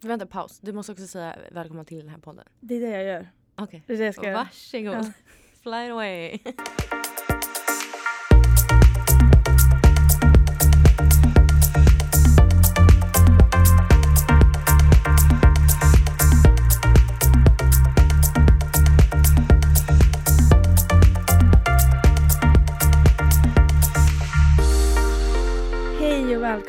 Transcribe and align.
Vänta 0.00 0.26
paus, 0.26 0.58
du 0.60 0.72
måste 0.72 0.92
också 0.92 1.06
säga 1.06 1.36
välkomna 1.52 1.84
till 1.84 1.98
den 1.98 2.08
här 2.08 2.18
podden. 2.18 2.44
Det 2.60 2.74
är 2.74 2.80
det 2.80 2.88
jag 2.88 3.04
gör. 3.04 3.28
Okej. 3.56 3.82
Det 3.86 3.92
är 3.92 3.98
det 3.98 4.04
jag 4.04 4.14
ska 4.14 4.26
göra. 4.26 4.36
Varsågod. 4.36 4.94
Ja. 4.94 5.12
Fly 5.62 5.90
away. 5.90 6.38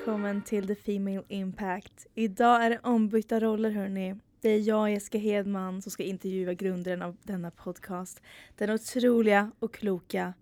Välkommen 0.09 0.41
till 0.41 0.67
The 0.67 0.75
Female 0.75 1.23
Impact. 1.27 2.07
Idag 2.15 2.65
är 2.65 2.69
det 2.69 2.79
ombytta 2.83 3.39
roller 3.39 3.71
hörni. 3.71 4.15
Det 4.41 4.49
är 4.49 4.59
jag, 4.59 4.91
Jessica 4.91 5.17
Hedman, 5.17 5.81
som 5.81 5.91
ska 5.91 6.03
intervjua 6.03 6.53
grundaren 6.53 7.01
av 7.01 7.17
denna 7.23 7.51
podcast. 7.51 8.21
Den 8.57 8.69
otroliga 8.69 9.51
och 9.59 9.73
kloka 9.73 10.33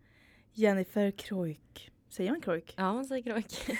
Jennifer 0.53 1.11
Kroik. 1.11 1.91
Säger 2.09 2.31
man 2.31 2.41
Kroik? 2.41 2.73
Ja, 2.77 2.93
man 2.93 3.05
säger 3.05 3.23
krok. 3.23 3.45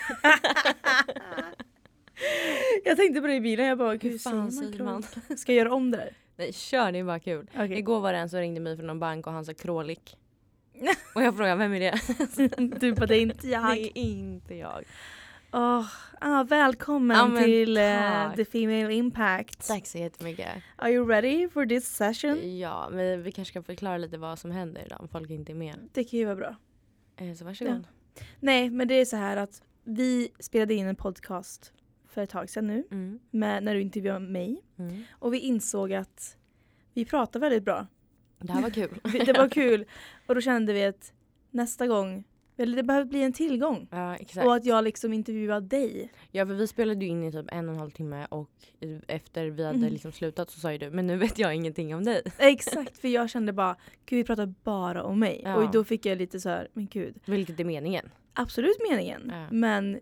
Jag 2.84 2.96
tänkte 2.96 3.20
på 3.20 3.26
det 3.26 3.34
i 3.34 3.40
bilen, 3.40 3.66
jag 3.66 3.78
bara 3.78 3.92
Hur 3.96 4.18
fan 4.18 4.52
säger 4.52 4.84
man? 4.84 5.02
Kroik? 5.02 5.24
Ska 5.38 5.52
jag 5.52 5.58
göra 5.58 5.74
om 5.74 5.90
det 5.90 5.96
där? 5.96 6.16
Nej, 6.36 6.52
kör 6.52 6.92
det 6.92 6.98
är 6.98 7.04
bara 7.04 7.20
kul. 7.20 7.50
Okej. 7.54 7.78
Igår 7.78 8.00
var 8.00 8.12
det 8.12 8.18
en 8.18 8.30
som 8.30 8.40
ringde 8.40 8.60
mig 8.60 8.76
från 8.76 8.86
någon 8.86 9.00
bank 9.00 9.26
och 9.26 9.32
han 9.32 9.44
sa 9.44 9.54
krålik. 9.54 10.16
och 11.14 11.22
jag 11.22 11.36
frågade 11.36 11.56
vem 11.56 11.74
är 11.74 11.80
det? 11.80 12.80
du 12.80 12.92
bara, 12.92 13.06
det 13.06 13.16
är 13.16 13.22
inte 13.22 13.48
jag. 13.48 13.76
Det 13.76 13.98
är 13.98 13.98
inte 13.98 14.54
jag. 14.54 14.84
Åh, 15.52 15.86
ah, 16.20 16.42
välkommen 16.44 17.16
Ja, 17.36 17.42
till 17.44 17.74
tack. 17.76 18.36
The 18.36 18.44
Female 18.44 18.92
Impact. 18.94 19.66
Tack 19.68 19.86
så 19.86 19.98
jättemycket. 19.98 20.48
Are 20.76 20.90
you 20.92 21.08
ready 21.08 21.48
for 21.48 21.66
this 21.66 21.96
session? 21.96 22.58
Ja, 22.58 22.88
men 22.92 23.22
vi 23.22 23.32
kanske 23.32 23.52
ska 23.52 23.62
förklara 23.62 23.98
lite 23.98 24.18
vad 24.18 24.38
som 24.38 24.50
händer 24.50 24.82
idag 24.86 25.00
om 25.00 25.08
folk 25.08 25.30
inte 25.30 25.52
är 25.52 25.54
med. 25.54 25.88
Det 25.92 26.04
kan 26.04 26.18
ju 26.18 26.24
vara 26.24 26.36
bra. 26.36 26.56
Eh, 27.16 27.34
Så 27.34 27.44
varsågod. 27.44 27.86
Nej, 28.40 28.70
men 28.70 28.88
det 28.88 28.94
är 28.94 29.04
så 29.04 29.16
här 29.16 29.36
att 29.36 29.62
vi 29.84 30.28
spelade 30.40 30.74
in 30.74 30.86
en 30.86 30.96
podcast 30.96 31.72
för 32.08 32.22
ett 32.22 32.30
tag 32.30 32.50
sedan 32.50 32.66
nu, 32.66 32.84
Mm. 32.90 33.18
med, 33.30 33.62
när 33.62 33.74
du 33.74 33.80
intervjuade 33.80 34.20
mig. 34.26 34.62
Mm. 34.78 35.02
Och 35.10 35.34
vi 35.34 35.38
insåg 35.38 35.92
att 35.92 36.36
vi 36.94 37.04
pratar 37.04 37.40
väldigt 37.40 37.62
bra. 37.64 37.86
Det 38.38 38.52
här 38.52 38.62
var 38.62 38.70
kul. 38.70 39.00
Det 39.26 39.32
var 39.38 39.48
kul. 39.48 39.84
Och 40.26 40.34
då 40.34 40.40
kände 40.40 40.72
vi 40.72 40.84
att 40.84 41.12
nästa 41.50 41.86
gång, 41.86 42.24
eller 42.58 42.76
det 42.76 42.82
behöver 42.82 43.04
bli 43.06 43.22
en 43.22 43.32
tillgång. 43.32 43.88
Ja, 43.90 44.16
exakt. 44.16 44.46
Och 44.46 44.54
att 44.54 44.64
jag 44.64 44.84
liksom 44.84 45.12
intervjuar 45.12 45.60
dig. 45.60 46.12
Ja, 46.30 46.46
för 46.46 46.54
vi 46.54 46.66
spelade 46.66 47.04
ju 47.04 47.10
in 47.10 47.24
i 47.24 47.32
typ 47.32 47.46
en 47.52 47.68
och 47.68 47.74
en 47.74 47.80
halv 47.80 47.90
timme 47.90 48.26
och 48.30 48.50
efter 49.06 49.46
vi 49.46 49.64
hade 49.64 49.78
Mm. 49.78 49.92
liksom 49.92 50.12
slutat 50.12 50.50
så 50.50 50.60
sa 50.60 50.72
ju 50.72 50.78
du 50.78 50.90
men 50.90 51.06
nu 51.06 51.16
vet 51.16 51.38
jag 51.38 51.54
ingenting 51.54 51.94
om 51.94 52.04
dig. 52.04 52.22
Exakt, 52.38 52.98
för 52.98 53.08
jag 53.08 53.30
kände 53.30 53.52
bara, 53.52 53.76
gud 54.06 54.16
vi 54.16 54.24
pratar 54.24 54.54
bara 54.64 55.02
om 55.02 55.18
mig. 55.20 55.40
Ja. 55.44 55.56
Och 55.56 55.70
då 55.70 55.84
fick 55.84 56.06
jag 56.06 56.18
lite 56.18 56.40
så 56.40 56.48
här, 56.48 56.68
men 56.72 56.86
gud, 56.86 57.14
Vilket 57.26 57.60
är 57.60 57.64
meningen. 57.64 58.10
absolut 58.32 58.76
meningen. 58.90 59.32
Ja. 59.34 59.46
Men 59.50 60.00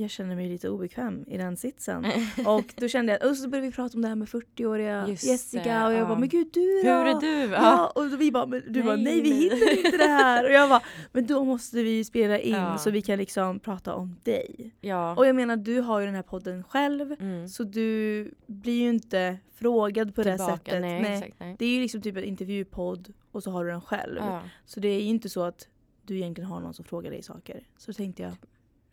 jag 0.00 0.10
känner 0.10 0.36
mig 0.36 0.48
lite 0.48 0.68
obekväm 0.68 1.24
i 1.26 1.36
den 1.38 1.56
sitsen. 1.56 2.06
Och 2.46 2.74
då 2.76 2.88
kände 2.88 3.12
jag, 3.20 3.30
och 3.30 3.36
så 3.36 3.48
började 3.48 3.66
vi 3.68 3.72
prata 3.74 3.94
om 3.98 4.02
det 4.02 4.08
här 4.08 4.14
med 4.14 4.28
40-åriga 4.28 5.08
Just 5.08 5.24
Jessica 5.24 5.64
det, 5.78 5.86
och 5.86 5.92
jag 5.92 6.00
ja. 6.00 6.06
bara, 6.06 6.18
men 6.18 6.28
gud 6.28 6.48
du 6.52 6.82
då? 6.84 6.88
Hur 6.90 7.06
är 7.06 7.20
du? 7.20 7.52
Ja, 7.52 7.92
och 7.94 8.10
då 8.10 8.16
vi 8.16 8.32
bara, 8.32 8.46
men 8.46 8.62
du 8.68 8.82
bara, 8.82 8.96
Nej, 8.96 9.04
nej 9.04 9.20
vi 9.20 9.30
nej. 9.30 9.40
hinner 9.40 9.76
inte 9.86 9.96
det 9.96 10.04
här. 10.08 10.44
Och 10.44 10.50
jag 10.52 10.68
bara, 10.68 10.82
men 11.12 11.26
då 11.26 11.44
måste 11.44 11.82
vi 11.82 12.04
spela 12.04 12.38
in 12.38 12.54
Ja. 12.54 12.78
så 12.78 12.90
vi 12.90 13.02
kan 13.02 13.18
liksom 13.18 13.58
prata 13.60 13.94
om 13.94 14.16
dig. 14.22 14.70
ja. 14.80 15.14
Och 15.16 15.26
jag 15.26 15.36
menar, 15.36 15.56
du 15.56 15.80
har 15.80 16.00
ju 16.00 16.06
den 16.06 16.14
här 16.14 16.22
podden 16.22 16.64
själv. 16.64 17.16
Mm. 17.20 17.48
Så 17.48 17.64
du 17.64 18.30
blir 18.46 18.82
ju 18.82 18.88
inte 18.88 19.36
frågad 19.54 20.14
på 20.14 20.22
det 20.22 20.30
Tillbaka. 20.36 20.56
sättet. 20.56 20.80
Nej, 20.80 21.14
exakt. 21.16 21.34
Nej. 21.40 21.56
Det 21.58 21.64
är 21.64 21.68
ju 21.74 21.80
liksom 21.80 22.02
typ 22.02 22.16
en 22.16 22.24
intervjupodd 22.24 23.12
och 23.32 23.42
så 23.42 23.50
har 23.50 23.64
du 23.64 23.70
den 23.70 23.80
själv. 23.80 24.16
Ja, 24.20 24.40
Så 24.64 24.80
det 24.80 24.88
är 24.88 25.00
ju 25.00 25.06
inte 25.08 25.28
så 25.28 25.42
att 25.42 25.68
du 26.02 26.16
egentligen 26.16 26.50
har 26.50 26.60
någon 26.60 26.74
som 26.74 26.84
frågar 26.84 27.10
dig 27.10 27.22
saker. 27.22 27.60
Så 27.78 27.92
tänkte 27.92 28.22
jag, 28.22 28.32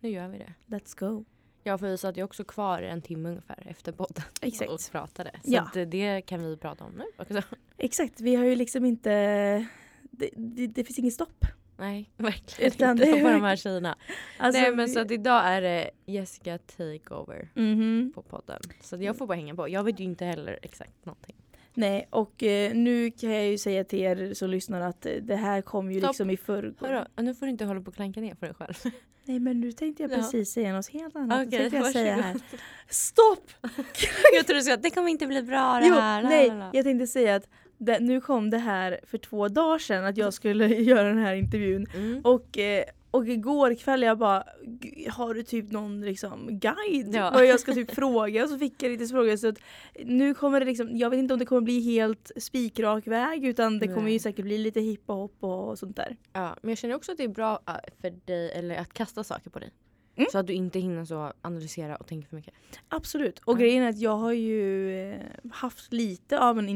nu 0.03 0.09
gör 0.09 0.27
vi 0.27 0.37
det. 0.37 0.53
let's 0.67 0.99
go. 0.99 1.25
Ja, 1.63 1.77
för 1.77 1.87
vi 1.89 1.97
satt 1.97 2.17
ju 2.17 2.23
också 2.23 2.43
kvar 2.43 2.81
en 2.81 3.01
timme 3.01 3.29
ungefär 3.29 3.67
efter 3.69 3.91
podden 3.91 4.23
Exakt. 4.41 4.71
och 4.71 4.79
pratade. 4.91 5.31
Så 5.33 5.39
Ja. 5.53 5.61
att 5.61 5.91
det 5.91 6.21
kan 6.21 6.43
vi 6.43 6.57
prata 6.57 6.83
om 6.83 6.91
nu 6.93 7.03
också. 7.17 7.41
Exakt, 7.77 8.21
vi 8.21 8.35
har 8.35 8.45
ju 8.45 8.55
liksom 8.55 8.85
inte... 8.85 9.09
Det, 10.01 10.29
det, 10.35 10.67
det 10.67 10.83
finns 10.83 10.99
inget 10.99 11.13
stopp. 11.13 11.45
Nej, 11.77 12.09
verkligen 12.17 12.71
Utan 12.71 12.91
inte 12.91 13.05
det 13.05 13.21
på 13.21 13.29
de 13.29 13.41
här 13.41 13.55
tjejerna. 13.55 13.97
Alltså, 14.37 14.61
Nej, 14.61 14.75
men 14.75 14.85
vi- 14.85 14.91
så 14.93 14.99
att 14.99 15.11
idag 15.11 15.41
är 15.45 15.61
det 15.61 15.91
Jessica 16.05 16.57
Takeover 16.57 17.49
Mhm. 17.55 18.11
på 18.15 18.21
podden. 18.21 18.59
Så 18.81 18.95
jag 18.97 19.17
får 19.17 19.27
bara 19.27 19.35
hänga 19.35 19.55
på. 19.55 19.69
Jag 19.69 19.83
vet 19.83 19.99
ju 19.99 20.03
inte 20.03 20.25
heller 20.25 20.59
exakt 20.61 21.05
någonting. 21.05 21.35
Nej, 21.73 22.07
och 22.09 22.43
eh, 22.43 22.73
nu 22.75 23.11
kan 23.11 23.31
jag 23.31 23.47
ju 23.47 23.57
säga 23.57 23.83
till 23.83 23.99
er 23.99 24.33
som 24.33 24.49
lyssnar 24.49 24.81
att 24.81 25.05
eh, 25.05 25.11
det 25.21 25.35
här 25.35 25.61
kom 25.61 25.91
ju 25.91 25.99
Stopp. 25.99 26.09
liksom 26.09 26.29
i 26.29 26.37
förrgår. 26.37 27.07
Nu 27.21 27.35
får 27.35 27.45
du 27.45 27.49
inte 27.51 27.65
hålla 27.65 27.81
på 27.81 27.87
och 27.87 27.95
klanka 27.95 28.21
ner 28.21 28.35
för 28.35 28.45
dig 28.45 28.55
själv. 28.55 28.73
Nej 29.25 29.39
men 29.39 29.59
nu 29.59 29.71
tänkte 29.71 30.03
jag 30.03 30.11
Ja. 30.11 30.15
precis 30.15 30.51
säga 30.51 30.73
något 30.73 30.87
helt 30.89 31.15
annat. 31.15 31.47
Okay, 31.47 31.59
tänkte 31.59 31.77
jag 31.77 31.91
säga 31.91 32.13
här. 32.15 32.21
varsågod. 32.33 32.41
Stopp! 32.89 33.51
Jag 34.33 34.47
tror 34.47 34.55
du 34.55 34.61
sa 34.63 34.73
att 34.73 34.83
det 34.83 34.89
kommer 34.89 35.09
inte 35.09 35.27
bli 35.27 35.43
bra 35.43 35.79
det 35.79 35.87
Jo, 35.87 35.93
här. 35.95 36.23
nej, 36.23 36.51
jag 36.73 36.85
tänkte 36.85 37.07
säga 37.07 37.35
att 37.35 37.47
det, 37.77 37.99
nu 37.99 38.21
kom 38.21 38.49
det 38.49 38.57
här 38.57 38.99
för 39.07 39.17
två 39.17 39.47
dagar 39.47 39.79
sedan 39.79 40.05
att 40.05 40.17
jag 40.17 40.33
skulle 40.33 40.67
göra 40.67 41.07
den 41.07 41.17
här 41.17 41.35
intervjun. 41.35 41.87
Mm. 41.95 42.21
Och, 42.23 42.57
eh, 42.57 42.83
och 43.13 43.27
igår 43.27 43.75
kväll 43.75 44.01
jag 44.01 44.17
bara, 44.17 44.43
"G- 44.65 45.07
har 45.11 45.33
du 45.33 45.43
typ 45.43 45.71
någon 45.71 46.01
liksom 46.01 46.47
guide? 46.59 47.15
Ja. 47.15 47.31
Vad 47.33 47.45
jag 47.45 47.59
ska 47.59 47.73
typ 47.73 47.91
fråga? 47.95 48.43
Och 48.43 48.49
så 48.49 48.57
fick 48.57 48.83
jag 48.83 48.91
lite 48.91 49.07
frågor. 49.07 49.37
Så 49.37 49.47
att 49.47 49.57
nu 50.05 50.33
kommer 50.33 50.59
det 50.59 50.65
liksom, 50.65 50.97
jag 50.97 51.09
vet 51.09 51.17
inte 51.19 51.33
om 51.33 51.39
det 51.39 51.45
kommer 51.45 51.61
bli 51.61 51.79
helt 51.81 52.31
spikrak 52.37 53.07
väg 53.07 53.45
utan 53.45 53.79
det 53.79 53.87
kommer 53.87 54.01
Nej. 54.03 54.13
ju 54.13 54.19
säkert 54.19 54.45
bli 54.45 54.57
lite 54.57 54.81
hiphop 54.81 55.35
och 55.43 55.79
sånt 55.79 55.95
där. 55.95 56.17
Ja, 56.33 56.55
men 56.61 56.69
jag 56.69 56.77
känner 56.77 56.95
också 56.95 57.11
att 57.11 57.17
det 57.17 57.23
är 57.23 57.27
bra 57.27 57.59
äh, 57.67 57.73
för 58.01 58.09
dig 58.25 58.51
eller 58.51 58.75
att 58.75 58.93
kasta 58.93 59.23
saker 59.23 59.49
på 59.49 59.59
dig. 59.59 59.71
Mm. 60.15 60.27
Så 60.31 60.37
att 60.37 60.47
du 60.47 60.53
inte 60.53 60.79
hinner 60.79 61.05
så 61.05 61.33
analysera 61.41 61.95
och 61.95 62.07
tänka 62.07 62.27
för 62.27 62.35
mycket. 62.35 62.53
Absolut. 62.87 63.39
Och 63.39 63.53
Ja. 63.53 63.59
grejen 63.59 63.83
är 63.83 63.89
att 63.89 63.99
jag 63.99 64.15
har 64.17 64.31
ju 64.33 64.91
eh, 65.11 65.17
haft 65.51 65.93
lite 65.93 66.39
av 66.39 66.59
en 66.59 66.69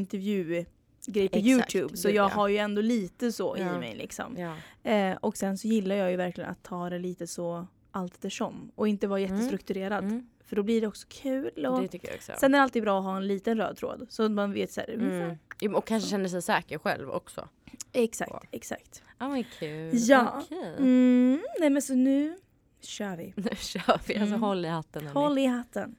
intervjugrej 1.08 1.30
på 1.30 1.38
Exakt, 1.38 1.76
Youtube. 1.76 1.98
Så 1.98 2.08
jag 2.10 2.16
ja. 2.16 2.28
har 2.28 2.48
ju 2.48 2.58
ändå 2.58 2.82
lite 2.82 3.32
så 3.32 3.56
Ja. 3.60 3.76
i 3.76 3.80
mig 3.80 3.96
liksom. 3.96 4.38
Ja. 4.38 4.56
Eh, 4.92 5.18
och 5.18 5.38
sen 5.38 5.58
så 5.58 5.68
gillar 5.68 5.96
jag 5.96 6.12
ju 6.12 6.18
verkligen 6.18 6.50
att 6.50 6.64
ta 6.64 6.90
det 6.90 7.00
lite 7.00 7.28
så 7.28 7.68
allt 7.92 8.14
eftersom. 8.14 8.72
Och 8.76 8.88
inte 8.88 9.08
vara 9.08 9.20
Mm. 9.20 9.36
jättestrukturerad. 9.36 10.04
Mm. 10.04 10.28
För 10.46 10.56
då 10.56 10.64
blir 10.64 10.82
det 10.82 10.88
också 10.88 11.08
kul. 11.10 11.66
Och 11.66 11.82
Det 11.82 11.88
tycker 11.88 12.08
jag 12.08 12.16
också. 12.16 12.32
Sen 12.40 12.54
är 12.54 12.58
det 12.58 12.64
alltid 12.64 12.84
bra 12.84 12.98
att 13.00 13.04
ha 13.06 13.18
en 13.18 13.28
liten 13.28 13.58
röd 13.58 13.78
tråd. 13.78 14.08
Så 14.10 14.24
att 14.24 14.32
man 14.32 14.54
vet 14.54 14.72
så 14.72 14.82
här, 14.82 14.90
mm. 14.90 15.76
Och 15.76 15.86
kanske 15.88 16.10
känner 16.10 16.30
sig 16.30 16.42
säker 16.42 16.78
själv 16.78 17.10
också. 17.10 17.48
Exakt, 17.94 18.32
Ja. 18.34 18.42
exakt. 18.52 19.04
Ja 19.20 19.28
men 19.30 19.44
kul. 19.60 19.90
Ja. 19.94 20.42
Okej. 20.46 20.74
Mm, 20.78 21.42
nej 21.60 21.70
men 21.70 21.82
så 21.82 21.96
nu 21.96 22.38
kör 22.82 23.16
vi. 23.18 23.34
Nu 23.36 23.50
kör 23.56 24.00
vi. 24.08 24.14
Alltså 24.18 24.28
Mm. 24.36 24.42
håll 24.42 24.66
i 24.66 24.68
hatten. 24.68 25.08
Håll 25.08 25.38
i 25.38 25.46
hatten. 25.46 25.96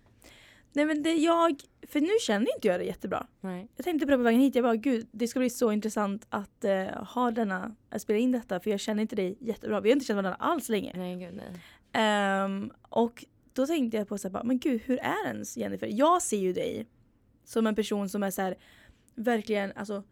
Nej 0.78 0.86
men 0.86 1.02
det 1.02 1.12
jag, 1.14 1.60
för 1.88 2.00
nu 2.00 2.08
känner 2.20 2.54
inte 2.56 2.68
jag 2.68 2.80
det 2.80 2.84
jättebra. 2.84 3.26
Nej. 3.40 3.68
Jag 3.76 3.84
tänkte 3.84 4.06
på 4.06 4.10
det 4.10 4.16
på 4.16 4.22
vägen 4.22 4.40
hit, 4.40 4.54
jag 4.54 4.64
bara 4.64 4.76
gud 4.76 5.08
det 5.12 5.28
ska 5.28 5.38
bli 5.38 5.50
så 5.50 5.72
intressant 5.72 6.26
att 6.28 6.64
eh, 6.64 6.84
ha 6.86 7.30
denna, 7.30 7.74
att 7.90 8.02
spela 8.02 8.18
in 8.18 8.32
detta 8.32 8.60
för 8.60 8.70
jag 8.70 8.80
känner 8.80 9.02
inte 9.02 9.16
dig 9.16 9.36
jättebra. 9.40 9.80
Vi 9.80 9.88
har 9.88 9.92
inte 9.96 10.06
känt 10.06 10.16
varandra 10.16 10.34
alls 10.34 10.68
länge. 10.68 10.92
Nej 10.96 11.16
gud 11.16 11.34
nej. 11.34 11.60
Ehm, 11.92 12.70
och 12.88 13.24
då 13.52 13.66
tänkte 13.66 13.96
jag 13.96 14.08
på 14.08 14.18
så 14.18 14.28
här, 14.28 14.32
bara, 14.32 14.44
men 14.44 14.58
gud 14.58 14.80
hur 14.84 14.98
är 14.98 15.26
ens 15.26 15.56
Jennifer? 15.56 15.88
Jag 15.92 16.22
ser 16.22 16.38
ju 16.38 16.52
dig 16.52 16.86
som 17.44 17.66
en 17.66 17.74
person 17.74 18.08
som 18.08 18.22
är 18.22 18.30
så 18.30 18.42
här, 18.42 18.54
verkligen 19.14 19.72
alltså 19.76 20.02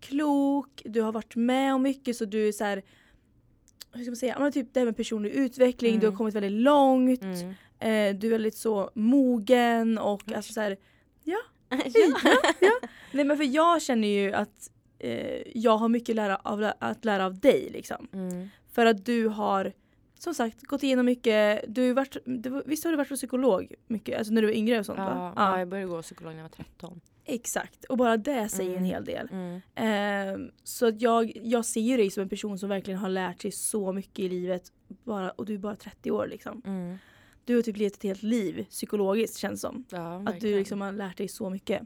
klok, 0.00 0.82
du 0.84 1.00
har 1.02 1.12
varit 1.12 1.36
med 1.36 1.74
om 1.74 1.82
mycket 1.82 2.16
så 2.16 2.24
du 2.24 2.48
är 2.48 2.52
så 2.52 2.64
här 2.64 2.82
hur 3.92 4.02
ska 4.04 4.10
man 4.10 4.16
säga, 4.16 4.38
men 4.38 4.52
typ 4.52 4.74
det 4.74 4.80
här 4.80 4.84
med 4.84 4.96
personlig 4.96 5.30
utveckling, 5.30 5.90
Mm. 5.90 6.00
du 6.00 6.06
har 6.06 6.16
kommit 6.16 6.34
väldigt 6.34 6.52
långt, 6.52 7.22
Mm. 7.22 7.54
Eh, 7.78 8.14
du 8.16 8.26
är 8.26 8.30
väldigt 8.30 8.56
så 8.56 8.90
mogen 8.94 9.98
och 9.98 10.22
Oj. 10.26 10.34
alltså 10.34 10.52
så 10.52 10.60
här, 10.60 10.76
ja. 11.24 11.38
Nej 13.12 13.24
men 13.24 13.36
för 13.36 13.44
jag 13.44 13.82
känner 13.82 14.08
ju 14.08 14.32
att 14.32 14.70
eh, 14.98 15.42
jag 15.54 15.76
har 15.76 15.88
mycket 15.88 16.16
lära 16.16 16.36
av, 16.36 16.70
att 16.78 17.04
lära 17.04 17.26
av 17.26 17.38
dig 17.40 17.68
liksom. 17.72 18.08
Mm. 18.12 18.48
För 18.72 18.86
att 18.86 19.04
du 19.06 19.28
har 19.28 19.72
som 20.18 20.34
sagt 20.34 20.62
gått 20.62 20.82
igenom 20.82 21.06
mycket, 21.06 21.64
du 21.68 21.86
har 21.88 21.94
varit, 21.94 22.16
du, 22.24 22.50
var- 22.50 22.62
visst 22.66 22.84
har 22.84 22.90
du 22.90 22.96
varit 22.96 23.10
hos 23.10 23.20
psykolog 23.20 23.74
mycket? 23.86 24.18
Alltså 24.18 24.32
när 24.32 24.42
du 24.42 24.48
var 24.48 24.54
yngre 24.54 24.78
och 24.78 24.86
sånt 24.86 24.98
Ja, 24.98 25.04
va? 25.04 25.32
ja, 25.36 25.58
jag 25.58 25.68
började 25.68 25.88
gå 25.90 26.02
psykolog 26.02 26.32
när 26.32 26.38
jag 26.38 26.44
var 26.44 26.64
13. 26.64 27.00
Exakt, 27.24 27.84
och 27.84 27.96
bara 27.96 28.16
det 28.16 28.48
säger 28.48 28.70
en 28.70 28.76
Mm. 28.76 28.84
hel 28.90 29.04
del. 29.04 29.28
Mm. 29.32 29.60
Ehm, 29.74 30.50
så 30.64 30.86
att 30.86 31.00
jag, 31.02 31.32
jag 31.42 31.64
ser 31.64 31.80
ju 31.80 31.96
dig 31.96 32.10
som 32.10 32.22
en 32.22 32.28
person 32.28 32.58
som 32.58 32.68
verkligen 32.68 33.00
har 33.00 33.08
lärt 33.08 33.42
sig 33.42 33.52
så 33.52 33.92
mycket 33.92 34.18
i 34.18 34.28
livet 34.28 34.72
bara, 35.04 35.30
och 35.30 35.46
du 35.46 35.54
är 35.54 35.58
bara 35.58 35.76
30 35.76 36.10
år 36.10 36.26
liksom. 36.26 36.62
Mm. 36.66 36.98
Du 37.46 37.54
har 37.54 37.62
typ 37.62 37.76
levt 37.76 37.94
ett 37.94 38.02
helt 38.02 38.22
liv 38.22 38.66
psykologiskt 38.70 39.36
känns 39.36 39.60
som. 39.60 39.84
Ja, 39.88 40.22
Att 40.26 40.40
du 40.40 40.58
liksom 40.58 40.80
har 40.80 40.92
lärt 40.92 41.16
dig 41.16 41.28
så 41.28 41.50
mycket. 41.50 41.82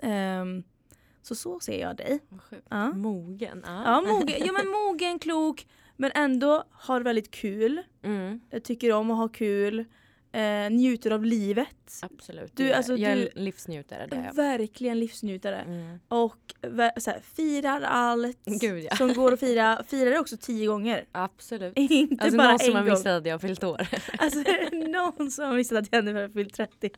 Ehm, 0.00 0.62
så 1.22 1.34
så 1.34 1.60
ser 1.60 1.80
jag 1.80 1.96
dig. 1.96 2.18
Ja. 2.68 2.92
Mogen. 2.92 3.62
Ja, 3.66 4.00
mogen, 4.00 4.34
ja 4.46 4.52
men 4.52 4.68
mogen, 4.68 5.18
klok 5.18 5.66
men 5.96 6.10
ändå 6.14 6.64
har 6.70 7.00
väldigt 7.00 7.30
kul. 7.30 7.82
Mm. 8.02 8.40
Jag 8.50 8.64
tycker 8.64 8.92
om 8.92 9.10
att 9.10 9.16
ha 9.16 9.28
kul. 9.28 9.84
Eh, 10.38 10.70
njuter 10.70 11.10
av 11.10 11.24
livet. 11.24 11.68
Absolut. 12.02 12.56
Du, 12.56 12.72
alltså, 12.72 12.96
jag 12.96 13.12
är 13.12 13.16
du- 13.16 13.28
en 13.36 13.44
livsnjutare. 13.44 14.06
Det 14.10 14.16
är 14.16 14.24
jag. 14.24 14.34
Verkligen 14.34 14.98
livsnjutare. 15.00 15.56
Mm. 15.60 15.98
Och 16.08 16.54
här, 17.10 17.20
firar 17.34 17.80
allt 17.82 18.38
Gud, 18.60 18.84
ja. 18.90 18.96
som 18.96 19.14
går 19.14 19.32
att 19.32 19.40
fira. 19.40 19.82
Firar 19.88 20.10
det 20.10 20.18
också 20.18 20.36
tio 20.36 20.66
gånger. 20.66 21.04
Absolut. 21.12 21.72
Inte 21.76 22.24
Alltså 22.24 22.38
bara 22.38 22.48
någon 22.50 22.58
som 22.58 22.68
en 22.70 22.76
har 22.76 22.82
gång. 22.82 22.90
missat 22.90 23.06
att 23.06 23.26
jag 23.26 23.34
har 23.34 23.38
fyllt 23.38 23.64
år. 23.64 23.86
Alltså 24.18 24.38
är 24.38 24.88
någon 24.88 25.30
som 25.30 25.44
har 25.44 25.54
missat 25.56 25.78
att 25.78 25.92
Jennifer 25.92 26.22
har 26.22 26.28
fyllt 26.28 26.54
30? 26.54 26.90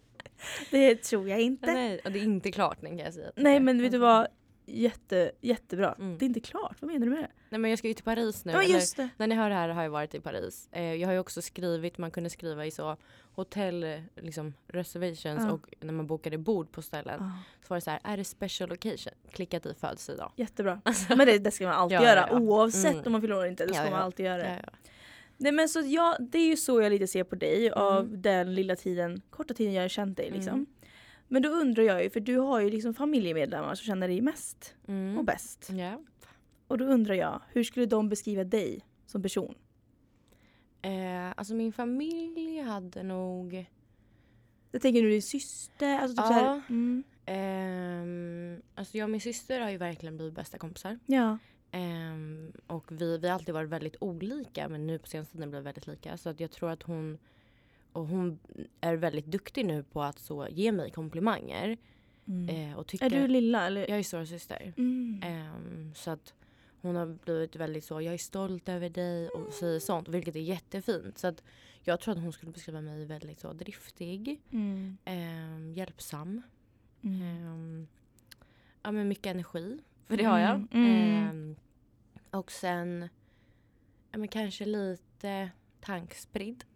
Det 0.71 0.97
tror 0.97 1.29
jag 1.29 1.41
inte. 1.41 1.67
Nej, 1.67 1.75
Nej, 1.89 2.01
och 2.05 2.13
det 2.13 2.19
är 2.19 2.23
inte 2.23 2.53
klart 2.53 2.83
kan 2.97 2.99
jag 2.99 3.15
säga. 3.15 3.31
är. 3.37 3.61
men 3.61 3.83
vet 3.83 3.93
du 3.93 3.99
vad? 3.99 4.27
Jätte, 4.73 5.33
jättebra. 5.41 5.95
Mm. 5.99 6.19
Det 6.19 6.25
är 6.25 6.27
inte 6.27 6.41
klart. 6.41 6.77
Vad 6.81 6.93
menar 6.93 7.07
du 7.07 7.13
med 7.13 7.21
det? 7.23 7.29
Nej 7.49 7.61
men 7.61 7.71
jag 7.71 7.79
ska 7.79 7.89
ju 7.89 7.95
till 7.95 8.05
Paris 8.05 8.45
nu. 8.45 8.53
Ja 8.53 8.63
eller- 8.63 8.75
just 8.75 8.97
det. 8.97 9.09
När 9.17 9.27
ni 9.27 9.35
hör 9.35 9.49
det 9.49 9.55
här 9.57 9.69
har 9.69 9.83
jag 9.83 9.91
varit 9.91 10.15
i 10.15 10.21
Paris. 10.21 10.69
Eh, 10.73 10.95
jag 10.95 11.09
har 11.09 11.13
ju 11.13 11.19
också 11.19 11.43
skrivit, 11.43 11.99
man 11.99 12.11
kunde 12.11 12.31
skriva 12.31 12.67
i 12.67 12.71
så 12.71 12.97
hotell 13.35 14.03
liksom, 14.17 14.55
reservations 14.69 15.43
Ja. 15.45 15.51
och 15.53 15.67
när 15.81 15.93
man 15.93 16.07
bokade 16.07 16.39
bord 16.39 16.73
på 16.73 16.83
ställen 16.83 17.17
Ja, 17.21 17.31
så 17.63 17.67
var 17.69 17.77
det 17.77 17.81
så 17.81 17.91
här, 17.91 18.01
är 18.05 18.17
det 18.17 18.25
special 18.25 18.73
occasion? 18.73 19.13
Klickat 19.31 19.67
i 19.67 19.75
födelsedag. 19.75 20.33
jättebra. 20.37 20.81
Men 21.09 21.19
det, 21.19 21.39
det 21.39 21.51
ska 21.51 21.65
man 21.67 21.75
alltid 21.75 21.99
Ja, 21.99 22.03
göra 22.05 22.29
ja. 22.31 22.39
oavsett 22.39 22.93
Mm. 22.93 23.03
om 23.07 23.13
man 23.13 23.21
fyller 23.21 23.35
år 23.35 23.39
eller 23.41 23.51
inte. 23.51 23.67
Det 23.67 23.75
ska 23.75 23.91
man 23.91 23.95
alltid 24.03 24.27
göra. 24.27 24.57
Nej 25.43 25.53
men 25.53 25.69
så 25.69 25.81
ja, 25.81 26.17
det 26.21 26.39
är 26.39 26.47
ju 26.47 26.57
så 26.57 26.81
jag 26.83 26.91
lite 26.93 27.07
ser 27.07 27.25
på 27.25 27.35
dig 27.35 27.71
av 27.71 27.99
Mm. 28.07 28.23
den 28.23 28.55
lilla 28.55 28.77
tiden, 28.77 29.21
korta 29.31 29.55
tiden 29.55 29.73
jag 29.75 29.83
har 29.83 29.89
känt 29.89 30.17
dig 30.17 30.31
liksom. 30.31 30.53
Mm. 30.55 30.67
Men 31.33 31.43
då 31.43 31.49
undrar 31.49 31.83
jag 31.83 32.03
ju, 32.03 32.11
för 32.11 32.21
du 32.21 32.37
har 32.37 32.61
ju 32.61 32.71
liksom 32.71 32.95
familjemedlemmar 32.95 33.75
som 33.75 33.85
känner 33.87 34.09
dig 34.09 34.21
mest 34.21 34.75
Mm. 34.89 35.19
och 35.19 35.25
bäst. 35.25 35.71
Ja. 35.73 36.01
Och 36.67 36.79
då 36.79 36.85
undrar 36.85 37.15
jag, 37.15 37.41
hur 37.53 37.65
skulle 37.65 37.87
de 37.87 38.09
beskriva 38.09 38.45
dig 38.45 38.85
som 39.07 39.23
person? 39.23 39.55
Eh, 40.83 41.31
alltså 41.37 41.55
min 41.55 41.73
familj 41.73 42.61
hade 42.61 43.03
nog 43.03 43.67
Jag 44.73 44.83
tänker 44.83 45.03
nu 45.03 45.11
din 45.11 45.23
syster, 45.23 45.99
alltså 45.99 46.17
typ 46.17 46.25
Ja. 46.25 46.27
så 46.29 46.33
här, 46.33 46.63
mm, 46.69 47.05
Ehm, 47.27 48.63
alltså 48.75 48.99
jag 48.99 49.05
och 49.05 49.11
min 49.11 49.21
syster 49.21 49.61
har 49.61 49.71
ju 49.71 49.77
verkligen 49.77 50.17
blivit 50.17 50.35
bästa 50.35 50.59
kompisar. 50.59 50.99
ja. 51.07 51.39
Ehm, 51.73 52.53
och 52.67 52.93
vi, 52.93 53.19
vi 53.19 53.29
har 53.29 53.35
alltid 53.35 53.55
varit 53.55 53.69
väldigt 53.71 53.97
olika 54.01 54.69
men 54.69 54.87
nu 54.87 54.99
på 54.99 55.07
senaste 55.07 55.33
tiden 55.33 55.51
blir 55.51 55.61
vi 55.61 55.65
väldigt 55.65 55.87
lika. 55.87 56.17
Så 56.17 56.29
att 56.29 56.41
jag 56.41 56.51
tror 56.51 56.71
att 56.71 56.83
hon 56.83 57.19
och 57.93 58.07
hon 58.07 58.39
är 58.81 58.95
väldigt 58.97 59.27
duktig 59.27 59.67
nu 59.67 59.83
på 59.83 60.03
att 60.03 60.19
så 60.19 60.47
ge 60.51 60.73
mig 60.73 60.91
komplimanger. 60.91 61.77
Mm. 62.29 62.49
Eh, 62.71 62.79
och 62.79 62.87
tycker, 62.87 63.07
Är 63.07 63.11
du 63.11 63.29
lilla 63.29 63.67
eller? 63.67 63.81
Jag 63.91 63.99
är 63.99 64.03
stora 64.03 64.27
syster. 64.27 64.73
Mm. 64.77 65.21
Ehm, 65.25 65.95
så 65.95 66.11
att 66.11 66.35
hon 66.83 66.97
har 66.97 67.07
blivit 67.25 67.57
väldigt 67.57 67.85
så, 67.85 68.01
jag 68.01 68.15
är 68.15 68.19
stolt 68.19 68.69
över 68.69 68.89
dig 68.91 69.29
och 69.29 69.53
säger 69.53 69.81
sånt. 69.81 70.09
Vilket 70.09 70.37
är 70.37 70.41
jättefint. 70.41 71.19
Så 71.19 71.27
att 71.27 71.43
jag 71.83 72.01
tror 72.01 72.15
att 72.15 72.21
hon 72.23 72.33
skulle 72.33 72.53
beskriva 72.53 72.81
mig 72.81 73.05
väldigt 73.05 73.41
så 73.41 73.53
driftig, 73.53 74.41
Mm. 74.51 74.97
ehm, 75.05 75.73
hjälpsam. 75.73 76.43
Mm. 77.03 77.23
Ehm, 77.23 77.87
ja 78.83 78.93
men 78.93 79.09
mycket 79.09 79.27
energi. 79.27 79.79
För 80.07 80.17
det 80.17 80.25
har 80.25 80.39
jag. 80.39 80.51
Mm, 80.51 80.67
mm. 80.73 81.29
Ehm, 81.29 81.57
och 82.31 82.51
sen 82.53 83.09
ja, 84.13 84.19
men 84.19 84.29
kanske 84.29 84.65
lite 84.65 85.51
tankspridd. 85.81 86.65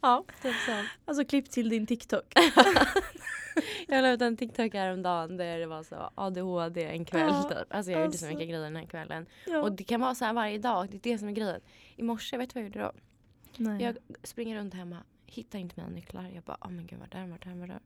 ja, 0.00 0.24
typ 0.42 0.54
så. 0.66 0.84
Alltså 1.04 1.24
klipp 1.24 1.50
till 1.50 1.68
din 1.68 1.86
TikTok. 1.86 2.34
Jag 3.88 4.02
la 4.02 4.10
ut 4.12 4.22
en 4.22 4.36
TikTok 4.36 4.74
häromdagen 4.74 5.36
där 5.36 5.58
det 5.58 5.66
var 5.66 5.82
så 5.82 6.10
ADHD 6.14 6.84
en 6.84 7.04
kväll 7.04 7.28
Ja, 7.28 7.42
typ. 7.42 7.74
Alltså 7.74 7.92
jag 7.92 8.00
gjorde 8.00 8.18
så 8.18 8.24
alltså. 8.24 8.26
mycket 8.26 8.48
grejer 8.48 8.62
den 8.62 8.76
här 8.76 8.86
kvällen. 8.86 9.26
Ja. 9.46 9.62
Och 9.62 9.72
det 9.72 9.84
kan 9.84 10.00
vara 10.00 10.14
så 10.14 10.24
här 10.24 10.32
varje 10.32 10.58
dag. 10.58 10.88
Det 10.90 10.96
är 10.96 11.12
det 11.12 11.18
som 11.18 11.28
är 11.28 11.32
grejen. 11.32 11.60
I 11.96 12.02
morse, 12.02 12.36
vet 12.36 12.54
du 12.54 12.60
vad 12.60 12.62
jag 12.64 12.68
gjorde 12.68 12.80
då? 12.80 12.92
Nej. 13.56 13.82
Jag 13.82 13.96
springer 14.22 14.56
runt 14.56 14.74
hemma, 14.74 14.96
hittar 15.26 15.58
inte 15.58 15.80
mina 15.80 15.90
nycklar. 15.94 16.30
Jag 16.34 16.42
bara, 16.44 16.56
oh 16.60 16.70
men 16.70 16.86
gud 16.86 16.98
vart 16.98 17.14
är 17.14 17.20
de, 17.20 17.30
vart 17.30 17.46
är 17.46 17.50
de, 17.50 17.60
vart 17.60 17.70
är 17.70 17.74
de? 17.74 17.80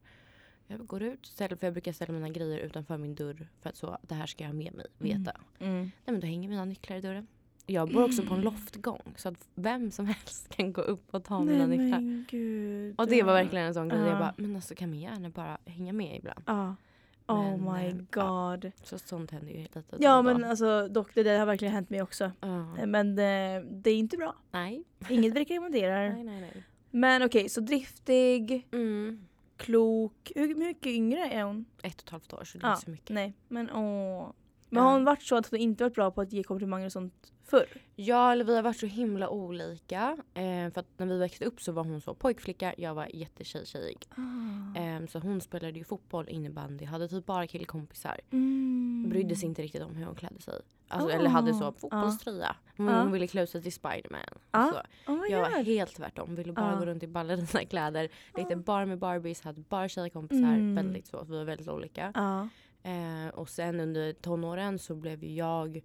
Jag 0.75 0.87
går 0.87 1.03
ut, 1.03 1.27
ställer, 1.27 1.57
för 1.57 1.67
jag 1.67 1.75
brukar 1.75 1.93
ställa 1.93 2.13
mina 2.13 2.29
grejer 2.29 2.59
utanför 2.59 2.97
min 2.99 3.15
dörr 3.15 3.49
för 3.61 3.69
att 3.71 3.77
så, 3.77 3.99
det 4.03 4.15
här 4.15 4.27
ska 4.27 4.45
jag 4.45 4.49
ha 4.49 4.55
med 4.55 4.75
mig, 4.75 4.87
Mm. 5.01 5.19
veta. 5.25 5.41
Mm. 5.59 5.81
Nej 5.81 5.93
men 6.05 6.21
då 6.21 6.27
hänger 6.27 6.49
mina 6.49 6.65
nycklar 6.65 6.97
i 6.97 7.01
dörren. 7.01 7.27
Jag 7.67 7.93
bor 7.93 8.05
också 8.05 8.23
på 8.23 8.35
en 8.35 8.41
loftgång 8.41 9.13
så 9.17 9.29
att 9.29 9.49
vem 9.55 9.91
som 9.91 10.07
helst 10.17 10.49
kan 10.49 10.73
gå 10.73 10.81
upp 10.81 11.15
och 11.15 11.25
ta 11.25 11.41
mina 11.45 11.67
Nej 11.67 11.79
nycklar. 11.79 12.25
gud. 12.31 12.95
Och 13.01 13.07
det 13.09 13.23
var 13.23 13.33
verkligen 13.33 13.67
en 13.67 13.75
sån 13.75 13.89
grej. 13.89 14.01
Ja. 14.01 14.07
Jag 14.09 14.19
bara, 14.19 14.35
men 14.37 14.57
alltså 14.57 14.75
kan 14.75 14.89
man 14.91 14.99
gärna 14.99 15.29
bara 15.31 15.59
hänga 15.65 15.93
med 15.93 16.17
ibland? 16.17 16.43
Ja. 16.47 16.75
Oh 17.29 17.57
Men, 17.57 17.75
my 17.75 17.87
eh, 17.89 17.95
god. 18.11 18.73
Så 18.83 18.99
sånt 18.99 19.31
händer 19.31 19.53
ju 19.53 19.59
lite 19.63 19.83
Ja 19.99 20.17
då. 20.17 20.23
men 20.23 20.45
alltså 20.45 20.89
dock 20.89 21.15
det 21.15 21.23
där 21.23 21.39
har 21.39 21.47
verkligen 21.47 21.75
hänt 21.75 21.91
mig 21.91 22.03
också. 22.03 22.31
Ja. 22.41 22.87
Men 22.87 23.11
eh, 23.11 23.63
det 23.71 23.91
är 23.91 23.97
inte 23.99 24.17
bra. 24.17 24.35
nej. 24.51 24.85
Inget 25.09 25.35
vi 25.35 25.41
rekommenderar. 25.41 26.09
nej, 26.15 26.25
nej, 26.25 26.41
nej. 26.41 26.63
Men 26.91 27.23
okej, 27.23 27.49
så 27.49 27.61
driftig, 27.61 28.67
Mm. 28.73 29.27
klok. 29.57 30.33
Hur 30.35 30.55
mycket 30.55 30.87
yngre 30.87 31.21
är 31.31 31.43
hon? 31.43 31.65
Ett 31.83 31.95
och 31.95 32.03
ett 32.03 32.11
halvt 32.11 32.33
år 32.33 32.45
så 32.45 32.59
det 32.59 32.65
är 32.65 32.69
Ja, 32.69 32.73
inte 32.75 32.85
så 32.85 32.91
mycket. 32.91 33.11
Nej, 33.15 33.35
men 33.49 33.71
åh. 33.71 34.31
Men 34.69 34.83
har 34.83 34.93
hon 34.93 35.05
varit 35.05 35.23
så 35.23 35.37
att 35.37 35.51
hon 35.51 35.61
inte 35.61 35.85
varit 35.85 35.95
bra 35.95 36.11
på 36.11 36.21
att 36.21 36.33
ge 36.33 36.43
komplimanger 36.43 36.87
och 36.87 36.93
sånt 36.93 37.33
förr? 37.45 37.67
Ja, 37.97 38.33
eller 38.33 38.45
vi 38.45 38.55
har 38.57 38.63
varit 38.63 38.77
så 38.77 38.87
himla 38.87 39.29
olika. 39.29 40.17
Eh, 40.35 40.73
för 40.73 40.79
att 40.81 40.87
när 40.97 41.07
vi 41.07 41.19
växte 41.19 41.45
upp 41.45 41.61
så 41.61 41.73
var 41.73 41.85
hon 41.85 42.01
så 42.01 42.15
pojkflicka, 42.15 42.75
jag 42.79 42.95
var 42.95 43.09
jättetjej-tjejig. 43.15 43.99
Ah. 44.11 44.79
Eh, 44.81 45.07
så 45.07 45.19
hon 45.19 45.41
spelade 45.41 45.79
ju 45.79 45.85
fotboll, 45.85 46.29
innebandy, 46.29 46.85
hade 46.85 47.09
typ 47.09 47.27
bara 47.27 47.47
killkompisar. 47.47 48.21
Mm. 48.31 49.07
Brydde 49.09 49.37
sig 49.37 49.49
inte 49.49 49.63
riktigt 49.63 49.83
om 49.83 49.95
hur 49.97 50.05
hon 50.05 50.15
klädde 50.15 50.41
sig. 50.43 50.55
Alltså, 50.89 51.09
Ah, 51.09 51.13
Eller 51.13 51.31
hade 51.31 51.55
så 51.55 51.65
ja. 51.65 51.73
fotbollströja. 51.73 52.57
Hon, 52.77 52.87
Ja. 52.87 53.03
hon 53.03 53.13
ville 53.13 53.27
klä 53.27 53.43
ut 53.43 53.51
sig 53.51 53.63
till 53.63 53.73
Spiderman. 53.73 54.21
Ja. 54.53 54.73
Så. 55.07 55.13
Oh 55.13 55.19
my 55.21 55.29
Jag 55.29 55.41
var 55.41 55.65
helt 55.65 55.95
tvärtom. 55.97 56.35
Ville 56.35 56.53
bara 56.53 56.73
Ja. 56.73 56.79
gå 56.79 56.87
runt 56.87 57.03
i 57.03 57.07
ballerina-kläder. 57.07 58.09
Lekte 58.37 58.53
Ja. 58.53 58.57
bara 58.59 58.87
med 58.87 58.99
Barbies, 58.99 59.41
hade 59.43 59.61
bara 59.61 59.89
tjejkompisar. 59.89 60.39
Mm. 60.53 60.75
Väldigt 60.75 61.07
så. 61.07 61.25
Vi 61.25 61.37
var 61.37 61.45
väldigt 61.45 61.69
olika. 61.69 62.13
Eh, 62.87 63.29
och 63.35 63.49
sen 63.49 63.81
under 63.81 64.13
tonåren 64.13 64.79
så 64.79 64.95
blev 64.95 65.25
ju 65.25 65.35
jag 65.35 65.81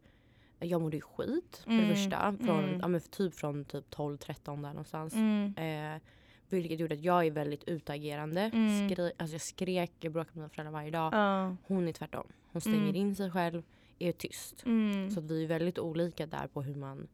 jag 0.60 0.82
mådde 0.82 0.98
ju 0.98 1.02
skit 1.02 1.58
för 1.64 1.72
Mm, 1.72 1.88
det 1.88 1.96
första. 1.96 2.36
Från, 2.46 2.64
mm. 2.64 2.80
ja, 2.82 2.88
men 2.88 3.02
typ 3.02 3.34
från 3.36 3.66
typ 3.66 3.90
12-13 3.96 4.62
där 4.62 4.70
någonstans. 4.70 5.14
Mm. 5.14 5.54
Eh, 5.96 6.02
vilket 6.50 6.80
gjorde 6.80 6.94
att 6.96 7.02
jag 7.04 7.26
är 7.26 7.32
väldigt 7.32 7.64
utagerande. 7.64 8.42
Mm. 8.42 8.90
Skri- 8.90 9.12
alltså 9.18 9.34
jag 9.34 9.42
skrek, 9.42 9.92
jag 10.00 10.14
bråkade 10.14 10.32
med 10.34 10.42
mina 10.42 10.50
föräldrar 10.50 10.72
varje 10.72 10.92
dag. 10.92 11.14
Ja. 11.14 11.56
Hon 11.68 11.88
är 11.88 11.92
tvärtom. 11.94 12.28
Hon 12.52 12.62
stänger 12.62 12.78
Mm. 12.84 12.96
in 12.96 13.16
sig 13.16 13.32
själv, 13.32 13.64
är 14.00 14.12
tyst. 14.12 14.66
Mm. 14.66 15.12
Så 15.12 15.20
att 15.20 15.26
vi 15.26 15.44
är 15.44 15.48
väldigt 15.48 15.80
olika 15.80 16.26
där 16.26 16.48
på 16.48 16.62
hur 16.62 16.76
man... 16.76 17.08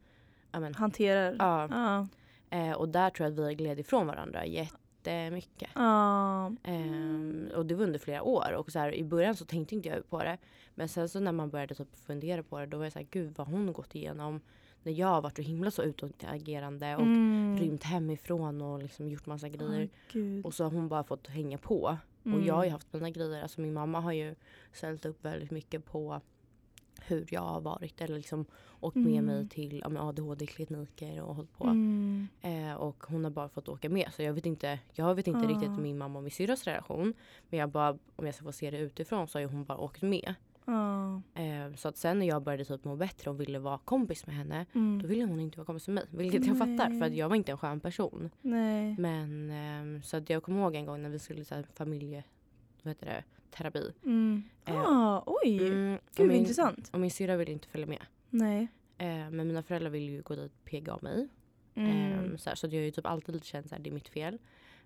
Ja, 0.52 0.60
men, 0.60 0.74
Hanterar. 0.76 1.36
ja, 1.40 1.68
Ja. 1.72 2.08
eh, 2.58 2.72
och 2.72 2.90
där 2.90 3.10
tror 3.10 3.30
jag 3.30 3.40
att 3.40 3.50
vi 3.50 3.56
gled 3.56 3.80
ifrån 3.80 4.08
varandra 4.08 4.46
jättemycket. 5.12 5.70
Ja. 5.76 6.52
Ehm, 6.64 7.50
och 7.56 7.66
det 7.66 7.76
var 7.76 7.84
under 7.84 8.00
flera 8.00 8.24
år. 8.24 8.54
Och 8.54 8.72
så 8.72 8.80
här, 8.80 8.96
I 8.96 9.04
början 9.04 9.36
så 9.36 9.46
tänkte 9.46 9.76
inte 9.76 9.90
jag 9.90 10.10
på 10.10 10.24
det. 10.24 10.38
Men 10.76 10.90
sen 10.90 11.10
så 11.10 11.20
när 11.20 11.32
man 11.32 11.50
började 11.50 11.76
typ 11.76 11.96
fundera 11.96 12.44
på 12.44 12.60
det 12.60 12.66
då 12.66 12.78
var 12.78 12.84
jag 12.86 12.94
så 12.94 13.00
här, 13.00 13.08
gud 13.12 13.34
vad 13.38 13.48
hon 13.48 13.74
gått 13.74 13.96
igenom. 13.96 14.42
När 14.84 14.92
jag 14.94 15.08
har 15.08 15.22
varit 15.22 15.36
så 15.36 15.42
himla 15.42 15.72
så 15.72 15.84
utagerande 15.84 16.96
och 16.96 17.02
Mm. 17.02 17.58
rymt 17.60 17.84
hemifrån 17.84 18.62
och 18.62 18.80
liksom 18.84 19.08
gjort 19.10 19.26
massa 19.26 19.50
grejer. 19.50 19.90
Gud. 20.12 20.46
Och 20.46 20.54
så 20.54 20.64
har 20.64 20.72
hon 20.72 20.88
bara 20.88 21.04
fått 21.04 21.28
hänga 21.28 21.58
på. 21.58 21.98
Mm. 22.26 22.38
Och 22.40 22.46
jag 22.46 22.54
har 22.56 22.64
ju 22.66 22.70
haft 22.70 22.94
mina 22.94 23.10
grejer. 23.10 23.42
Alltså 23.42 23.62
min 23.62 23.74
mamma 23.74 24.00
har 24.00 24.12
ju 24.12 24.36
ställt 24.74 25.06
upp 25.06 25.26
väldigt 25.26 25.52
mycket 25.52 25.86
på 25.86 26.22
hur 27.08 27.26
jag 27.30 27.42
har 27.42 27.62
varit. 27.62 28.02
Eller 28.02 28.16
liksom 28.16 28.46
åkt 28.80 28.96
med 28.96 29.08
Mm. 29.14 29.26
mig 29.26 29.50
till 29.50 29.82
ja, 29.86 30.02
ADHD-kliniker 30.10 31.22
och 31.22 31.36
hållit 31.36 31.54
på. 31.58 31.64
Mm. 31.64 32.28
Eh, 32.42 32.74
och 32.74 33.04
hon 33.08 33.24
har 33.24 33.32
bara 33.32 33.50
fått 33.50 33.70
åka 33.70 33.90
med. 33.90 34.10
Så 34.14 34.24
jag 34.24 34.34
vet 34.34 34.46
inte, 34.46 34.80
jag 34.94 35.16
vet 35.16 35.28
inte 35.28 35.40
Ah. 35.40 35.50
riktigt 35.50 35.80
min 35.80 35.98
mamma 35.98 36.20
och 36.20 36.24
min 36.24 36.32
syrras 36.32 36.64
relation. 36.64 37.14
Men 37.50 37.60
jag 37.60 37.70
bara, 37.70 37.98
om 38.16 38.26
jag 38.26 38.36
ska 38.36 38.44
få 38.46 38.52
se 38.52 38.72
det 38.72 38.78
utifrån 38.80 39.28
så 39.28 39.40
har 39.40 39.46
hon 39.46 39.64
bara 39.66 39.78
åkt 39.78 40.02
med. 40.02 40.34
Ja. 40.66 41.22
Eh, 41.34 41.74
så 41.76 41.88
att 41.88 41.98
sen 41.98 42.20
när 42.20 42.26
jag 42.28 42.44
började 42.44 42.66
typ 42.66 42.84
må 42.84 42.96
bättre 42.96 43.30
och 43.32 43.40
ville 43.40 43.60
vara 43.60 43.78
kompis 43.78 44.28
med 44.28 44.36
henne. 44.36 44.66
Mm. 44.76 45.02
Då 45.02 45.08
ville 45.08 45.26
hon 45.26 45.40
inte 45.40 45.58
vara 45.58 45.66
kompis 45.66 45.88
med 45.88 45.94
mig. 45.96 46.06
Vilket 46.12 46.46
jag 46.48 46.58
fattar 46.58 46.78
för 46.78 47.06
att 47.06 47.10
Nej. 47.12 47.18
jag 47.20 47.30
var 47.30 47.36
inte 47.36 47.52
en 47.52 47.58
skön 47.58 47.80
person. 47.80 48.30
Nej. 48.42 48.96
Men 49.00 49.50
ehm, 49.52 50.02
så 50.04 50.18
att 50.18 50.30
jag 50.30 50.44
kommer 50.44 50.62
ihåg 50.62 50.76
en 50.76 50.86
gång 50.86 51.02
när 51.02 51.10
vi 51.10 51.20
skulle 51.20 51.46
så 51.46 51.56
här, 51.56 51.66
familje, 51.74 52.24
vad 52.84 52.92
heter 52.92 53.06
det, 53.06 53.24
terapi. 53.58 53.92
Mm. 54.06 54.44
Eh, 54.66 54.76
Ah, 54.82 55.24
oj. 55.26 55.68
Mm, 55.68 55.98
Gud 56.16 56.28
min, 56.28 56.38
intressant. 56.38 56.90
Och 56.94 57.00
min 57.00 57.12
syrra 57.12 57.38
ville 57.38 57.52
inte 57.52 57.68
följa 57.68 57.88
med. 57.88 58.06
Nej. 58.30 58.68
Eh, 58.98 59.08
men 59.08 59.48
mina 59.48 59.64
föräldrar 59.64 59.90
ville 59.90 60.12
ju 60.12 60.22
gå 60.22 60.36
dit 60.36 60.46
och 60.46 60.66
pega 60.66 60.94
av 60.94 61.04
mig. 61.04 61.28
Mm. 61.76 61.92
Ehm, 61.92 62.38
så, 62.38 62.50
här, 62.50 62.56
så 62.56 62.68
jag 62.68 62.74
har 62.74 62.80
ju 62.86 62.92
typ 62.92 63.06
alltid 63.06 63.36
lite 63.36 63.48
känt 63.48 63.74
att 63.74 63.84
det 63.84 63.90
är 63.90 63.94
mitt 63.94 64.08
fel. 64.10 64.38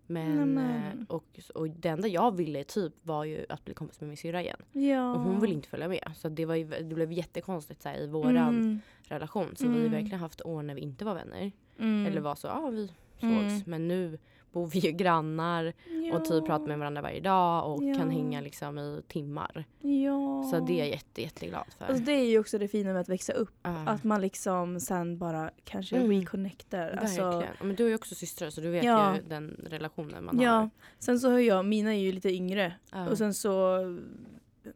Men, 0.08 0.58
eh, 0.58 0.94
och, 1.08 1.40
och 1.56 1.70
det 1.70 1.90
enda 1.90 2.08
jag 2.08 2.36
ville 2.36 2.64
typ 2.64 2.94
var 3.06 3.24
ju 3.26 3.46
att 3.50 3.66
bli 3.66 3.74
kompis 3.74 4.00
med 4.02 4.08
min 4.08 4.18
syrra 4.18 4.42
igen. 4.42 4.62
Ja. 4.72 5.14
Och 5.14 5.20
hon 5.22 5.40
ville 5.40 5.54
inte 5.54 5.68
följa 5.70 5.88
med. 5.88 6.12
Så 6.16 6.30
det, 6.30 6.46
var 6.46 6.56
ju, 6.56 6.66
det 6.66 6.96
blev 6.96 7.12
jättekonstigt 7.12 7.82
så 7.82 7.90
här, 7.90 7.98
i 7.98 8.08
våran 8.08 8.38
Mm. 8.56 8.80
relation. 9.04 9.56
Så 9.56 9.64
vi 9.68 9.74
har 9.74 9.80
Mm. 9.80 9.92
verkligen 9.92 10.20
haft 10.20 10.42
år 10.42 10.64
när 10.64 10.76
vi 10.76 10.82
inte 10.82 11.06
var 11.06 11.16
vänner. 11.16 11.52
Mm. 11.80 12.06
Eller 12.06 12.22
var 12.22 12.36
så, 12.36 12.48
ja 12.48 12.70
vi 12.70 12.88
sågs. 12.88 13.24
Mm. 13.24 13.62
Men 13.66 13.88
nu 13.88 14.20
bor 14.54 14.68
vi 14.68 14.80
ju 14.80 14.92
grannar 14.92 15.74
och 16.14 16.26
typ 16.26 16.46
pratar 16.46 16.68
med 16.68 16.80
varandra 16.80 17.02
varje 17.02 17.20
dag 17.20 17.72
och 17.74 17.84
Ja. 17.84 17.96
kan 17.96 18.10
hänga 18.10 18.42
liksom 18.42 18.78
i 18.80 19.02
timmar. 19.08 19.66
Ja. 19.80 20.44
Så 20.52 20.60
det 20.60 20.74
är 20.74 20.78
jag 20.80 20.90
jätte, 20.90 21.22
jätteglad 21.22 21.66
för. 21.78 21.86
Alltså 21.86 22.04
det 22.04 22.12
är 22.12 22.26
ju 22.30 22.40
också 22.40 22.58
det 22.58 22.68
fina 22.68 22.92
med 22.94 23.02
att 23.02 23.10
växa 23.10 23.34
upp. 23.34 23.54
Ja. 23.64 23.70
Att 23.88 24.04
man 24.04 24.22
liksom 24.22 24.80
sen 24.80 25.18
bara 25.18 25.52
kanske 25.64 25.98
Mm. 25.98 26.12
reconnectar. 26.12 26.98
Alltså, 27.02 27.22
Verkligen. 27.24 27.54
Ja, 27.60 27.66
Men 27.66 27.76
du 27.76 27.84
har 27.84 27.90
ju 27.90 27.96
också 27.96 28.16
systrar 28.16 28.50
så 28.50 28.62
du 28.62 28.70
vet 28.70 28.84
Ja. 28.84 29.16
ju 29.16 29.22
den 29.22 29.66
relationen 29.70 30.26
man 30.26 30.40
ja. 30.40 30.52
har. 30.52 30.70
Sen 31.00 31.20
så 31.20 31.32
har 31.32 31.40
jag, 31.40 31.66
mina 31.66 31.94
är 31.94 32.00
ju 32.00 32.12
lite 32.12 32.30
yngre. 32.30 32.74
Ja. 32.92 33.10
Och 33.10 33.18
sen 33.18 33.34
så, 33.34 33.78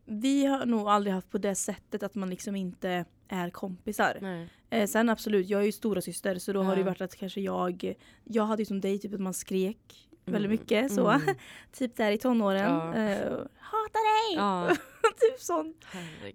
vi 0.05 0.45
har 0.45 0.65
nog 0.65 0.87
aldrig 0.89 1.13
haft 1.13 1.31
på 1.31 1.37
det 1.37 1.55
sättet 1.55 2.03
att 2.03 2.15
man 2.15 2.29
liksom 2.29 2.55
inte 2.55 3.05
är 3.27 3.49
kompisar. 3.49 4.17
Nej. 4.21 4.49
Eh, 4.69 4.87
sen 4.87 5.09
absolut, 5.09 5.49
jag 5.49 5.61
är 5.61 5.65
ju 5.65 5.71
stora 5.71 6.01
syster 6.01 6.35
så 6.39 6.53
då 6.53 6.63
har 6.63 6.75
det 6.75 6.83
varit 6.83 7.01
att 7.01 7.15
kanske 7.15 7.41
jag, 7.41 7.93
jag 8.23 8.45
hade 8.45 8.61
ju 8.61 8.65
som 8.65 8.81
dig 8.81 8.99
typ 8.99 9.13
att 9.13 9.19
man 9.19 9.33
skrek 9.33 10.07
väldigt 10.25 10.49
Mm. 10.49 10.51
mycket 10.61 10.91
så. 10.91 11.09
Mm. 11.09 11.35
typ 11.71 11.95
där 11.95 12.11
i 12.11 12.17
tonåren. 12.17 12.71
Ja. 12.73 12.95
Eh, 12.95 13.31
Hatar 13.57 14.29
dig! 14.29 14.35
Ja, 14.37 14.69
typ 15.19 15.39
sånt. 15.39 15.85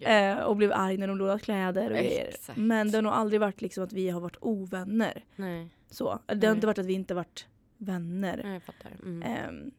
Eh, 0.01 0.39
och 0.39 0.57
blev 0.57 0.73
arg 0.73 0.97
när 0.97 1.09
de 1.09 1.19
lånade 1.19 1.39
kläder 1.41 1.91
och 1.91 1.97
grejer. 1.97 2.35
Men 2.55 2.91
det 2.91 2.97
har 2.99 3.03
nog 3.03 3.13
aldrig 3.13 3.41
varit 3.41 3.61
liksom 3.61 3.85
att 3.85 3.93
vi 3.93 4.09
har 4.11 4.21
varit 4.21 4.37
ovänner. 4.41 5.25
Nej, 5.37 5.69
Så. 5.91 6.19
Det 6.27 6.33
har 6.33 6.37
Nej. 6.41 6.51
inte 6.51 6.67
varit 6.67 6.79
att 6.79 6.87
vi 6.87 6.93
inte 6.93 7.15
varit 7.15 7.47
vänner. 7.77 8.53
jag 8.53 8.63
fattar. 8.63 8.91
Mm. 9.03 9.23
Ehm, 9.23 9.71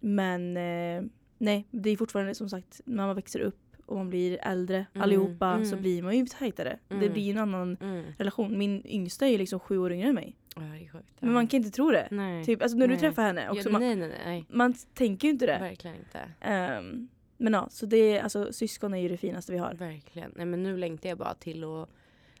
men 0.00 0.56
eh, 0.56 1.10
nej, 1.38 1.66
det 1.70 1.90
är 1.90 1.96
fortfarande 1.96 2.34
som 2.34 2.48
sagt 2.48 2.80
när 2.84 3.06
man 3.06 3.16
växer 3.16 3.40
upp 3.40 3.69
och 3.90 3.96
man 3.96 4.10
blir 4.10 4.38
äldre 4.42 4.86
Mm, 4.94 5.02
allihopa 5.02 5.56
så 5.64 5.68
mm. 5.72 5.80
blir 5.80 6.02
man 6.02 6.16
ju 6.16 6.26
tajtare. 6.26 6.78
Det 6.88 6.94
Mm. 6.94 7.12
blir 7.12 7.22
ju 7.22 7.30
en 7.32 7.38
annan 7.38 7.76
Mm. 7.80 8.04
relation. 8.18 8.58
Min 8.58 8.86
yngsta 8.86 9.26
är 9.26 9.30
ju 9.30 9.38
liksom 9.38 9.60
sju 9.60 9.78
år 9.78 9.92
yngre 9.92 10.08
än 10.08 10.14
mig. 10.14 10.36
Ja, 10.56 10.62
det 10.62 10.88
sjukt. 10.88 11.06
Men 11.20 11.32
man 11.32 11.46
kan 11.46 11.56
inte 11.58 11.70
tro 11.70 11.90
det. 11.90 12.08
Nej. 12.10 12.44
Typ, 12.44 12.62
alltså 12.62 12.78
när 12.78 12.86
du 12.86 12.92
Nej. 12.94 13.00
träffar 13.00 13.22
henne 13.22 13.50
också. 13.50 13.68
ja, 13.68 13.72
man, 13.72 13.80
nej, 13.82 13.96
nej. 14.24 14.44
man 14.48 14.74
tänker 14.94 15.28
ju 15.28 15.32
inte 15.32 15.46
det. 15.46 15.58
Verkligen 15.60 15.96
inte. 15.96 16.20
Ehm, 16.40 17.08
men 17.36 17.52
ja, 17.52 17.68
så 17.70 17.86
det 17.86 17.96
är, 17.96 18.22
alltså 18.22 18.52
syskon 18.52 18.94
är 18.94 18.98
ju 18.98 19.08
det 19.08 19.16
finaste 19.16 19.52
vi 19.52 19.58
har. 19.58 19.74
Verkligen. 19.74 20.32
Nej, 20.36 20.46
men 20.46 20.62
nu 20.62 20.76
längtar 20.76 21.08
jag 21.08 21.18
bara 21.18 21.34
till 21.34 21.64
att, 21.64 21.88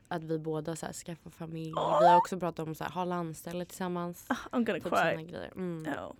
att 0.08 0.22
vi 0.24 0.38
båda 0.38 0.76
så 0.76 0.86
här, 0.86 0.92
skaffar 0.92 1.30
familj. 1.30 1.72
Åh! 1.76 2.00
Vi 2.00 2.06
har 2.08 2.16
också 2.16 2.38
pratat 2.40 2.66
om 2.66 2.72
att 2.80 2.92
ha 2.94 3.04
landställe 3.04 3.64
tillsammans. 3.64 4.24
Ah, 4.28 4.34
I'm 4.52 4.64
gonna 4.64 4.78
Typ 4.80 4.82
cry. 4.84 5.24
grejer. 5.24 5.52
Mm. 5.56 5.86
Ja. 5.96 6.14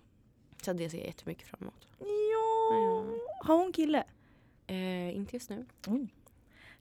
Så 0.61 0.73
det 0.73 0.89
ser 0.89 0.97
jag 0.97 1.07
jättemycket 1.07 1.47
fram 1.47 1.61
emot. 1.61 1.87
ja. 1.99 3.05
Har 3.43 3.55
hon 3.57 3.73
kille? 3.73 4.03
Eh, 4.71 5.15
inte 5.15 5.35
just 5.35 5.49
nu. 5.49 5.65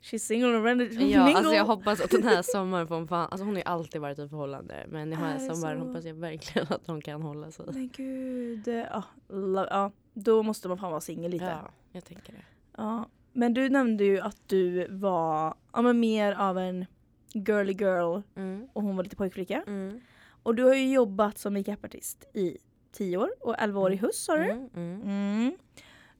She's 0.03 0.19
single 0.19 0.57
and 0.57 0.65
ready 0.65 0.89
to 0.89 0.95
Ja, 0.95 1.25
mingle. 1.25 1.35
alltså 1.39 1.55
jag 1.55 1.65
hoppas 1.65 2.01
att 2.01 2.11
den 2.11 2.23
här 2.23 2.43
sommaren 2.43 2.89
får 2.89 2.95
hon 2.95 3.09
fan, 3.09 3.29
alltså 3.31 3.45
hon 3.45 3.49
har 3.55 3.61
ju 3.61 3.65
alltid 3.67 4.01
varit 4.01 4.19
i 4.19 4.29
förhållande 4.29 4.87
men 4.89 5.11
den 5.11 5.19
Är 5.19 5.25
här 5.27 5.39
det 5.49 5.55
sommaren 5.55 5.81
hoppas 5.81 6.05
jag 6.05 6.15
verkligen 6.15 6.67
att 6.71 6.87
hon 6.87 7.01
kan 7.01 7.23
hålla 7.23 7.51
sig. 7.51 7.67
Men 7.73 7.89
gud. 7.97 8.69
Ja, 8.69 9.03
lo- 9.29 9.67
ja, 9.71 9.93
då 10.15 10.43
måste 10.43 10.69
man 10.69 10.79
fan 10.79 10.91
vara 10.91 11.01
singel 11.01 11.31
lite. 11.31 11.45
Ja, 11.45 11.71
jag 11.93 12.05
tänker 12.05 12.33
det. 12.33 12.43
Ja. 12.77 13.09
Men 13.33 13.55
du 13.55 13.69
nämnde 13.69 14.05
ju 14.05 14.21
att 14.21 14.37
du 14.47 14.87
var 14.91 15.55
ja, 15.73 15.83
men 15.83 16.01
mer 16.01 16.33
av 16.33 16.59
en 16.59 16.87
girly 17.35 17.73
girl 17.73 18.21
Mm. 18.37 18.69
och 18.73 18.83
hon 18.83 18.97
var 18.97 19.05
lite 19.05 19.17
pojkflicka. 19.17 19.63
Mm. 19.67 20.01
Och 20.43 20.55
du 20.55 20.63
har 20.63 20.75
ju 20.75 20.93
jobbat 20.93 21.39
som 21.39 21.55
makeupartist 21.55 22.25
i 22.35 22.57
10 22.93 23.17
år 23.17 23.31
och 23.41 23.55
11 23.59 23.81
år 23.81 23.93
i 23.93 23.97
höst 23.97 24.25
sa 24.25 24.37
du. 24.37 24.45
Mm. 24.45 24.69
Mm. 24.77 25.03
Mm. 25.03 25.53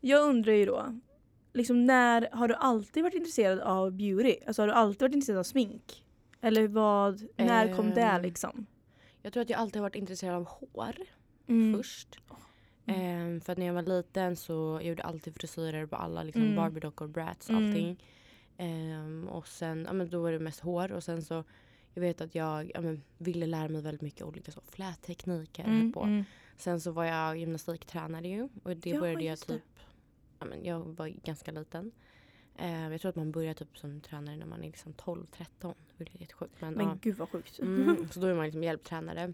Jag 0.01 0.23
undrar 0.29 0.53
ju 0.53 0.67
då, 0.67 1.01
liksom 1.53 1.87
när 1.87 2.29
har 2.33 2.49
du 2.49 2.55
alltid 2.55 3.03
varit 3.03 3.15
intresserad 3.15 3.59
av 3.61 3.93
beauty? 3.93 4.37
Alltså 4.47 4.63
har 4.63 4.67
du 4.67 4.73
alltid 4.73 5.01
varit 5.03 5.15
intresserad 5.15 5.39
av 5.39 5.43
smink? 5.45 6.05
Eller 6.41 6.69
vad, 6.69 7.23
när 7.37 7.77
kom 7.77 7.91
det 7.91 8.01
Ehm, 8.03 8.23
liksom? 8.23 8.67
Jag 9.23 9.33
tror 9.33 9.43
att 9.43 9.51
jag 9.51 9.61
alltid 9.61 9.77
har 9.77 9.83
varit 9.83 9.95
intresserad 9.97 10.37
av 10.37 10.45
hår 10.49 10.95
Mm. 11.47 11.79
först. 11.79 12.19
Mm. 12.87 13.01
Ehm, 13.01 13.41
för 13.41 13.53
att 13.53 13.59
när 13.59 13.67
jag 13.67 13.75
var 13.75 13.83
liten 13.83 14.37
så 14.37 14.53
jag 14.81 14.85
gjorde 14.89 15.03
alltid 15.03 15.35
frisyrer 15.35 15.87
på 15.87 15.97
alla 15.97 16.23
liksom 16.23 16.43
Mm. 16.43 16.57
Barbie-dockor, 16.57 17.07
Bratz, 17.09 17.51
Mm. 17.51 17.67
allting. 17.67 18.05
Ehm, 18.57 19.29
och 19.29 19.49
sen, 19.49 19.85
ja 19.87 19.93
men 19.93 20.11
då 20.11 20.23
var 20.23 20.33
det 20.33 20.39
mest 20.39 20.61
hår 20.61 20.93
och 20.93 21.05
sen 21.05 21.23
så 21.23 21.45
jag 21.95 22.01
vet 22.01 22.21
att 22.21 22.35
jag 22.35 22.71
ja, 22.75 22.81
men, 22.81 23.03
ville 23.19 23.47
lära 23.47 23.69
mig 23.69 23.83
väldigt 23.83 24.01
mycket 24.03 24.23
olika 24.23 24.53
så 24.53 24.61
flättekniker. 24.69 25.65
Mm, 25.65 25.93
på. 25.93 26.03
mm. 26.03 26.25
Sen 26.57 26.81
så 26.81 26.91
var 26.91 27.05
jag 27.05 27.39
gymnastiktränare 27.39 28.29
ju 28.29 28.49
och 28.63 28.77
det 28.77 28.91
Ja, 28.91 29.01
började 29.01 29.25
jag 29.25 29.31
just 29.31 29.47
det. 29.49 29.61
Ja 30.41 30.47
men 30.47 30.65
jag 30.65 30.81
var 30.81 31.09
ganska 31.09 31.51
liten. 31.53 31.93
Ehm, 32.57 32.93
jag 32.93 33.01
tror 33.01 33.09
att 33.09 33.17
man 33.17 33.31
börjar 33.33 33.55
typ 33.55 33.79
som 33.79 34.01
tränare 34.01 34.37
när 34.37 34.47
man 34.47 34.61
är 34.63 34.67
liksom 34.67 34.93
12-13. 34.93 35.75
Det 35.97 36.05
är 36.15 36.21
jättesjukt. 36.21 36.55
Men, 36.61 36.75
Men 36.75 36.87
ja. 36.87 36.99
gud 37.03 37.17
vad 37.17 37.29
sjukt. 37.29 37.59
Mm, 37.59 38.09
så 38.11 38.21
då 38.21 38.27
är 38.27 38.35
man 38.35 38.45
liksom 38.45 38.63
hjälptränare. 38.65 39.33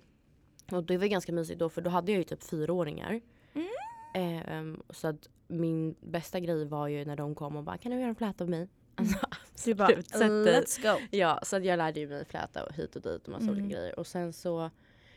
Och 0.73 0.85
det 0.85 0.99
var 0.99 1.07
ganska 1.07 1.33
mysigt 1.33 1.59
då 1.61 1.69
för 1.69 1.83
då 1.83 1.91
hade 1.91 2.13
jag 2.13 2.19
ju 2.19 2.25
typ 2.25 2.43
fyraåringar. 2.43 3.21
Mm. 3.55 3.69
Ehm, 4.15 4.83
så 4.91 5.09
att 5.09 5.29
min 5.49 5.95
bästa 6.01 6.41
grej 6.41 6.65
var 6.65 6.89
ju 6.89 7.05
när 7.05 7.17
de 7.17 7.35
kom 7.35 7.57
och 7.57 7.65
bara 7.65 7.79
kan 7.79 7.93
du 7.93 7.99
göra 7.99 8.09
en 8.09 8.15
fläta 8.15 8.45
av 8.45 8.51
mig? 8.51 8.69
Alltså, 8.95 9.19
Så 9.55 9.71
du 9.71 9.75
bara, 9.75 9.93
eh, 9.93 9.99
let's 10.01 10.83
go. 10.83 11.07
Ja, 11.11 11.41
så 11.43 11.57
att 11.57 11.65
jag 11.65 11.77
lärde 11.77 12.01
ju 12.01 12.09
mig 12.09 12.25
fläta 12.25 12.69
hit 12.77 12.97
och 12.97 13.03
dit 13.03 13.23
och 13.25 13.29
massa 13.29 13.43
Mm. 13.45 13.55
olika 13.55 13.77
grejer. 13.79 13.99
Och 13.99 14.07
sen 14.07 14.33
så 14.33 14.71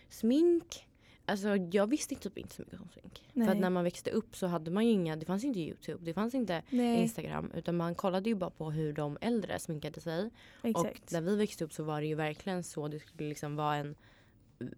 smink. 0.09 0.88
Alltså 1.29 1.55
jag 1.55 1.87
visste 1.87 2.15
typ 2.15 2.37
inte 2.37 2.55
så 2.55 2.61
mycket 2.61 2.81
om 2.81 2.89
smink. 2.89 3.23
För 3.33 3.39
Nej. 3.39 3.49
att 3.49 3.57
när 3.57 3.69
man 3.69 3.83
växte 3.83 4.11
upp 4.11 4.35
så 4.35 4.47
hade 4.47 4.71
man 4.71 4.85
ju 4.85 4.91
inga, 4.91 5.15
det 5.15 5.25
fanns 5.25 5.43
inte 5.43 5.59
Youtube, 5.59 6.05
det 6.05 6.13
fanns 6.13 6.35
inte 6.35 6.61
Nej, 6.69 7.01
Instagram. 7.01 7.51
Utan 7.55 7.77
man 7.77 7.95
kollade 7.95 8.29
ju 8.29 8.35
bara 8.35 8.49
på 8.49 8.71
hur 8.71 8.93
de 8.93 9.17
äldre 9.21 9.59
sminkade 9.59 10.01
sig. 10.01 10.29
Och 10.61 10.69
exakt. 10.69 11.11
när 11.11 11.21
vi 11.21 11.35
växte 11.35 11.63
upp 11.65 11.73
så 11.73 11.83
var 11.83 12.01
det 12.01 12.07
ju 12.07 12.15
verkligen 12.15 12.63
så. 12.63 12.87
Det 12.87 12.99
skulle 12.99 13.29
liksom 13.29 13.55
vara 13.55 13.75
en 13.75 13.95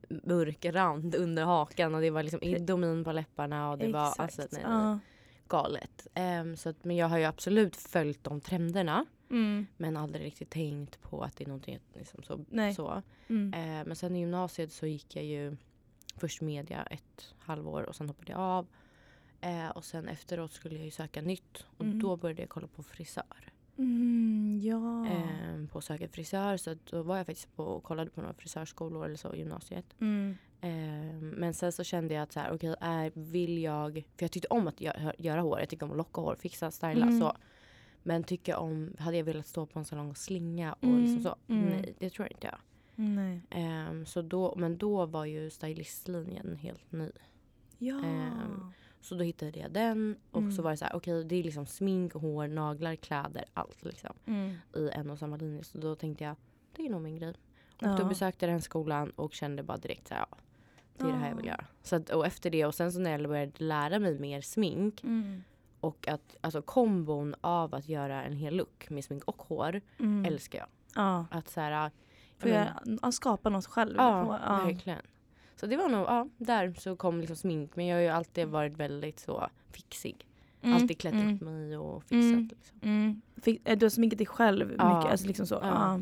mörk 0.09 0.65
rand 0.65 1.15
under 1.15 1.43
hakan 1.43 1.95
och 1.95 2.01
det 2.01 2.09
var 2.09 2.23
liksom 2.23 2.43
idomin 2.43 3.03
på 3.03 3.11
läpparna 3.11 3.71
och 3.71 3.77
det 3.77 3.87
var 3.91 4.07
Exakt. 4.09 4.19
alltså, 4.19 4.47
nej, 4.51 4.61
Ja. 4.65 4.99
galet. 5.47 6.07
Ehm, 6.13 6.57
så 6.57 6.69
att, 6.69 6.83
men 6.85 6.95
jag 6.95 7.07
har 7.07 7.17
ju 7.17 7.23
absolut 7.25 7.75
följt 7.75 8.23
de 8.23 8.41
trenderna 8.41 9.05
Mm. 9.29 9.65
men 9.77 9.97
aldrig 9.97 10.25
riktigt 10.25 10.49
tänkt 10.49 11.01
på 11.01 11.21
att 11.23 11.35
det 11.37 11.43
är 11.43 11.47
någonting 11.47 11.79
liksom 11.93 12.23
så. 12.23 12.45
Nej. 12.49 12.75
så. 12.75 13.01
Mm. 13.27 13.53
Ehm, 13.55 13.87
men 13.87 13.95
sen 13.95 14.15
i 14.15 14.19
gymnasiet 14.19 14.71
så 14.71 14.87
gick 14.87 15.15
jag 15.15 15.25
ju 15.25 15.57
först 16.21 16.41
media 16.41 16.83
ett 16.83 17.33
halvår 17.39 17.81
och 17.83 17.95
sen 17.95 18.07
hoppade 18.09 18.31
jag 18.31 18.41
av. 18.41 18.67
Ehm, 19.41 19.71
och 19.71 19.85
sen 19.85 20.07
efteråt 20.07 20.51
skulle 20.53 20.75
jag 20.75 20.85
ju 20.85 20.91
söka 20.91 21.21
nytt 21.21 21.65
och 21.77 21.85
Mm. 21.85 21.99
då 21.99 22.17
började 22.17 22.41
jag 22.41 22.49
kolla 22.49 22.67
på 22.67 22.83
frisör. 22.83 23.53
Mm, 23.77 24.59
ja. 24.63 25.05
ehm, 25.07 25.67
på 25.67 25.81
söka 25.81 26.07
frisör. 26.07 26.57
Så 26.57 26.75
då 26.89 27.01
var 27.03 27.17
jag 27.17 27.25
faktiskt 27.25 27.55
på 27.55 27.63
och 27.63 27.83
kollade 27.83 28.09
på 28.11 28.21
några 28.21 28.33
frisörskolor 28.33 29.05
eller 29.05 29.15
så 29.15 29.33
i 29.33 29.37
gymnasiet. 29.39 29.85
Mm. 29.99 30.37
Ehm, 30.61 31.29
men 31.29 31.53
sen 31.53 31.71
så 31.71 31.83
kände 31.83 32.13
jag 32.13 32.23
att 32.23 32.31
så 32.31 32.39
här, 32.39 32.51
okej, 32.53 32.75
är 32.81 33.11
vill 33.15 33.57
jag... 33.63 33.93
För 34.17 34.23
jag 34.23 34.31
tyckte 34.31 34.47
om 34.47 34.67
att 34.67 34.79
gö- 34.81 35.13
göra 35.17 35.41
hår. 35.41 35.59
Jag 35.59 35.69
tycker 35.69 35.85
om 35.85 35.91
att 35.91 35.97
locka 35.97 36.21
hår, 36.21 36.35
fixa, 36.39 36.71
styla 36.71 37.05
Mm. 37.05 37.19
så. 37.19 37.35
Men 38.03 38.23
tycker 38.23 38.55
om, 38.55 38.95
hade 38.99 39.17
jag 39.17 39.23
velat 39.23 39.45
stå 39.47 39.65
på 39.65 39.79
en 39.79 39.85
salong 39.85 40.09
och 40.09 40.17
slinga 40.17 40.73
och 40.73 40.83
Mm, 40.83 41.01
liksom 41.03 41.23
så? 41.23 41.35
mm. 41.53 41.65
Nej, 41.69 41.95
det 41.99 42.09
tror 42.09 42.25
jag 42.25 42.31
inte 42.31 42.47
jag. 42.47 42.57
Nej. 42.95 43.41
Ehm, 43.49 44.05
så 44.05 44.21
då, 44.21 44.53
men 44.57 44.77
då 44.77 45.05
var 45.05 45.25
ju 45.25 45.49
stylistlinjen 45.49 46.55
helt 46.55 46.91
ny. 46.91 47.11
Ja. 47.77 47.95
Ehm, 48.03 48.71
Så 49.03 49.15
då 49.15 49.23
hittade 49.23 49.59
jag 49.59 49.71
den 49.71 50.15
och 50.31 50.39
Mm. 50.41 50.51
så 50.51 50.61
var 50.61 50.71
det 50.71 50.77
så 50.77 50.85
här, 50.85 50.95
okej 50.95 51.23
det 51.25 51.35
är 51.35 51.43
liksom 51.43 51.65
smink, 51.65 52.13
hår, 52.13 52.47
naglar, 52.47 52.95
kläder, 52.95 53.45
allt 53.53 53.83
liksom 53.83 54.13
mm. 54.25 54.55
i 54.75 54.89
en 54.93 55.09
och 55.09 55.19
samma 55.19 55.35
linje. 55.37 55.63
Så 55.63 55.77
då 55.77 55.95
tänkte 55.95 56.23
jag, 56.23 56.35
det 56.75 56.85
är 56.85 56.89
nog 56.89 57.01
min 57.01 57.15
grej. 57.15 57.29
Och 57.29 57.35
Ja. 57.79 57.95
då 57.97 58.05
besökte 58.05 58.45
jag 58.45 58.53
den 58.53 58.61
skolan 58.61 59.09
och 59.09 59.33
kände 59.33 59.63
bara 59.63 59.77
direkt 59.77 60.07
så 60.07 60.13
här, 60.13 60.25
ja, 60.31 60.37
det 60.97 61.03
är 61.03 61.07
det 61.07 61.17
här 61.17 61.29
jag 61.29 61.35
vill 61.35 61.45
Ja. 61.45 61.51
göra. 61.51 61.65
Så 61.83 61.95
att, 61.95 62.09
och 62.09 62.25
efter 62.25 62.49
det 62.49 62.65
och 62.65 62.75
sen 62.75 62.91
så 62.91 62.99
när 62.99 63.11
jag 63.11 63.27
började 63.29 63.51
lära 63.57 63.99
mig 63.99 64.19
mer 64.19 64.41
smink 64.41 65.03
Mm. 65.03 65.43
och 65.79 66.07
att 66.07 66.35
alltså 66.41 66.61
kombon 66.61 67.35
av 67.41 67.75
att 67.75 67.89
göra 67.89 68.23
en 68.23 68.33
hel 68.35 68.55
look 68.55 68.89
med 68.89 69.03
smink 69.03 69.23
och 69.23 69.41
hår 69.41 69.81
Mm. 69.99 70.25
älskar 70.25 70.59
jag. 70.59 70.67
Ja. 70.95 71.25
Att 71.31 71.49
så 71.49 71.59
här, 71.61 71.91
Jag, 72.49 72.67
men- 72.85 72.99
att 73.01 73.13
skapa 73.13 73.49
något 73.49 73.65
själv. 73.65 73.95
ja, 73.97 74.39
ja. 74.47 74.65
verkligen. 74.65 75.01
Så 75.55 75.65
det 75.67 75.77
var 75.77 75.89
nog, 75.89 76.01
ja, 76.01 76.27
där 76.37 76.73
så 76.79 76.95
kom 76.95 77.19
liksom 77.19 77.35
smink. 77.35 77.75
Men 77.75 77.85
jag 77.85 77.97
har 77.97 78.01
ju 78.01 78.07
alltid 78.07 78.47
varit 78.47 78.77
väldigt 78.77 79.19
så 79.19 79.49
fixig. 79.71 80.27
Mm. 80.61 80.75
Alltid 80.75 80.97
klätt 80.97 81.13
mm. 81.13 81.35
upp 81.35 81.41
mig 81.41 81.77
och 81.77 82.03
fixat. 82.03 82.15
Mm. 82.31 82.49
Liksom. 82.49 82.77
Mm. 82.81 83.21
Fick, 83.41 83.69
eh, 83.69 83.77
du 83.77 83.85
har 83.85 83.89
sminkat 83.89 84.17
dig 84.17 84.27
själv 84.27 84.75
Ja. 84.77 84.97
mycket? 84.97 85.11
Alltså 85.11 85.27
liksom 85.27 85.47
så. 85.47 85.59
Ja. 85.61 85.99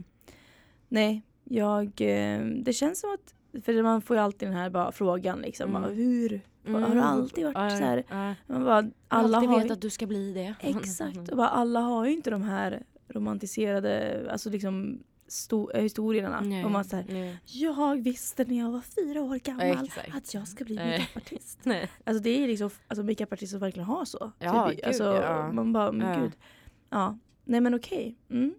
Nej, 0.88 1.24
jag... 1.44 1.86
eh, 1.86 2.46
Det 2.46 2.74
känns 2.74 3.00
som 3.00 3.14
att... 3.14 3.64
För 3.64 3.84
man 3.84 4.02
får 4.02 4.16
ju 4.16 4.22
alltid 4.22 4.48
den 4.48 4.56
här 4.58 4.70
bara 4.70 4.92
frågan 4.92 5.40
liksom. 5.40 5.70
Mm. 5.70 5.82
Bara, 5.82 5.92
hur? 5.92 6.42
Har 6.68 6.96
du 6.96 7.02
alltid 7.02 7.46
varit 7.46 7.78
så 7.78 7.84
här? 7.84 8.04
Man 8.48 8.64
bara, 8.64 8.90
alla 9.08 9.38
alltid 9.38 9.50
har 9.50 9.56
vetat 9.58 9.70
ju, 9.70 9.74
att 9.74 9.82
du 9.82 9.90
ska 9.90 10.06
bli 10.06 10.34
det. 10.34 10.56
Exakt. 10.60 11.18
Och 11.32 11.38
bara, 11.38 11.48
alla 11.48 11.80
har 11.80 12.06
ju 12.06 12.12
inte 12.12 12.30
de 12.30 12.42
här 12.42 12.84
romantiserade 13.08 14.26
alltså 14.32 14.50
liksom, 14.50 15.04
historierna. 15.74 16.42
Nej, 16.42 16.66
Och 16.66 16.72
man 16.72 16.86
här, 16.92 17.06
nej. 17.10 17.38
jag 17.46 18.02
visste 18.04 18.44
när 18.46 18.58
jag 18.60 18.72
var 18.72 18.82
fyra 18.82 19.22
år 19.22 19.36
gammal 19.36 19.86
Exakt. 19.86 20.16
att 20.16 20.34
jag 20.34 20.48
ska 20.48 20.66
bli 20.66 20.76
makeupartist. 20.76 21.60
Alltså 22.04 22.24
det 22.24 22.44
är 22.44 22.48
liksom 22.48 22.70
alltså 22.88 23.04
makeupartister 23.04 23.52
som 23.52 23.60
verkligen 23.60 23.88
har 23.88 24.06
så. 24.06 24.32
Ja, 24.40 24.70
typ. 24.70 24.76
gud, 24.78 24.86
alltså, 24.86 25.04
ja. 25.04 25.52
Man 25.52 25.74
bara, 25.74 25.92
men 25.92 26.08
Ja. 26.14 26.22
gud. 26.24 26.32
Ja. 26.90 27.18
Nej 27.46 27.62
men 27.62 27.74
okej. 27.74 28.16
Mm. 28.30 28.54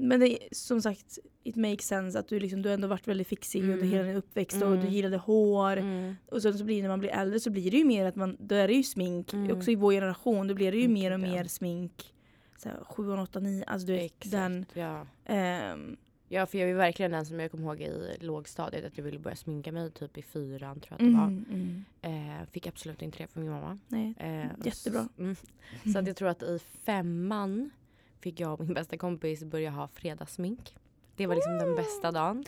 Men 0.00 0.20
det 0.20 0.38
som 0.52 0.82
sagt, 0.82 1.18
it 1.44 1.56
makes 1.56 1.86
sense 1.86 2.18
att 2.18 2.28
du, 2.28 2.40
liksom, 2.40 2.62
du 2.62 2.68
har 2.68 2.74
ändå 2.74 2.88
varit 2.88 3.08
väldigt 3.08 3.28
fixig 3.28 3.62
under 3.62 3.74
Mm. 3.74 3.88
hela 3.90 4.02
din 4.04 4.16
uppväxt 4.16 4.62
och 4.62 4.68
Mm. 4.72 4.80
du 4.84 4.88
gillade 4.90 5.16
hår. 5.16 5.76
Mm. 5.76 6.14
Och 6.30 6.42
sen 6.42 6.58
så 6.58 6.64
blir 6.64 6.82
när 6.82 6.88
man 6.88 7.00
blir 7.00 7.10
äldre 7.10 7.40
så 7.40 7.50
blir 7.50 7.70
det 7.70 7.76
ju 7.76 7.84
mer 7.84 8.06
att 8.06 8.16
man, 8.16 8.36
då 8.40 8.54
är 8.54 8.68
det 8.68 8.74
ju 8.74 8.82
smink. 8.82 9.32
Mm. 9.32 9.56
Också 9.56 9.70
i 9.70 9.74
vår 9.74 9.92
generation, 9.92 10.48
då 10.48 10.54
blir 10.54 10.72
det 10.72 10.78
ju 10.78 10.84
Mm, 10.84 10.94
mer 10.94 11.10
och 11.10 11.20
ja. 11.20 11.32
mer 11.32 11.44
smink. 11.44 12.14
Så 12.58 12.68
här, 12.68 12.84
7, 12.84 13.12
8, 13.12 13.40
9, 13.40 13.64
alltså 13.66 13.86
du 13.86 13.92
vet 13.92 14.02
Exakt, 14.04 14.30
den. 14.30 14.66
ja. 14.74 15.06
ehm, 15.24 15.96
Ja 16.30 16.46
för 16.46 16.58
jag 16.58 16.70
är 16.70 16.74
verkligen 16.74 17.10
den 17.12 17.26
som 17.26 17.40
jag 17.40 17.50
kommer 17.50 17.64
ihåg 17.64 17.80
i 17.80 18.16
lågstadiet 18.20 18.84
att 18.84 18.96
jag 18.98 19.04
ville 19.04 19.18
börja 19.18 19.36
sminka 19.36 19.72
mig 19.72 19.90
typ 19.90 20.18
i 20.18 20.22
fyran 20.22 20.80
tror 20.80 20.96
jag 21.00 21.06
att 21.08 21.12
det 21.12 21.18
var. 21.18 21.26
mm, 21.26 21.44
mm, 21.50 21.84
Eh, 22.40 22.46
fick 22.50 22.66
absolut 22.66 23.02
inte 23.02 23.18
det 23.18 23.26
från 23.26 23.42
min 23.42 23.52
mamma. 23.52 23.78
nej. 23.88 24.14
Eh, 24.18 24.46
Jättebra. 24.64 25.00
s- 25.00 25.18
Mm. 25.18 25.36
Så 25.92 25.98
att 25.98 26.06
jag 26.06 26.16
tror 26.16 26.28
att 26.28 26.42
i 26.42 26.58
femman 26.58 27.70
fick 28.20 28.40
jag 28.40 28.52
och 28.52 28.60
min 28.66 28.74
bästa 28.74 28.96
kompis 28.96 29.44
börja 29.44 29.70
ha 29.70 29.88
fredagssmink. 29.88 30.74
Det 31.18 31.26
var 31.26 31.34
liksom 31.34 31.58
den 31.58 31.74
bästa 31.76 32.12
dagen. 32.12 32.44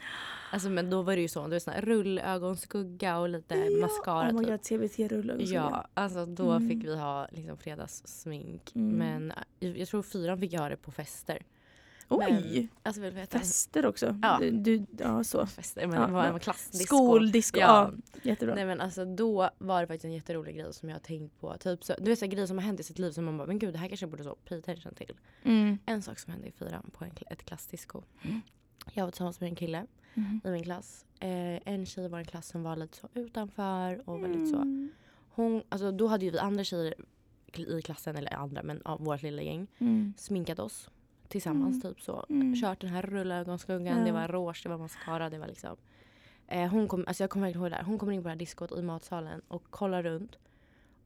Alltså 0.53 0.71
men 0.71 0.91
då 0.91 1.03
var 1.03 1.17
det 1.17 1.23
ju 1.23 1.29
så, 1.29 1.43
det 1.45 1.49
var 1.51 1.59
sån 1.59 1.75
här 1.75 1.81
rullögonskugga 1.83 3.19
och 3.19 3.29
lite 3.29 3.71
mascara 3.81 4.29
Oh 4.29 4.33
my 4.33 4.45
typ. 4.45 4.49
god, 4.49 5.31
och 5.41 5.49
så. 5.49 5.55
Ja, 5.55 5.87
alltså 5.95 6.27
då 6.27 6.51
Mm. 6.51 6.69
fick 6.69 6.85
vi 6.89 6.97
ha 6.99 7.29
liksom 7.33 7.57
fredagssmink. 7.59 8.75
Mm. 8.75 8.97
Men 8.99 9.33
jag 9.79 9.89
tror 9.89 10.03
fyran 10.03 10.39
fick 10.39 10.53
jag 10.53 10.61
ha 10.61 10.69
det 10.69 10.77
på 10.77 10.91
fester. 10.91 11.43
Oj! 12.13 12.27
Men, 12.55 12.69
alltså 12.83 13.03
vill 13.03 13.13
veta? 13.15 13.39
Fester 13.39 13.87
också. 13.87 14.19
Ja. 14.23 14.39
Du, 14.41 14.51
du, 14.51 14.87
ja, 14.99 15.25
så. 15.25 15.47
Fester, 15.47 15.87
men 15.87 16.01
Ja, 16.01 16.07
det 16.07 16.13
var 16.13 16.25
en 16.25 16.41
klassdisco. 16.41 16.97
Skoldisco. 16.97 17.59
Ja. 17.61 17.93
Ja. 18.13 18.21
jättebra. 18.23 18.55
Nej 18.55 18.65
men 18.67 18.81
alltså 18.81 19.05
då 19.05 19.51
var 19.59 19.81
det 19.81 19.87
faktiskt 19.87 20.05
en 20.05 20.13
jätterolig 20.13 20.57
grej 20.57 20.75
som 20.75 20.89
jag 20.89 20.97
har 20.97 21.01
tänkt 21.01 21.41
på. 21.41 21.57
Typ 21.59 21.85
så, 21.85 21.95
du 21.99 22.05
vet 22.11 22.19
så 22.19 22.27
grejer 22.27 22.47
som 22.47 22.59
har 22.59 22.65
hänt 22.65 22.81
i 22.81 22.83
sitt 22.83 22.99
liv 22.99 23.11
som 23.11 23.25
man 23.25 23.37
bara, 23.39 23.47
men 23.47 23.59
gud 23.59 23.75
det 23.75 23.79
här 23.79 23.89
kanske 23.89 24.05
jag 24.05 24.11
borde 24.11 24.25
så 24.25 24.35
pay 24.49 24.59
attention 24.59 24.95
till. 24.95 25.17
Mm. 25.43 25.79
En 25.87 26.03
sak 26.03 26.19
som 26.19 26.33
hände 26.33 26.49
i 26.49 26.53
fyran 26.53 26.91
på 26.99 27.05
en, 27.05 27.11
ett 27.31 27.45
klassdisco. 27.45 28.03
Mm. 28.23 28.41
Jag 28.93 29.05
var 29.05 29.11
tillsammans 29.11 29.41
med 29.41 29.49
en 29.49 29.57
kille 29.57 29.87
Mm. 30.15 30.41
i 30.45 30.51
min 30.51 30.63
klass. 30.63 31.05
Eh, 31.21 31.69
en 31.73 31.87
tjej 31.87 32.09
var 32.09 32.19
i 32.19 32.23
en 32.23 32.27
klass 32.27 32.47
som 32.49 32.63
var 32.63 32.77
lite 32.77 32.97
så 32.97 33.09
utanför 33.15 34.09
och 34.09 34.23
väldigt 34.25 34.49
så. 34.51 34.57
Mm. 34.57 34.91
Hon, 35.31 35.63
alltså 35.69 35.91
då 35.93 36.07
hade 36.07 36.25
ju 36.25 36.31
vi 36.31 36.39
andra 36.39 36.65
tjejer 36.65 36.95
i 37.57 37.83
klassen, 37.83 38.17
eller 38.17 38.35
andra 38.37 38.63
men 38.63 38.83
av 38.85 39.01
vårt 39.05 39.23
lilla 39.23 39.43
gäng, 39.43 39.67
Mm. 39.79 40.15
sminkat 40.17 40.59
oss 40.59 40.91
tillsammans 41.29 41.83
typ 41.83 42.01
så. 42.01 42.25
Mm. 42.29 42.55
Kört 42.57 42.81
den 42.81 42.91
här 42.91 43.03
rullögonskuggan, 43.03 43.99
Ja. 43.99 44.05
det 44.05 44.13
var 44.13 44.29
rouge, 44.29 44.61
det 44.63 44.69
var 44.69 44.79
mascara, 44.79 45.31
det 45.31 45.39
var 45.39 45.47
liksom. 45.47 45.77
Eh, 46.49 46.69
hon 46.71 46.89
kom, 46.89 47.05
alltså 47.07 47.23
jag 47.23 47.31
kommer 47.31 47.47
verkligen 47.47 47.63
ihåg 47.63 47.71
det 47.73 47.77
här. 47.77 47.85
Hon 47.85 47.99
kommer 47.99 48.13
in 48.13 48.23
på 48.23 48.29
det 48.29 48.33
här 48.33 48.37
diskot 48.39 48.73
i 48.79 48.83
matsalen 48.83 49.43
och 49.49 49.71
kollar 49.71 50.03
runt. 50.03 50.39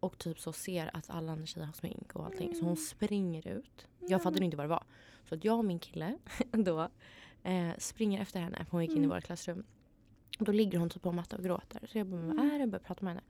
Och 0.01 0.19
typ 0.19 0.41
så 0.41 0.53
ser 0.53 0.97
att 0.97 1.11
alla 1.11 1.33
andra 1.33 1.47
tjejer 1.47 1.67
har 1.67 1.73
smink 1.73 2.13
och 2.17 2.25
allting. 2.27 2.55
Så 2.55 2.65
hon 2.65 2.77
springer 2.77 3.49
ut. 3.49 3.87
Jag 4.01 4.23
fattade 4.23 4.45
inte 4.45 4.57
vad 4.57 4.65
det 4.67 4.71
var. 4.71 4.85
Så 5.29 5.35
att 5.35 5.45
jag 5.45 5.59
och 5.59 5.65
min 5.65 5.79
kille 5.79 6.19
då 6.53 6.89
eh, 7.45 7.69
springer 7.79 8.21
efter 8.23 8.41
henne. 8.41 8.67
Hon 8.71 8.83
gick 8.83 8.91
in 8.91 8.97
i 8.97 9.05
Mm. 9.05 9.11
vårt 9.11 9.25
klassrum. 9.25 9.65
Och 10.39 10.45
då 10.45 10.53
ligger 10.53 10.79
hon 10.79 10.91
typ 10.91 11.03
på 11.03 11.09
en 11.09 11.15
matta 11.17 11.37
och 11.37 11.45
gråter. 11.45 11.81
Så 11.89 11.99
jag 11.99 12.07
bara, 12.07 12.21
vad 12.21 12.39
är 12.39 12.51
det? 12.53 12.59
Jag 12.59 12.69
börjar 12.69 12.85
prata 12.85 13.05
med 13.05 13.11
henne. 13.13 13.23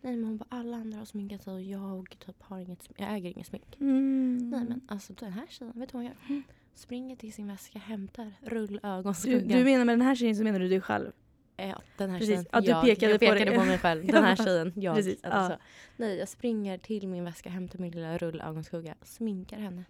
Nej 0.00 0.16
men 0.16 0.24
hon 0.24 0.36
bara, 0.36 0.46
alla 0.48 0.76
andra 0.76 0.98
har 0.98 1.04
sminkat 1.04 1.42
sig 1.42 1.52
och 1.52 1.62
jag 1.62 2.16
typ 2.26 2.42
har 2.42 2.58
inget. 2.58 2.88
Jag 2.96 3.14
äger 3.14 3.30
inget 3.30 3.46
smink. 3.46 3.76
Mm. 3.80 4.50
Nej 4.50 4.64
men 4.68 4.80
alltså 4.88 5.12
den 5.12 5.32
här 5.32 5.46
tjejen, 5.48 5.72
vet 5.80 5.88
du 5.88 5.92
vad 5.98 6.02
hon 6.02 6.04
gör? 6.04 6.16
Mm. 6.28 6.42
Springer 6.74 7.16
till 7.16 7.32
sin 7.32 7.46
väska, 7.48 7.78
hämtar 7.78 8.32
du, 8.42 8.48
rullögonskuggan. 8.50 9.58
du 9.58 9.64
menar 9.64 9.84
med 9.84 9.92
den 9.98 10.06
här 10.06 10.14
tjejen 10.14 10.36
så 10.36 10.42
menar 10.44 10.58
du 10.58 10.68
dig 10.68 10.80
själv? 10.80 11.12
Eh, 11.56 11.68
Ja, 11.68 11.80
den 11.96 12.10
här 12.10 12.18
Precis. 12.18 12.34
tjejen. 12.34 12.46
Ja, 12.52 12.60
du 12.60 12.66
jag, 12.66 12.84
pekade 12.84 13.12
jag 13.12 13.20
på 13.20 13.26
pekade 13.26 13.50
det. 13.50 13.56
på 13.58 13.64
mig 13.64 13.78
själv. 13.78 14.06
Den 14.06 14.24
här 14.24 14.36
tjejen. 14.44 14.72
Jag. 14.76 14.96
Precis, 14.96 15.24
Alltså, 15.24 15.52
ja. 15.52 15.58
Nej, 15.96 16.16
jag 16.18 16.28
springer 16.28 16.78
till 16.78 17.08
min 17.08 17.24
väska, 17.24 17.50
hämtar 17.50 17.78
min 17.78 17.90
lilla 17.92 18.18
rullögonskugga, 18.18 18.94
sminkar 19.02 19.58
henne. 19.58 19.84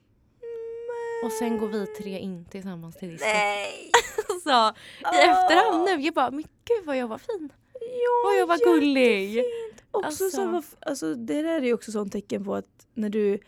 Och 1.24 1.32
sen 1.32 1.58
går 1.58 1.68
vi 1.68 1.86
tre 1.86 2.18
in 2.18 2.44
tillsammans 2.44 2.96
till 2.96 3.08
disco. 3.08 3.26
Nej! 3.26 3.90
Så 4.42 4.68
i 5.16 5.20
efterhand 5.28 5.84
nu, 5.84 6.04
jag 6.04 6.14
bara, 6.14 6.30
men 6.30 6.42
gud 6.64 6.84
vad 6.86 6.96
jag 6.96 7.08
var 7.08 7.18
fin. 7.18 7.52
Ja, 7.80 8.24
Vad 8.24 8.38
jag 8.38 8.46
var 8.46 8.58
gullig. 8.74 9.44
Också 9.90 10.06
Alltså. 10.24 10.30
så, 10.30 10.62
alltså, 10.80 11.14
det 11.14 11.42
där 11.42 11.60
är 11.60 11.64
ju 11.66 11.74
också 11.74 11.92
sånt 11.92 12.12
tecken 12.12 12.44
på 12.44 12.54
att 12.54 12.86
när 12.94 13.08
du 13.10 13.38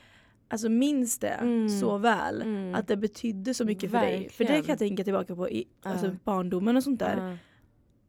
alltså, 0.48 0.68
minns 0.68 1.18
det 1.18 1.28
Mm. 1.28 1.68
så 1.80 1.98
väl 1.98 2.42
Mm. 2.42 2.74
att 2.74 2.88
det 2.88 2.96
betydde 2.96 3.54
så 3.54 3.64
mycket 3.64 3.90
för 3.90 3.98
dig. 4.00 4.28
För 4.30 4.44
det 4.44 4.50
Verkligen. 4.52 4.62
kan 4.64 4.72
jag 4.72 4.78
tänka 4.78 5.04
tillbaka 5.04 5.36
på 5.36 5.48
i 5.50 5.68
alltså, 5.82 6.06
Ja. 6.06 6.12
barndomen 6.24 6.76
och 6.76 6.82
sånt 6.84 6.98
där. 7.00 7.16
Ja, 7.30 7.36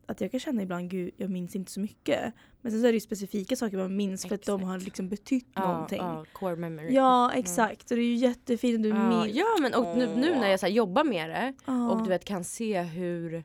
Att 0.06 0.22
jag 0.22 0.32
kan 0.32 0.40
känna 0.40 0.62
ibland, 0.62 0.90
gud 0.90 1.12
jag 1.18 1.30
minns 1.30 1.56
inte 1.56 1.72
så 1.72 1.80
mycket. 1.80 2.34
Men 2.62 2.72
sen 2.72 2.82
så 2.82 2.88
är 2.88 2.92
det 2.92 2.96
ju 2.96 3.00
specifika 3.00 3.56
saker 3.56 3.78
man 3.78 3.96
minns 3.96 4.26
för 4.26 4.36
att 4.36 4.44
de 4.46 4.64
har 4.64 4.80
liksom 4.80 5.10
betytt 5.10 5.48
ja, 5.54 5.72
någonting. 5.74 5.98
ja, 5.98 6.26
core 6.34 6.56
memory. 6.56 6.94
Ja 6.94 7.32
exakt 7.34 7.92
och 7.92 7.98
det 7.98 8.04
är 8.04 8.06
ju 8.06 8.16
jättefint 8.16 8.76
att 8.76 8.84
du 8.84 8.90
Ja, 8.90 9.10
minns. 9.24 9.36
ja 9.38 9.46
men 9.62 9.74
och 9.74 9.98
nu, 9.98 10.16
nu 10.16 10.36
när 10.36 10.48
jag 10.50 10.60
så 10.60 10.68
jobbar 10.68 11.04
med 11.04 11.30
det 11.30 11.54
Ja, 11.66 11.92
och 11.92 12.04
du 12.04 12.10
vet 12.10 12.26
kan 12.26 12.44
se 12.44 12.82
hur 12.82 13.44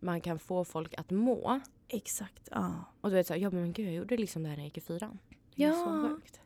man 0.00 0.20
kan 0.20 0.38
få 0.38 0.64
folk 0.64 0.94
att 0.98 1.10
må. 1.10 1.60
Exakt. 1.88 2.48
Ja. 2.50 2.74
Och 3.00 3.10
du 3.10 3.16
vet 3.16 3.26
såhär, 3.26 3.40
ja 3.40 3.50
men 3.50 3.72
gud 3.72 3.86
jag 3.86 3.94
gjorde 3.94 4.16
liksom 4.16 4.42
det 4.42 4.48
här 4.48 4.56
när 4.56 4.62
jag 4.62 4.66
gick 4.66 4.78
i 4.78 4.80
fyran. 4.80 5.18
Det 5.54 5.64
är 5.64 5.68
Ja. 5.68 5.74
så 5.74 6.08
sjukt. 6.08 6.40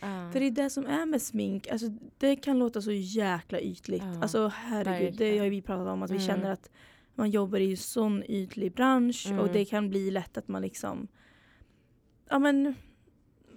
Ja. 0.00 0.30
För 0.32 0.40
det 0.40 0.46
är 0.46 0.50
det 0.50 0.70
som 0.70 0.86
är 0.86 1.06
med 1.06 1.22
smink, 1.22 1.68
alltså, 1.68 1.86
det 2.18 2.36
kan 2.36 2.58
låta 2.58 2.82
så 2.82 2.92
jäkla 2.92 3.60
ytligt. 3.60 4.02
Ja, 4.02 4.22
alltså 4.22 4.48
herregud, 4.54 5.00
det 5.00 5.08
verkligen. 5.10 5.38
har 5.38 5.44
ju 5.44 5.50
vi 5.50 5.62
pratat 5.62 5.88
om 5.88 6.02
att 6.02 6.10
vi 6.10 6.14
Mm. 6.16 6.26
känner 6.26 6.50
att 6.52 6.70
man 7.14 7.30
jobbar 7.30 7.58
i 7.58 7.70
en 7.70 7.76
sån 7.76 8.22
ytlig 8.28 8.72
bransch 8.74 9.26
och 9.26 9.32
Mm. 9.38 9.52
det 9.52 9.64
kan 9.64 9.88
bli 9.90 10.10
lätt 10.10 10.36
att 10.38 10.48
man 10.48 10.62
liksom 10.62 11.08
ja 12.30 12.38
men, 12.38 12.74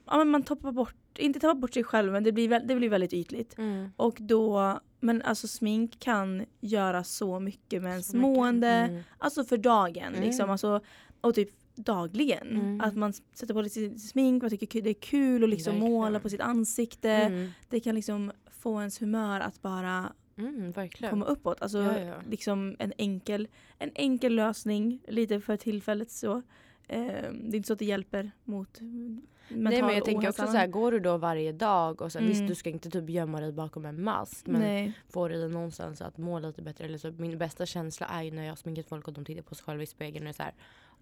ja, 0.06 0.18
men 0.18 0.30
man 0.30 0.44
tappar 0.44 0.72
bort, 0.72 0.96
inte 1.20 1.40
tappar 1.40 1.60
bort 1.60 1.74
sig 1.74 1.84
själv 1.84 2.12
men 2.12 2.24
det 2.24 2.32
blir, 2.32 2.60
det 2.68 2.76
blir 2.76 2.90
väldigt 2.90 3.14
ytligt. 3.14 3.58
Mm. 3.58 3.90
Och 3.96 4.18
då, 4.20 4.80
men 5.00 5.22
alltså 5.22 5.48
smink 5.48 6.00
kan 6.00 6.46
göra 6.60 7.04
så 7.04 7.40
mycket 7.40 7.82
med 7.84 7.92
ens 7.92 8.14
mående, 8.14 8.68
Mm. 8.70 9.04
alltså 9.18 9.44
för 9.44 9.58
dagen 9.58 10.14
Mm. 10.14 10.22
liksom. 10.22 10.50
Alltså, 10.50 10.82
och 11.22 11.36
typ 11.36 11.50
dagligen. 11.76 12.48
Mm. 12.48 12.82
Att 12.82 12.96
man 12.96 13.14
sätter 13.14 13.54
på 13.54 13.62
lite 13.62 14.00
smink, 14.00 14.42
man 14.44 14.50
tycker 14.50 14.82
det 14.82 14.90
är 14.90 14.94
kul 14.94 15.44
att 15.44 15.50
liksom 15.50 15.74
Verkligen. 15.74 15.94
måla 15.94 16.20
på 16.20 16.30
sitt 16.30 16.42
ansikte. 16.42 17.12
Mm. 17.12 17.50
Det 17.70 17.80
kan 17.80 17.96
liksom 17.96 18.32
få 18.52 18.80
ens 18.80 19.02
humör 19.02 19.40
att 19.40 19.62
bara 19.62 20.14
Mm, 20.38 20.74
komma 21.10 21.26
uppåt. 21.26 21.62
Alltså 21.62 21.78
Ja, 21.78 22.00
ja. 22.00 22.14
liksom 22.30 22.76
en 22.80 22.94
enkel, 22.98 23.48
en 23.80 23.92
enkel 23.96 24.36
lösning, 24.36 25.00
lite 25.08 25.40
för 25.42 25.58
tillfället 25.58 26.12
så. 26.12 26.42
Eh, 26.88 26.98
det 27.34 27.52
är 27.52 27.56
inte 27.56 27.68
så 27.68 27.74
att 27.74 27.80
det 27.80 27.86
hjälper 27.86 28.32
mot 28.44 28.82
mental 28.82 29.24
Nej 29.50 29.82
men 29.82 29.94
jag 29.96 30.06
tänker 30.06 30.30
också 30.30 30.46
så 30.46 30.58
här, 30.58 30.68
går 30.68 30.92
du 30.92 31.00
då 31.00 31.18
varje 31.18 31.52
dag 31.52 32.02
och 32.02 32.12
så, 32.12 32.18
Mm. 32.18 32.30
visst 32.30 32.48
du 32.48 32.56
ska 32.56 32.70
inte 32.70 32.90
typ 32.90 33.10
gömma 33.10 33.40
dig 33.40 33.52
bakom 33.52 33.86
en 33.86 34.04
mask 34.04 34.48
men 34.48 34.62
Nej. 34.62 34.94
får 35.10 35.30
dig 35.30 35.50
någonstans 35.50 36.02
att 36.02 36.18
må 36.18 36.40
lite 36.40 36.62
bättre. 36.62 36.86
Eller 36.86 36.98
så, 36.98 37.12
min 37.12 37.38
bästa 37.38 37.66
känsla 37.66 38.06
är 38.08 38.24
ju 38.24 38.32
när 38.32 38.44
jag 38.44 38.52
har 38.52 38.56
sminkat 38.56 38.86
folk 38.90 39.08
och 39.08 39.14
de 39.14 39.26
tittar 39.26 39.42
på 39.42 39.56
sig 39.56 39.66
själva 39.66 39.84
i 39.84 39.86
spegeln 39.86 40.26
och 40.26 40.30
är 40.30 40.34
så 40.34 40.44
här, 40.44 40.54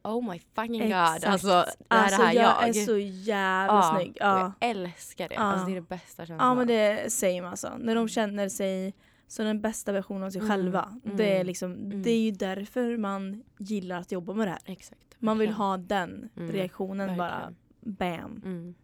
Oh 0.04 0.32
my 0.32 0.39
fucking 0.56 0.74
god, 0.82 0.88
Exakt. 0.88 1.26
alltså 1.26 1.48
det 1.48 1.54
är 1.54 1.65
Alltså 1.88 2.21
det 2.21 2.28
här 2.28 2.34
jag. 2.34 2.67
är 2.69 2.74
så 2.74 2.98
jävla 2.98 3.74
Ja, 3.76 3.95
snygg. 3.95 4.17
Ja. 4.19 4.54
Jag 4.60 4.69
älskar 4.69 5.30
det, 5.30 5.36
Ja. 5.36 5.41
alltså 5.41 5.65
det 5.65 5.71
är 5.71 5.76
det 5.76 5.82
bästa 5.89 6.26
känslan. 6.26 6.48
ja 6.50 6.56
men 6.56 6.67
det 6.67 6.74
är 6.74 7.10
same 7.10 7.41
alltså. 7.48 7.71
När 7.80 7.95
de 7.95 8.08
känner 8.08 8.50
sig 8.50 8.93
som 9.27 9.45
den 9.45 9.61
bästa 9.61 9.91
versionen 9.91 10.23
av 10.23 10.29
sig 10.29 10.39
Mm, 10.41 10.49
själva. 10.51 10.93
mm, 11.05 11.17
Det, 11.17 11.38
är 11.38 11.43
liksom, 11.43 11.71
mm. 11.73 12.01
det 12.03 12.09
är 12.11 12.19
ju 12.21 12.31
därför 12.31 12.97
man 12.97 13.43
gillar 13.59 13.99
att 13.99 14.11
jobba 14.11 14.33
med 14.33 14.47
det 14.47 14.51
här. 14.51 14.59
Exakt. 14.65 15.01
Man 15.19 15.38
vill 15.38 15.49
ha 15.51 15.77
den 15.77 16.29
Mm, 16.38 16.51
reaktionen 16.51 17.17
bara. 17.17 17.29
verkligen. 17.29 17.55
Bam. 17.81 18.41
Mm, 18.45 18.75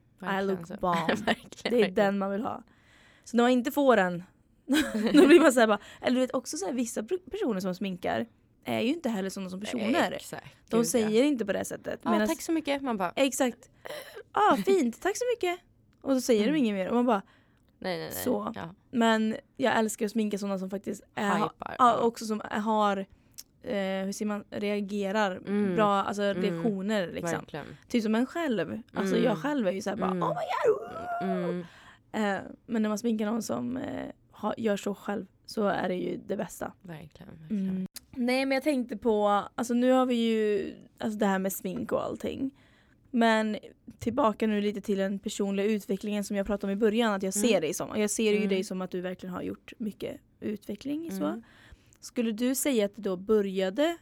I 0.42 0.46
look 0.46 0.68
så. 0.68 0.76
bomb. 0.80 0.96
verkligen, 1.08 1.46
Det 1.62 1.68
är 1.68 1.72
verkligen. 1.72 1.94
den 1.94 2.18
man 2.18 2.32
vill 2.32 2.42
ha. 2.42 2.64
Så 3.24 3.38
när 3.38 3.44
man 3.44 3.52
inte 3.52 3.72
får 3.72 3.96
den, 3.96 4.24
då 5.14 5.28
blir 5.28 5.40
man 5.40 5.54
såhär 5.54 5.68
bara, 5.68 5.80
eller 6.02 6.16
du 6.16 6.22
vet 6.22 6.34
också 6.36 6.58
så 6.58 6.66
här, 6.66 6.74
vissa 6.74 7.04
per- 7.04 7.30
personer 7.32 7.60
som 7.60 7.76
sminkar 7.76 8.26
är 8.64 8.80
ju 8.80 8.88
inte 8.94 9.10
heller 9.10 9.30
sådana 9.30 9.50
som 9.50 9.60
personer. 9.60 10.12
Exakt. 10.12 10.56
De 10.70 10.78
Gud, 10.78 10.88
säger 10.88 11.20
ja. 11.20 11.26
inte 11.26 11.46
på 11.46 11.54
det 11.54 11.66
sättet. 11.66 12.00
Ja, 12.04 12.12
Medans- 12.12 12.28
tack 12.28 12.42
så 12.42 12.52
mycket. 12.52 12.82
Man 12.82 12.98
bara, 12.98 13.14
Exakt. 13.16 13.70
Ja, 14.34 14.52
ah, 14.54 14.56
fint, 14.56 15.02
tack 15.02 15.18
så 15.18 15.24
mycket. 15.36 15.60
Och 16.02 16.14
så 16.14 16.22
säger 16.22 16.42
Mm. 16.44 16.54
de 16.54 16.60
inget 16.60 16.74
mer 16.74 16.88
och 16.90 16.96
man 16.96 17.06
bara, 17.06 17.22
nej 17.82 17.98
nej 17.98 18.00
nej. 18.00 18.12
Så. 18.12 18.52
Ja. 18.56 18.70
men 18.92 19.36
jag 19.58 19.78
älskar 19.80 20.06
att 20.06 20.12
sminka 20.12 20.38
sådana 20.38 20.60
som 20.60 20.70
faktiskt 20.70 21.04
är, 21.16 21.34
Hypar. 21.36 21.76
ja, 21.80 21.98
också 22.02 22.26
som 22.26 22.42
har 22.52 22.98
eh, 23.64 23.76
hur 24.06 24.12
säger 24.12 24.26
man, 24.26 24.44
reagerar 24.50 25.32
Mm. 25.48 25.76
bra, 25.76 25.90
alltså 26.04 26.22
Mm. 26.24 26.42
reaktioner 26.44 27.08
liksom. 27.08 27.40
Verkligen. 27.40 27.66
Typ 27.88 28.04
som 28.04 28.16
en 28.16 28.26
själv. 28.26 28.82
Alltså 28.94 29.16
Mm. 29.16 29.26
jag 29.26 29.38
själv 29.38 29.68
är 29.68 29.72
ju 29.72 29.82
såhär 29.82 29.98
bara 29.98 30.12
oh 30.12 30.14
my 30.30 30.48
god. 30.68 31.60
Eh, 32.12 32.38
men 32.66 32.82
när 32.82 32.90
man 32.90 32.98
sminkar 32.98 33.26
någon 33.26 33.42
som 33.44 33.78
eh, 33.78 34.10
ha, 34.32 34.54
gör 34.58 34.78
så 34.78 34.96
själv 34.96 35.26
så 35.46 35.68
är 35.68 35.88
det 35.90 35.96
ju 35.96 36.20
det 36.28 36.38
bästa. 36.38 36.72
Verkligen. 36.82 37.28
verkligen. 37.40 37.68
Mm. 37.70 37.88
Nej 38.16 38.46
men 38.46 38.56
jag 38.56 38.64
tänkte 38.64 38.98
på, 38.98 39.44
alltså 39.56 39.74
nu 39.74 39.92
har 39.92 40.06
vi 40.06 40.16
ju 40.16 40.74
alltså 41.00 41.20
det 41.20 41.26
här 41.26 41.40
med 41.40 41.54
smink 41.54 41.92
och 41.92 42.04
allting. 42.04 42.52
Men 43.12 43.58
tillbaka 44.00 44.48
nu 44.48 44.62
lite 44.62 44.82
till 44.82 44.98
den 44.98 45.20
personliga 45.20 45.66
utvecklingen 45.66 46.24
som 46.24 46.36
jag 46.36 46.46
pratade 46.46 46.74
om 46.74 46.78
i 46.78 46.80
början. 46.80 47.14
Att 47.14 47.24
jag 47.24 47.34
ser 47.34 47.48
Mm. 47.50 47.62
dig 47.62 47.74
som. 47.74 48.00
Jag 48.00 48.10
ser 48.10 48.32
ju 48.32 48.38
Mm. 48.38 48.50
dig 48.50 48.64
som 48.64 48.82
att 48.82 48.92
du 48.92 49.02
verkligen 49.02 49.36
har 49.36 49.42
gjort 49.42 49.74
mycket 49.78 50.18
utveckling. 50.40 51.12
Så. 51.12 51.24
Mm. 51.26 51.44
Skulle 52.00 52.32
du 52.32 52.56
säga 52.56 52.86
att 52.86 52.96
det 52.96 53.02
då 53.02 53.16
började 53.18 53.98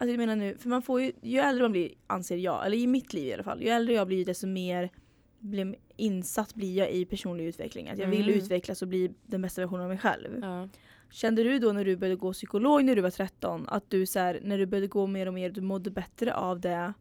Alltså 0.00 0.12
jag 0.12 0.18
menar 0.18 0.36
nu, 0.36 0.56
för 0.58 0.68
man 0.68 0.82
får 0.82 1.00
ju, 1.00 1.12
ju 1.22 1.38
äldre 1.38 1.62
man 1.64 1.72
blir 1.72 1.90
anser 2.06 2.36
jag, 2.36 2.66
eller 2.66 2.76
i 2.76 2.86
mitt 2.86 3.12
liv 3.12 3.26
i 3.26 3.32
alla 3.34 3.42
fall, 3.42 3.62
ju 3.62 3.68
äldre 3.68 3.94
jag 3.94 4.06
blir 4.06 4.24
desto 4.24 4.46
mer 4.46 4.90
blir 5.38 5.74
insatt 5.96 6.54
blir 6.54 6.76
jag 6.78 6.90
i 6.90 7.04
personlig 7.04 7.44
utveckling. 7.44 7.88
Att 7.88 7.98
jag 7.98 8.06
vill 8.08 8.22
Mm. 8.28 8.34
utvecklas 8.38 8.82
och 8.82 8.88
bli 8.88 9.10
den 9.26 9.42
bästa 9.42 9.60
versionen 9.60 9.82
av 9.82 9.88
mig 9.88 9.98
själv. 9.98 10.38
Ja. 10.42 10.68
Kände 11.10 11.42
du 11.42 11.58
då 11.58 11.72
när 11.72 11.84
du 11.84 11.96
började 11.96 12.16
gå 12.16 12.32
psykolog 12.32 12.84
när 12.84 12.96
du 12.96 13.02
var 13.02 13.10
13 13.10 13.68
att 13.68 13.90
du 13.90 14.06
så 14.06 14.18
här, 14.18 14.40
när 14.42 14.58
du 14.58 14.66
började 14.66 14.86
gå 14.86 15.06
mer 15.06 15.26
och 15.26 15.34
mer 15.34 15.50
du 15.50 15.60
mådde 15.60 15.90
bättre 15.90 16.34
av 16.34 16.60
det? 16.60 16.92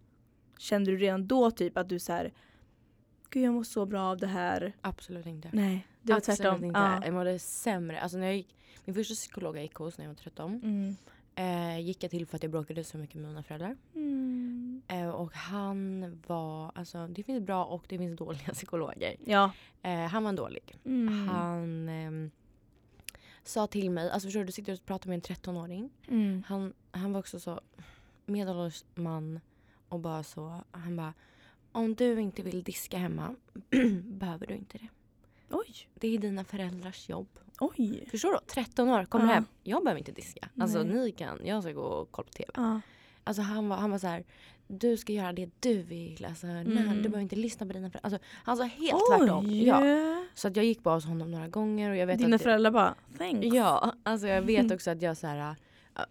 Kände 0.59 0.91
du 0.91 0.97
redan 0.97 1.27
då 1.27 1.51
typ 1.51 1.77
att 1.77 1.89
du 1.89 1.99
så 1.99 2.13
här, 2.13 2.31
Gud 3.29 3.43
jag 3.43 3.53
mår 3.53 3.63
så 3.63 3.85
bra 3.85 4.01
av 4.01 4.17
det 4.17 4.27
här. 4.27 4.73
Absolut 4.81 5.25
inte. 5.25 5.49
Nej, 5.53 5.87
det 6.01 6.13
var 6.13 6.17
Absolut 6.17 6.37
tvärtom. 6.37 6.63
inte. 6.63 6.79
Ja. 6.79 7.05
Jag 7.05 7.13
mådde 7.13 7.39
sämre. 7.39 8.01
Alltså 8.01 8.17
när 8.17 8.25
jag 8.25 8.35
gick, 8.35 8.55
min 8.85 8.95
första 8.95 9.13
psykolog 9.13 9.55
jag 9.55 9.63
gick 9.63 9.73
hos 9.75 9.97
när 9.97 10.05
jag 10.05 10.09
var 10.09 10.15
13 10.15 10.61
Mm. 10.63 10.95
eh, 11.35 11.79
gick 11.79 12.03
jag 12.03 12.11
till 12.11 12.25
för 12.27 12.35
att 12.35 12.43
jag 12.43 12.51
bråkade 12.51 12.83
så 12.83 12.97
mycket 12.97 13.15
med 13.15 13.27
mina 13.29 13.43
föräldrar. 13.43 13.75
Mm. 13.95 14.81
Eh, 14.87 15.09
och 15.09 15.33
han 15.33 16.21
var, 16.27 16.71
alltså 16.75 17.07
det 17.07 17.23
finns 17.23 17.43
bra 17.43 17.65
och 17.65 17.83
det 17.87 17.97
finns 17.97 18.17
dåliga 18.17 18.47
psykologer. 18.53 19.15
Ja. 19.25 19.51
Eh, 19.81 20.05
han 20.05 20.23
var 20.23 20.33
dålig. 20.33 20.75
Mm. 20.85 21.27
Han 21.27 21.89
ehm, 21.89 22.31
sa 23.43 23.67
till 23.67 23.91
mig, 23.91 24.09
alltså 24.11 24.27
förstår 24.27 24.39
du, 24.39 24.45
du 24.45 24.51
sitter 24.51 24.73
och 24.73 24.85
pratar 24.85 25.09
med 25.09 25.15
en 25.15 25.35
13-åring. 25.35 25.89
Mm. 26.07 26.43
Han, 26.47 26.73
han 26.91 27.13
var 27.13 27.19
också 27.19 27.39
så 27.39 27.61
medelålders 28.25 28.85
man 28.95 29.39
och 29.89 29.99
bara 29.99 30.23
så, 30.23 30.61
han 30.71 30.95
bara 30.95 31.13
om 31.71 31.95
du 31.95 32.19
inte 32.21 32.41
vill 32.41 32.63
diska 32.63 32.97
hemma 32.97 33.35
behöver 34.03 34.47
du 34.47 34.53
inte 34.53 34.77
det. 34.77 34.87
Oj, 35.49 35.75
Det 35.95 36.07
är 36.15 36.19
dina 36.19 36.43
föräldrars 36.43 37.09
jobb. 37.09 37.27
oj. 37.59 38.07
Förstår 38.11 38.31
du? 38.31 38.39
13 38.47 38.89
år, 38.89 39.05
kommer 39.05 39.25
Ja. 39.25 39.31
hem. 39.33 39.45
Jag 39.63 39.83
behöver 39.83 39.99
inte 39.99 40.11
diska. 40.11 40.49
Alltså 40.59 40.83
Nej. 40.83 40.93
ni 40.95 41.11
kan, 41.11 41.39
jag 41.43 41.63
ska 41.63 41.71
gå 41.71 41.81
och 41.81 42.11
kolla 42.11 42.25
på 42.25 42.31
TV. 42.33 42.51
Ja. 42.55 42.81
Alltså 43.23 43.41
han 43.41 43.69
var, 43.69 43.77
han 43.77 43.91
var 43.91 43.97
så 43.99 44.07
här, 44.07 44.23
du 44.67 44.97
ska 44.97 45.13
göra 45.13 45.33
det 45.33 45.49
du 45.59 45.81
vill. 45.81 46.25
Alltså, 46.25 46.47
nej, 46.47 46.61
Mm. 46.61 46.87
du 46.95 47.01
behöver 47.01 47.19
inte 47.21 47.35
lyssna 47.35 47.67
på 47.67 47.73
dina 47.73 47.89
föräldrar. 47.91 48.11
Alltså, 48.11 48.27
han 48.43 48.57
sa 48.57 48.63
helt 48.63 49.01
tvärtom. 49.17 49.45
Ja. 49.51 50.25
Så 50.33 50.47
att 50.47 50.55
jag 50.55 50.65
gick 50.65 50.83
bara 50.83 50.95
hos 50.95 51.05
honom 51.05 51.31
några 51.31 51.47
gånger 51.47 51.89
och 51.89 51.97
jag 51.97 52.07
vet 52.07 52.17
Dina 52.19 52.35
att 52.35 52.41
föräldrar 52.41 52.71
bara 52.71 52.95
thanks. 53.17 53.47
Ja, 53.55 53.93
alltså 54.03 54.27
jag 54.27 54.41
vet 54.41 54.71
också 54.71 54.91
att 54.91 55.01
jag 55.01 55.17
så 55.17 55.27
här, 55.27 55.55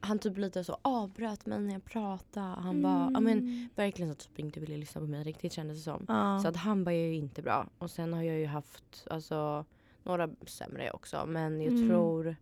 han 0.00 0.18
typ 0.18 0.36
lite 0.38 0.64
så 0.64 0.76
avbröt 0.82 1.46
mig 1.46 1.60
när 1.60 1.72
jag 1.72 1.84
pratade. 1.84 2.46
Han 2.60 2.82
bara, 2.82 3.10
ja 3.14 3.20
men 3.20 3.38
Mm. 3.38 3.68
verkligen 3.74 4.10
så 4.14 4.18
typ 4.18 4.38
inte 4.38 4.60
ville 4.60 4.76
lyssna 4.76 5.00
på 5.00 5.06
mig 5.06 5.22
riktigt 5.24 5.52
kändes 5.52 5.76
det 5.78 5.82
som. 5.82 6.04
Ja. 6.08 6.38
Så 6.42 6.48
att 6.48 6.56
han 6.56 6.84
var 6.84 6.92
ju 6.92 7.14
inte 7.14 7.42
bra. 7.42 7.66
Och 7.78 7.90
sen 7.90 8.12
har 8.12 8.22
jag 8.22 8.38
ju 8.38 8.46
haft 8.46 9.06
alltså, 9.10 9.64
några 10.02 10.28
sämre 10.46 10.90
också. 10.90 11.24
Men 11.26 11.60
jag 11.60 11.72
Mm. 11.72 11.88
tror, 11.88 12.36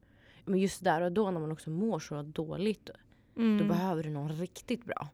men 0.44 0.58
just 0.60 0.84
där 0.84 1.00
och 1.00 1.12
då 1.12 1.30
när 1.30 1.40
man 1.40 1.52
också 1.52 1.70
mår 1.70 1.98
så 1.98 2.22
dåligt. 2.22 2.90
Mm. 3.36 3.58
Då 3.58 3.64
behöver 3.64 4.02
du 4.02 4.10
någon 4.10 4.32
riktigt 4.32 4.84
bra. 4.84 5.08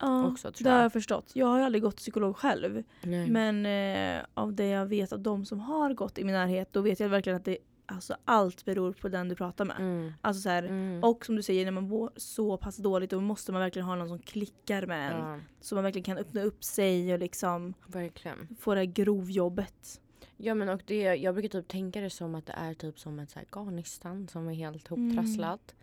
ja, 0.00 0.26
också, 0.26 0.50
det 0.58 0.68
har 0.70 0.76
jag. 0.76 0.84
jag 0.84 0.92
förstått. 0.92 1.30
Jag 1.34 1.46
har 1.46 1.58
ju 1.58 1.64
aldrig 1.64 1.82
gått 1.82 1.96
psykolog 1.96 2.36
själv. 2.36 2.82
Nej. 3.02 3.30
Men 3.30 3.66
eh, 3.66 4.24
av 4.34 4.54
det 4.54 4.66
jag 4.68 4.86
vet 4.86 5.12
av 5.12 5.20
de 5.20 5.44
som 5.44 5.60
har 5.60 5.94
gått 5.94 6.18
i 6.18 6.24
min 6.24 6.34
närhet 6.34 6.68
då 6.72 6.80
vet 6.80 7.00
jag 7.00 7.08
verkligen 7.08 7.36
att 7.36 7.44
det, 7.44 7.58
alltså, 7.86 8.16
allt 8.24 8.64
beror 8.64 8.92
på 8.92 9.08
den 9.08 9.28
du 9.28 9.34
pratar 9.34 9.64
med. 9.64 9.76
Mm. 9.80 10.12
Alltså, 10.20 10.40
så 10.42 10.48
här, 10.48 10.62
Mm. 10.62 11.04
Och 11.04 11.26
som 11.26 11.36
du 11.36 11.42
säger, 11.42 11.64
när 11.64 11.72
man 11.72 11.88
mår 11.88 12.10
så 12.16 12.56
pass 12.56 12.76
dåligt 12.76 13.10
då 13.10 13.20
måste 13.20 13.52
man 13.52 13.60
verkligen 13.60 13.86
ha 13.88 13.94
någon 13.96 14.08
som 14.08 14.18
klickar 14.18 14.86
med 14.86 15.12
en. 15.12 15.18
ja, 15.18 15.38
Så 15.60 15.74
man 15.74 15.84
verkligen 15.84 16.04
kan 16.04 16.18
öppna 16.18 16.42
upp 16.42 16.64
sig 16.64 17.12
och 17.12 17.18
liksom 17.18 17.74
verkligen. 17.86 18.56
få 18.60 18.74
det 18.74 18.80
här 18.80 18.84
grovjobbet. 18.86 20.00
Ja 20.36 20.54
men 20.54 20.68
och 20.68 20.82
det, 20.86 21.02
jag 21.02 21.34
brukar 21.34 21.48
typ 21.48 21.68
tänka 21.68 22.00
det 22.00 22.10
som 22.10 22.34
att 22.34 22.46
det 22.46 22.52
är 22.52 22.74
typ 22.74 22.98
som 22.98 23.18
ett 23.18 23.30
så 23.30 23.38
här 23.38 23.46
garnnystan 23.52 24.28
som 24.28 24.48
är 24.48 24.54
helt 24.54 24.88
hoptrasslat. 24.88 25.74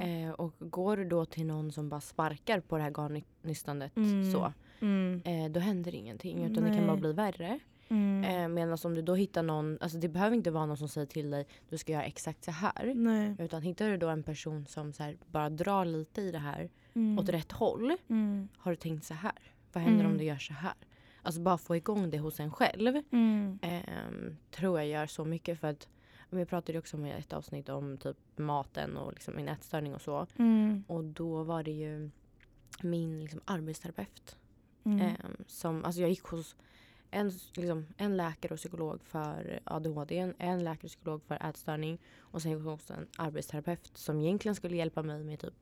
Eh, 0.00 0.30
och 0.32 0.54
går 0.58 0.96
du 0.96 1.04
då 1.04 1.24
till 1.24 1.46
någon 1.46 1.72
som 1.72 1.88
bara 1.88 2.00
sparkar 2.00 2.60
på 2.60 2.76
det 2.76 2.82
här 2.82 2.90
garnnystanet 2.90 3.96
Mm. 3.96 4.32
så, 4.32 4.52
Mm. 4.80 5.22
eh, 5.24 5.50
då 5.50 5.60
händer 5.60 5.94
ingenting 5.94 6.44
utan 6.44 6.54
det 6.64 6.70
Nej. 6.70 6.78
kan 6.78 6.86
bara 6.86 6.96
bli 6.96 7.12
värre. 7.12 7.58
Mm. 7.92 8.24
Eh, 8.24 8.48
Medan 8.48 8.78
om 8.84 8.94
du 8.94 9.02
då 9.02 9.14
hittar 9.14 9.42
någon, 9.42 9.78
alltså 9.80 9.98
det 9.98 10.08
behöver 10.08 10.36
inte 10.36 10.50
vara 10.50 10.66
någon 10.66 10.76
som 10.76 10.88
säger 10.88 11.06
till 11.06 11.30
dig 11.30 11.46
du 11.68 11.78
ska 11.78 11.92
göra 11.92 12.04
exakt 12.04 12.44
så 12.44 12.50
här. 12.50 12.92
Nej. 12.94 13.34
Utan 13.38 13.62
hittar 13.62 13.88
du 13.88 13.96
då 13.96 14.08
en 14.08 14.22
person 14.22 14.66
som 14.66 14.92
så 14.92 15.02
här, 15.02 15.16
bara 15.26 15.50
drar 15.50 15.84
lite 15.84 16.20
i 16.22 16.30
det 16.32 16.38
här 16.38 16.70
Mm. 16.94 17.18
åt 17.18 17.28
rätt 17.28 17.52
håll. 17.52 17.96
Mm. 18.08 18.48
Har 18.56 18.70
du 18.70 18.76
tänkt 18.76 19.04
så 19.04 19.14
här? 19.14 19.32
Vad 19.72 19.82
händer 19.82 20.00
Mm. 20.00 20.12
om 20.12 20.18
du 20.18 20.24
gör 20.24 20.36
så 20.38 20.52
här? 20.52 20.72
Alltså 21.22 21.40
bara 21.40 21.58
få 21.58 21.76
igång 21.76 22.10
det 22.10 22.18
hos 22.18 22.40
en 22.40 22.50
själv. 22.52 23.02
Mm. 23.12 23.58
Ehm, 23.62 24.36
tror 24.50 24.78
jag 24.78 24.88
gör 24.88 25.06
så 25.06 25.24
mycket 25.24 25.60
för 25.60 25.68
att 25.68 25.88
jag 26.30 26.48
pratade 26.48 26.78
också 26.78 26.96
om 26.96 27.04
ett 27.04 27.32
avsnitt 27.32 27.68
om 27.68 27.96
typ 27.98 28.16
maten 28.36 28.96
och 28.96 29.12
liksom 29.12 29.36
min 29.36 29.48
ätstörning 29.48 29.94
och 29.94 30.00
så. 30.02 30.26
Mm. 30.38 30.84
Och 30.88 31.04
då 31.04 31.42
var 31.42 31.62
det 31.62 31.70
ju 31.70 32.10
min 32.82 33.20
liksom, 33.20 33.40
arbetsterapeut. 33.44 34.36
Mm. 34.84 35.00
ehm, 35.00 35.44
som, 35.46 35.84
alltså 35.84 36.00
jag 36.00 36.10
gick 36.10 36.22
hos 36.24 36.56
en, 37.12 37.32
liksom, 37.54 37.86
en 37.96 38.16
läkare 38.16 38.54
och 38.54 38.58
psykolog 38.58 39.00
för 39.04 39.60
ADHD, 39.64 40.18
en, 40.38 40.64
läkare 40.64 40.84
och 40.84 40.88
psykolog 40.88 41.22
för 41.22 41.48
ätstörning 41.48 41.98
och 42.18 42.42
sen 42.42 42.60
hos 42.60 42.90
en 42.90 43.06
arbetsterapeut 43.16 43.90
som 43.94 44.20
egentligen 44.20 44.54
skulle 44.54 44.76
hjälpa 44.76 45.02
mig 45.02 45.24
med 45.24 45.40
typ 45.40 45.54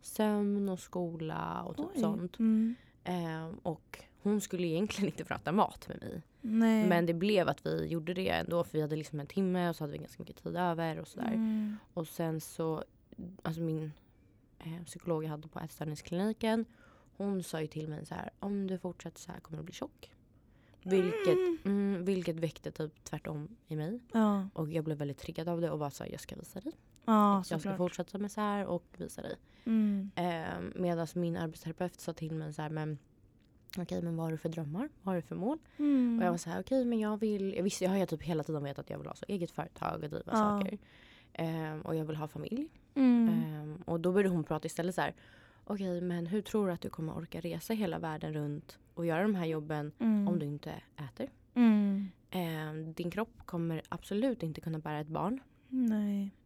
sömn 0.00 0.68
och 0.68 0.80
skola 0.80 1.62
och 1.62 1.76
typ 1.76 1.86
Oj. 1.94 2.00
sånt. 2.00 2.38
Mm. 2.38 2.74
Ehm, 3.04 3.54
och 3.62 4.04
hon 4.22 4.40
skulle 4.40 4.66
egentligen 4.66 5.10
inte 5.10 5.24
prata 5.24 5.52
mat 5.52 5.88
med 5.88 5.98
mig. 5.98 6.22
Nej. 6.40 6.88
Men 6.88 7.06
det 7.06 7.14
blev 7.14 7.48
att 7.48 7.66
vi 7.66 7.86
gjorde 7.86 8.14
det 8.14 8.28
ändå 8.28 8.64
för 8.64 8.72
vi 8.72 8.80
hade 8.80 8.96
liksom 8.96 9.20
en 9.20 9.26
timme 9.26 9.68
och 9.68 9.76
så 9.76 9.84
hade 9.84 9.92
vi 9.92 9.98
ganska 9.98 10.22
mycket 10.22 10.42
tid 10.42 10.56
över 10.56 10.98
och 11.00 11.08
sådär. 11.08 11.32
Mm. 11.32 11.76
Och 11.94 12.08
sen 12.08 12.40
så, 12.40 12.84
alltså 13.42 13.62
min 13.62 13.92
eh, 14.58 14.84
psykolog 14.84 15.24
jag 15.24 15.30
hade 15.30 15.48
på 15.48 15.60
ätstörningskliniken 15.60 16.64
hon 17.16 17.42
sa 17.42 17.60
ju 17.60 17.66
till 17.66 17.88
mig 17.88 18.06
så 18.06 18.14
här 18.14 18.30
om 18.38 18.66
du 18.66 18.78
fortsätter 18.78 19.20
så 19.20 19.32
här 19.32 19.40
kommer 19.40 19.58
du 19.58 19.64
bli 19.64 19.74
tjock. 19.74 20.10
Vilket, 20.90 21.64
mm, 21.64 22.04
vilket 22.04 22.36
väckte 22.36 22.70
typ 22.70 23.04
tvärtom 23.04 23.48
i 23.68 23.76
mig. 23.76 24.00
Ja, 24.12 24.48
Och 24.54 24.72
jag 24.72 24.84
blev 24.84 24.98
väldigt 24.98 25.18
triggad 25.18 25.48
av 25.48 25.60
det 25.60 25.70
och 25.70 25.92
så 25.92 26.04
här, 26.04 26.10
jag 26.10 26.20
ska 26.20 26.36
visa 26.36 26.60
dig. 26.60 26.72
ja 27.04 27.44
jag 27.50 27.60
ska 27.60 27.76
fortsätta 27.76 28.18
med 28.18 28.32
så 28.32 28.40
här 28.40 28.66
och 28.66 28.84
visa 28.96 29.22
dig. 29.22 29.36
Mm. 29.64 30.10
Eh, 30.16 30.80
Medan 30.80 31.06
min 31.14 31.36
arbetsterapeut 31.36 32.00
sa 32.00 32.12
till 32.12 32.34
mig 32.34 32.52
så 32.54 32.62
här 32.62 32.70
men 32.70 32.98
okej 33.78 34.02
men 34.02 34.16
vad 34.16 34.26
har 34.26 34.30
du 34.32 34.38
för 34.38 34.48
drömmar? 34.48 34.88
Vad 35.02 35.14
har 35.14 35.16
du 35.16 35.22
för 35.22 35.34
mål? 35.36 35.58
Mm. 35.76 36.18
Och 36.18 36.24
jag 36.26 36.30
var 36.30 36.38
så 36.38 36.50
här, 36.50 36.60
okej 36.60 36.84
men 36.84 36.98
jag 36.98 37.16
vill, 37.20 37.54
jag 37.56 37.62
visste, 37.62 37.84
jag 37.84 37.90
har 37.90 37.98
ju 37.98 38.06
typ 38.06 38.22
hela 38.22 38.42
tiden 38.42 38.62
vetat 38.64 38.78
att 38.78 38.90
jag 38.90 38.98
vill 38.98 39.06
ha 39.08 39.14
så 39.14 39.24
eget 39.28 39.50
företag 39.50 40.02
och 40.04 40.10
driva 40.10 40.22
Ja. 40.32 40.32
saker. 40.32 40.78
Ehm, 41.32 41.80
och 41.82 41.94
jag 41.96 42.04
vill 42.04 42.16
ha 42.16 42.28
familj. 42.28 42.68
Mm. 42.94 43.28
Ehm, 43.28 43.82
och 43.86 44.00
då 44.00 44.12
började 44.12 44.28
hon 44.34 44.44
prata 44.44 44.66
istället 44.66 44.94
så 44.94 45.00
här, 45.00 45.14
okej 45.64 46.00
men 46.00 46.26
hur 46.26 46.42
tror 46.42 46.66
du 46.66 46.72
att 46.72 46.80
du 46.80 46.90
kommer 46.90 47.16
orka 47.16 47.40
resa 47.40 47.74
hela 47.74 47.98
världen 47.98 48.32
runt 48.34 48.78
och 48.96 49.06
göra 49.06 49.22
de 49.22 49.34
här 49.34 49.46
jobben 49.46 49.92
Mm. 49.98 50.28
om 50.28 50.38
du 50.38 50.46
inte 50.46 50.74
äter? 50.96 51.28
Mm. 51.54 52.08
Ehm, 52.30 52.92
din 52.92 53.10
kropp 53.10 53.32
kommer 53.44 53.82
absolut 53.88 54.42
inte 54.42 54.60
kunna 54.60 54.78
bära 54.78 55.00
ett 55.00 55.06
barn. 55.08 55.40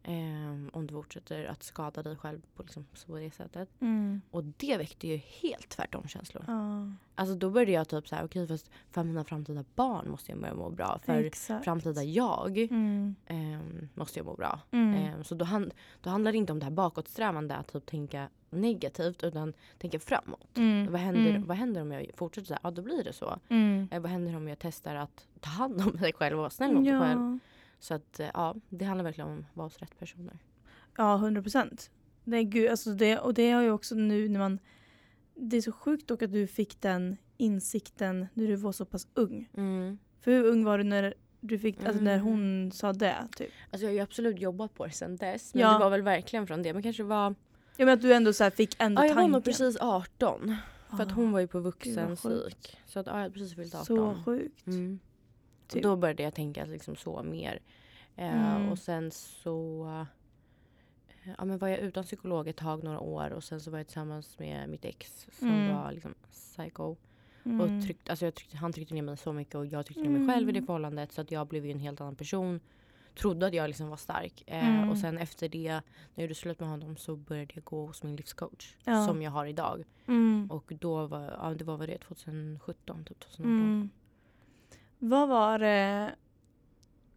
Ehm, 0.03 0.69
om 0.73 0.87
du 0.87 0.93
fortsätter 0.93 1.45
att 1.45 1.63
skada 1.63 2.03
dig 2.03 2.15
själv 2.17 2.41
på, 2.55 2.63
liksom, 2.63 2.85
på 3.07 3.17
det 3.17 3.31
sättet. 3.35 3.69
Mm. 3.81 4.21
Och 4.31 4.43
det 4.43 4.77
väckte 4.77 5.07
ju 5.07 5.17
helt 5.17 5.69
tvärtom 5.69 6.07
känslor. 6.07 6.43
Ja. 6.47 6.91
Alltså 7.15 7.35
då 7.35 7.49
började 7.49 7.71
jag 7.71 7.87
typ 7.89 8.07
så 8.07 8.15
här, 8.15 8.25
okej 8.25 8.47
fast 8.47 8.69
för 8.91 9.03
mina 9.03 9.23
framtida 9.23 9.65
barn 9.75 10.09
måste 10.11 10.31
jag 10.31 10.41
börja 10.41 10.53
må 10.53 10.69
bra. 10.69 10.99
För 11.05 11.23
Exakt. 11.23 11.63
framtida 11.65 12.03
jag 12.03 12.57
Mm. 12.57 13.15
ehm, 13.25 13.89
måste 13.93 14.19
jag 14.19 14.25
må 14.25 14.35
bra. 14.35 14.59
Mm. 14.71 14.93
Ehm, 14.95 15.23
så 15.23 15.35
då, 15.35 15.45
hand, 15.45 15.73
då 16.01 16.09
handlar 16.09 16.31
det 16.31 16.37
inte 16.37 16.53
om 16.53 16.59
det 16.59 16.65
här 16.65 16.71
bakåtsträvande 16.71 17.55
att 17.55 17.67
typ 17.73 17.85
tänka 17.85 18.29
negativt 18.51 19.23
utan 19.23 19.53
tänka 19.77 19.99
framåt. 19.99 20.57
Mm. 20.57 20.91
Vad, 20.91 21.01
händer, 21.01 21.29
Mm. 21.29 21.47
vad 21.47 21.57
händer 21.57 21.81
om 21.81 21.91
jag 21.91 22.05
fortsätter 22.15 22.47
så 22.47 22.53
här? 22.53 22.59
Ja 22.63 22.71
då 22.71 22.81
blir 22.81 23.03
det 23.03 23.13
så. 23.13 23.39
Mm. 23.49 23.87
Eh, 23.91 23.99
vad 24.01 24.11
händer 24.11 24.35
om 24.35 24.47
jag 24.47 24.59
testar 24.59 24.95
att 24.95 25.27
ta 25.39 25.49
hand 25.49 25.81
om 25.81 25.97
mig 26.01 26.13
själv 26.13 26.35
och 26.35 26.39
vara 26.39 26.49
snäll 26.49 26.73
mot 26.73 26.83
mig 26.83 26.99
själv? 26.99 27.19
Ja. 27.21 27.39
Så 27.79 27.93
att 27.93 28.19
eh, 28.19 28.27
ja, 28.33 28.55
det 28.69 28.85
handlar 28.85 29.03
verkligen 29.03 29.29
om 29.29 29.39
att 29.39 29.57
vara 29.57 29.65
hos 29.65 29.77
rätt 29.77 29.99
personer. 29.99 30.37
ja, 30.97 31.15
hundra 31.17 31.41
procent. 31.41 31.91
Alltså 32.69 32.89
det, 32.93 33.19
och 33.19 33.33
det 33.33 33.51
har 33.51 33.61
ju 33.61 33.71
också 33.71 33.95
nu 33.95 34.29
när 34.29 34.39
man... 34.39 34.59
Det 35.35 35.57
är 35.57 35.61
så 35.61 35.71
sjukt 35.71 36.07
dock 36.07 36.21
att 36.21 36.31
du 36.31 36.47
fick 36.47 36.81
den 36.81 37.17
insikten 37.37 38.27
när 38.33 38.47
du 38.47 38.55
var 38.55 38.71
så 38.71 38.85
pass 38.85 39.07
ung. 39.13 39.49
Mm. 39.57 39.97
För 40.21 40.31
hur 40.31 40.45
ung 40.45 40.63
var 40.63 40.77
du 40.77 40.83
när 40.83 41.13
du 41.39 41.59
fick, 41.59 41.83
alltså 41.83 42.01
när 42.03 42.13
Mm. 42.13 42.25
hon 42.25 42.71
sa 42.71 42.93
det? 42.93 43.27
Typ? 43.35 43.49
Alltså 43.71 43.85
jag 43.85 43.89
har 43.89 43.93
ju 43.93 43.99
absolut 43.99 44.39
jobbat 44.39 44.73
på 44.73 44.85
det 44.85 44.91
sen 44.91 45.17
dess. 45.17 45.53
Men 45.53 45.61
Ja. 45.61 45.73
det 45.73 45.79
var 45.79 45.89
väl 45.89 46.01
verkligen 46.01 46.47
från 46.47 46.61
det. 46.63 46.73
Men 46.73 46.83
kanske 46.83 47.03
var... 47.03 47.35
Jag 47.81 47.85
menar 47.85 47.95
att 47.97 48.01
du 48.01 48.13
ändå 48.13 48.33
så 48.33 48.43
här 48.43 48.51
fick 48.51 48.75
ändå 48.79 49.01
Ja 49.01 49.05
jag 49.05 49.09
var 49.15 49.21
tanken. 49.21 49.31
nog 49.31 49.43
precis 49.43 49.77
18. 49.81 50.55
För 50.89 51.03
att 51.03 51.11
Ah, 51.11 51.13
hon 51.13 51.31
var 51.31 51.39
ju 51.39 51.47
på 51.47 51.59
vuxenpsyk. 51.59 52.77
Så 52.85 52.99
att 52.99 53.05
ja, 53.05 53.11
jag 53.13 53.19
hade 53.21 53.33
precis 53.33 53.55
fyllt 53.55 53.75
18. 53.75 53.85
Så 53.85 54.23
sjukt. 54.25 54.67
Mm. 54.67 54.99
Typ. 55.67 55.75
Och 55.85 55.89
då 55.91 55.95
började 55.95 56.23
jag 56.23 56.33
tänka 56.33 56.65
liksom 56.65 56.95
så 56.95 57.23
mer. 57.23 57.59
Eh, 58.15 58.55
Mm. 58.55 58.69
Och 58.69 58.79
sen 58.79 59.11
så 59.11 59.85
eh, 61.23 61.33
ja, 61.37 61.45
men 61.45 61.57
var 61.57 61.67
jag 61.67 61.79
utan 61.79 62.03
psykolog 62.03 62.47
ett 62.47 62.57
tag, 62.57 62.83
några 62.83 62.99
år. 62.99 63.29
Och 63.31 63.43
sen 63.43 63.61
så 63.61 63.71
var 63.71 63.77
jag 63.79 63.87
tillsammans 63.87 64.39
med 64.39 64.69
mitt 64.69 64.85
ex 64.85 65.27
som 65.39 65.47
Mm. 65.49 65.75
var 65.75 65.91
liksom 65.91 66.13
psycho. 66.31 66.95
Mm. 67.43 67.61
Och 67.61 67.83
tryckt, 67.85 68.09
alltså 68.09 68.25
jag 68.25 68.35
tryckte, 68.35 68.57
han 68.57 68.73
tryckte 68.73 68.93
ner 68.93 69.01
mig 69.01 69.17
så 69.17 69.33
mycket 69.33 69.55
och 69.55 69.65
jag 69.65 69.85
tryckte 69.85 70.03
ner 70.03 70.19
mig 70.19 70.27
själv 70.35 70.49
i 70.49 70.51
det 70.51 70.57
Mm. 70.59 70.65
förhållandet. 70.67 71.11
Så 71.11 71.21
att 71.21 71.31
jag 71.31 71.47
blev 71.47 71.65
ju 71.65 71.71
en 71.71 71.79
helt 71.79 72.01
annan 72.01 72.15
person. 72.15 72.59
Trodde 73.15 73.45
att 73.47 73.53
jag 73.53 73.67
liksom 73.67 73.89
var 73.89 73.97
stark. 73.97 74.43
Eh, 74.47 74.69
Mm. 74.69 74.89
Och 74.89 74.97
sen 74.97 75.17
efter 75.17 75.49
det, 75.49 75.71
när 75.71 75.81
jag 76.15 76.21
gjorde 76.23 76.35
slut 76.35 76.59
med 76.59 76.69
honom 76.69 76.97
så 76.97 77.15
började 77.15 77.51
jag 77.55 77.63
gå 77.63 77.85
hos 77.85 78.03
min 78.03 78.15
livscoach. 78.15 78.75
Ja. 78.83 79.07
Som 79.07 79.21
jag 79.21 79.31
har 79.31 79.45
idag. 79.45 79.83
Mm. 80.07 80.47
Och 80.51 80.71
då 80.79 81.07
var, 81.07 81.21
ja, 81.41 81.53
det 81.57 81.63
var 81.63 81.77
väl 81.77 81.87
det 81.87 81.97
2017, 81.97 83.05
typ 83.05 83.19
2018. 83.19 83.51
Mm. 83.61 83.89
Vad 84.99 85.29
var 85.29 85.59
det, 85.59 86.15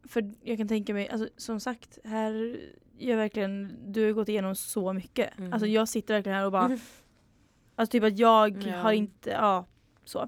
för 0.04 0.32
jag 0.42 0.58
kan 0.58 0.68
tänka 0.68 0.94
mig, 0.94 1.08
alltså, 1.08 1.28
som 1.36 1.60
sagt, 1.60 1.98
här 2.04 2.60
gör 2.98 3.16
verkligen, 3.16 3.76
du 3.92 4.04
har 4.04 4.12
gått 4.12 4.28
igenom 4.28 4.54
så 4.54 4.92
mycket. 4.92 5.38
Mm. 5.38 5.52
Alltså 5.52 5.66
jag 5.66 5.88
sitter 5.88 6.14
verkligen 6.14 6.38
här 6.38 6.46
och 6.46 6.52
bara, 6.52 6.78
alltså 7.76 7.90
typ 7.92 8.04
att 8.04 8.18
jag 8.18 8.62
Ja. 8.62 8.76
har 8.76 8.92
inte, 8.92 9.30
ja 9.30 9.66
så. 10.04 10.20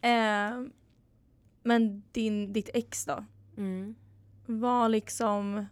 Eh, 0.00 0.62
men 1.62 2.02
din, 2.12 2.52
ditt 2.52 2.70
ex 2.74 3.04
då? 3.04 3.24
Mm. 3.56 3.94
Var 4.46 4.88
liksom, 4.88 5.66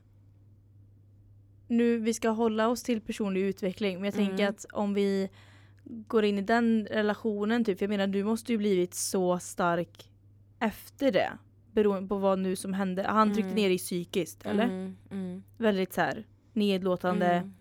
nu 1.68 1.98
vi 1.98 2.14
ska 2.14 2.28
hålla 2.28 2.68
oss 2.68 2.82
till 2.82 3.00
personlig 3.00 3.40
utveckling 3.40 3.96
men 3.96 4.04
jag 4.04 4.14
tänker 4.14 4.34
Mm. 4.44 4.50
att 4.50 4.66
om 4.72 4.94
vi 4.94 5.28
går 5.84 6.24
in 6.24 6.38
i 6.38 6.42
den 6.42 6.86
relationen 6.90 7.64
typ, 7.64 7.80
jag 7.80 7.90
menar 7.90 8.06
du 8.06 8.24
måste 8.24 8.52
ju 8.52 8.58
blivit 8.58 8.94
så 8.94 9.38
stark 9.38 10.10
efter 10.58 11.12
det. 11.12 11.32
Beroende 11.72 12.08
på 12.08 12.16
vad 12.18 12.38
nu 12.38 12.56
som 12.56 12.72
hände. 12.72 13.02
Han 13.02 13.28
tryckte 13.28 13.42
Mm. 13.50 13.54
ner 13.54 13.68
dig 13.68 13.78
psykiskt 13.78 14.46
eller? 14.46 14.64
Mm. 14.64 14.96
Mm. 15.10 15.42
Väldigt 15.58 15.92
så 15.92 16.00
här 16.00 16.26
nedlåtande. 16.52 17.26
Mm. 17.26 17.54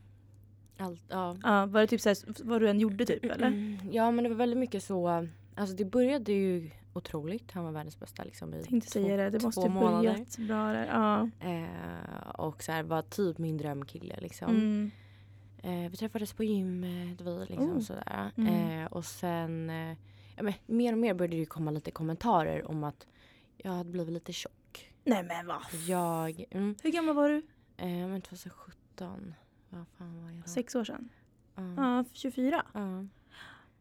Allt, 0.77 1.03
ja. 1.09 1.37
Ja, 1.43 1.65
var 1.65 1.81
det 1.81 1.87
typ 1.87 2.01
så 2.01 2.09
här, 2.09 2.43
vad 2.43 2.61
du 2.61 2.69
än 2.69 2.79
gjorde 2.79 3.05
typ 3.05 3.23
eller? 3.25 3.77
Ja 3.91 4.11
men 4.11 4.23
det 4.23 4.29
var 4.29 4.37
väldigt 4.37 4.59
mycket 4.59 4.83
så. 4.83 5.27
Alltså 5.55 5.75
det 5.75 5.85
började 5.85 6.31
ju 6.33 6.71
otroligt. 6.93 7.51
Han 7.51 7.63
var 7.63 7.71
världens 7.71 7.99
bästa 7.99 8.23
liksom 8.23 8.53
i 8.53 8.63
Tänkte 8.63 8.89
säga 8.91 9.17
det, 9.17 9.29
det 9.29 9.39
två 9.39 9.47
måste 9.47 9.69
månader. 9.69 10.13
börjat 10.13 10.37
bra 10.37 10.71
där. 10.71 10.85
Ja. 10.85 11.29
Eh, 11.49 12.29
och 12.29 12.63
så 12.63 12.71
här, 12.71 12.83
var 12.83 13.01
typ 13.01 13.37
min 13.37 13.57
drömkille 13.57 14.19
liksom. 14.21 14.49
Mm. 14.49 14.91
Eh, 15.63 15.91
vi 15.91 15.97
träffades 15.97 16.33
på 16.33 16.43
gymmet 16.43 17.21
vi 17.21 17.45
liksom 17.49 17.69
Oh. 17.69 17.79
sådär. 17.79 18.31
Mm. 18.37 18.79
Eh, 18.81 18.85
och 18.91 19.05
sen 19.05 19.69
eh, 19.69 19.97
ja, 20.35 20.43
men, 20.43 20.53
mer 20.65 20.93
och 20.93 20.99
mer 20.99 21.13
började 21.13 21.37
det 21.37 21.45
komma 21.45 21.71
lite 21.71 21.91
kommentarer 21.91 22.67
om 22.71 22.83
att 22.83 23.07
jag 23.57 23.71
hade 23.71 23.89
blivit 23.89 24.13
lite 24.13 24.33
tjock. 24.33 24.93
Nej 25.03 25.23
men 25.23 25.47
vad? 25.47 25.61
Jag, 25.87 26.45
mm, 26.51 26.75
Hur 26.83 26.91
gammal 26.91 27.15
var 27.15 27.29
du? 27.29 27.37
eh, 27.77 27.87
men 28.07 28.21
2017. 28.21 29.33
Vad 29.69 29.85
fan 29.97 30.23
var 30.23 30.29
jag 30.31 30.41
då? 30.41 30.47
Sex 30.49 30.75
år 30.75 30.83
sedan? 30.83 31.09
Ja. 31.55 31.73
Ja, 31.77 32.05
24. 32.13 32.65
Ja. 32.73 33.05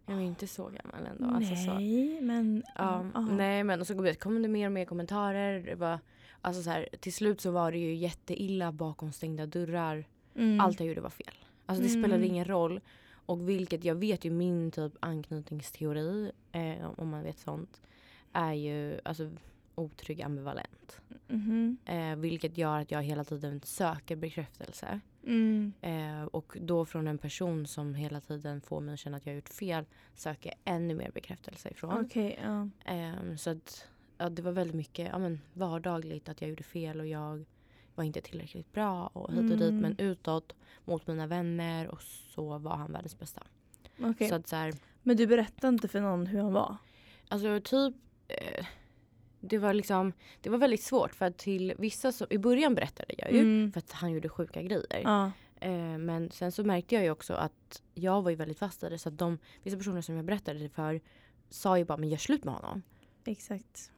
Jag 0.06 0.14
var 0.14 0.20
inte 0.22 0.46
så 0.46 0.62
gammal 0.64 1.06
ändå. 1.10 1.36
Alltså, 1.36 1.56
så. 1.56 1.74
Nej 1.74 2.20
men... 2.20 2.62
Ja, 2.76 3.04
ja. 3.14 3.20
nej 3.20 3.64
men 3.64 3.80
och 3.80 3.86
så 3.86 4.14
kom 4.14 4.42
det 4.42 4.48
mer 4.48 4.66
och 4.66 4.72
mer 4.72 4.84
kommentarer. 4.84 5.60
Det 5.60 5.74
var, 5.74 5.98
alltså 6.40 6.62
så 6.62 6.70
här, 6.70 6.88
till 7.00 7.12
slut 7.12 7.40
så 7.40 7.50
var 7.50 7.72
det 7.72 7.78
ju 7.78 7.94
jätteilla 7.94 8.72
bakom 8.72 9.12
stängda 9.12 9.46
dörrar. 9.46 10.04
Mm. 10.36 10.60
Allt 10.60 10.80
jag 10.80 10.88
gjorde 10.88 11.00
var 11.00 11.10
fel. 11.10 11.34
Alltså 11.66 11.84
det 11.84 11.90
Mm. 11.90 12.02
spelade 12.02 12.26
ingen 12.26 12.44
roll. 12.44 12.80
Och 13.26 13.48
vilket 13.48 13.84
jag 13.84 13.94
vet 13.94 14.24
ju 14.24 14.30
min 14.30 14.70
typ 14.70 14.92
anknytningsteori, 15.00 16.32
eh, 16.52 16.90
om 16.96 17.08
man 17.08 17.22
vet 17.22 17.38
sånt, 17.38 17.80
är 18.32 18.52
ju 18.52 19.00
alltså 19.04 19.30
otrygg 19.74 20.22
ambivalent. 20.22 21.00
Mhm. 21.28 21.76
Eh, 21.84 22.16
vilket 22.16 22.58
gör 22.58 22.78
att 22.80 22.90
jag 22.90 23.02
hela 23.02 23.24
tiden 23.24 23.60
söker 23.64 24.16
bekräftelse. 24.16 25.00
Mm. 25.26 25.72
Eh, 25.80 26.24
och 26.24 26.56
då 26.60 26.84
från 26.84 27.06
en 27.06 27.18
person 27.18 27.66
som 27.66 27.94
hela 27.94 28.20
tiden 28.20 28.60
får 28.60 28.80
mig 28.80 28.94
att 28.94 29.00
känna 29.00 29.16
att 29.16 29.26
jag 29.26 29.32
har 29.32 29.36
gjort 29.36 29.48
fel 29.48 29.84
söker 30.14 30.50
jag 30.50 30.74
ännu 30.74 30.94
mer 30.94 31.10
bekräftelse 31.10 31.68
ifrån. 31.68 32.04
Okej, 32.04 32.38
ja. 32.42 32.68
Ehm, 32.84 33.38
så 33.38 33.50
att 33.50 33.88
ja, 34.18 34.28
det 34.28 34.42
var 34.42 34.52
väldigt 34.52 34.76
mycket 34.76 35.08
ja, 35.12 35.18
men, 35.18 35.40
vardagligt 35.52 36.28
att 36.28 36.40
jag 36.40 36.50
gjorde 36.50 36.62
fel 36.62 37.00
och 37.00 37.06
jag 37.06 37.44
var 37.94 38.04
inte 38.04 38.20
tillräckligt 38.20 38.72
bra 38.72 39.06
och 39.06 39.32
hit 39.32 39.52
och 39.52 39.58
dit. 39.58 39.70
Mm. 39.70 39.78
Men 39.80 39.98
utåt 39.98 40.54
mot 40.84 41.06
mina 41.06 41.26
vänner 41.26 41.88
och 41.88 42.02
så 42.02 42.58
var 42.58 42.76
han 42.76 42.92
världens 42.92 43.18
bästa. 43.18 43.42
Okej. 44.00 44.28
Så 44.28 44.34
att 44.34 44.48
så 44.48 44.56
här, 44.56 44.74
Men 45.02 45.16
du 45.16 45.26
berättade 45.26 45.68
inte 45.68 45.88
för 45.88 46.00
någon 46.00 46.26
hur 46.26 46.42
han 46.42 46.52
var? 46.52 46.76
alltså 47.28 47.60
typ 47.60 47.94
eh, 48.28 48.66
det 49.42 49.58
var 49.58 49.74
liksom, 49.74 50.12
det 50.40 50.50
var 50.50 50.58
väldigt 50.58 50.82
svårt 50.82 51.14
för 51.14 51.26
att 51.26 51.38
till 51.38 51.74
vissa 51.78 52.12
så, 52.12 52.26
i 52.30 52.38
början 52.38 52.74
berättade 52.74 53.14
jag 53.18 53.32
ju 53.32 53.38
Mm. 53.40 53.72
för 53.72 53.78
att 53.78 53.92
han 53.92 54.12
gjorde 54.12 54.28
sjuka 54.28 54.62
grejer. 54.62 55.00
Ja. 55.04 55.30
Eh, 55.60 55.98
men 55.98 56.30
sen 56.30 56.52
så 56.52 56.64
märkte 56.64 56.94
jag 56.94 57.04
ju 57.04 57.10
också 57.10 57.34
att 57.34 57.82
jag 57.94 58.22
var 58.22 58.30
ju 58.30 58.36
väldigt 58.36 58.58
fast 58.58 58.82
i 58.82 58.88
det 58.88 58.98
så 58.98 59.08
att 59.08 59.18
de, 59.18 59.38
vissa 59.62 59.76
personer 59.76 60.00
som 60.00 60.16
jag 60.16 60.24
berättade 60.24 60.58
det 60.58 60.68
för 60.68 61.00
sa 61.50 61.78
ju 61.78 61.84
bara 61.84 61.96
men 61.98 62.08
gör 62.08 62.16
slut 62.18 62.44
med 62.44 62.54
honom. 62.54 62.82
Exakt. 63.24 63.90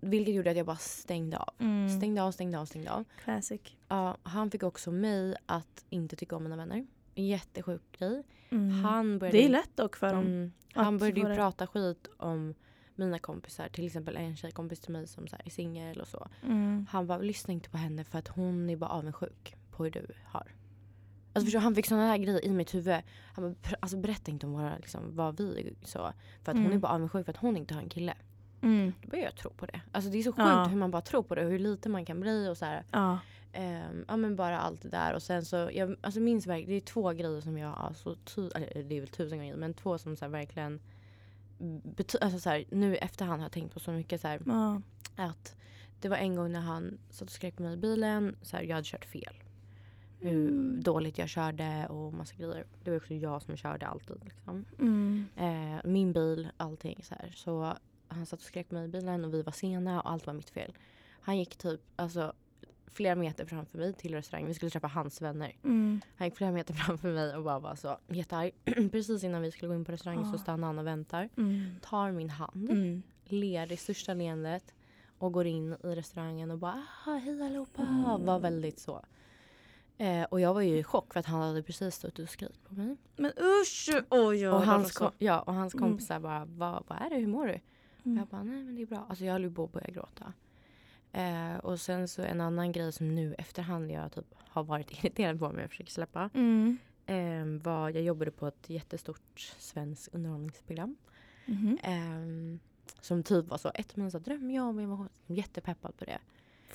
Vilket 0.00 0.34
gjorde 0.34 0.50
att 0.50 0.56
jag 0.56 0.66
bara 0.66 0.76
stängde 0.76 1.38
av. 1.38 1.54
Mm. 1.58 1.88
Stängde 1.98 2.22
av, 2.22 2.32
stängde 2.32 2.58
av, 2.58 2.64
stängde 2.66 2.90
av. 2.92 3.04
Classic. 3.24 3.60
Ja, 3.88 4.16
han 4.22 4.50
fick 4.50 4.62
också 4.62 4.90
mig 4.90 5.36
att 5.46 5.84
inte 5.90 6.16
tycka 6.16 6.36
om 6.36 6.42
mina 6.42 6.56
vänner. 6.56 6.86
Jättesjuk 7.14 7.82
grej. 7.98 8.22
Mm. 8.50 8.70
Han 8.70 9.18
började, 9.18 9.38
Det 9.38 9.44
är 9.44 9.48
lätt 9.48 9.76
dock 9.76 9.96
för 9.96 10.12
dem. 10.14 10.26
mm, 10.26 10.52
han 10.72 10.94
att 10.94 11.00
började 11.00 11.20
ju 11.20 11.34
prata 11.36 11.66
skit 11.66 12.08
om 12.16 12.54
mina 12.94 13.18
kompisar. 13.18 13.68
Till 13.68 13.86
exempel 13.86 14.16
en 14.16 14.36
tjejkompis 14.36 14.80
till 14.80 14.92
mig 14.92 15.06
som 15.06 15.28
så 15.28 15.36
här, 15.36 15.46
är 15.46 15.50
singel 15.50 16.00
och 16.00 16.08
så. 16.08 16.28
Mm. 16.42 16.86
Han 16.90 17.06
bara, 17.06 17.18
lyssna 17.18 17.54
inte 17.54 17.70
på 17.70 17.76
henne 17.76 18.04
för 18.04 18.18
att 18.18 18.28
hon 18.28 18.70
är 18.70 18.76
bara 18.76 18.90
avundsjuk 18.90 19.54
på 19.70 19.84
hur 19.84 19.90
du 19.90 20.06
har. 20.24 20.46
Alltså 21.34 21.46
förstår, 21.46 21.60
han 21.60 21.74
fick 21.74 21.86
såna 21.86 22.06
här 22.06 22.18
grejer 22.18 22.44
i 22.44 22.50
mitt 22.50 22.74
huvud. 22.74 22.96
Han 23.34 23.44
bara, 23.44 23.54
"Pr- 23.70 23.74
alltså 23.80 23.96
berätta 23.96 24.30
inte 24.30 24.46
om 24.46 24.52
våra, 24.52 24.76
liksom, 24.76 25.16
vad 25.16 25.40
vi 25.40 25.74
så. 25.82 26.12
För 26.42 26.52
att 26.52 26.56
hon 26.56 26.66
Mm. 26.66 26.72
är 26.76 26.78
bara 26.80 26.92
avundsjuk 26.92 27.24
för 27.24 27.32
att 27.32 27.38
hon 27.38 27.56
inte 27.56 27.74
har 27.74 27.82
en 27.82 27.88
kille. 27.88 28.14
Mm. 28.60 28.92
Då 29.02 29.08
börjar 29.08 29.24
jag 29.24 29.36
tro 29.36 29.50
på 29.50 29.66
det. 29.66 29.80
Alltså 29.92 30.10
det 30.10 30.18
är 30.18 30.22
så 30.22 30.32
sjukt 30.32 30.38
Ja. 30.48 30.64
hur 30.64 30.76
man 30.76 30.90
bara 30.90 31.02
tror 31.02 31.22
på 31.22 31.34
det 31.34 31.44
och 31.44 31.50
hur 31.50 31.58
lite 31.58 31.88
man 31.88 32.04
kan 32.04 32.20
bli 32.20 32.48
och 32.48 32.56
så 32.56 32.64
här. 32.64 32.84
Ja. 32.90 33.18
Ehm, 33.52 34.04
ja 34.08 34.16
men 34.16 34.36
bara 34.36 34.60
allt 34.60 34.82
det 34.82 34.88
där 34.88 35.14
och 35.14 35.22
sen 35.22 35.44
så, 35.44 35.70
jag 35.72 35.96
alltså 36.00 36.20
minns 36.20 36.46
verkligen, 36.46 36.70
det 36.70 36.76
är 36.76 36.80
två 36.80 37.10
grejer 37.12 37.40
som 37.40 37.58
jag 37.58 37.68
har 37.70 37.92
så 37.94 38.14
ty- 38.14 38.48
det 38.82 38.96
är 38.96 39.00
väl 39.00 39.08
tusen 39.08 39.38
grejer 39.38 39.56
men 39.56 39.74
två 39.74 39.98
som 39.98 40.16
så 40.16 40.28
verkligen 40.28 40.80
alltså 42.20 42.38
så 42.38 42.50
här, 42.50 42.64
nu 42.70 42.94
i 42.94 42.98
efterhand 42.98 43.40
har 43.40 43.44
jag 43.44 43.52
tänkt 43.52 43.74
på 43.74 43.80
så 43.80 43.92
mycket 43.92 44.20
så 44.20 44.28
här, 44.28 44.40
Ja. 44.46 44.80
att 45.16 45.56
det 46.00 46.08
var 46.08 46.16
en 46.16 46.36
gång 46.36 46.52
när 46.52 46.60
han 46.60 46.98
satt 47.10 47.28
och 47.28 47.32
skrek 47.34 47.56
på 47.56 47.62
mig 47.62 47.74
i 47.74 47.76
bilen, 47.76 48.36
så 48.42 48.56
här, 48.56 48.64
jag 48.64 48.74
hade 48.74 48.86
kört 48.88 49.04
fel. 49.04 49.34
Hur 50.20 50.48
Mm. 50.48 50.82
dåligt 50.82 51.18
jag 51.18 51.28
körde 51.28 51.86
och 51.86 52.12
massa 52.14 52.34
grejer. 52.34 52.64
Det 52.84 52.90
var 52.90 52.96
också 52.98 53.14
jag 53.14 53.42
som 53.42 53.56
körde 53.56 53.86
alltid. 53.86 54.24
Liksom. 54.24 54.64
Mm. 54.78 55.24
Eh, 55.36 55.80
min 55.90 56.12
bil, 56.12 56.48
allting 56.56 57.00
så 57.02 57.14
här. 57.14 57.32
Så 57.36 57.76
han 58.08 58.26
satt 58.26 58.40
och 58.40 58.46
skrek 58.46 58.68
på 58.68 58.74
mig 58.74 58.84
i 58.84 58.88
bilen 58.88 59.24
och 59.24 59.34
vi 59.34 59.42
var 59.42 59.52
sena 59.52 60.02
och 60.02 60.10
allt 60.10 60.26
var 60.26 60.34
mitt 60.34 60.50
fel. 60.50 60.72
Han 61.20 61.38
gick 61.38 61.56
typ 61.56 61.80
alltså, 61.96 62.32
flera 62.86 63.14
meter 63.14 63.44
framför 63.46 63.78
mig 63.78 63.92
till 63.94 64.14
restaurangen. 64.14 64.48
Vi 64.48 64.54
skulle 64.54 64.70
träffa 64.70 64.86
hans 64.86 65.22
vänner. 65.22 65.56
Mm. 65.64 66.00
Han 66.16 66.26
gick 66.26 66.36
flera 66.36 66.52
meter 66.52 66.74
framför 66.86 67.12
mig 67.12 67.36
och 67.36 67.44
bara 67.44 67.58
var 67.58 67.74
så 67.74 67.98
jättearg. 68.08 68.52
Precis 68.92 69.24
innan 69.24 69.42
vi 69.42 69.50
skulle 69.50 69.68
gå 69.68 69.74
in 69.74 69.84
på 69.84 69.92
restaurangen 69.92 70.24
så 70.30 70.34
Ah. 70.34 70.38
stannar 70.38 70.66
han 70.66 70.78
och 70.78 70.86
väntar. 70.86 71.28
Mm. 71.36 71.74
Tar 71.82 72.10
min 72.12 72.30
hand, 72.30 72.70
Mm. 72.70 73.02
ler 73.24 73.66
det 73.66 73.76
största 73.76 74.14
leendet 74.14 74.74
och 75.18 75.32
går 75.32 75.46
in 75.46 75.72
i 75.72 75.86
restaurangen 75.94 76.50
och 76.50 76.58
bara 76.58 76.84
ah, 77.06 77.10
hej 77.10 77.42
allihopa. 77.42 77.82
Mm. 77.82 78.24
Var 78.26 78.38
väldigt 78.38 78.78
så. 78.78 79.04
Eh, 79.98 80.22
och 80.24 80.40
jag 80.40 80.54
var 80.54 80.60
ju 80.60 80.78
i 80.78 80.84
chock 80.84 81.12
för 81.12 81.20
att 81.20 81.26
han 81.26 81.40
hade 81.40 81.62
precis 81.62 81.94
stått 81.94 82.18
och 82.18 82.28
skrikit 82.28 82.64
på 82.64 82.74
mig. 82.74 82.96
Men 83.16 83.32
usch! 83.38 83.90
Oj, 84.10 84.36
jag 84.36 84.54
och, 84.54 84.62
hans 84.62 84.92
kom- 84.92 85.10
ja, 85.18 85.40
och 85.40 85.54
hans 85.54 85.74
Mm. 85.74 85.88
kompisar 85.88 86.20
bara 86.20 86.44
vad, 86.44 86.84
vad 86.86 86.98
är 87.02 87.10
det, 87.10 87.16
hur 87.16 87.26
mår 87.26 87.46
du? 87.46 87.58
Mm. 88.04 88.18
Jag 88.18 88.26
bara, 88.26 88.42
nej 88.42 88.64
men 88.64 88.74
det 88.76 88.82
är 88.82 88.86
bra. 88.86 89.06
Alltså 89.08 89.24
jag 89.24 89.32
höll 89.32 89.50
på 89.50 89.64
att 89.64 89.72
börja 89.72 89.86
gråta. 89.90 90.32
Eh, 91.12 91.56
och 91.56 91.80
sen 91.80 92.08
så 92.08 92.22
en 92.22 92.40
annan 92.40 92.72
grej 92.72 92.92
som 92.92 93.14
nu 93.14 93.34
efterhand 93.38 93.90
jag 93.90 94.12
typ 94.12 94.34
har 94.38 94.64
varit 94.64 94.90
irriterad 95.04 95.38
på 95.38 95.48
men 95.48 95.60
jag 95.60 95.70
försöker 95.70 95.90
släppa. 95.90 96.30
Mm. 96.34 96.78
Eh, 97.06 97.62
var, 97.62 97.90
jag 97.90 98.02
jobbade 98.02 98.30
på 98.30 98.46
ett 98.46 98.70
jättestort 98.70 99.40
svenskt 99.58 100.14
underhållningsprogram. 100.14 100.96
Mhm. 101.46 101.78
Eh, 101.82 102.58
som 103.00 103.22
typ 103.22 103.46
var 103.46 103.58
så 103.58 103.72
ett 103.74 103.96
minsta 103.96 104.18
drömjobb. 104.18 104.80
Jag 104.80 104.86
var 104.86 105.08
jättepeppad 105.26 105.96
på 105.96 106.04
det. 106.04 106.18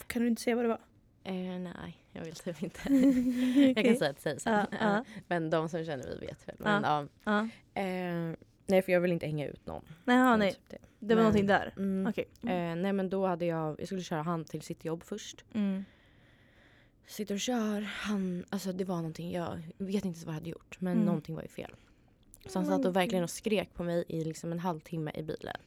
Kan 0.08 0.21
du 0.21 0.28
inte 0.28 0.41
säga 0.41 0.56
vad 0.56 0.65
det 0.65 0.69
var? 0.69 0.82
Eh, 1.23 1.60
nej, 1.60 1.97
jag 2.12 2.26
vill 2.26 2.36
typ 2.36 2.63
inte. 2.63 2.93
Jag 3.76 3.86
kan 3.86 3.95
säga 3.95 4.12
att 4.12 4.19
säga 4.19 4.39
sen. 4.39 4.54
Ja, 4.71 4.78
ja. 4.80 5.04
Men 5.28 5.50
de 5.50 5.69
som 5.69 5.86
känner 5.86 6.04
mig 6.04 6.19
vet 6.19 6.47
väl. 6.47 6.56
Men. 6.60 7.10
Eh, 7.73 8.38
nej 8.65 8.82
för 8.82 8.91
jag 8.91 9.02
vill 9.02 9.12
inte 9.12 9.26
hänga 9.26 9.47
ut 9.47 9.65
någon. 9.65 9.84
Var 10.06 10.38
nej. 10.38 10.54
typ 10.54 10.82
det. 11.00 11.08
Var 11.08 11.16
Men- 11.16 11.24
någonting 11.24 11.48
där. 11.48 11.74
Mm. 11.78 12.08
Okej. 12.10 12.26
Eh, 12.44 12.76
nej 12.82 12.94
men 12.94 13.10
då 13.10 13.26
hade 13.28 13.46
jag, 13.46 13.76
jag 13.80 13.88
skulle 13.88 14.02
köra 14.02 14.22
han 14.22 14.46
till 14.46 14.62
sitt 14.62 14.86
jobb 14.86 15.04
först. 15.04 15.46
Mm. 15.54 15.86
Sitter 17.08 17.34
och 17.36 17.40
kör, 17.40 17.82
han, 17.82 18.46
alltså 18.50 18.74
det 18.74 18.84
var 18.84 18.96
någonting, 18.96 19.32
jag 19.32 19.62
vet 19.78 20.06
inte 20.06 20.20
vad 20.26 20.28
jag 20.36 20.40
hade 20.40 20.50
gjort 20.50 20.78
men 20.82 20.94
Mm. 20.94 21.06
någonting 21.06 21.36
var 21.36 21.42
ju 21.42 21.48
fel. 21.48 21.72
Så 22.46 22.60
han 22.60 22.66
satt 22.66 22.86
och 22.86 22.96
verkligen 22.96 23.24
och 23.24 23.30
skrek 23.30 23.74
på 23.74 23.84
mig 23.84 24.04
i 24.08 24.24
liksom 24.24 24.52
en 24.52 24.60
halvtimme 24.60 25.12
i 25.16 25.24
bilen. 25.24 25.58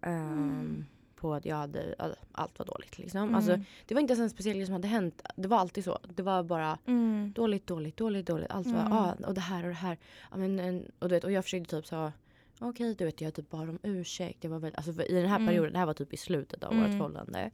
Mm. 0.00 0.84
På 1.16 1.34
att 1.34 1.44
jag 1.44 1.56
hade, 1.56 1.94
allt 2.32 2.58
var 2.58 2.66
dåligt 2.66 2.98
liksom. 2.98 3.20
Mm. 3.22 3.34
Alltså, 3.34 3.60
det 3.86 3.94
var 3.94 4.00
inte 4.00 4.12
ens 4.12 4.20
en 4.22 4.30
speciell 4.30 4.56
grej 4.56 4.66
som 4.66 4.72
hade 4.72 4.88
hänt. 4.88 5.22
Det 5.36 5.48
var 5.48 5.58
alltid 5.58 5.84
så. 5.84 5.98
Det 6.14 6.22
var 6.22 6.42
bara 6.42 6.78
Mm. 6.86 7.32
dåligt, 7.34 7.66
dåligt, 7.66 7.96
dåligt, 7.96 8.26
dåligt. 8.26 8.50
Allt 8.50 8.66
var, 8.66 8.80
Mm. 8.80 8.92
ah, 8.92 9.12
och 9.26 9.34
det 9.34 9.40
här 9.40 9.62
och 9.62 9.68
det 9.68 9.74
här. 9.74 9.98
Ja, 10.30 10.36
men, 10.36 10.58
en- 10.58 10.90
och, 10.98 11.08
du 11.08 11.14
vet, 11.14 11.24
och 11.24 11.32
jag 11.32 11.44
försökte 11.44 11.76
typ 11.76 11.86
så, 11.86 12.12
okej 12.68 12.94
du 12.94 13.04
vet 13.04 13.20
jag 13.20 13.34
typ 13.34 13.50
bad 13.50 13.68
om 13.68 13.78
ursäkt. 13.82 14.44
Jag 14.44 14.50
var 14.50 14.58
väl, 14.58 14.74
alltså, 14.76 15.02
I 15.02 15.14
den 15.14 15.28
här 15.28 15.36
Mm. 15.36 15.46
perioden, 15.48 15.72
det 15.72 15.78
här 15.78 15.86
var 15.86 15.94
typ 15.94 16.12
i 16.12 16.16
slutet 16.16 16.64
av 16.64 16.72
Mm. 16.72 16.84
vårt 16.84 16.92
förhållande. 16.92 17.50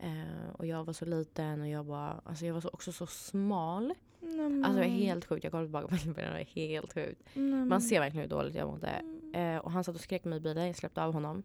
Eh, 0.00 0.50
och 0.52 0.66
jag 0.66 0.84
var 0.84 0.92
så 0.92 1.04
liten 1.04 1.60
och 1.60 1.68
jag 1.68 1.84
var, 1.84 2.20
alltså 2.24 2.46
jag 2.46 2.54
var 2.54 2.60
så, 2.60 2.68
också 2.68 2.92
så 2.92 3.06
smal. 3.06 3.94
Mm. 4.22 4.64
Alltså 4.64 4.80
det 4.80 4.86
var 4.88 4.94
helt 4.94 5.24
sjukt. 5.24 5.44
Jag 5.44 5.50
kollar 5.50 5.64
tillbaka 5.64 5.86
på 5.88 5.94
det, 5.94 6.12
det 6.22 6.30
var 6.30 6.38
helt 6.54 6.92
sjukt. 6.94 7.22
Man 7.68 7.80
ser 7.80 8.00
verkligen 8.00 8.22
hur 8.22 8.30
dåligt 8.36 8.54
jag 8.54 8.68
mådde. 8.68 8.86
Mm. 8.88 9.34
Eh, 9.56 9.58
och 9.60 9.70
han 9.72 9.84
satt 9.84 9.94
och 9.94 10.00
skrek 10.00 10.24
med 10.24 10.30
mig 10.30 10.36
i 10.36 10.40
bilen, 10.40 10.66
jag 10.66 10.76
släppte 10.76 11.02
av 11.02 11.12
honom. 11.12 11.42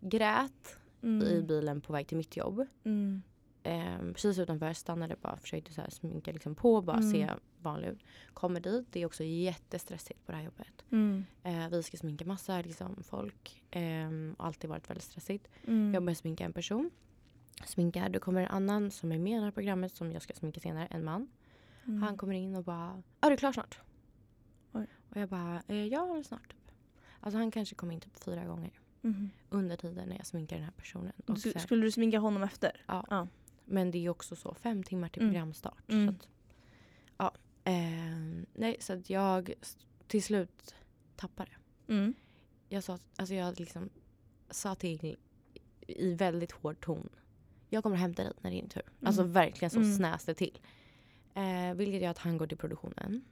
Grät 0.00 0.76
Mm. 1.02 1.26
i 1.28 1.42
bilen 1.42 1.80
på 1.80 1.92
väg 1.92 2.06
till 2.06 2.16
mitt 2.16 2.36
jobb. 2.36 2.66
Mm. 3.64 4.06
Eh, 4.08 4.12
precis 4.12 4.38
utanför 4.38 4.72
stannade 4.72 5.16
bara 5.22 5.36
försökte 5.36 5.72
så 5.72 5.80
här 5.80 5.90
sminka 5.90 6.32
liksom 6.32 6.54
på 6.54 6.80
bara 6.82 6.96
Mm. 6.96 7.12
se 7.12 7.30
vanlig 7.62 7.88
ut. 7.88 7.98
Kommer 8.34 8.60
dit, 8.60 8.86
det 8.92 9.00
är 9.02 9.06
också 9.06 9.24
jättestressigt 9.24 10.26
på 10.26 10.32
det 10.32 10.38
här 10.38 10.44
jobbet. 10.44 10.84
Mm. 10.90 11.24
Eh, 11.42 11.68
vi 11.68 11.82
ska 11.82 11.96
sminka 11.96 12.24
massa 12.24 12.60
liksom, 12.62 13.02
folk. 13.02 13.62
Eh, 13.70 14.10
alltid 14.38 14.70
varit 14.70 14.90
väldigt 14.90 15.04
stressigt. 15.04 15.48
Mm. 15.66 15.94
Jag 15.94 16.02
börjar 16.02 16.14
sminka 16.14 16.44
en 16.44 16.52
person. 16.52 16.90
Sminkar, 17.64 18.08
då 18.08 18.18
kommer 18.20 18.40
en 18.42 18.48
annan 18.48 18.90
som 18.90 19.12
är 19.12 19.18
med 19.18 19.32
i 19.32 19.36
det 19.38 19.44
här 19.44 19.50
programmet 19.50 19.94
som 19.94 20.12
jag 20.12 20.22
ska 20.22 20.34
sminka 20.34 20.60
senare, 20.60 20.86
en 20.86 21.04
man. 21.04 21.28
Mm. 21.86 22.02
Han 22.02 22.16
kommer 22.16 22.34
in 22.34 22.54
och 22.56 22.64
bara, 22.64 23.02
är 23.20 23.30
du 23.30 23.36
klar 23.36 23.52
snart? 23.52 23.78
Oj. 24.72 24.86
Och 25.10 25.16
jag 25.16 25.28
bara, 25.28 25.62
eh, 25.68 25.86
ja 25.86 26.22
snart 26.26 26.48
typ. 26.48 26.70
Alltså 27.20 27.38
han 27.38 27.50
kanske 27.50 27.74
kom 27.74 27.90
in 27.90 28.00
typ 28.00 28.24
fyra 28.24 28.44
gånger 28.44 28.70
Mhm. 29.00 29.30
under 29.50 29.76
tiden 29.76 30.08
när 30.08 30.16
jag 30.16 30.26
sminkar 30.26 30.56
den 30.56 30.64
här 30.64 30.72
personen. 30.72 31.12
Och 31.26 31.34
Du- 31.34 31.40
sen, 31.40 31.60
Skulle 31.62 31.82
du 31.82 31.90
sminka 31.90 32.18
honom 32.18 32.42
efter? 32.42 32.82
ja. 32.86 33.06
ja. 33.10 33.28
Men 33.64 33.90
det 33.90 33.98
är 34.06 34.08
också 34.08 34.36
så, 34.36 34.54
fem 34.54 34.82
timmar 34.82 35.08
till 35.08 35.22
Mm. 35.22 35.32
programstart. 35.34 35.90
Mm. 35.92 36.06
Så 36.06 36.12
att, 36.14 36.28
ja. 37.16 37.32
Eh, 37.72 38.42
nej, 38.54 38.76
så 38.80 38.92
att 38.92 39.10
jag 39.10 39.52
till 40.06 40.22
slut 40.22 40.74
tappade. 41.16 41.50
Mm. 41.88 42.14
Jag 42.68 42.84
sa, 42.84 42.98
alltså 43.16 43.34
jag 43.34 43.60
liksom 43.60 43.88
sa 44.50 44.74
till 44.74 45.16
i 45.86 46.14
väldigt 46.14 46.52
hård 46.52 46.80
ton. 46.80 47.08
Jag 47.68 47.82
kommer 47.82 47.96
hämta 47.96 48.22
dig 48.24 48.32
när 48.40 48.50
det 48.50 48.56
är 48.56 48.60
din 48.60 48.68
tur. 48.70 48.82
Alltså 49.02 49.22
Mm. 49.22 49.32
verkligen 49.32 49.70
så 49.70 49.78
Mm. 49.80 49.96
snäste 49.96 50.34
till. 50.34 50.58
Eh, 51.34 51.74
vilket 51.74 52.02
gör 52.02 52.10
att 52.10 52.18
han 52.18 52.38
går 52.38 52.46
till 52.46 52.58
produktionen. 52.58 53.24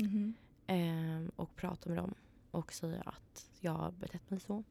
Mhm. 0.00 0.34
Eh, 0.66 1.30
och 1.36 1.56
pratar 1.56 1.90
med 1.90 1.98
dem. 1.98 2.14
Och 2.50 2.72
säger 2.72 3.08
att 3.08 3.50
jag 3.60 3.72
har 3.72 3.90
betett 3.90 4.30
mig 4.30 4.40
så. 4.40 4.64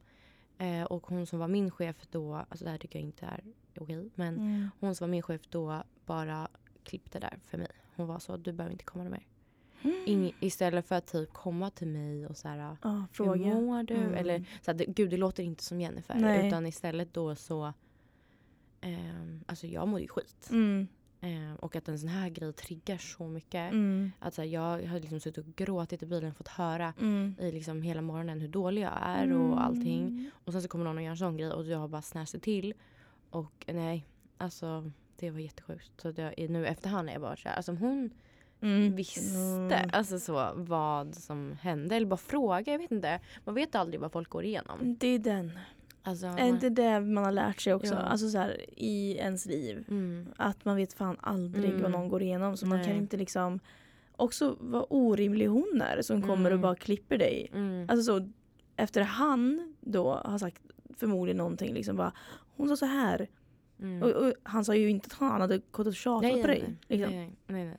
Eh, 0.58 0.84
och 0.84 1.08
hon 1.08 1.26
som 1.26 1.40
var 1.40 1.48
min 1.48 1.72
chef 1.72 1.96
då, 2.12 2.34
alltså 2.36 2.66
det 2.66 2.72
här 2.72 2.78
tycker 2.78 3.00
jag 3.00 3.06
inte 3.06 3.26
är 3.26 3.44
okej. 3.80 4.10
Men 4.16 4.36
Mm. 4.38 4.70
hon 4.80 4.96
som 4.96 5.06
var 5.08 5.12
min 5.12 5.22
chef 5.22 5.42
då 5.50 5.84
bara 6.06 6.48
klippte 6.84 7.20
där 7.20 7.40
för 7.48 7.58
mig. 7.58 7.68
Hon 7.96 8.08
var 8.08 8.20
så, 8.20 8.38
du 8.38 8.52
behöver 8.54 8.72
inte 8.72 8.84
komma 8.86 9.04
mer. 9.04 9.28
Mm. 9.82 9.96
Ing- 10.06 10.34
istället 10.40 10.86
för 10.88 10.96
att 10.96 11.08
typ 11.08 11.34
komma 11.34 11.70
till 11.70 11.88
mig 11.88 12.28
och 12.28 12.38
så 12.38 12.48
här, 12.48 12.58
Ja, 12.82 12.90
hur 12.92 13.08
fråga. 13.12 13.54
mår 13.54 13.84
du? 13.84 13.94
Mm. 13.96 14.14
Eller 14.14 14.46
så 14.62 14.72
här, 14.72 14.78
gud 14.88 15.10
det 15.10 15.18
låter 15.18 15.44
inte 15.44 15.64
som 15.64 15.82
Jennifer. 15.82 16.16
Nej. 16.20 16.48
Utan 16.48 16.66
istället 16.66 17.14
då 17.14 17.36
så, 17.36 17.74
ehm, 18.82 19.44
alltså 19.48 19.68
jag 19.68 19.88
mår 19.88 20.00
ju 20.00 20.08
skit. 20.08 20.48
Mm. 20.52 20.88
Ehm, 21.26 21.56
och 21.56 21.76
att 21.76 21.88
en 21.88 22.00
sån 22.00 22.10
här 22.10 22.30
grej 22.30 22.54
triggar 22.54 22.98
så 22.98 23.28
mycket. 23.28 23.72
Mm. 23.72 24.12
Att 24.20 24.34
så 24.34 24.42
här, 24.42 24.50
jag 24.50 24.88
har 24.88 25.00
liksom 25.00 25.20
suttit 25.20 25.48
och 25.48 25.56
gråtit 25.56 26.04
i 26.04 26.06
bilen 26.06 26.32
och 26.32 26.38
fått 26.38 26.48
höra 26.48 26.94
Mm. 27.00 27.36
i 27.40 27.52
liksom 27.52 27.82
hela 27.82 28.02
morgonen 28.02 28.42
hur 28.42 28.48
dålig 28.48 28.82
jag 28.82 28.94
är 29.02 29.34
och 29.34 29.64
allting. 29.64 30.32
Och 30.46 30.54
sen 30.54 30.62
så 30.62 30.68
kommer 30.68 30.86
någon 30.86 30.98
och 30.98 31.04
gör 31.04 31.12
en 31.12 31.18
sån 31.18 31.38
grej 31.38 31.52
och 31.52 31.66
jag 31.66 31.80
har 31.80 31.88
bara 31.88 32.02
snäst 32.02 32.42
till. 32.42 32.74
Och 33.30 33.66
nej, 33.68 34.06
alltså 34.38 34.92
det 35.20 35.32
var 35.32 35.40
jättesjukt. 35.40 35.92
Så 36.02 36.12
det, 36.12 36.34
nu 36.50 36.68
efterhand 36.68 37.10
är 37.10 37.14
jag 37.14 37.22
bara 37.22 37.36
så 37.36 37.50
här, 37.50 37.56
alltså 37.56 37.72
om 37.72 37.78
hon 37.78 38.10
Mm. 38.62 38.96
visste 38.96 39.38
Mm. 39.76 39.90
alltså 39.94 40.20
så, 40.20 40.52
vad 40.56 41.16
som 41.16 41.58
hände 41.62 41.96
eller 41.96 42.08
bara 42.08 42.18
fråga, 42.18 42.72
jag 42.72 42.80
vet 42.80 42.92
inte. 42.92 43.20
Man 43.46 43.56
vet 43.56 43.76
aldrig 43.76 44.00
vad 44.02 44.12
folk 44.12 44.30
går 44.30 44.44
igenom. 44.44 44.96
Det 45.00 45.08
är 45.08 45.20
den. 45.20 45.60
Alltså, 46.06 46.26
Är 46.28 46.46
inte 46.46 46.70
det 46.70 47.00
man 47.00 47.24
har 47.24 47.32
lärt 47.32 47.62
sig 47.62 47.74
också? 47.74 47.94
Ja. 47.94 48.00
Alltså 48.00 48.30
så 48.30 48.38
här, 48.38 48.58
i 48.78 49.18
ens 49.18 49.46
liv. 49.46 49.86
mm, 49.90 50.28
Att 50.38 50.66
man 50.66 50.76
vet 50.76 50.94
fan 50.94 51.18
aldrig 51.22 51.70
Mm. 51.70 51.82
vad 51.82 51.92
någon 51.92 52.10
går 52.10 52.22
igenom. 52.22 52.58
Så 52.58 52.66
man 52.68 52.80
kan 52.80 52.90
Nej. 52.90 52.98
inte 52.98 53.18
liksom... 53.18 53.60
Också 54.18 54.56
vad 54.60 54.86
orimlig 54.90 55.46
hon 55.46 55.82
är 55.82 56.02
som 56.02 56.22
kommer 56.22 56.46
och 56.50 56.56
Mm. 56.56 56.62
bara 56.62 56.76
klipper 56.76 57.18
dig. 57.18 57.50
mm, 57.54 57.90
Alltså 57.90 58.04
så, 58.20 58.30
efter 58.76 59.02
han 59.02 59.76
då 59.82 60.14
har 60.26 60.38
sagt 60.38 60.62
förmodligen 60.98 61.38
någonting 61.38 61.74
liksom 61.74 61.96
bara 61.96 62.12
Hon 62.58 62.68
sa 62.70 62.76
så 62.76 62.86
här. 62.86 63.28
mm. 63.80 64.04
Och, 64.04 64.10
och 64.10 64.34
han 64.44 64.66
sa 64.66 64.76
ju 64.76 64.90
inte 64.90 65.08
att 65.08 65.14
han 65.20 65.42
hade 65.42 65.62
gått 65.72 65.88
och 65.88 65.96
tjatat 65.96 66.22
nej, 66.22 66.42
på 66.42 66.48
dig. 66.48 66.64
nej, 66.64 66.78
Liksom. 66.88 67.14
nej, 67.16 67.32
nej, 67.48 67.66
nej. 67.66 67.78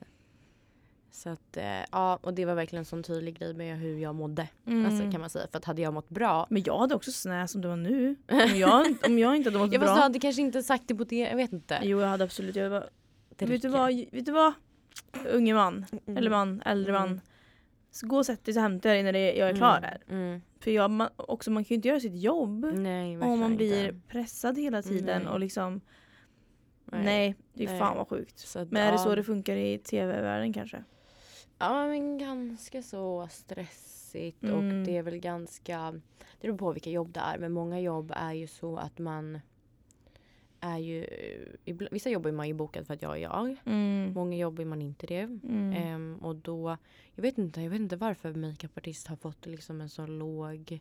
Så 1.11 1.29
att, 1.29 1.57
eh, 1.57 1.79
ja, 1.91 2.19
och 2.21 2.33
det 2.33 2.45
var 2.45 2.55
verkligen 2.55 2.81
en 2.81 2.85
sån 2.85 3.03
tydlig 3.03 3.39
grej 3.39 3.53
med 3.53 3.77
hur 3.79 3.97
jag 3.99 4.15
mådde. 4.15 4.47
Mm. 4.67 4.85
Alltså, 4.85 5.11
kan 5.11 5.21
man 5.21 5.29
säga. 5.29 5.47
För 5.51 5.57
att 5.57 5.65
hade 5.65 5.81
jag 5.81 5.93
mått 5.93 6.09
bra. 6.09 6.47
Men 6.49 6.63
jag 6.65 6.77
hade 6.79 6.95
också 6.95 7.11
snäs 7.11 7.51
som 7.51 7.61
det 7.61 7.67
var 7.67 7.75
nu. 7.75 8.15
Om 8.31 8.55
jag, 8.59 8.85
om 9.05 9.19
jag 9.19 9.35
inte 9.35 9.49
hade 9.49 9.59
mått 9.59 9.71
Jag 9.73 9.81
bra. 9.81 9.89
hade 9.89 10.19
kanske 10.19 10.41
inte 10.41 10.63
sagt 10.63 10.83
det 10.87 10.95
på 10.95 11.03
det, 11.03 11.15
jag 11.19 11.35
vet 11.35 11.53
inte. 11.53 11.79
Jo 11.83 11.99
jag 12.01 12.07
hade 12.07 12.23
absolut. 12.23 12.55
Jag 12.55 12.83
Det 13.35 13.45
vet, 13.45 13.61
du 13.61 13.67
vad, 13.69 13.93
vet 14.11 14.25
du 14.25 14.31
vad? 14.31 14.53
Unge 15.31 15.53
man. 15.53 15.85
Mm. 16.07 16.17
Eller 16.17 16.29
man. 16.29 16.61
Äldre 16.65 16.95
Mm. 16.97 17.09
man. 17.09 17.21
Så 17.91 18.07
gå 18.07 18.17
och 18.17 18.25
sätt 18.25 18.45
dig 18.45 18.53
så 18.53 18.59
hämtar 18.59 18.89
jag 18.89 19.05
dig 19.05 19.13
när 19.13 19.19
jag 19.39 19.49
är 19.49 19.55
klar 19.55 19.79
här. 19.81 20.01
Mm. 20.09 20.41
För 20.59 20.71
jag, 20.71 20.91
man, 20.91 21.09
också, 21.15 21.51
man 21.51 21.63
kan 21.63 21.69
ju 21.69 21.75
inte 21.75 21.87
göra 21.87 21.99
sitt 21.99 22.15
jobb. 22.23 22.65
Nej, 22.73 23.17
Om 23.19 23.39
man 23.39 23.55
blir 23.55 23.87
inte. 23.87 23.99
pressad 24.07 24.57
hela 24.57 24.81
tiden 24.81 25.21
Nej. 25.23 25.31
och 25.31 25.39
liksom 25.39 25.81
Nej, 26.91 27.35
det 27.53 27.63
är 27.63 27.67
Nej. 27.67 27.79
fan 27.79 27.97
vad 27.97 28.07
sjukt. 28.07 28.39
Så 28.39 28.59
Men 28.71 28.77
är 28.87 28.91
det 28.91 28.97
så 28.97 29.15
det 29.15 29.23
funkar 29.23 29.55
i 29.55 29.77
tv-världen 29.77 30.53
kanske? 30.53 30.83
Ja, 31.59 31.87
men 31.87 32.17
ganska 32.17 32.81
så 32.81 33.27
stressigt 33.31 34.43
Mm. 34.43 34.55
och 34.55 34.85
det 34.85 34.97
är 34.97 35.03
väl 35.03 35.17
ganska... 35.17 35.91
Det 36.41 36.47
beror 36.47 36.57
på 36.57 36.71
vilka 36.71 36.89
jobb 36.89 37.13
det 37.13 37.19
är, 37.19 37.37
men 37.37 37.51
många 37.51 37.79
jobb 37.79 38.11
är 38.15 38.33
ju 38.33 38.47
så 38.47 38.77
att 38.77 38.99
man 38.99 39.39
är 40.59 40.77
ju... 40.77 41.07
Vissa 41.91 42.09
jobb 42.09 42.25
är 42.25 42.31
man 42.31 42.47
ju 42.47 42.53
bokad 42.53 42.87
för 42.87 42.93
att 42.93 43.01
jag 43.01 43.17
är 43.17 43.21
jag. 43.21 43.55
Mm. 43.65 44.13
Många 44.13 44.37
jobb 44.37 44.59
är 44.59 44.65
man 44.65 44.81
inte 44.81 45.07
det. 45.07 45.19
Mm. 45.19 45.73
Ehm, 45.73 46.15
och 46.21 46.35
då... 46.35 46.77
Jag 47.15 47.21
vet 47.21 47.37
inte, 47.37 47.61
jag 47.61 47.69
vet 47.69 47.79
inte 47.79 47.95
varför 47.95 48.33
makeupartist 48.33 49.07
har 49.07 49.15
fått 49.15 49.45
liksom 49.45 49.81
en 49.81 49.89
så 49.89 50.05
låg 50.05 50.79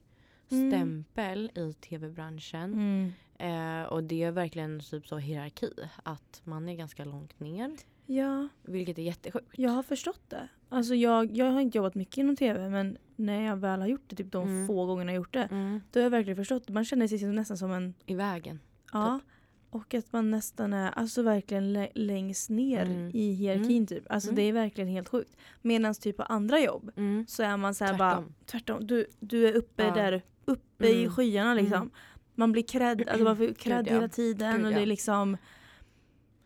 Mm. 0.51 0.71
stämpel 0.71 1.51
i 1.55 1.73
tv-branschen. 1.73 2.73
Mm. 2.73 3.12
Eh, 3.39 3.87
och 3.87 4.05
det 4.05 4.23
är 4.23 4.31
verkligen 4.31 4.81
typ 4.81 5.07
så 5.07 5.19
hierarki. 5.19 5.71
Att 6.03 6.41
man 6.45 6.69
är 6.69 6.75
ganska 6.75 7.05
långt 7.05 7.41
ner. 7.41 7.77
Ja, 8.07 8.49
Vilket 8.62 8.99
är 8.99 9.03
jättesjukt. 9.03 9.47
jag 9.57 9.71
har 9.71 9.83
förstått 9.83 10.21
det. 10.31 10.49
Alltså 10.69 10.95
jag, 10.95 11.37
jag 11.37 11.51
har 11.51 11.61
inte 11.61 11.79
jobbat 11.79 11.95
mycket 11.95 12.16
inom 12.19 12.37
tv 12.37 12.69
men 12.69 12.99
när 13.16 13.40
jag 13.42 13.57
väl 13.57 13.81
har 13.81 13.87
gjort 13.88 14.05
det, 14.07 14.16
typ 14.16 14.33
de 14.33 14.49
Mm. 14.49 14.66
få 14.66 14.87
gångerna 14.87 15.12
jag 15.12 15.16
gjort 15.16 15.33
det, 15.35 15.49
Mm. 15.51 15.81
då 15.90 16.01
har 16.01 16.03
jag 16.03 16.11
verkligen 16.11 16.37
förstått 16.37 16.66
det. 16.66 16.73
Man 16.73 16.85
känner 16.85 17.07
sig 17.09 17.25
nästan 17.27 17.57
som 17.59 17.73
en... 17.73 17.95
I 18.07 18.14
vägen. 18.14 18.61
Ja. 18.92 19.19
Typ. 19.23 19.29
Och 19.71 19.95
att 19.95 20.12
man 20.12 20.31
nästan 20.31 20.73
är 20.73 20.90
alltså 20.90 21.23
verkligen 21.23 21.73
lä- 21.73 21.90
längst 21.95 22.51
ner 22.51 22.83
Mm. 22.85 23.11
i 23.14 23.33
hierarkin 23.33 23.87
typ. 23.87 24.05
Alltså 24.12 24.29
Mm. 24.29 24.37
det 24.37 24.42
är 24.42 24.53
verkligen 24.53 24.88
helt 24.90 25.09
sjukt. 25.09 25.37
Medan 25.62 25.95
typ 25.95 26.16
på 26.16 26.23
andra 26.23 26.61
jobb 26.61 26.90
Mm. 26.97 27.25
så 27.29 27.42
är 27.42 27.57
man 27.57 27.75
så 27.75 27.85
här 27.85 27.99
bara 27.99 28.14
Tvärtom. 28.14 28.35
tvärtom. 28.47 28.87
Du, 28.87 29.07
du 29.21 29.49
är 29.49 29.53
uppe 29.53 29.85
Ja. 29.85 29.95
där, 29.95 30.23
uppe 30.45 30.87
i 30.88 31.01
Mm. 31.03 31.12
skyarna 31.14 31.55
liksom. 31.55 31.77
Mm. 31.77 31.90
Man 32.35 32.53
blir 32.53 32.62
cred, 32.62 33.09
alltså 33.09 33.25
man 33.25 33.37
får 33.37 33.47
ja. 33.87 33.95
hela 33.95 34.09
tiden 34.09 34.57
Gud, 34.57 34.64
och 34.64 34.71
det 34.71 34.77
är 34.77 34.81
ja. 34.81 34.87
liksom 34.87 35.37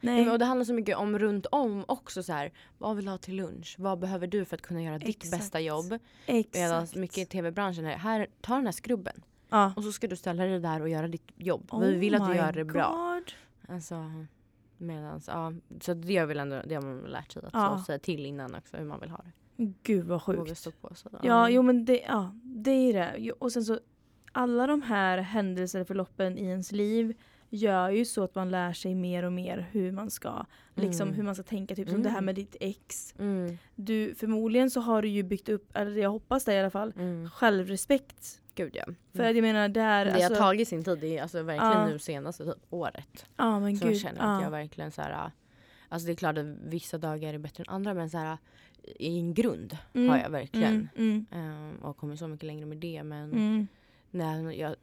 Nej. 0.01 0.31
Och 0.31 0.39
det 0.39 0.45
handlar 0.45 0.65
så 0.65 0.75
mycket 0.75 0.97
om 0.97 1.19
runt 1.19 1.47
om 1.47 1.85
också 1.89 2.23
så 2.23 2.33
här. 2.33 2.53
Vad 2.79 2.97
vill 2.97 3.05
du 3.05 3.11
ha 3.11 3.19
till 3.19 3.37
lunch? 3.37 3.75
Vad 3.79 3.99
behöver 3.99 4.27
du 4.27 4.45
för 4.45 4.57
att 4.57 4.63
kunna 4.63 4.83
göra 4.83 4.99
ditt 4.99 5.09
Exakt. 5.09 5.31
bästa 5.39 5.61
jobb? 5.61 5.99
Exakt. 6.27 6.55
Medan 6.55 6.87
mycket 6.95 7.19
i 7.19 7.25
tv-branschen 7.27 7.87
är 7.87 7.97
här, 7.97 8.27
ta 8.41 8.55
den 8.55 8.65
här 8.65 8.73
skrubben. 8.73 9.23
Ja. 9.51 9.73
Och 9.77 9.85
så 9.85 9.93
ska 9.93 10.07
du 10.07 10.17
ställa 10.17 10.45
dig 10.45 10.61
där 10.61 10.83
och 10.83 10.89
göra 10.89 11.09
ditt 11.09 11.29
jobb. 11.37 11.69
Oh 11.73 11.81
Vi 11.81 11.95
vill 11.95 12.15
att 12.15 12.29
du 12.31 12.37
gör 12.37 12.53
det 12.53 12.65
bra. 12.65 13.15
God. 13.15 13.33
Alltså, 13.75 14.13
medans, 14.79 15.29
ja, 15.29 15.53
så 15.81 15.95
det 15.95 16.17
har 16.17 16.27
väl 16.27 16.39
ändå 16.39 16.63
det 16.67 16.75
har 16.75 16.83
man 16.83 16.99
lärt 16.99 17.33
sig 17.33 17.43
att 17.47 17.53
Ja. 17.53 17.79
så, 17.79 17.85
säga 17.85 17.99
till 17.99 18.27
innan 18.27 18.55
också 18.55 18.77
hur 18.77 18.85
man 18.85 19.01
vill 19.01 19.11
ha 19.11 19.19
det. 19.25 19.33
Gud 19.83 20.05
vad 20.07 20.23
sjukt. 20.23 20.59
stå 20.59 20.71
på 20.71 20.95
sig. 20.95 21.13
Ja, 21.23 21.49
jo 21.51 21.63
men 21.63 21.85
det, 21.85 22.01
ja, 22.09 22.31
det 22.43 22.71
är 22.71 22.93
det. 22.93 23.33
Och 23.33 23.53
sen 23.53 23.65
så 23.65 23.79
alla 24.33 24.67
de 24.67 24.83
här 24.83 25.19
händelseförloppen 25.19 26.39
i 26.39 26.45
ens 26.45 26.73
liv 26.73 27.15
gör 27.51 27.91
ju 27.91 28.05
så 28.05 28.25
att 28.25 28.35
man 28.35 28.51
lär 28.51 28.73
sig 28.73 28.95
mer 28.95 29.23
och 29.25 29.33
mer 29.33 29.69
hur 29.73 29.93
man 29.93 30.11
ska 30.11 30.45
liksom 30.75 31.03
Mm. 31.09 31.15
hur 31.17 31.23
man 31.25 31.35
ska 31.35 31.43
tänka 31.45 31.75
typ 31.75 31.89
som 31.89 31.95
Mm. 31.95 32.03
det 32.05 32.11
här 32.11 32.21
med 32.21 32.35
ditt 32.35 32.57
ex. 32.61 33.15
Mm, 33.19 33.59
Du 33.75 34.15
förmodligen 34.15 34.71
så 34.71 34.81
har 34.81 35.03
du 35.03 35.09
ju 35.09 35.23
byggt 35.23 35.49
upp, 35.49 35.71
eller 35.77 36.01
jag 36.03 36.11
hoppas 36.11 36.45
det 36.45 36.55
i 36.55 36.59
alla 36.61 36.71
fall, 36.71 36.93
mm. 36.97 37.31
självrespekt. 37.31 38.41
Gud 38.55 38.77
ja. 38.77 38.85
För 39.15 39.25
att 39.25 39.35
jag 39.37 39.43
menar 39.43 39.69
där, 39.69 40.05
det 40.05 40.11
har 40.13 40.19
alltså, 40.21 40.35
tagit 40.35 40.69
sin 40.69 40.85
tid, 40.85 40.99
det 41.01 41.19
är 41.19 41.23
alltså 41.23 41.43
verkligen 41.43 41.73
Ja. 41.73 41.87
nu 41.87 41.99
senaste 41.99 42.45
typ, 42.45 42.55
året. 42.71 43.27
ja 43.37 43.61
men 43.61 43.77
Så 43.77 43.85
jag 43.87 43.93
gud. 43.93 44.01
känner 44.03 44.19
ja. 44.21 44.37
att 44.37 44.43
jag 44.43 44.51
verkligen 44.51 44.93
så 44.93 45.03
här. 45.03 45.31
Alltså 45.89 46.07
det 46.07 46.13
är 46.13 46.17
klart 46.17 46.39
att 46.39 46.47
vissa 46.65 46.99
dagar 46.99 47.35
är 47.35 47.39
bättre 47.39 47.65
än 47.69 47.75
andra 47.75 47.95
men 47.95 48.11
så 48.11 48.19
här 48.19 48.39
i 48.97 49.19
en 49.19 49.35
grund 49.35 49.77
Mm, 49.95 50.09
har 50.09 50.19
jag 50.19 50.31
verkligen. 50.31 50.89
Mm, 50.97 51.27
mm, 51.33 51.71
Ehm, 51.71 51.77
och 51.83 51.97
kommit 51.97 52.19
så 52.19 52.29
mycket 52.29 52.47
längre 52.47 52.67
med 52.67 52.79
det 52.79 53.03
men 53.03 53.33
mm. 53.33 53.67
nej, 54.11 54.59
jag 54.61 54.75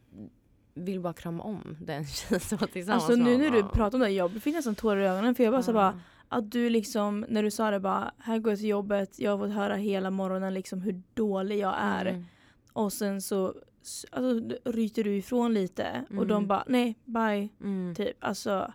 vill 0.85 0.99
bara 0.99 1.13
krama 1.13 1.43
om 1.43 1.77
den 1.81 2.05
tjejen 2.07 2.39
som 2.39 2.57
var 2.57 2.67
tillsammans 2.67 3.03
Alltså 3.09 3.23
nu 3.23 3.37
när 3.37 3.51
du 3.51 3.63
pratar 3.63 3.97
om 3.97 4.01
det, 4.01 4.09
jag 4.09 4.31
fick 4.31 4.55
nästan 4.55 4.75
tårar 4.75 5.01
i 5.01 5.05
ögonen 5.07 5.35
för 5.35 5.43
jag 5.43 5.53
bara 5.53 5.63
så 5.63 5.71
Ja. 5.71 5.73
bara 5.73 5.99
Att 6.29 6.51
du 6.51 6.69
liksom, 6.69 7.25
när 7.29 7.43
du 7.43 7.51
sa 7.51 7.71
det 7.71 7.79
bara, 7.79 8.11
här 8.17 8.39
går 8.39 8.51
jag 8.51 8.59
till 8.59 8.69
jobbet, 8.69 9.19
jag 9.19 9.31
har 9.31 9.37
fått 9.47 9.55
höra 9.55 9.75
hela 9.75 10.11
morgonen 10.11 10.53
liksom 10.53 10.81
hur 10.81 11.01
dålig 11.13 11.57
jag 11.59 11.75
är. 11.79 12.05
Mm. 12.05 12.25
Och 12.73 12.93
sen 12.93 13.21
så 13.21 13.53
alltså, 14.11 14.57
ryter 14.65 15.03
du 15.03 15.15
ifrån 15.17 15.53
lite 15.53 16.03
och 16.07 16.11
Mm. 16.13 16.27
de 16.27 16.47
bara, 16.47 16.63
nej, 16.67 16.95
bye. 17.05 17.49
Mm. 17.63 17.95
Typ, 17.95 18.17
alltså. 18.19 18.73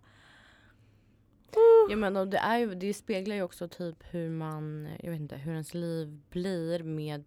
Ja, 1.91 1.97
men 1.97 2.17
och 2.17 2.29
det, 2.29 2.39
är 2.39 2.59
ju, 2.59 2.75
det 2.75 2.95
speglar 2.95 3.37
ju 3.37 3.43
också 3.43 3.69
typ 3.69 3.97
hur 4.11 4.31
man, 4.31 4.89
jag 5.03 5.11
vet 5.11 5.21
inte, 5.21 5.37
hur 5.37 5.53
ens 5.53 5.75
liv 5.75 6.21
blir 6.31 6.83
med 6.83 7.25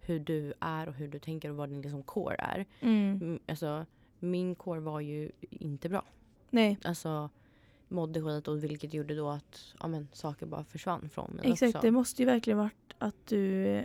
hur 0.00 0.18
du 0.20 0.52
är 0.60 0.88
och 0.88 0.94
hur 0.94 1.08
du 1.08 1.18
tänker 1.18 1.50
och 1.50 1.56
vad 1.56 1.68
din 1.68 1.82
liksom 1.82 2.02
core 2.02 2.36
är. 2.38 2.66
Mm. 2.80 3.18
Mm, 3.22 3.38
Alltså, 3.48 3.86
min 4.20 4.54
kår 4.54 4.76
var 4.78 5.00
ju 5.00 5.30
inte 5.50 5.88
bra. 5.88 6.04
Nej, 6.50 6.78
Alltså 6.84 7.30
mådde 7.88 8.22
skit 8.22 8.48
och 8.48 8.64
vilket 8.64 8.94
gjorde 8.94 9.14
då 9.14 9.28
att 9.30 9.74
ja, 9.80 9.88
men, 9.88 10.08
saker 10.12 10.46
bara 10.46 10.64
försvann 10.64 11.08
från 11.10 11.30
mig 11.30 11.52
exakt. 11.52 11.74
också. 11.74 11.86
Det 11.86 11.90
måste 11.90 12.22
ju 12.22 12.26
verkligen 12.26 12.58
varit 12.58 12.94
att 12.98 13.26
du... 13.26 13.84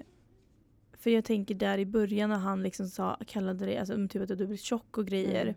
För 0.93 1.09
jag 1.09 1.25
tänker 1.25 1.55
där 1.55 1.77
i 1.77 1.85
början 1.85 2.29
när 2.29 2.37
han 2.37 2.63
liksom 2.63 2.87
sa, 2.87 3.17
kallade 3.27 3.65
dig, 3.65 3.77
alltså 3.77 4.07
typ 4.07 4.21
att 4.21 4.27
du 4.27 4.35
blivit 4.35 4.59
tjock 4.61 4.97
och 4.97 5.05
grejer. 5.07 5.41
Mm. 5.41 5.55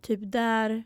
Typ 0.00 0.20
där... 0.22 0.84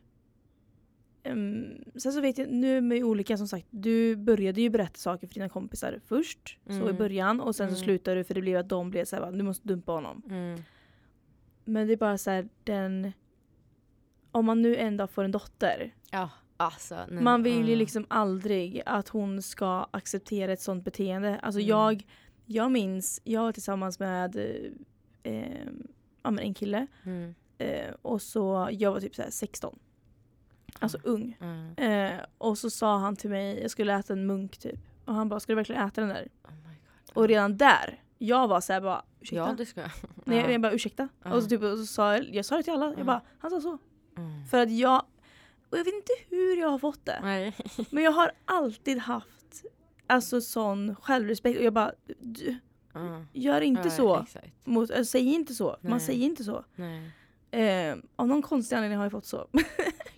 ehm, 1.23 1.65
sen 1.97 2.13
så 2.13 2.21
vet 2.21 2.39
jag, 2.39 2.49
nu 2.53 2.81
med 2.81 3.05
olika 3.05 3.37
som 3.37 3.49
sagt, 3.49 3.67
du 3.71 4.17
började 4.17 4.61
ju 4.61 4.71
berätta 4.71 4.97
saker 4.97 5.27
för 5.27 5.35
dina 5.35 5.49
kompisar 5.49 6.01
först. 6.07 6.59
Så 6.67 6.73
i 6.73 6.77
Mm. 6.81 6.97
början 6.97 7.41
och 7.41 7.57
sen 7.57 7.69
så 7.69 7.75
Mm. 7.75 7.85
slutade 7.85 8.17
du 8.17 8.25
för 8.25 8.35
det 8.35 8.41
blev 8.41 8.59
att 8.61 8.69
de 8.69 8.91
blev 8.91 9.05
såhär, 9.05 9.33
du 9.33 9.43
måste 9.43 9.69
dumpa 9.69 9.93
honom. 9.93 10.23
Men 11.65 11.87
det 11.87 11.93
är 11.93 11.97
bara 11.97 12.19
så 12.19 12.31
här, 12.31 12.49
den... 12.65 13.13
Om 14.31 14.47
man 14.47 14.63
nu 14.63 14.77
ändå 14.77 15.07
får 15.07 15.25
en 15.25 15.31
dotter. 15.31 15.95
Ja, 16.11 16.31
alltså. 16.57 16.95
nej, 17.09 17.23
man 17.23 17.43
vill 17.43 17.53
ju 17.57 17.65
mm. 17.65 17.79
liksom 17.79 18.07
aldrig 18.09 18.83
att 18.87 19.09
hon 19.09 19.43
ska 19.43 19.87
acceptera 19.91 20.53
ett 20.53 20.61
sånt 20.61 20.85
beteende. 20.85 21.39
Alltså 21.39 21.61
Mm. 21.61 21.69
jag, 21.69 22.07
jag 22.47 22.73
minns, 22.73 23.21
jag 23.25 23.43
var 23.43 23.53
tillsammans 23.53 23.99
med 23.99 24.37
eh, 25.23 25.65
ja, 26.23 26.31
men 26.31 26.39
en 26.39 26.55
kille. 26.55 26.87
Mm. 27.05 27.35
Eh, 27.59 27.95
och 28.03 28.23
så, 28.23 28.69
jag 28.73 28.93
var 28.93 29.01
typ 29.01 29.15
så 29.15 29.23
här 29.23 29.31
16. 29.31 29.79
Alltså 30.79 30.99
ung. 31.03 31.37
Mm. 31.41 31.75
Eh, 31.77 32.21
och 32.39 32.59
så 32.59 32.71
sa 32.71 32.99
han 32.99 33.17
till 33.17 33.31
mig, 33.31 33.63
jag 33.63 33.71
skulle 33.71 33.95
äta 33.95 34.13
en 34.13 34.27
munk 34.27 34.59
typ. 34.59 34.81
Och 35.05 35.15
han 35.15 35.29
bara, 35.29 35.41
ska 35.41 35.53
du 35.53 35.57
verkligen 35.57 35.89
äta 35.89 36.01
den 36.01 36.11
där? 36.11 36.29
Oh. 36.45 36.51
Och 37.15 37.29
redan 37.29 37.57
där, 37.57 38.03
jag 38.19 38.49
var 38.49 38.61
såhär 38.61 38.81
bara, 38.81 39.03
ursäkta? 39.21 39.37
Ja, 39.49 39.55
det 39.59 39.67
ska 39.67 39.81
jag. 39.81 39.91
Nej, 40.25 40.39
Ja. 40.45 40.51
jag 40.51 40.61
bara 40.61 40.73
ursäkta? 40.73 41.09
Ja. 41.23 41.35
Och 41.35 41.43
så, 41.43 41.49
typ, 41.49 41.63
och 41.63 41.79
så 41.79 41.87
sa 41.87 42.13
jag, 42.17 42.35
jag 42.35 42.45
sa 42.45 42.57
det 42.57 42.63
till 42.63 42.73
alla, 42.73 42.87
Ja. 42.87 42.95
jag 42.97 43.07
bara, 43.07 43.21
han 43.39 43.51
sa 43.51 43.61
så. 43.61 43.79
Mm. 44.17 44.45
För 44.47 44.59
att 44.63 44.71
jag, 44.71 45.03
och 45.71 45.79
jag 45.79 45.85
vet 45.85 45.95
inte 45.95 46.13
hur 46.29 46.57
jag 46.61 46.69
har 46.69 46.79
fått 46.79 47.05
det. 47.07 47.21
Nej. 47.23 47.57
Men 47.91 48.05
jag 48.05 48.13
har 48.13 48.33
alltid 48.45 48.99
haft 48.99 49.63
alltså 50.07 50.41
sån 50.41 50.97
självrespekt 50.97 51.59
och 51.59 51.65
jag 51.65 51.73
bara, 51.73 51.93
du, 52.21 52.57
Ja. 52.97 53.25
gör 53.33 53.61
inte 53.61 53.83
Ja, 53.89 53.91
så. 53.91 54.21
Exakt. 54.23 54.67
Mot, 54.67 54.91
alltså, 54.91 55.05
säg 55.05 55.33
inte 55.35 55.55
så. 55.55 55.77
Man 55.81 55.91
Nej. 55.93 56.01
säger 56.01 56.25
inte 56.25 56.45
så. 56.45 56.65
Eh, 57.51 57.97
av 58.17 58.29
någon 58.29 58.43
konstig 58.43 58.77
anledning 58.77 58.99
har 58.99 59.05
jag 59.05 59.13
fått 59.13 59.27
så. 59.27 59.49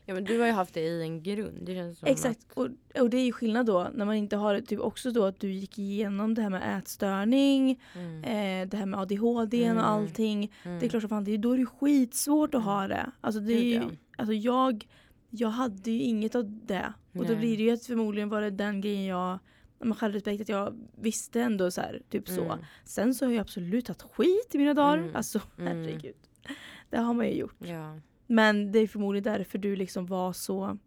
Ja 0.08 0.14
men 0.14 0.24
du 0.24 0.38
har 0.38 0.46
ju 0.46 0.52
haft 0.52 0.74
det 0.74 0.80
i 0.80 1.02
en 1.02 1.22
grund. 1.22 1.58
Det 1.62 1.74
känns 1.74 1.98
som 1.98 2.08
Exakt. 2.08 2.40
Att, 2.50 2.56
Och, 2.58 2.68
och 3.00 3.10
det 3.10 3.16
är 3.16 3.24
ju 3.24 3.32
skillnad 3.32 3.66
då 3.66 3.88
när 3.94 4.04
man 4.04 4.14
inte 4.14 4.36
har 4.36 4.54
det. 4.54 4.62
Typ 4.62 4.80
också 4.80 5.10
då 5.10 5.24
att 5.24 5.40
du 5.40 5.52
gick 5.52 5.78
igenom 5.78 6.34
det 6.34 6.42
här 6.42 6.50
med 6.50 6.78
ätstörning, 6.78 7.80
mm. 7.94 8.24
eh, 8.24 8.68
det 8.68 8.76
här 8.76 8.86
med 8.86 9.00
ADHD 9.00 9.64
Mm. 9.64 9.76
och 9.78 9.88
allting. 9.88 10.52
Mm. 10.62 10.78
Det 10.80 10.86
är 10.86 10.90
klart 10.90 11.02
som 11.02 11.08
fan, 11.08 11.24
det 11.24 11.32
är, 11.34 11.38
då 11.38 11.52
är 11.52 11.58
det 11.58 11.66
skitsvårt 11.66 12.48
att 12.54 12.54
Mm. 12.54 12.64
ha 12.66 12.88
det. 12.88 13.10
Alltså, 13.20 13.40
det 13.40 13.52
är 13.52 13.62
ju, 13.62 13.82
alltså 14.18 14.32
jag, 14.32 14.86
jag 15.30 15.48
hade 15.48 15.90
ju 15.90 16.00
inget 16.02 16.34
av 16.34 16.60
det. 16.66 16.92
Och 17.12 17.22
då 17.24 17.32
Nej. 17.32 17.36
blir 17.36 17.56
det 17.56 17.62
ju 17.62 17.70
att 17.70 17.84
förmodligen 17.86 18.28
var 18.28 18.40
det 18.40 18.50
den 18.50 18.80
grejen 18.80 19.04
jag 19.04 19.38
med 19.78 19.98
självrespekt 19.98 20.40
att 20.40 20.48
jag 20.48 20.76
visste 21.00 21.40
ändå 21.42 21.70
så 21.70 21.80
här, 21.80 22.02
typ 22.10 22.28
så. 22.28 22.44
Mm. 22.44 22.58
Sen 22.84 23.14
så 23.14 23.24
har 23.26 23.32
jag 23.32 23.40
absolut 23.40 23.86
tagit 23.86 24.02
skit 24.02 24.48
i 24.54 24.58
mina 24.58 24.74
dagar. 24.74 24.98
Mm. 24.98 25.16
Alltså 25.16 25.40
Mm. 25.58 25.76
herregud. 25.76 26.14
Det 26.90 26.96
har 26.98 27.14
man 27.14 27.26
ju 27.26 27.32
gjort. 27.34 27.54
Ja. 27.58 27.98
Men 28.26 28.72
det 28.72 28.78
är 28.78 28.86
förmodligen 28.86 29.32
därför 29.32 29.58
du 29.58 29.76
liksom 29.76 30.06
var 30.06 30.32
så 30.32 30.78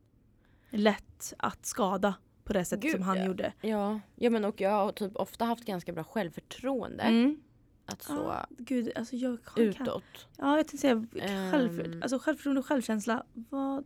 lätt 0.70 1.34
att 1.38 1.66
skada 1.66 2.14
på 2.44 2.54
det 2.54 2.66
sättet 2.66 2.84
Gud, 2.84 2.92
som 2.92 3.02
han 3.02 3.18
ja. 3.18 3.26
gjorde. 3.26 3.54
Ja. 3.62 4.00
ja 4.16 4.30
men 4.30 4.46
och 4.46 4.62
jag 4.62 4.70
har 4.72 4.92
typ 4.92 5.16
ofta 5.16 5.46
haft 5.46 5.66
ganska 5.66 5.94
bra 5.94 6.04
självförtroende. 6.04 7.04
Mm. 7.04 7.40
Att 7.86 8.02
så 8.04 8.30
Ah, 8.32 8.46
gud, 8.58 8.92
alltså 8.96 9.16
jag 9.16 9.44
kan, 9.44 9.64
utåt. 9.64 10.28
Ja, 10.38 10.58
jag 10.58 10.68
tänkte 10.68 10.78
säga 10.78 11.06
Ehm. 11.22 12.00
alltså 12.02 12.20
självförtroende 12.20 12.60
och 12.60 12.66
självkänsla. 12.66 13.24
Vad? 13.34 13.86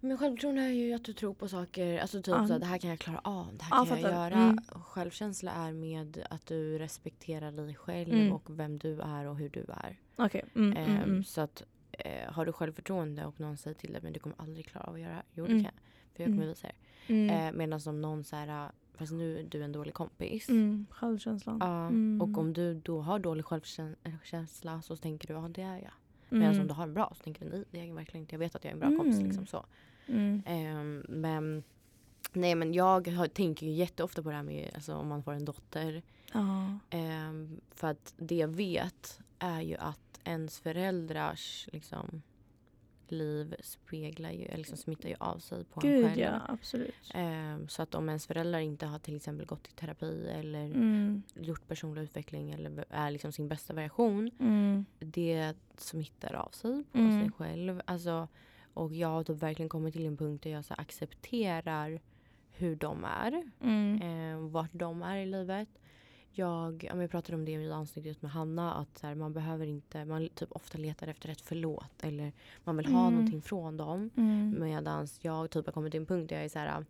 Men 0.00 0.18
självförtroende 0.18 0.62
är 0.62 0.68
ju 0.70 0.92
att 0.94 1.04
du 1.04 1.12
tror 1.12 1.34
på 1.34 1.48
saker. 1.48 1.98
Alltså 1.98 2.18
typ 2.22 2.26
Ja. 2.34 2.46
så 2.46 2.52
här, 2.52 2.60
det 2.60 2.66
här 2.66 2.78
kan 2.78 2.90
jag 2.90 2.98
klara 2.98 3.18
av. 3.24 3.56
Det 3.56 3.64
här 3.64 3.70
Ja, 3.76 3.84
kan 3.86 3.88
jag 3.88 4.02
fattar. 4.10 4.30
göra. 4.30 4.34
Mm. 4.42 4.58
Självkänsla 4.68 5.52
är 5.52 5.72
med 5.72 6.26
att 6.30 6.46
du 6.46 6.78
respekterar 6.78 7.52
dig 7.52 7.74
själv 7.74 8.12
Mm. 8.12 8.32
och 8.32 8.58
vem 8.58 8.78
du 8.78 9.00
är 9.00 9.26
och 9.26 9.36
hur 9.36 9.48
du 9.48 9.60
är. 9.68 10.00
Okej. 10.16 10.44
Mm, 10.54 10.72
mm, 10.76 10.90
Ehm, 10.96 11.02
mm. 11.02 11.24
Så 11.24 11.40
att 11.40 11.62
eh, 11.98 12.32
har 12.32 12.46
du 12.46 12.52
självförtroende 12.52 13.26
och 13.26 13.40
någon 13.40 13.56
säger 13.56 13.74
till 13.74 13.92
dig 13.92 14.02
men 14.02 14.12
du 14.12 14.20
kommer 14.20 14.36
aldrig 14.38 14.66
klara 14.66 14.84
av 14.84 14.94
att 14.94 15.00
göra 15.00 15.10
det 15.10 15.14
här. 15.16 15.24
Jo 15.34 15.44
det 15.46 15.50
Mm. 15.52 15.64
kan 15.64 15.72
jag. 15.74 15.82
För 16.16 16.22
jag 16.22 16.26
kommer 16.28 16.42
Mm. 16.42 16.48
visa 16.48 16.66
er. 16.68 16.74
Mm. 17.06 17.30
Eh, 17.48 17.52
Medan 17.58 17.80
om 17.86 18.00
någon 18.00 18.24
så 18.24 18.36
här, 18.36 18.70
fast 18.94 19.12
nu 19.12 19.38
är 19.38 19.42
du 19.44 19.62
en 19.62 19.72
dålig 19.72 19.94
kompis. 19.94 20.48
Mm, 20.48 20.86
självkänslan. 20.90 21.56
Ja, 21.60 21.86
Mm. 21.86 22.22
och 22.22 22.38
om 22.38 22.52
du 22.52 22.74
då 22.74 23.00
har 23.00 23.18
dålig 23.18 23.44
självkänsla 23.44 24.82
så 24.82 24.96
tänker 24.96 25.28
du 25.28 25.34
ja 25.34 25.48
det 25.48 25.62
är 25.62 25.76
jag. 25.76 25.92
Medan 26.28 26.48
Mm. 26.48 26.60
om 26.60 26.66
du 26.68 26.74
har 26.74 26.82
en 26.84 26.94
bra 26.94 27.12
så 27.16 27.22
tänker 27.24 27.44
du 27.44 27.50
nej 27.50 27.64
det 27.70 27.80
är 27.80 27.84
jag 27.84 27.94
verkligen 27.94 28.22
inte. 28.22 28.34
Jag 28.34 28.38
vet 28.38 28.54
att 28.54 28.64
jag 28.64 28.70
är 28.70 28.74
en 28.74 28.80
bra 28.80 28.96
kompis. 29.02 29.20
Liksom 29.22 29.46
så. 29.46 29.66
Ehm, 30.46 31.04
men 31.08 31.62
nej 32.32 32.54
men 32.54 32.72
jag 32.74 33.08
har, 33.08 33.26
tänker 33.26 33.66
ju 33.66 33.72
jätteofta 33.72 34.22
på 34.22 34.28
det 34.30 34.36
här 34.36 34.42
med 34.42 34.70
alltså, 34.74 34.94
om 34.94 35.08
man 35.08 35.22
får 35.22 35.32
en 35.32 35.44
dotter. 35.44 36.02
Ja. 36.32 36.78
Ehm, 36.90 37.60
för 37.70 37.88
att 37.88 38.14
det 38.16 38.34
jag 38.36 38.48
vet 38.48 39.20
är 39.38 39.60
ju 39.60 39.76
att 39.76 40.20
ens 40.24 40.60
föräldrars 40.60 41.68
liksom, 41.72 42.22
liv 43.08 43.54
speglar 43.60 44.30
ju, 44.30 44.44
eller 44.44 44.56
liksom 44.58 44.76
smittar 44.76 45.08
ju 45.08 45.14
av 45.20 45.38
sig 45.38 45.64
på 45.64 45.80
en 45.80 45.90
Gud 45.90 46.06
själv. 46.06 46.18
ja, 46.20 46.40
absolut. 46.48 46.94
Ehm, 47.14 47.68
så 47.68 47.82
att 47.82 47.94
om 47.94 48.08
ens 48.08 48.26
föräldrar 48.26 48.58
inte 48.58 48.86
har 48.86 48.98
till 48.98 49.16
exempel 49.16 49.46
gått 49.46 49.68
i 49.68 49.70
terapi 49.70 50.28
eller 50.28 50.64
Mm. 50.64 51.22
gjort 51.34 51.68
personlig 51.68 52.02
utveckling 52.02 52.50
eller 52.50 52.84
är 52.90 53.10
liksom 53.10 53.32
sin 53.32 53.48
bästa 53.48 53.72
version. 53.74 54.30
Mm. 54.40 54.84
Det 54.98 55.54
smittar 55.76 56.34
av 56.34 56.48
sig 56.50 56.84
på 56.92 56.98
Mm. 56.98 57.20
sig 57.22 57.32
själv. 57.32 57.80
Alltså, 57.84 58.28
och 58.74 58.92
jag 58.94 59.08
har 59.08 59.24
typ 59.24 59.36
verkligen 59.42 59.68
kommit 59.68 59.94
till 59.94 60.06
en 60.06 60.16
punkt 60.16 60.42
där 60.42 60.50
jag 60.50 60.64
så 60.64 60.74
accepterar 60.74 62.00
hur 62.50 62.76
de 62.76 63.04
är. 63.04 63.50
Mm. 63.60 64.02
Eh, 64.02 64.50
vart 64.50 64.72
de 64.72 65.02
är 65.02 65.16
i 65.16 65.26
livet. 65.26 65.68
Jag, 66.32 66.84
ja, 66.88 67.00
jag 67.00 67.10
pratade 67.10 67.36
om 67.36 67.44
det 67.44 67.52
i 67.52 67.72
avsnittet 67.72 68.22
med 68.22 68.30
Hanna. 68.30 68.74
Att 68.74 69.00
här, 69.02 69.14
man 69.14 69.32
behöver 69.32 69.66
inte, 69.66 70.04
man 70.04 70.28
typ 70.34 70.52
ofta 70.52 70.78
letar 70.78 71.06
efter 71.08 71.28
ett 71.28 71.40
förlåt. 71.40 72.02
Eller 72.02 72.32
man 72.64 72.76
vill 72.76 72.86
ha 72.86 73.00
Mm. 73.00 73.14
någonting 73.14 73.42
från 73.42 73.76
dem. 73.76 74.10
Mm. 74.16 74.56
Medan 74.60 75.06
jag 75.20 75.50
typ 75.50 75.66
har 75.66 75.72
kommit 75.72 75.90
till 75.92 76.00
en 76.00 76.06
punkt 76.06 76.28
där 76.28 76.36
jag 76.36 76.44
är 76.44 76.48
så 76.48 76.58
här. 76.58 76.84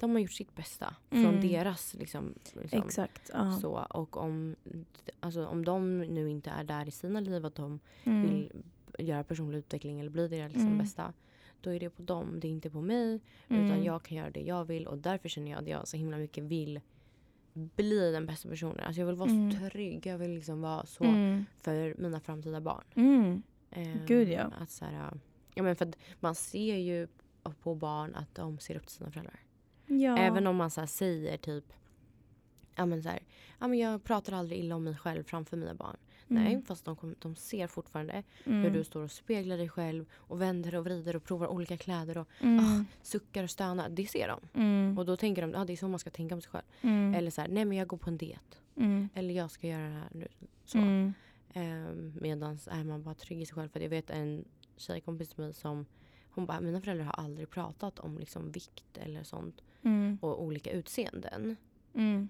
De 0.00 0.10
har 0.12 0.18
gjort 0.18 0.32
sitt 0.32 0.54
bästa. 0.56 0.94
Från 1.10 1.24
Mm. 1.26 1.40
deras 1.48 1.94
liksom, 1.94 2.34
liksom 2.54 2.82
Exakt. 2.82 3.30
Ja. 3.34 3.58
så. 3.60 3.86
Och 3.90 4.16
om, 4.16 4.56
alltså, 5.20 5.46
om 5.46 5.64
de 5.64 5.98
nu 5.98 6.30
inte 6.30 6.50
är 6.50 6.64
där 6.64 6.88
i 6.88 6.90
sina 6.90 7.20
liv 7.20 7.46
att 7.46 7.54
de 7.54 7.80
Mm. 8.04 8.22
vill 8.22 8.52
göra 8.98 9.24
personlig 9.24 9.58
utveckling 9.58 10.00
eller 10.00 10.10
bli 10.10 10.28
deras 10.28 10.52
liksom 10.52 10.66
Mm. 10.66 10.78
bästa. 10.78 11.12
Då 11.60 11.70
är 11.70 11.80
det 11.80 11.90
på 11.90 12.02
dem, 12.02 12.40
det 12.40 12.48
är 12.48 12.50
inte 12.50 12.70
på 12.70 12.80
mig. 12.80 13.20
Mm. 13.48 13.66
Utan 13.66 13.84
jag 13.84 14.02
kan 14.02 14.16
göra 14.16 14.30
det 14.30 14.40
jag 14.40 14.64
vill 14.64 14.86
och 14.86 14.98
därför 14.98 15.28
känner 15.28 15.50
jag 15.50 15.60
att 15.62 15.68
jag 15.68 15.88
så 15.88 15.96
himla 15.96 16.16
mycket 16.16 16.44
vill 16.44 16.80
bli 17.58 18.12
den 18.12 18.26
bästa 18.26 18.48
personen. 18.48 18.80
Alltså 18.80 19.00
jag 19.00 19.06
vill 19.06 19.16
vara 19.16 19.30
Mm. 19.30 19.52
så 19.52 19.70
trygg. 19.70 20.06
Jag 20.06 20.18
vill 20.18 20.30
liksom 20.30 20.60
vara 20.60 20.86
så 20.86 21.04
Mm. 21.04 21.44
för 21.56 21.94
mina 21.98 22.20
framtida 22.20 22.60
barn. 22.60 22.84
Mm. 22.94 23.42
Ehm, 23.70 23.98
Gud, 24.06 24.28
ja. 24.28 24.50
Att 24.60 24.70
så 24.70 24.84
här, 24.84 25.10
ja 25.54 25.62
men 25.62 25.76
för 25.76 25.86
att 25.88 25.96
man 26.20 26.34
ser 26.34 26.76
ju 26.76 27.08
på 27.62 27.74
barn 27.74 28.14
att 28.14 28.34
de 28.34 28.58
ser 28.58 28.76
upp 28.76 28.86
till 28.86 28.96
sina 28.96 29.10
föräldrar. 29.10 29.40
Ja. 29.86 30.18
Även 30.18 30.46
om 30.46 30.56
man 30.56 30.70
så 30.70 30.86
säger 30.86 31.36
typ 31.36 31.64
Ja 32.74 32.86
men 32.86 33.02
så 33.02 33.08
här, 33.08 33.20
ja 33.58 33.68
men 33.68 33.78
jag 33.78 34.04
pratar 34.04 34.32
aldrig 34.32 34.58
illa 34.60 34.76
om 34.76 34.84
mig 34.84 34.96
själv 34.96 35.22
framför 35.24 35.56
mina 35.56 35.74
barn. 35.74 35.96
Mm. 36.30 36.44
Nej, 36.44 36.62
fast 36.66 36.84
de, 36.84 36.96
kom, 36.96 37.14
de 37.18 37.34
ser 37.34 37.66
fortfarande 37.66 38.22
mm. 38.44 38.62
hur 38.62 38.70
du 38.70 38.84
står 38.84 39.02
och 39.02 39.10
speglar 39.10 39.56
dig 39.56 39.68
själv 39.68 40.04
och 40.14 40.40
vänder 40.40 40.74
och 40.74 40.84
vrider 40.84 41.16
och 41.16 41.24
provar 41.24 41.46
olika 41.46 41.76
kläder 41.76 42.18
och 42.18 42.28
Mm. 42.40 42.64
ah, 42.64 42.84
suckar 43.02 43.44
och 43.44 43.50
stönar. 43.50 43.88
Det 43.88 44.06
ser 44.06 44.28
de. 44.28 44.60
Mm. 44.60 44.98
Och 44.98 45.06
då 45.06 45.16
tänker 45.16 45.42
de 45.42 45.50
att 45.50 45.60
ah, 45.60 45.64
det 45.64 45.72
är 45.72 45.76
så 45.76 45.88
man 45.88 45.98
ska 45.98 46.10
tänka 46.10 46.34
om 46.34 46.40
sig 46.40 46.50
själv. 46.50 46.64
Mm. 46.82 47.14
Eller 47.14 47.30
så 47.30 47.40
här, 47.40 47.48
nej 47.48 47.64
men 47.64 47.78
jag 47.78 47.88
går 47.88 47.96
på 47.96 48.10
en 48.10 48.16
diet. 48.18 48.60
Mm. 48.76 49.08
Eller 49.14 49.34
jag 49.34 49.50
ska 49.50 49.66
göra 49.66 49.82
det 49.88 49.94
här 49.94 50.08
nu. 50.12 50.28
Så. 50.64 50.78
Mm. 50.78 51.14
Ehm, 51.52 52.12
Medan 52.20 52.58
är 52.70 52.84
man 52.84 53.02
bara 53.02 53.14
trygg 53.14 53.42
i 53.42 53.46
sig 53.46 53.54
själv. 53.54 53.68
För 53.68 53.80
jag 53.80 53.88
vet 53.88 54.10
en 54.10 54.44
tjejkompis 54.76 55.28
till 55.28 55.40
mig 55.44 55.54
som 55.54 55.86
hon 56.30 56.46
bara, 56.46 56.60
mina 56.60 56.80
föräldrar 56.80 57.04
har 57.04 57.12
aldrig 57.24 57.50
pratat 57.50 57.98
om 57.98 58.18
liksom 58.18 58.52
vikt 58.52 58.98
eller 58.98 59.22
sånt. 59.22 59.62
Och 60.20 60.42
olika 60.42 60.70
utseenden. 60.70 61.56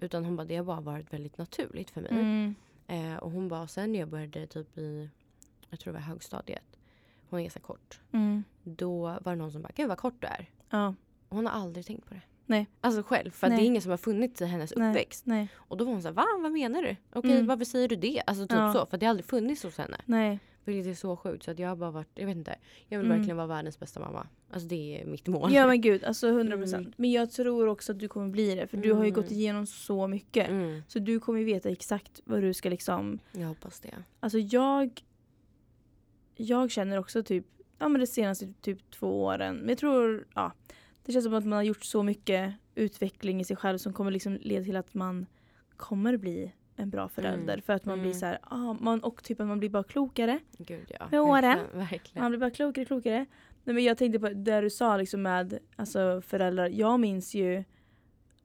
Utan 0.01 0.25
hon 0.25 0.35
bara, 0.35 0.45
det 0.45 0.55
har 0.55 0.63
bara 0.63 0.81
varit 0.81 1.13
väldigt 1.13 1.37
naturligt 1.37 1.89
för 1.89 2.01
mig. 2.01 2.53
Eh, 2.89 3.15
och 3.15 3.31
hon 3.31 3.47
bara, 3.47 3.67
sen 3.67 3.91
när 3.91 3.99
jag 3.99 4.07
började 4.09 4.47
typ 4.47 4.77
i, 4.77 5.09
jag 5.69 5.79
tror 5.79 5.93
det 5.93 5.99
var 5.99 6.05
högstadiet. 6.05 6.77
Hon 7.29 7.39
är 7.39 7.43
ganska 7.43 7.59
kort. 7.59 7.99
Mm. 8.11 8.43
Då 8.63 9.01
var 9.21 9.31
det 9.31 9.35
någon 9.35 9.51
som 9.51 9.61
bara, 9.61 9.71
gud 9.75 9.87
vad 9.87 9.97
kort 9.97 10.15
du 10.21 10.27
är. 10.27 10.49
Ja. 10.69 10.93
Hon 11.29 11.45
har 11.45 11.53
aldrig 11.53 11.85
tänkt 11.85 12.07
på 12.07 12.13
det. 12.13 12.21
Nej. 12.45 12.67
Alltså 12.81 13.03
själv, 13.03 13.31
för 13.31 13.47
att 13.47 13.55
det 13.57 13.61
är 13.63 13.65
ingen 13.65 13.81
som 13.81 13.89
har 13.91 13.97
funnits 13.97 14.41
i 14.41 14.45
hennes 14.45 14.73
Nej. 14.75 14.89
uppväxt. 14.89 15.25
Nej. 15.25 15.47
Och 15.55 15.77
då 15.77 15.85
var 15.85 15.91
hon 15.91 16.01
så 16.01 16.07
här, 16.07 16.15
va? 16.15 16.25
Vad 16.41 16.51
menar 16.51 16.81
du? 16.83 16.95
Okej, 17.13 17.31
Mm. 17.31 17.47
varför 17.47 17.65
säger 17.65 17.87
du 17.87 17.95
det? 17.95 18.21
Alltså 18.27 18.47
typ 18.47 18.57
Ja. 18.57 18.73
så, 18.73 18.85
för 18.85 18.97
det 18.97 19.05
har 19.05 19.09
aldrig 19.09 19.25
funnits 19.25 19.63
hos 19.63 19.77
henne. 19.77 19.97
Nej. 20.05 20.39
Vilket 20.69 20.91
är 20.91 20.95
så 20.95 21.15
sjukt. 21.17 21.43
Så 21.43 21.51
att 21.51 21.59
jag 21.59 21.69
har 21.69 21.75
bara 21.75 21.91
varit, 21.91 22.07
jag 22.15 22.25
vet 22.25 22.35
inte. 22.37 22.55
Jag 22.87 22.97
vill 22.99 23.05
Mm. 23.07 23.17
verkligen 23.17 23.37
vara 23.37 23.47
världens 23.47 23.79
bästa 23.79 23.99
mamma. 23.99 24.27
Alltså 24.51 24.67
det 24.69 25.01
är 25.01 25.05
mitt 25.05 25.27
mål. 25.27 25.53
Ja 25.53 25.67
men 25.67 25.81
gud, 25.81 26.03
alltså 26.03 26.27
100 26.27 26.57
procent. 26.57 26.85
Mm. 26.87 26.93
Men 26.97 27.11
jag 27.11 27.31
tror 27.31 27.67
också 27.67 27.91
att 27.91 27.99
du 27.99 28.07
kommer 28.07 28.29
bli 28.29 28.55
det. 28.55 28.67
För 28.67 28.77
du 28.77 28.93
har 28.93 29.03
ju 29.03 29.09
Mm. 29.09 29.21
gått 29.21 29.31
igenom 29.31 29.65
så 29.65 30.07
mycket. 30.07 30.49
Mm, 30.49 30.81
Så 30.87 30.99
du 30.99 31.19
kommer 31.19 31.39
ju 31.39 31.45
veta 31.45 31.69
exakt 31.69 32.21
vad 32.25 32.41
du 32.41 32.53
ska 32.53 32.69
liksom... 32.69 33.19
jag 33.31 33.47
hoppas 33.47 33.79
det. 33.79 33.95
Alltså 34.19 34.37
jag... 34.39 35.01
jag 36.35 36.71
känner 36.71 36.97
också 36.99 37.23
typ, 37.23 37.45
ja 37.79 37.87
men 37.89 38.01
de 38.01 38.07
senaste 38.07 38.53
typ 38.61 38.91
två 38.91 39.23
åren, 39.23 39.55
men 39.57 39.69
jag 39.69 39.77
tror, 39.77 40.27
ja. 40.35 40.51
Det 41.05 41.11
känns 41.13 41.25
som 41.25 41.33
att 41.33 41.45
man 41.45 41.57
har 41.57 41.63
gjort 41.63 41.83
så 41.83 42.03
mycket 42.03 42.53
utveckling 42.75 43.41
i 43.41 43.43
sig 43.43 43.55
själv 43.55 43.77
som 43.77 43.93
kommer 43.93 44.11
liksom 44.11 44.37
leda 44.41 44.65
till 44.65 44.75
att 44.75 44.93
man 44.93 45.25
kommer 45.77 46.17
bli 46.17 46.51
en 46.79 46.89
bra 46.89 47.09
förälder. 47.09 47.53
Mm. 47.53 47.61
För 47.61 47.73
att 47.73 47.85
man 47.85 47.93
Mm. 47.93 48.03
blir 48.03 48.13
så 48.19 48.25
här, 48.25 48.39
ah, 48.43 48.73
man, 48.79 48.99
och 49.03 49.23
typ 49.23 49.39
att 49.39 49.47
man 49.47 49.59
blir 49.59 49.69
bara 49.69 49.83
klokare. 49.83 50.39
Gud 50.57 50.91
ja. 50.99 51.07
Med 51.11 51.21
åren. 51.21 51.59
Verkligen. 51.73 52.21
Man 52.23 52.31
blir 52.31 52.39
bara 52.39 52.49
klokare 52.51 52.85
klokare. 52.85 53.25
Nej, 53.63 53.73
men 53.75 53.83
jag 53.83 53.97
tänkte 53.97 54.19
på 54.19 54.29
det 54.29 54.61
du 54.61 54.69
sa 54.69 54.97
liksom 54.97 55.21
med 55.21 55.59
alltså, 55.75 56.21
föräldrar. 56.21 56.67
Jag 56.69 56.99
minns 56.99 57.33
ju 57.35 57.63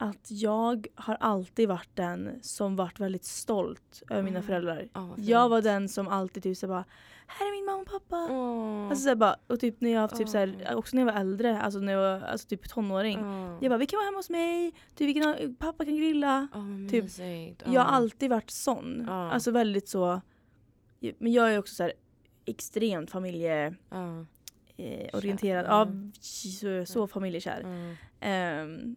att 0.05 0.31
jag 0.31 0.87
har 0.95 1.17
alltid 1.21 1.69
varit 1.69 1.89
den 1.97 2.39
som 2.43 2.77
varit 2.77 3.01
väldigt 3.01 3.25
stolt 3.25 4.03
över 4.11 4.23
mina 4.23 4.39
Mm. 4.39 4.47
föräldrar. 4.47 4.89
Ja, 4.93 5.01
vad 5.07 5.19
Jag 5.19 5.49
var 5.49 5.63
den 5.63 5.89
som 5.89 6.09
alltid 6.09 6.43
typ 6.43 6.57
så 6.57 6.67
bara 6.69 6.85
här 7.27 7.47
är 7.47 7.53
min 7.57 7.65
mamma 7.65 7.81
och 7.81 7.87
pappa. 7.87 8.29
Åh. 8.31 8.89
Alltså 8.91 9.09
så 9.09 9.17
bara, 9.17 9.37
och 9.47 9.61
typ 9.61 9.81
när 9.81 9.91
jag 9.91 10.17
typ 10.17 10.29
så 10.29 10.39
här, 10.39 10.75
också 10.75 10.97
när 10.97 11.03
jag 11.07 11.13
var 11.13 11.21
äldre, 11.21 11.61
alltså 11.61 11.81
när 11.81 11.93
jag 11.93 12.01
var 12.21 12.27
alltså 12.27 12.49
typ 12.49 12.69
tonåring. 12.69 13.19
Åh. 13.19 13.59
Jag 13.61 13.71
bara 13.71 13.79
vi 13.79 13.87
kan 13.87 13.97
vara 13.97 14.05
hemma 14.05 14.19
hos 14.19 14.31
mig, 14.31 14.73
typ, 14.95 15.23
kan 15.23 15.29
ha, 15.29 15.37
pappa 15.59 15.85
kan 15.85 15.97
grilla. 15.97 16.49
Typ. 16.91 17.05
Jag 17.67 17.81
har 17.81 17.93
alltid 17.93 18.31
varit 18.31 18.51
sån. 18.51 19.09
Alltså 19.09 19.51
väldigt 19.51 19.89
så. 19.89 20.21
Men 21.19 21.33
jag 21.33 21.55
är 21.55 21.59
också 21.59 21.75
så 21.75 21.83
här 21.83 21.93
extremt 22.45 23.11
familje 23.11 23.67
eh, 24.77 25.09
orienterad. 25.13 25.67
Ja, 25.69 25.83
Mm. 25.83 26.13
så, 26.21 26.85
så 26.87 27.07
familjekär. 27.07 27.61
Mm. 28.21 28.97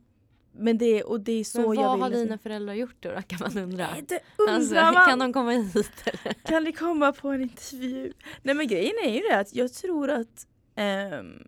Men 0.60 0.78
det, 0.78 1.04
och 1.04 1.20
det 1.22 1.32
är 1.32 1.44
så 1.44 1.58
Men 1.62 1.74
jag 1.74 1.84
vad 1.84 1.94
vill. 1.94 2.02
har 2.02 2.10
liksom- 2.10 2.26
dina 2.26 2.38
föräldrar 2.38 2.74
gjort 2.74 2.96
då, 3.00 3.10
kan 3.28 3.40
man 3.42 3.64
undra? 3.64 3.88
Nej, 3.94 4.06
det 4.08 4.20
undrar 4.38 4.56
Alltså, 4.56 4.74
man. 4.76 4.94
kan 5.10 5.20
de 5.20 5.34
komma 5.34 5.52
hit 5.52 5.92
eller? 6.06 6.34
Kan 6.34 6.64
ni 6.64 6.72
komma 6.72 7.12
på 7.14 7.30
en 7.30 7.42
intervju? 7.42 8.14
Nej 8.44 8.56
men 8.56 8.68
grejen 8.68 8.94
är 9.04 9.14
ju 9.14 9.20
det 9.20 9.40
att 9.40 9.56
jag 9.56 9.74
tror 9.74 10.10
att 10.10 10.48
ehm, 10.76 11.44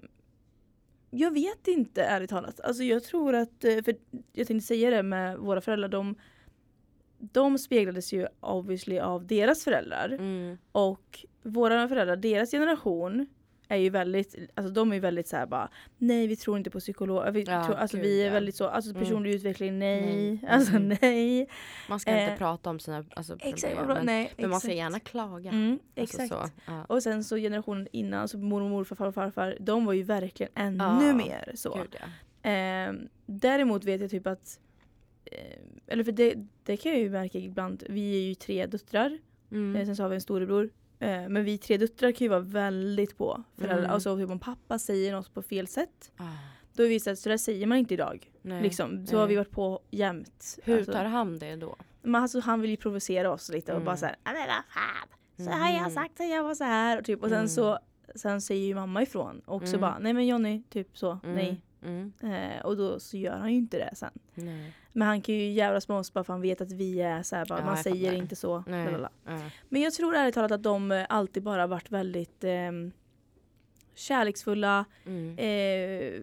jag 1.12 1.34
vet 1.34 1.68
inte 1.68 2.04
ärligt 2.04 2.30
talat. 2.30 2.60
Alltså 2.60 2.84
jag 2.84 3.04
tror 3.04 3.36
att, 3.36 3.64
eh, 3.64 3.82
för 3.84 3.96
jag 4.34 4.48
tänkte 4.48 4.68
säga 4.68 4.90
det 4.90 5.04
med 5.04 5.38
våra 5.38 5.62
föräldrar, 5.62 5.90
de, 5.90 6.16
de 7.20 7.58
speglades 7.58 8.14
ju 8.14 8.28
obviously 8.40 9.00
av 9.00 9.28
deras 9.28 9.64
föräldrar. 9.64 10.10
Mm. 10.20 10.58
Och 10.72 11.26
våra 11.44 11.88
föräldrar, 11.88 12.16
deras 12.16 12.52
generation 12.52 13.28
är 13.72 13.78
ju 13.78 13.90
väldigt, 13.90 14.36
alltså 14.56 14.74
de 14.74 14.92
är 14.92 14.96
ju 14.96 15.00
väldigt 15.00 15.28
såhär 15.28 15.46
bara 15.46 15.70
Nej 15.98 16.28
vi 16.28 16.36
tror 16.36 16.58
inte 16.58 16.70
på 16.70 16.80
psykolog, 16.80 17.32
vi, 17.34 17.44
Ja, 17.44 17.66
tror, 17.66 17.76
alltså 17.76 17.98
gud, 17.98 18.06
vi 18.06 18.22
är 18.22 18.26
ja. 18.28 18.32
väldigt 18.34 18.56
så, 18.56 18.68
alltså 18.68 18.92
Mm. 18.92 19.02
personlig 19.04 19.34
utveckling 19.34 19.80
nej, 19.80 20.40
alltså 20.50 20.76
Mm. 20.76 20.98
nej. 21.02 21.48
Man 21.90 22.00
ska 22.00 22.12
inte 22.12 22.22
Eh, 22.34 22.38
prata 22.38 22.70
om 22.70 22.80
sina 22.80 23.06
alltså, 23.16 23.38
Exakt 23.40 23.62
problem. 23.78 23.86
bra, 23.88 23.96
men, 23.96 24.06
nej. 24.06 24.34
men 24.38 24.50
man 24.50 24.60
ska 24.60 24.68
exakt. 24.68 24.78
gärna 24.78 25.00
klaga. 25.00 25.50
Mm, 25.52 25.72
Alltså, 25.98 26.22
exakt. 26.22 26.30
så. 26.30 26.50
Ja. 26.72 26.86
Och 26.86 27.04
sen 27.04 27.24
så 27.24 27.36
generationen 27.38 27.88
innan, 27.92 28.28
så 28.28 28.38
mormor 28.38 28.62
och 28.64 28.70
morfar, 28.70 28.96
farfar 28.96 29.12
farfar, 29.32 29.58
de 29.60 29.86
var 29.86 29.94
ju 29.94 30.04
verkligen 30.04 30.52
ännu 30.56 31.14
mer 31.14 31.52
så. 31.56 31.74
Gud. 31.76 31.96
Ehm, 32.42 33.10
däremot 33.26 33.84
vet 33.86 34.02
jag 34.02 34.10
typ 34.10 34.28
att, 34.28 34.60
eh, 35.26 35.60
eller 35.88 36.04
för 36.04 36.12
det, 36.12 36.34
det 36.64 36.78
kan 36.78 36.92
jag 36.92 37.02
ju 37.02 37.10
märka 37.10 37.38
ibland, 37.40 37.84
vi 37.90 38.18
är 38.18 38.28
ju 38.28 38.36
tre 38.36 38.66
döttrar, 38.66 39.18
Mm. 39.52 39.76
eh, 39.76 39.86
sen 39.86 39.96
så 39.96 40.04
har 40.04 40.10
vi 40.10 40.16
en 40.16 40.22
storebror. 40.22 40.70
Eh, 41.00 41.30
men 41.30 41.44
vi 41.44 41.58
tre 41.58 41.78
döttrar 41.78 42.12
kan 42.12 42.26
ju 42.26 42.30
vara 42.30 42.40
väldigt 42.40 43.18
på 43.18 43.44
föräldrar. 43.58 43.80
Mm. 43.80 43.92
Alltså 43.92 44.18
typ 44.18 44.30
om 44.30 44.40
pappa 44.40 44.80
säger 44.80 45.12
något 45.12 45.34
på 45.34 45.42
fel 45.42 45.68
sätt, 45.68 46.12
Ah, 46.18 46.24
då 46.74 46.84
är 46.84 46.88
vi 46.90 47.00
såhär, 47.00 47.16
så 47.16 47.30
där 47.30 47.38
säger 47.38 47.66
man 47.68 47.78
inte 47.78 47.94
idag. 47.94 48.32
nej. 48.42 48.64
Liksom, 48.64 49.08
så 49.08 49.12
nej. 49.14 49.20
har 49.22 49.28
vi 49.28 49.36
varit 49.36 49.52
på 49.52 49.80
jämt. 49.92 50.60
Hur 50.64 50.78
alltså, 50.78 50.92
tar 50.92 51.06
han 51.06 51.40
det 51.40 51.56
då? 51.56 51.76
men 52.02 52.22
alltså, 52.22 52.40
han 52.40 52.62
vill 52.62 52.70
ju 52.72 52.78
provocera 52.78 53.32
oss 53.32 53.50
lite 53.50 53.72
och 53.72 53.76
Mm. 53.76 53.86
bara 53.86 53.98
såhär, 53.98 54.16
"Ja, 54.24 54.32
men 54.34 54.48
vad 54.48 54.64
fan, 54.74 55.46
så 55.46 55.52
har 55.52 55.70
jag 55.70 55.78
Mm. 55.80 55.92
sagt 55.92 56.20
att 56.20 56.30
jag 56.30 56.44
var 56.44 56.56
så 56.56 56.64
här 56.64 57.00
och, 57.00 57.06
typ, 57.06 57.22
och 57.24 57.30
sen 57.30 57.38
Mm. 57.38 57.48
så 57.50 57.80
Sen 58.16 58.42
säger 58.42 58.66
ju 58.68 58.76
mamma 58.76 59.02
ifrån 59.04 59.40
och 59.46 59.62
så 59.62 59.68
Mm. 59.68 59.82
bara 59.82 60.00
nej 60.00 60.14
men 60.14 60.28
Jonny, 60.28 60.64
typ 60.70 60.98
så, 60.98 61.20
Mm. 61.24 61.36
nej. 61.36 61.62
Mm. 61.84 62.14
Eh, 62.24 62.62
och 62.66 62.78
då 62.78 63.00
så 63.00 63.18
gör 63.18 63.38
han 63.38 63.52
ju 63.52 63.58
inte 63.58 63.78
det 63.78 63.96
sen. 63.96 64.12
Nej. 64.34 64.74
Men 64.94 65.08
han 65.08 65.22
kan 65.22 65.36
ju 65.36 65.52
jävlas 65.52 65.88
med 65.88 65.98
oss 65.98 66.14
bara 66.14 66.24
för 66.24 66.34
han 66.34 66.42
vet 66.42 66.62
att 66.62 66.72
vi 66.72 67.02
är 67.02 67.24
så 67.24 67.36
här, 67.36 67.46
bara, 67.46 67.60
Ja, 67.60 67.66
man 67.66 67.78
säger 67.78 68.14
inte 68.14 68.36
så. 68.36 68.64
Ja. 68.68 69.40
Men 69.70 69.82
jag 69.82 69.94
tror 69.94 70.16
ärligt 70.16 70.34
talat 70.36 70.52
att 70.52 70.64
de 70.64 70.92
eh, 70.92 71.06
alltid 71.10 71.44
bara 71.44 71.68
varit 71.68 71.92
väldigt 71.92 72.44
eh, 72.44 72.72
kärleksfulla, 73.96 74.86
Mm. 75.06 75.38
eh, 75.38 76.22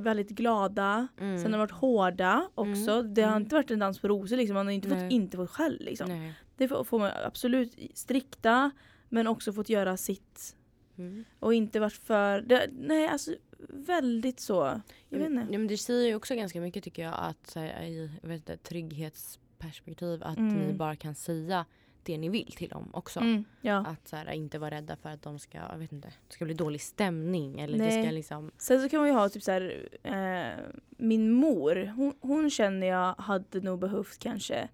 väldigt 0.00 0.28
glada. 0.30 1.08
Mm. 1.20 1.38
Sen 1.38 1.44
har 1.52 1.58
de 1.58 1.58
varit 1.58 1.70
hårda 1.80 2.48
också. 2.54 2.90
Mm. 2.90 3.14
Det 3.14 3.22
har 3.22 3.30
Mm. 3.30 3.42
inte 3.42 3.54
varit 3.54 3.70
en 3.70 3.78
dans 3.78 3.98
på 4.00 4.08
rosor 4.08 4.36
liksom. 4.36 4.54
Man 4.54 4.66
har 4.66 4.72
inte 4.72 4.88
fått, 4.88 4.98
Nej. 4.98 5.12
inte 5.12 5.36
fått 5.36 5.50
skäll 5.50 5.78
liksom. 5.80 6.08
Nej. 6.08 6.34
Det 6.56 6.68
får, 6.68 6.84
får 6.84 6.98
man 6.98 7.10
absolut 7.24 7.76
strikta 7.94 8.70
men 9.08 9.26
också 9.26 9.52
fått 9.52 9.68
göra 9.68 9.96
sitt. 9.96 10.56
Mm. 10.98 11.24
Och 11.38 11.54
inte 11.54 11.80
varit 11.80 11.92
för, 11.92 12.40
det, 12.40 12.68
nej 12.78 13.08
alltså 13.08 13.34
väldigt 13.68 14.40
så. 14.40 14.80
Jag 15.08 15.18
vet 15.18 15.30
inte. 15.30 15.46
Ja, 15.52 15.58
men 15.58 15.66
det 15.68 15.76
säger 15.78 16.08
ju 16.08 16.14
också 16.14 16.34
ganska 16.34 16.60
mycket 16.60 16.84
tycker 16.84 17.02
jag 17.02 17.14
att 17.18 17.54
här, 17.54 17.82
i 17.82 18.10
vet 18.22 18.36
inte, 18.36 18.56
trygghetsperspektiv 18.56 20.22
att 20.22 20.38
Mm. 20.38 20.54
ni 20.54 20.72
bara 20.72 20.96
kan 20.96 21.14
säga 21.14 21.64
det 22.02 22.18
ni 22.18 22.28
vill 22.28 22.52
till 22.52 22.68
dem 22.68 22.88
också. 22.92 23.20
Mm, 23.20 23.44
ja. 23.60 23.76
Att 23.86 24.08
så 24.08 24.16
här, 24.16 24.32
inte 24.32 24.58
vara 24.58 24.70
rädda 24.70 24.96
för 24.96 25.08
att 25.08 25.22
de 25.22 25.38
ska, 25.38 25.58
jag 25.58 25.78
vet 25.78 25.92
inte, 25.92 26.08
det 26.28 26.34
ska 26.34 26.44
bli 26.44 26.54
dålig 26.54 26.80
stämning 26.80 27.60
eller 27.60 27.78
det 27.78 28.02
ska 28.02 28.10
liksom 28.10 28.50
Sen 28.58 28.82
så 28.82 28.88
kan 28.88 29.00
man 29.00 29.08
ju 29.08 29.14
ha 29.14 29.28
typ 29.28 29.42
så 29.42 29.52
här, 29.52 29.88
eh, 30.02 30.64
min 30.90 31.32
mor, 31.32 31.92
hon, 31.96 32.14
hon 32.20 32.50
känner 32.50 32.86
jag 32.86 33.14
hade 33.14 33.60
nog 33.60 33.78
behövt 33.78 34.18
kanske 34.18 34.68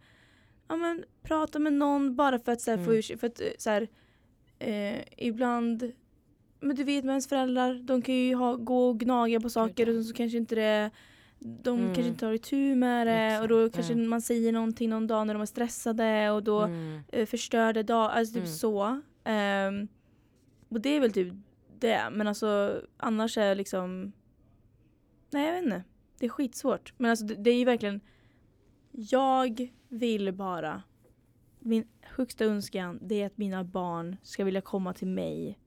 ja, 0.69 0.77
men, 0.77 1.05
prata 1.23 1.59
med 1.59 1.73
någon 1.73 2.17
bara 2.17 2.39
för 2.39 2.53
att, 2.53 2.61
så 2.61 2.71
här, 2.71 2.79
få 2.79 2.83
Mm. 2.91 2.97
urs- 3.01 3.17
för 3.19 3.27
att 3.27 3.41
eh, 3.41 3.47
så 3.59 3.71
här, 3.71 3.89
eh, 4.59 5.01
ibland 5.17 5.93
men 6.65 6.77
du 6.77 6.85
vet 6.85 7.05
med 7.05 7.13
ens 7.13 7.29
föräldrar, 7.29 7.75
de 7.75 8.03
kan 8.03 8.15
ju 8.15 8.35
ha, 8.35 8.57
gå 8.57 8.89
och 8.89 9.01
gnaga 9.01 9.41
på 9.41 9.51
saker 9.51 9.99
och 9.99 10.05
så 10.05 10.15
kanske 10.15 10.39
inte 10.39 10.55
det 10.55 10.91
de 11.39 11.79
Mm. 11.79 11.87
kanske 11.95 12.09
inte 12.09 12.21
tar 12.21 12.33
itu 12.33 12.75
med 12.75 13.07
det 13.07 13.41
och 13.41 13.49
då 13.49 13.61
Exakt, 13.61 13.75
kanske 13.75 13.93
mm. 13.93 14.11
man 14.11 14.23
säger 14.23 14.53
någonting 14.53 14.91
någon 14.91 15.07
dag 15.07 15.27
när 15.27 15.35
de 15.35 15.43
är 15.43 15.47
stressade 15.47 16.31
och 16.31 16.43
då 16.43 16.61
mm, 16.61 17.01
eh, 17.13 17.27
förstörde 17.27 17.83
dag, 17.83 18.11
alltså 18.11 18.35
typ 18.35 18.45
Mm. 18.45 18.55
så. 18.57 19.01
Ehm, 19.25 19.89
och 20.69 20.81
det 20.81 20.89
är 20.89 21.01
väl 21.01 21.13
typ 21.13 21.35
det, 21.79 22.03
men 22.13 22.27
alltså 22.29 22.81
annars 22.97 23.39
är 23.39 23.55
liksom 23.55 24.13
Nej 25.31 25.47
jag 25.47 25.55
vet 25.55 25.65
inte. 25.65 25.85
Det 26.19 26.27
är 26.27 26.31
skitsvårt. 26.31 26.93
Men 26.97 27.11
alltså 27.11 27.27
det, 27.27 27.35
det 27.35 27.51
är 27.51 27.59
ju 27.59 27.65
verkligen 27.65 28.01
Jag 28.91 29.71
vill 29.89 30.33
bara 30.33 30.83
Min 31.59 31.85
högsta 32.01 32.45
önskan 32.45 32.99
det 33.03 33.23
är 33.23 33.27
att 33.27 33.39
mina 33.39 33.65
barn 33.65 34.17
ska 34.23 34.45
vilja 34.45 34.61
komma 34.61 34.93
till 34.93 35.09
mig 35.09 35.59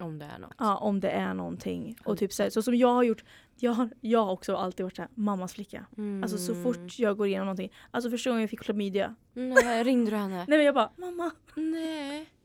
om 0.00 0.18
det 0.18 0.24
är 0.24 0.38
något. 0.38 0.54
ja, 0.58 0.76
om 0.76 1.00
det 1.00 1.10
är 1.10 1.34
någonting. 1.34 1.98
Och 2.04 2.18
typ 2.18 2.32
så, 2.32 2.42
här, 2.42 2.50
så 2.50 2.62
som 2.62 2.74
jag 2.74 2.92
har 2.94 3.02
gjort 3.02 3.24
Jag 3.56 3.72
har, 3.72 3.88
jag 4.00 4.24
har 4.24 4.32
också 4.32 4.56
alltid 4.56 4.84
varit 4.84 4.96
så 4.96 5.02
här, 5.02 5.10
mammas 5.14 5.54
flicka. 5.54 5.86
Mm. 5.98 6.22
Alltså 6.22 6.38
så 6.38 6.54
fort 6.62 6.98
jag 6.98 7.16
går 7.16 7.26
igenom 7.26 7.46
någonting. 7.46 7.72
Alltså 7.90 8.10
första 8.10 8.30
gången 8.30 8.40
jag 8.40 8.50
fick 8.50 8.60
klamydia. 8.60 9.14
Nej, 9.32 9.84
ringde 9.84 10.10
du 10.10 10.16
henne? 10.16 10.36
Nej 10.48 10.58
men 10.58 10.64
jag 10.64 10.74
bara 10.74 10.90
mamma. 10.96 11.30
Nej. 11.54 12.26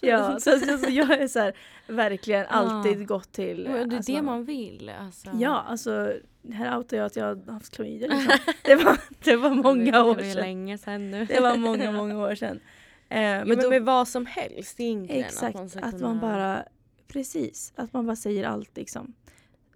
Ja, 0.00 0.40
så, 0.40 0.50
så, 0.58 0.78
så 0.78 0.90
jag 0.90 1.10
är 1.10 1.28
så 1.28 1.38
här, 1.38 1.52
verkligen 1.86 2.46
alltid 2.46 3.00
Ja. 3.00 3.04
gått 3.04 3.32
till... 3.32 3.64
Det 3.64 3.70
är 3.70 3.94
alltså, 3.96 4.12
det 4.12 4.22
man 4.22 4.44
vill. 4.44 4.92
Alltså. 5.00 5.30
Ja, 5.40 5.64
alltså 5.68 6.12
här 6.52 6.78
outar 6.78 6.96
jag 6.96 7.06
att 7.06 7.16
jag 7.16 7.24
har 7.24 7.52
haft 7.52 7.74
klamydia. 7.74 8.08
Liksom. 8.08 8.32
det, 8.64 8.74
var, 8.76 8.98
det 9.24 9.36
var 9.36 9.50
många 9.50 9.92
det, 9.92 10.00
år 10.00 10.14
Det 10.16 10.22
var 10.22 10.30
sedan. 10.32 10.40
länge 10.42 10.78
sedan 10.78 11.10
nu. 11.10 11.24
Det 11.24 11.40
var 11.40 11.56
många, 11.56 11.92
många 11.92 12.18
år 12.18 12.34
sedan. 12.34 12.60
Eh, 13.08 13.18
men, 13.18 13.48
men 13.48 13.58
då, 13.58 13.70
med 13.70 13.82
vad 13.82 14.08
som 14.08 14.26
helst 14.26 14.80
egentligen. 14.80 15.24
exakt, 15.24 15.56
att 15.56 15.74
man, 15.74 15.84
att 15.84 16.00
man 16.00 16.20
bara... 16.20 16.64
Precis, 17.08 17.72
att 17.76 17.92
man 17.92 18.06
bara 18.06 18.16
säger 18.16 18.44
allt 18.44 18.76
liksom. 18.76 19.14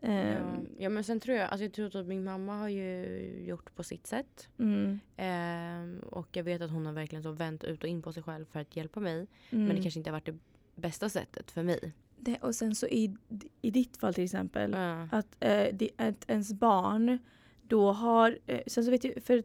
Ja. 0.00 0.08
Ehm, 0.08 0.66
ja 0.78 0.88
men 0.88 1.04
sen 1.04 1.20
tror 1.20 1.36
jag, 1.36 1.48
alltså 1.50 1.64
jag 1.64 1.72
tror 1.72 1.96
att 1.96 2.06
min 2.06 2.24
mamma 2.24 2.56
har 2.58 2.68
ju 2.68 3.04
gjort 3.46 3.74
på 3.74 3.82
sitt 3.84 4.06
sätt. 4.06 4.48
mm, 4.58 5.00
Ehm, 5.16 5.98
och 6.10 6.28
jag 6.32 6.44
vet 6.44 6.62
att 6.62 6.70
hon 6.70 6.86
har 6.86 6.92
verkligen 6.92 7.22
så 7.22 7.32
vänt 7.32 7.64
ut 7.64 7.82
och 7.82 7.88
in 7.88 8.02
på 8.02 8.12
sig 8.12 8.22
själv 8.22 8.44
för 8.52 8.60
att 8.60 8.76
hjälpa 8.76 9.00
mig. 9.00 9.26
mm. 9.50 9.66
Men 9.66 9.76
det 9.76 9.82
kanske 9.82 10.00
inte 10.00 10.10
har 10.10 10.16
varit 10.16 10.26
det 10.26 10.38
bästa 10.74 11.08
sättet 11.08 11.50
för 11.50 11.62
mig. 11.62 11.92
det, 12.16 12.36
och 12.36 12.54
sen 12.54 12.74
så 12.74 12.86
i, 12.86 13.16
i 13.62 13.70
ditt 13.70 13.96
fall 13.96 14.14
till 14.14 14.24
exempel. 14.24 14.72
Ja. 14.72 15.08
Att, 15.12 15.36
eh, 15.40 15.66
det, 15.72 15.90
att 15.96 16.30
ens 16.30 16.52
barn 16.52 17.18
då 17.62 17.92
har... 17.92 18.38
Eh, 18.46 18.60
sen 18.66 18.84
så 18.84 18.90
vet 18.90 19.04
jag, 19.04 19.22
för 19.22 19.42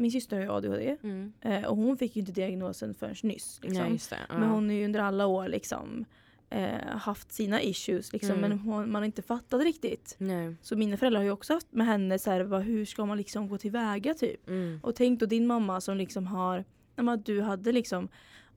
min 0.00 0.10
syster 0.10 0.36
har 0.36 0.42
ju 0.44 0.50
ADHD. 0.52 0.96
Mm. 1.02 1.32
Eh, 1.40 1.64
och 1.64 1.76
hon 1.76 1.96
fick 1.98 2.16
ju 2.16 2.20
inte 2.20 2.32
diagnosen 2.32 2.94
förrän 2.94 3.14
nyss. 3.22 3.60
Liksom. 3.62 3.92
Just 3.92 4.10
det. 4.10 4.16
Ja. 4.28 4.38
Men 4.38 4.48
hon 4.48 4.68
har 4.68 4.76
ju 4.76 4.84
under 4.84 5.00
alla 5.00 5.26
år 5.26 5.48
liksom 5.48 6.04
eh, 6.50 6.86
haft 6.96 7.32
sina 7.32 7.62
issues 7.62 8.12
liksom, 8.12 8.30
Mm. 8.38 8.50
men 8.50 8.58
hon, 8.58 8.92
man 8.92 9.02
har 9.02 9.06
inte 9.06 9.22
fattat 9.22 9.62
riktigt. 9.62 10.14
Nej. 10.18 10.54
Så 10.62 10.76
mina 10.76 10.96
föräldrar 10.96 11.20
har 11.20 11.24
ju 11.24 11.30
också 11.30 11.52
haft 11.54 11.72
med 11.72 11.86
henne 11.86 12.18
så 12.18 12.30
här, 12.30 12.44
bara, 12.44 12.60
hur 12.60 12.84
ska 12.84 13.06
man 13.06 13.16
liksom 13.18 13.48
gå 13.48 13.58
tillväga 13.58 14.14
typ. 14.14 14.48
Mm. 14.48 14.80
Och 14.82 14.94
tänk 14.94 15.20
då 15.20 15.26
din 15.26 15.46
mamma 15.46 15.80
som 15.80 15.96
liksom 15.96 16.26
har, 16.26 16.64
ja, 16.96 17.16
du 17.16 17.40
hade 17.40 17.72
liksom 17.72 18.08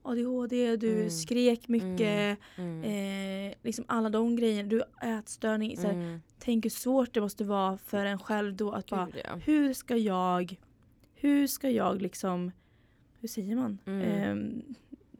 ADHD, 0.02 0.76
du 0.76 0.94
Mm. 0.96 1.10
skrek 1.10 1.68
mycket, 1.68 2.38
Mm. 2.56 2.82
eh, 3.48 3.54
liksom 3.62 3.84
alla 3.88 4.08
de 4.10 4.36
grejerna, 4.36 4.68
du 4.68 4.82
ätstörning. 5.02 5.76
Så 5.76 5.82
här, 5.82 5.92
Mm. 5.94 6.20
Tänk 6.38 6.64
hur 6.64 6.70
svårt 6.70 7.14
det 7.14 7.20
måste 7.20 7.44
vara 7.44 7.78
för 7.78 8.04
en 8.06 8.18
själv 8.18 8.56
då 8.56 8.72
att 8.72 8.90
bara, 8.90 9.06
Gud, 9.06 9.22
ja. 9.24 9.34
hur 9.44 9.72
ska 9.74 9.96
jag, 9.96 10.56
hur 11.24 11.46
ska 11.46 11.70
jag 11.70 12.02
liksom, 12.02 12.52
hur 13.20 13.28
säger 13.28 13.56
man? 13.56 13.78
Mm. 13.86 14.00
Ehm, 14.02 14.62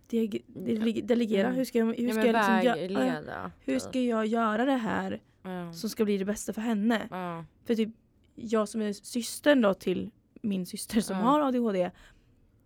de, 0.09 0.43
de, 0.47 1.01
delegera. 1.03 1.47
Mm. 1.47 1.57
Hur 1.57 1.65
ska 1.65 1.79
jag, 1.79 1.87
hur 1.87 1.95
Ja, 2.07 2.13
ska 2.13 2.23
men 2.23 2.27
jag 2.35 2.77
liksom 2.77 2.99
vägleda. 2.99 3.51
hur 3.61 3.75
typ. 3.75 3.83
ska 3.83 4.01
jag 4.01 4.27
göra 4.27 4.65
det 4.65 4.73
här 4.77 5.21
Ja. 5.43 5.73
som 5.73 5.91
ska 5.91 6.05
bli 6.05 6.19
det 6.19 6.25
bästa 6.25 6.53
för 6.53 6.61
henne? 6.61 7.09
Ja. 7.11 7.45
För 7.65 7.75
typ 7.75 7.89
jag 8.35 8.69
som 8.69 8.83
är 8.83 8.93
systern 8.93 9.61
då 9.61 9.75
till 9.75 10.11
min 10.43 10.67
syster 10.67 11.01
som 11.01 11.17
Ja. 11.17 11.23
har 11.23 11.41
ADHD. 11.41 11.91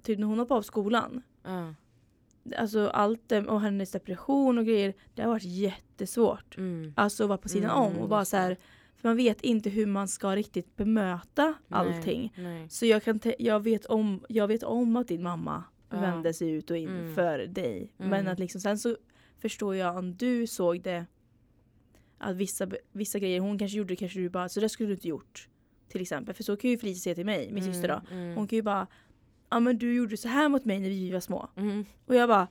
Typ 0.02 0.18
när 0.18 0.26
hon 0.26 0.38
hoppade 0.38 0.58
av 0.58 0.62
skolan. 0.62 1.22
Ja. 1.44 1.74
Alltså 2.58 2.88
allt 2.88 3.32
och 3.32 3.60
hennes 3.60 3.90
depression 3.90 4.58
och 4.58 4.66
grejer. 4.66 4.94
Det 5.14 5.22
har 5.22 5.28
varit 5.28 5.44
jättesvårt. 5.44 6.56
Mm. 6.56 6.92
Alltså 6.96 7.22
att 7.22 7.28
vara 7.28 7.38
på 7.38 7.48
sidan 7.48 7.70
Mm, 7.70 7.82
om 7.96 8.02
och 8.02 8.08
bara 8.08 8.24
så 8.24 8.36
här. 8.36 8.56
För 9.00 9.08
man 9.08 9.16
vet 9.16 9.40
inte 9.40 9.70
hur 9.70 9.86
man 9.86 10.08
ska 10.08 10.36
riktigt 10.36 10.76
bemöta 10.76 11.54
allting. 11.68 12.32
Nej. 12.36 12.44
Nej. 12.44 12.68
Så 12.70 12.86
jag, 12.86 13.02
kan 13.04 13.20
jag, 13.38 13.60
vet 13.60 13.86
om, 13.86 14.24
jag 14.28 14.48
vet 14.48 14.62
om 14.62 14.96
att 14.96 15.08
din 15.08 15.22
mamma 15.22 15.64
Ja. 15.90 16.00
vände 16.00 16.34
sig 16.34 16.50
ut 16.50 16.70
och 16.70 16.76
in 16.76 16.88
Mm. 16.88 17.14
för 17.14 17.38
dig. 17.38 17.92
Men 17.96 18.12
Mm. 18.12 18.32
att 18.32 18.38
liksom, 18.38 18.60
sen 18.60 18.78
så 18.78 18.96
förstår 19.38 19.76
jag 19.76 19.96
om 19.96 20.14
du 20.16 20.46
såg 20.46 20.82
det. 20.82 21.06
Att 22.18 22.36
vissa, 22.36 22.68
vissa 22.92 23.18
grejer 23.18 23.40
hon 23.40 23.58
kanske 23.58 23.78
gjorde 23.78 23.96
kanske 23.96 24.18
du 24.18 24.28
bara 24.28 24.48
så 24.48 24.60
det 24.60 24.68
skulle 24.68 24.88
du 24.88 24.94
inte 24.94 25.08
gjort. 25.08 25.48
Till 25.88 26.00
exempel. 26.02 26.34
För 26.34 26.42
så 26.44 26.56
kan 26.56 26.70
ju 26.70 26.78
Felicia 26.78 27.00
säga 27.00 27.14
till 27.14 27.26
mig, 27.26 27.52
min 27.52 27.64
syster 27.64 27.88
då. 27.88 28.14
Mm. 28.14 28.36
Hon 28.36 28.46
kan 28.48 28.56
ju 28.56 28.62
bara 28.62 28.86
Ja 29.50 29.60
men 29.60 29.78
du 29.78 29.94
gjorde 29.94 30.16
så 30.16 30.28
här 30.28 30.48
mot 30.48 30.64
mig 30.64 30.80
när 30.80 30.88
vi 30.88 31.10
var 31.10 31.20
små. 31.20 31.48
Mm. 31.56 31.84
Och 32.06 32.14
jag 32.14 32.28
bara 32.28 32.48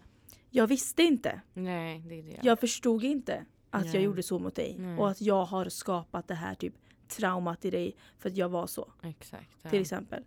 Jag 0.50 0.68
visste 0.68 1.04
inte. 1.04 1.42
Nej, 1.54 2.04
det 2.10 2.20
är 2.20 2.24
det. 2.24 2.40
Jag 2.44 2.60
förstod 2.60 3.04
inte 3.04 3.46
att 3.80 3.86
jag 3.86 3.94
Nej. 3.94 4.04
gjorde 4.04 4.24
så 4.24 4.40
mot 4.40 4.56
dig. 4.56 4.76
Nej. 4.80 4.98
Och 4.98 5.10
att 5.10 5.22
jag 5.22 5.46
har 5.46 5.70
skapat 5.70 6.28
det 6.28 6.34
här 6.36 6.56
typ 6.56 6.74
traumat 7.08 7.66
i 7.66 7.70
dig 7.72 7.96
för 8.20 8.30
att 8.30 8.38
jag 8.38 8.50
var 8.50 8.68
så. 8.68 8.92
Exakt. 9.04 9.58
Ja. 9.62 9.70
Till 9.70 9.82
exempel. 9.82 10.24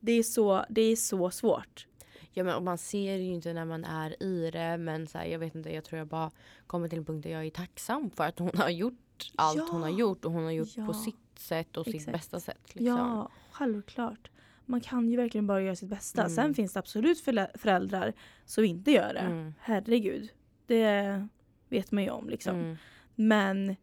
Det 0.00 0.12
är 0.12 0.22
så, 0.22 0.64
det 0.68 0.80
är 0.82 0.96
så 0.96 1.30
svårt. 1.30 1.86
Ja, 2.32 2.44
men 2.44 2.54
och 2.54 2.62
man 2.62 2.78
ser 2.78 3.16
ju 3.16 3.32
inte 3.34 3.52
när 3.52 3.64
man 3.64 3.84
är 3.84 4.22
i 4.22 4.50
det. 4.50 4.76
Men 4.76 5.06
så 5.06 5.18
här, 5.18 5.24
jag 5.26 5.38
vet 5.38 5.54
inte, 5.54 5.74
jag 5.74 5.84
tror 5.84 5.98
jag 5.98 6.06
bara 6.08 6.30
kommer 6.66 6.88
till 6.88 6.98
en 6.98 7.04
punkt 7.04 7.22
där 7.22 7.30
jag 7.30 7.46
är 7.46 7.50
tacksam 7.50 8.10
för 8.10 8.24
att 8.24 8.38
hon 8.38 8.50
har 8.54 8.68
gjort 8.70 9.30
allt 9.36 9.56
Ja. 9.58 9.68
hon 9.70 9.82
har 9.82 9.90
gjort. 9.90 10.24
Och 10.24 10.32
hon 10.32 10.44
har 10.44 10.50
gjort 10.50 10.68
Ja. 10.76 10.86
på 10.86 10.94
sitt 10.94 11.16
sätt 11.38 11.76
och 11.76 11.84
sitt 11.84 11.94
Exakt. 11.94 12.12
bästa 12.12 12.40
sätt. 12.40 12.60
Liksom. 12.74 12.86
Ja, 12.86 13.30
självklart. 13.50 14.30
Man 14.66 14.80
kan 14.80 15.08
ju 15.08 15.16
verkligen 15.16 15.46
bara 15.46 15.62
göra 15.62 15.76
sitt 15.76 15.88
bästa. 15.88 16.22
Mm. 16.22 16.34
Sen 16.34 16.54
finns 16.54 16.72
det 16.72 16.78
absolut 16.78 17.20
förä- 17.24 17.58
föräldrar 17.58 18.12
som 18.44 18.64
inte 18.64 18.90
gör 18.90 19.14
det. 19.14 19.20
Mm. 19.20 19.54
Herregud. 19.60 20.28
Det 20.66 21.28
vet 21.74 21.92
man 21.92 22.02
ju 22.04 22.10
om 22.10 22.28
liksom. 22.28 22.56
Mm. 22.56 22.76
Men 23.14 23.76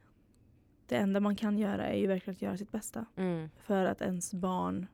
det 0.88 0.96
enda 0.96 1.20
man 1.20 1.36
kan 1.36 1.58
göra 1.58 1.88
är 1.88 1.98
ju 1.98 2.08
verkligen 2.08 2.36
att 2.36 2.42
göra 2.42 2.58
sitt 2.58 2.72
bästa. 2.72 3.06
Mm. 3.16 3.50
För 3.60 3.86
att 3.86 4.02
ens 4.02 4.34
barn 4.34 4.88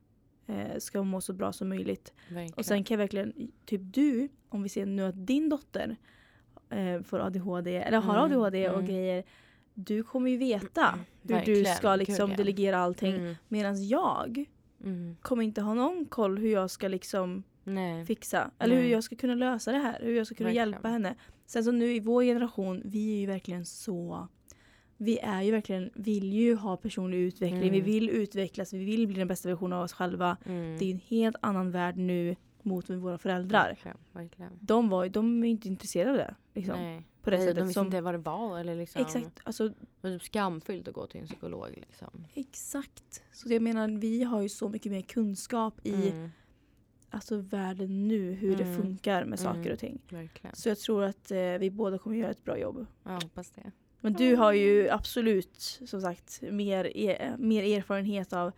eh, 0.47 0.77
ska 0.79 1.03
må 1.03 1.21
så 1.21 1.33
bra 1.33 1.53
som 1.53 1.69
möjligt. 1.69 2.13
Verkligen. 2.29 2.53
Och 2.53 2.65
sen 2.65 2.83
kan 2.83 2.95
jag 2.95 2.99
verkligen, 2.99 3.51
typ 3.65 3.81
du, 3.83 4.29
om 4.49 4.63
vi 4.63 4.69
ser 4.69 4.85
nu 4.85 5.03
att 5.03 5.27
din 5.27 5.49
dotter 5.49 5.95
eh, 6.69 7.01
får 7.01 7.19
ADHD, 7.19 7.75
eller 7.75 7.97
har 7.97 8.13
Mm, 8.17 8.25
ADHD 8.25 8.69
och 8.69 8.73
mm. 8.79 8.85
grejer. 8.87 9.23
Du 9.73 10.03
kommer 10.03 10.31
ju 10.31 10.37
veta 10.37 10.99
hur 11.21 11.27
du 11.27 11.33
Verkligen, 11.33 11.75
ska 11.75 11.95
liksom 11.95 12.29
gud, 12.29 12.33
ja. 12.33 12.37
delegera 12.37 12.77
allting. 12.77 13.15
Mm. 13.15 13.35
Medan 13.47 13.87
jag 13.87 14.45
Mm. 14.83 15.15
kommer 15.21 15.43
inte 15.43 15.61
ha 15.61 15.73
någon 15.73 16.05
koll 16.05 16.37
hur 16.37 16.51
jag 16.51 16.69
ska 16.71 16.87
liksom 16.87 17.43
Nej. 17.63 18.05
fixa. 18.05 18.51
Eller 18.59 18.75
hur 18.75 18.81
Nej. 18.81 18.91
jag 18.91 19.03
ska 19.03 19.15
kunna 19.15 19.35
lösa 19.35 19.71
det 19.71 19.77
här. 19.77 19.99
Hur 20.01 20.15
jag 20.17 20.25
ska 20.27 20.35
kunna 20.35 20.47
Verkligen. 20.49 20.69
hjälpa 20.69 20.87
henne. 20.87 21.15
Sen 21.47 21.63
så 21.63 21.71
nu 21.71 21.93
i 21.95 21.99
vår 21.99 22.23
generation, 22.23 22.81
vi 22.85 23.15
är 23.15 23.19
ju 23.19 23.25
verkligen 23.25 23.65
så 23.65 24.27
vi 24.97 25.19
är 25.19 25.41
ju 25.41 25.51
verkligen, 25.51 25.89
vill 25.95 26.33
ju 26.33 26.55
ha 26.55 26.77
personlig 26.77 27.17
utveckling, 27.17 27.61
Mm. 27.61 27.71
vi 27.73 27.81
vill 27.81 28.09
utvecklas, 28.09 28.73
vi 28.73 28.85
vill 28.85 29.07
bli 29.07 29.15
den 29.17 29.27
bästa 29.27 29.49
versionen 29.49 29.77
av 29.77 29.83
oss 29.83 29.93
själva. 29.93 30.37
Mm. 30.45 30.77
Det 30.77 30.85
är 30.85 30.91
en 30.91 31.01
helt 31.07 31.35
annan 31.41 31.71
värld 31.71 31.97
nu 31.97 32.35
mot 32.61 32.89
med 32.89 32.99
våra 32.99 33.17
föräldrar. 33.17 33.67
Verkligen. 33.69 33.97
Verkligen. 34.11 34.51
De, 34.61 34.89
var, 34.89 35.09
de 35.09 35.43
är 35.43 35.47
inte 35.47 35.67
intresserade 35.67 36.11
av 36.11 36.17
det. 36.17 36.35
Liksom, 36.53 36.75
Nej. 36.79 37.03
på 37.21 37.29
det 37.29 37.37
de 37.37 37.43
sättet. 37.45 37.63
visste 37.63 37.73
Som, 37.73 37.85
inte 37.87 38.01
vad 38.01 38.13
det 38.13 38.17
var. 38.17 38.59
Eller 38.59 38.75
liksom, 38.75 39.01
exakt, 39.01 39.39
alltså, 39.43 39.67
Det 39.69 39.75
var 40.01 40.09
typ 40.11 40.23
skamfyllt 40.23 40.87
att 40.87 40.93
gå 40.93 41.07
till 41.07 41.21
en 41.21 41.27
psykolog. 41.27 41.69
Liksom. 41.87 42.25
exakt. 42.33 43.23
Så 43.33 43.53
jag 43.53 43.61
menar, 43.61 43.87
vi 43.87 44.23
har 44.23 44.41
ju 44.41 44.49
så 44.49 44.69
mycket 44.69 44.91
mer 44.91 45.01
kunskap 45.01 45.73
i 45.83 46.09
Mm. 46.11 46.29
Alltså, 47.09 47.37
världen 47.37 48.07
nu, 48.07 48.31
hur 48.31 48.55
det 48.55 48.63
Mm. 48.63 48.77
funkar 48.81 49.25
med 49.25 49.39
saker 49.39 49.59
Mm. 49.59 49.73
och 49.73 49.79
ting. 49.79 50.01
Verkligen. 50.09 50.55
Så 50.55 50.69
jag 50.69 50.79
tror 50.79 51.03
att 51.03 51.31
eh, 51.31 51.37
vi 51.59 51.69
båda 51.71 51.97
kommer 51.97 52.15
göra 52.17 52.31
ett 52.31 52.43
bra 52.43 52.57
jobb. 52.57 52.85
Jag 53.03 53.11
hoppas 53.11 53.49
det. 53.51 53.71
Men 54.01 54.13
du 54.13 54.35
har 54.35 54.53
ju 54.53 54.89
absolut 54.89 55.79
som 55.85 56.01
sagt 56.01 56.41
mer, 56.51 56.97
e- 56.97 57.31
mer 57.37 57.77
erfarenhet 57.77 58.33
av 58.33 58.51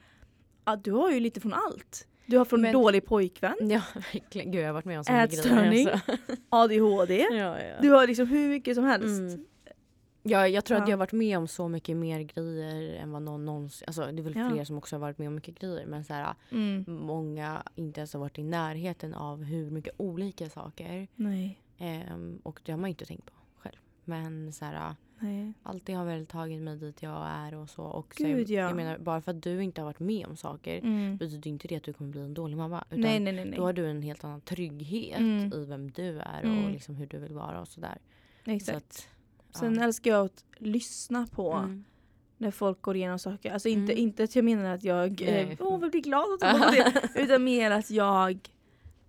att 0.63 0.83
du 0.83 0.91
har 0.91 1.11
ju 1.11 1.19
lite 1.19 1.39
från 1.39 1.53
allt. 1.53 2.07
Du 2.25 2.37
har 2.37 2.45
från 2.45 2.61
Men- 2.61 2.73
dålig 2.73 3.05
pojkvän, 3.05 3.55
Ja, 3.61 3.81
verkligen. 3.93 4.51
Gud, 4.51 4.61
jag 4.61 4.67
har 4.67 4.73
varit 4.73 4.85
med 4.85 4.97
om 4.97 5.03
så 5.03 5.11
mycket 5.13 5.33
Ätstörning. 5.33 5.71
grejer. 5.85 5.91
Alltså. 5.91 6.15
ADHD. 6.49 7.27
Ja, 7.31 7.61
ja. 7.61 7.75
Du 7.81 7.89
har 7.89 8.07
liksom 8.07 8.27
hur 8.27 8.49
mycket 8.49 8.75
som 8.75 8.83
helst. 8.83 9.05
Mm. 9.33 9.45
Ja, 10.29 10.47
jag 10.47 10.65
tror 10.65 10.77
att 10.77 10.81
Ja. 10.83 10.89
jag 10.89 10.97
har 10.97 10.99
varit 10.99 11.11
med 11.11 11.37
om 11.37 11.47
så 11.47 11.67
mycket 11.67 11.97
mer 11.97 12.19
grejer 12.21 12.93
än 13.01 13.11
vad 13.11 13.21
någon 13.21 13.45
någonsin... 13.45 13.83
Alltså, 13.87 14.01
det 14.11 14.21
är 14.21 14.23
väl 14.23 14.35
Ja. 14.35 14.49
fler 14.49 14.63
som 14.63 14.77
också 14.77 14.95
har 14.95 15.01
varit 15.01 15.17
med 15.17 15.27
om 15.27 15.35
mycket 15.35 15.59
grejer. 15.59 15.85
Men 15.85 16.03
så 16.03 16.13
här, 16.13 16.33
Mm. 16.51 16.85
många 16.87 17.63
inte 17.75 17.99
ens 17.99 18.13
har 18.13 18.19
varit 18.19 18.39
i 18.39 18.43
närheten 18.43 19.13
av 19.13 19.43
hur 19.43 19.69
mycket 19.71 19.93
olika 19.97 20.49
saker. 20.49 21.07
Nej. 21.15 21.61
Ehm, 21.77 22.39
och 22.43 22.61
det 22.65 22.71
har 22.71 22.79
man 22.79 22.89
inte 22.89 23.05
tänkt 23.05 23.25
på 23.25 23.33
själv. 23.57 23.75
Men 24.05 24.53
så 24.53 24.65
här, 24.65 24.95
Nej. 25.19 25.53
allt 25.63 25.85
det 25.85 25.93
har 25.93 26.05
väl 26.05 26.25
tagit 26.25 26.61
mig 26.61 26.77
dit 26.77 27.01
jag 27.03 27.27
är 27.27 27.55
och 27.55 27.69
så. 27.69 27.83
Och 27.83 28.15
så 28.15 28.23
Gud, 28.23 28.49
jag, 28.49 28.63
ja. 28.63 28.67
jag 28.67 28.75
menar, 28.75 28.97
bara 28.97 29.21
för 29.21 29.31
att 29.31 29.43
du 29.43 29.63
inte 29.63 29.81
har 29.81 29.85
varit 29.85 29.99
med 29.99 30.25
om 30.27 30.35
saker 30.35 30.77
Mm. 30.79 31.17
betyder 31.17 31.49
inte 31.49 31.67
det 31.67 31.75
att 31.75 31.83
du 31.83 31.93
kommer 31.93 32.11
bli 32.11 32.21
en 32.21 32.33
dålig 32.33 32.57
mamma. 32.57 32.83
Utan 32.89 33.01
Nej, 33.01 33.19
nej, 33.19 33.33
nej. 33.33 33.53
Då 33.55 33.63
har 33.63 33.73
du 33.73 33.87
en 33.87 34.01
helt 34.01 34.23
annan 34.23 34.41
trygghet 34.41 35.19
Mm. 35.19 35.53
i 35.53 35.65
vem 35.65 35.91
du 35.91 36.19
är 36.19 36.41
Mm. 36.43 36.65
och 36.65 36.71
liksom 36.71 36.95
hur 36.95 37.07
du 37.07 37.17
vill 37.19 37.33
vara 37.33 37.61
och 37.61 37.67
sådär. 37.67 37.97
Så 38.45 38.51
Exakt. 38.51 38.77
att, 38.77 39.09
Sen 39.55 39.75
ja. 39.75 39.83
älskar 39.83 40.11
jag 40.11 40.25
att 40.25 40.43
lyssna 40.57 41.27
på 41.31 41.51
Mm. 41.53 41.83
när 42.37 42.51
folk 42.51 42.81
går 42.81 42.95
igenom 42.95 43.19
saker. 43.19 43.51
Alltså 43.53 43.69
inte, 43.69 43.93
Mm. 43.93 44.03
inte 44.03 44.23
att 44.23 44.35
jag 44.35 44.45
menar 44.45 44.73
att 44.75 44.83
jag 44.83 45.21
eh, 45.21 45.49
åh, 45.59 45.79
vill 45.79 45.91
bli 45.91 46.01
glad 46.01 46.43
att 46.43 46.71
det. 46.71 47.09
Utan 47.15 47.43
mer 47.43 47.71
att 47.71 47.89
jag 47.91 48.39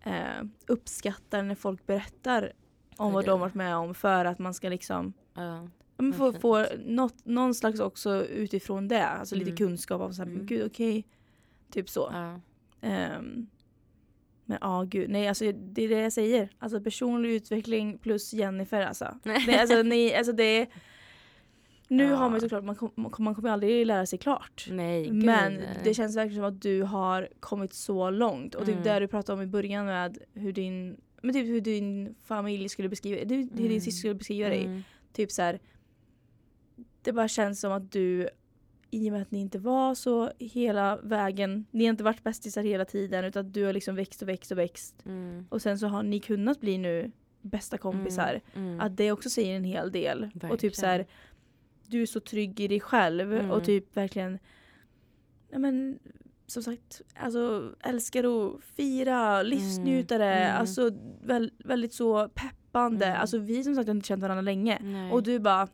eh, 0.03 0.43
uppskattar 0.66 1.43
när 1.43 1.55
folk 1.55 1.86
berättar 1.86 2.53
om 2.97 3.12
vad 3.12 3.24
de 3.26 3.41
varit 3.41 3.55
med 3.55 3.76
om 3.76 3.95
för 3.95 4.24
att 4.24 4.38
man 4.38 4.55
ska 4.55 4.68
liksom 4.68 5.12
Ja. 5.34 5.68
ja, 5.97 6.12
få, 6.12 6.32
få 6.32 6.66
något, 6.86 7.14
någon 7.26 7.55
slags 7.55 7.80
också 7.80 8.24
utifrån 8.26 8.88
det. 8.88 9.07
Alltså 9.07 9.34
lite 9.34 9.51
Mm. 9.51 9.57
kunskap 9.57 10.01
om 10.01 10.14
så 10.14 10.22
här, 10.22 10.26
men 10.26 10.34
Mm. 10.36 10.47
gud 10.47 10.66
okej. 10.66 11.05
Typ 11.70 11.88
så. 11.88 12.11
Ja. 12.12 12.41
Ehm, 12.80 13.47
men 14.51 14.59
ja 14.61 14.82
gud, 14.88 15.11
nej 15.11 15.28
alltså 15.28 15.53
det 15.53 15.82
är 15.84 15.88
det 15.88 16.01
jag 16.01 16.12
säger. 16.12 16.48
Alltså 16.59 16.80
personlig 16.80 17.30
utveckling 17.30 17.98
plus 17.98 18.32
Jennifer 18.32 18.80
alltså. 18.80 19.18
Nej, 19.22 19.59
alltså, 19.61 19.82
nej, 19.82 20.14
alltså 20.16 20.32
det 20.32 20.44
är, 20.44 20.66
Nu 21.88 22.05
Ja. 22.05 22.16
har 22.16 22.30
man 22.30 22.40
såklart, 22.40 22.64
man, 22.64 22.74
kom, 22.76 22.90
man 22.96 23.11
kommer- 23.34 23.51
aldrig 23.51 23.86
lära 23.86 24.07
sig 24.07 24.18
klart. 24.18 24.66
Nej, 24.70 25.12
Men 25.12 25.61
det 25.84 25.94
känns 25.94 26.16
verkligen 26.16 26.42
som 26.42 26.55
att 26.57 26.62
du 26.62 26.82
har 26.82 27.28
kommit 27.40 27.72
så 27.74 28.11
långt. 28.11 28.55
Och 28.55 28.66
typ 28.66 28.72
Mm. 28.74 28.84
det 28.84 28.98
du 29.01 29.09
pratade 29.09 29.36
om 29.36 29.42
i 29.42 29.46
början 29.46 29.86
med 29.86 30.18
hur 30.34 30.53
din, 30.53 30.96
men 31.22 31.34
typ 31.34 31.46
hur 31.46 31.61
din 31.61 32.14
familj 32.24 32.68
skulle 32.68 32.88
beskriva 32.88 33.18
hur, 33.18 33.36
hur 33.36 33.44
din 33.57 33.66
Mm. 33.66 33.80
syster 33.80 33.98
skulle 33.98 34.14
beskriva 34.14 34.48
dig. 34.48 34.64
Mm. 34.64 34.82
Typ 35.12 35.30
så 35.32 35.42
här. 35.42 35.61
Det 37.03 37.12
bara 37.12 37.28
känns 37.28 37.61
som 37.61 37.72
att 37.72 37.92
du 37.92 38.28
i 38.91 39.09
och 39.09 39.12
med 39.12 39.22
att 39.22 39.30
ni 39.30 39.38
inte 39.41 39.59
var 39.59 39.95
så 39.95 40.30
hela 40.38 40.97
vägen, 41.03 41.66
ni 41.70 41.84
har 41.84 41.91
inte 41.91 42.05
varit 42.05 42.22
bästisar 42.24 42.62
hela 42.62 42.84
tiden 42.84 43.24
utan 43.24 43.53
du 43.53 43.64
har 43.64 43.72
liksom 43.72 43.95
växt 43.97 44.22
och 44.22 44.28
växt 44.28 44.53
och 44.53 44.59
växt. 44.59 45.07
Mm. 45.07 45.47
Och 45.49 45.62
sen 45.62 45.78
så 45.78 45.86
har 45.86 46.03
ni 46.03 46.20
kunnat 46.20 46.61
bli 46.61 46.78
nu 46.78 47.11
bästa 47.43 47.78
kompisar. 47.78 48.41
Mm. 48.55 48.80
Att 48.80 48.97
det 48.97 49.12
också 49.12 49.30
säger 49.30 49.57
en 49.57 49.64
hel 49.64 49.93
del. 49.93 50.30
Och 50.51 50.59
typ 50.59 50.74
så 50.74 50.86
här, 50.86 50.99
Verkligen. 50.99 51.16
du 51.86 52.03
är 52.03 52.07
så 52.07 52.20
trygg 52.20 52.61
i 52.61 52.68
dig 52.68 52.80
själv 52.80 53.32
Mm. 53.34 53.51
och 53.51 53.64
typ 53.64 53.97
verkligen 53.97 54.38
ja, 55.51 55.59
men, 55.59 55.99
som 56.47 56.62
sagt, 56.62 57.03
alltså 57.16 57.72
älskar 57.80 58.24
att 58.24 58.64
fira, 58.64 59.43
livsnjutare, 59.43 60.34
Mm. 60.34 60.61
alltså 60.61 60.91
väl, 61.22 61.53
väldigt 61.59 61.93
så 61.95 62.28
peppande. 62.28 63.07
Mm. 63.07 63.20
Alltså 63.20 63.38
vi 63.38 63.64
som 63.64 63.74
sagt 63.74 63.88
har 63.88 63.95
inte 63.95 64.07
känt 64.09 64.22
varandra 64.22 64.43
länge. 64.43 64.78
Nej. 64.82 65.12
Och 65.12 65.22
du 65.22 65.38
bara 65.38 65.68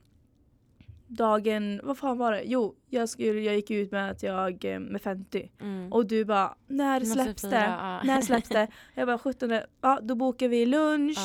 dagen, 1.06 1.80
vad 1.82 1.98
fan 1.98 2.18
var 2.18 2.32
det? 2.32 2.42
Jo, 2.44 2.74
jag, 2.90 3.08
skulle, 3.08 3.40
jag 3.40 3.54
gick 3.54 3.70
ut 3.70 3.92
med 3.92 4.10
att 4.10 4.22
jag 4.22 4.64
eh, 4.64 4.80
med 4.80 5.02
50 5.02 5.50
mm. 5.60 5.92
och 5.92 6.06
du 6.06 6.24
bara 6.24 6.54
när 6.66 7.00
släpps 7.00 7.42
det? 7.42 7.76
ja. 7.78 8.02
När 8.04 8.20
släpps 8.22 8.48
det? 8.48 8.68
Jag 8.94 9.06
bara 9.06 9.18
17, 9.18 9.60
ja 9.80 9.98
då 10.02 10.14
bokar 10.14 10.48
vi 10.48 10.66
lunch. 10.66 11.18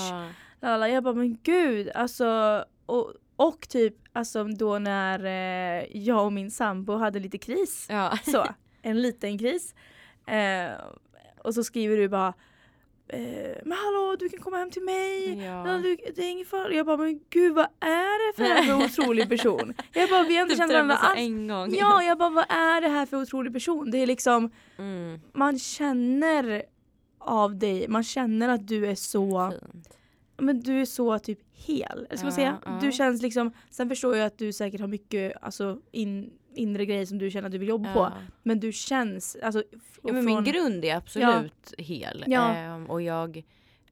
Ja. 0.61 0.87
Jag 0.87 1.03
bara 1.03 1.13
men 1.13 1.37
gud 1.43 1.89
alltså 1.95 2.63
och, 2.85 3.13
och 3.35 3.69
typ 3.69 3.95
alltså 4.13 4.43
då 4.43 4.79
när 4.79 5.25
eh, 5.25 5.97
jag 5.97 6.25
och 6.25 6.33
min 6.33 6.51
sambo 6.51 6.93
hade 6.93 7.19
lite 7.19 7.37
kris. 7.37 7.87
Ja. 7.89 8.17
Så, 8.23 8.45
en 8.81 9.01
liten 9.01 9.37
kris. 9.37 9.75
Eh, 10.27 10.71
och 11.43 11.53
så 11.53 11.63
skriver 11.63 11.97
du 11.97 12.09
bara 12.09 12.33
eh, 13.11 13.57
men 13.65 13.77
hallå 13.77 14.15
du 14.19 14.29
kan 14.29 14.39
komma 14.39 14.57
hem 14.57 14.71
till 14.71 14.81
mig. 14.83 15.43
Ja. 15.45 15.63
Du, 15.83 15.95
det 16.15 16.21
är 16.21 16.29
ingen 16.31 16.45
fara. 16.45 16.73
Jag 16.73 16.85
bara 16.85 16.97
men 16.97 17.19
gud 17.29 17.53
vad 17.53 17.65
är 17.79 18.27
det 18.27 18.37
för 18.37 18.63
för 18.63 18.85
otrolig 18.85 19.29
person? 19.29 19.73
Jag 19.93 20.09
bara 20.09 20.23
vi 20.23 20.35
har 20.35 20.41
inte 20.41 20.53
Typ 20.55 20.59
känt 20.61 20.71
varandra 20.73 20.95
alls. 20.95 21.19
en 21.19 21.47
gång. 21.47 21.75
Ja 21.75 22.03
jag 22.03 22.17
bara 22.17 22.29
vad 22.29 22.45
är 22.51 22.81
det 22.81 22.87
här 22.89 23.05
för 23.05 23.17
otrolig 23.21 23.53
person? 23.53 23.91
Det 23.91 23.97
är 23.97 24.07
liksom 24.07 24.51
Mm. 24.77 25.19
man 25.33 25.59
känner 25.59 26.63
av 27.19 27.55
dig, 27.55 27.87
man 27.87 28.03
känner 28.03 28.49
att 28.49 28.67
du 28.67 28.85
är 28.87 28.95
så 28.95 29.51
Fint. 29.51 29.97
men 30.37 30.59
du 30.59 30.81
är 30.81 30.85
så 30.85 31.19
typ 31.19 31.39
hel. 31.53 32.05
Eller 32.07 32.15
ska 32.17 32.25
man 32.25 32.33
säga? 32.33 32.57
ja. 32.65 32.79
Du 32.81 32.91
känns 32.91 33.21
liksom, 33.21 33.51
sen 33.69 33.89
förstår 33.89 34.17
jag 34.17 34.25
att 34.25 34.37
du 34.37 34.53
säkert 34.53 34.81
har 34.81 34.87
mycket 34.87 35.33
alltså, 35.41 35.79
in, 35.91 36.31
inre 36.53 36.85
grejer 36.85 37.05
som 37.05 37.17
du 37.17 37.31
känner 37.31 37.45
att 37.45 37.51
du 37.51 37.57
vill 37.57 37.69
jobba 37.69 37.93
på. 37.93 37.99
Ja. 37.99 38.13
Men 38.43 38.59
du 38.59 38.71
känns, 38.71 39.37
alltså 39.43 39.63
Ja, 40.03 40.13
men 40.13 40.25
min 40.25 40.35
från- 40.35 40.43
grund 40.43 40.85
är 40.85 40.95
absolut 40.95 41.73
hel. 41.77 42.23
Ja. 42.27 42.53
Ehm, 42.55 42.85
och 42.89 43.01
jag 43.01 43.37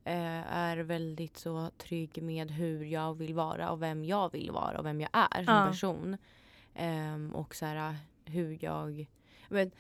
eh, 0.04 0.54
är 0.58 0.78
väldigt 0.78 1.38
så 1.38 1.70
trygg 1.78 2.24
med 2.24 2.52
hur 2.52 2.84
jag 2.86 3.14
vill 3.18 3.34
vara 3.34 3.70
och 3.72 3.82
vem 3.82 4.06
jag 4.06 4.32
vill 4.32 4.52
vara 4.52 4.80
och 4.80 4.86
vem 4.86 5.02
jag 5.02 5.10
är 5.12 5.44
som 5.44 5.54
Ja. 5.56 5.68
person. 5.68 6.18
Ehm, 6.76 7.36
och 7.36 7.56
så 7.56 7.66
här, 7.66 7.96
hur 8.26 8.58
jag... 8.62 9.06
Men, 9.50 9.72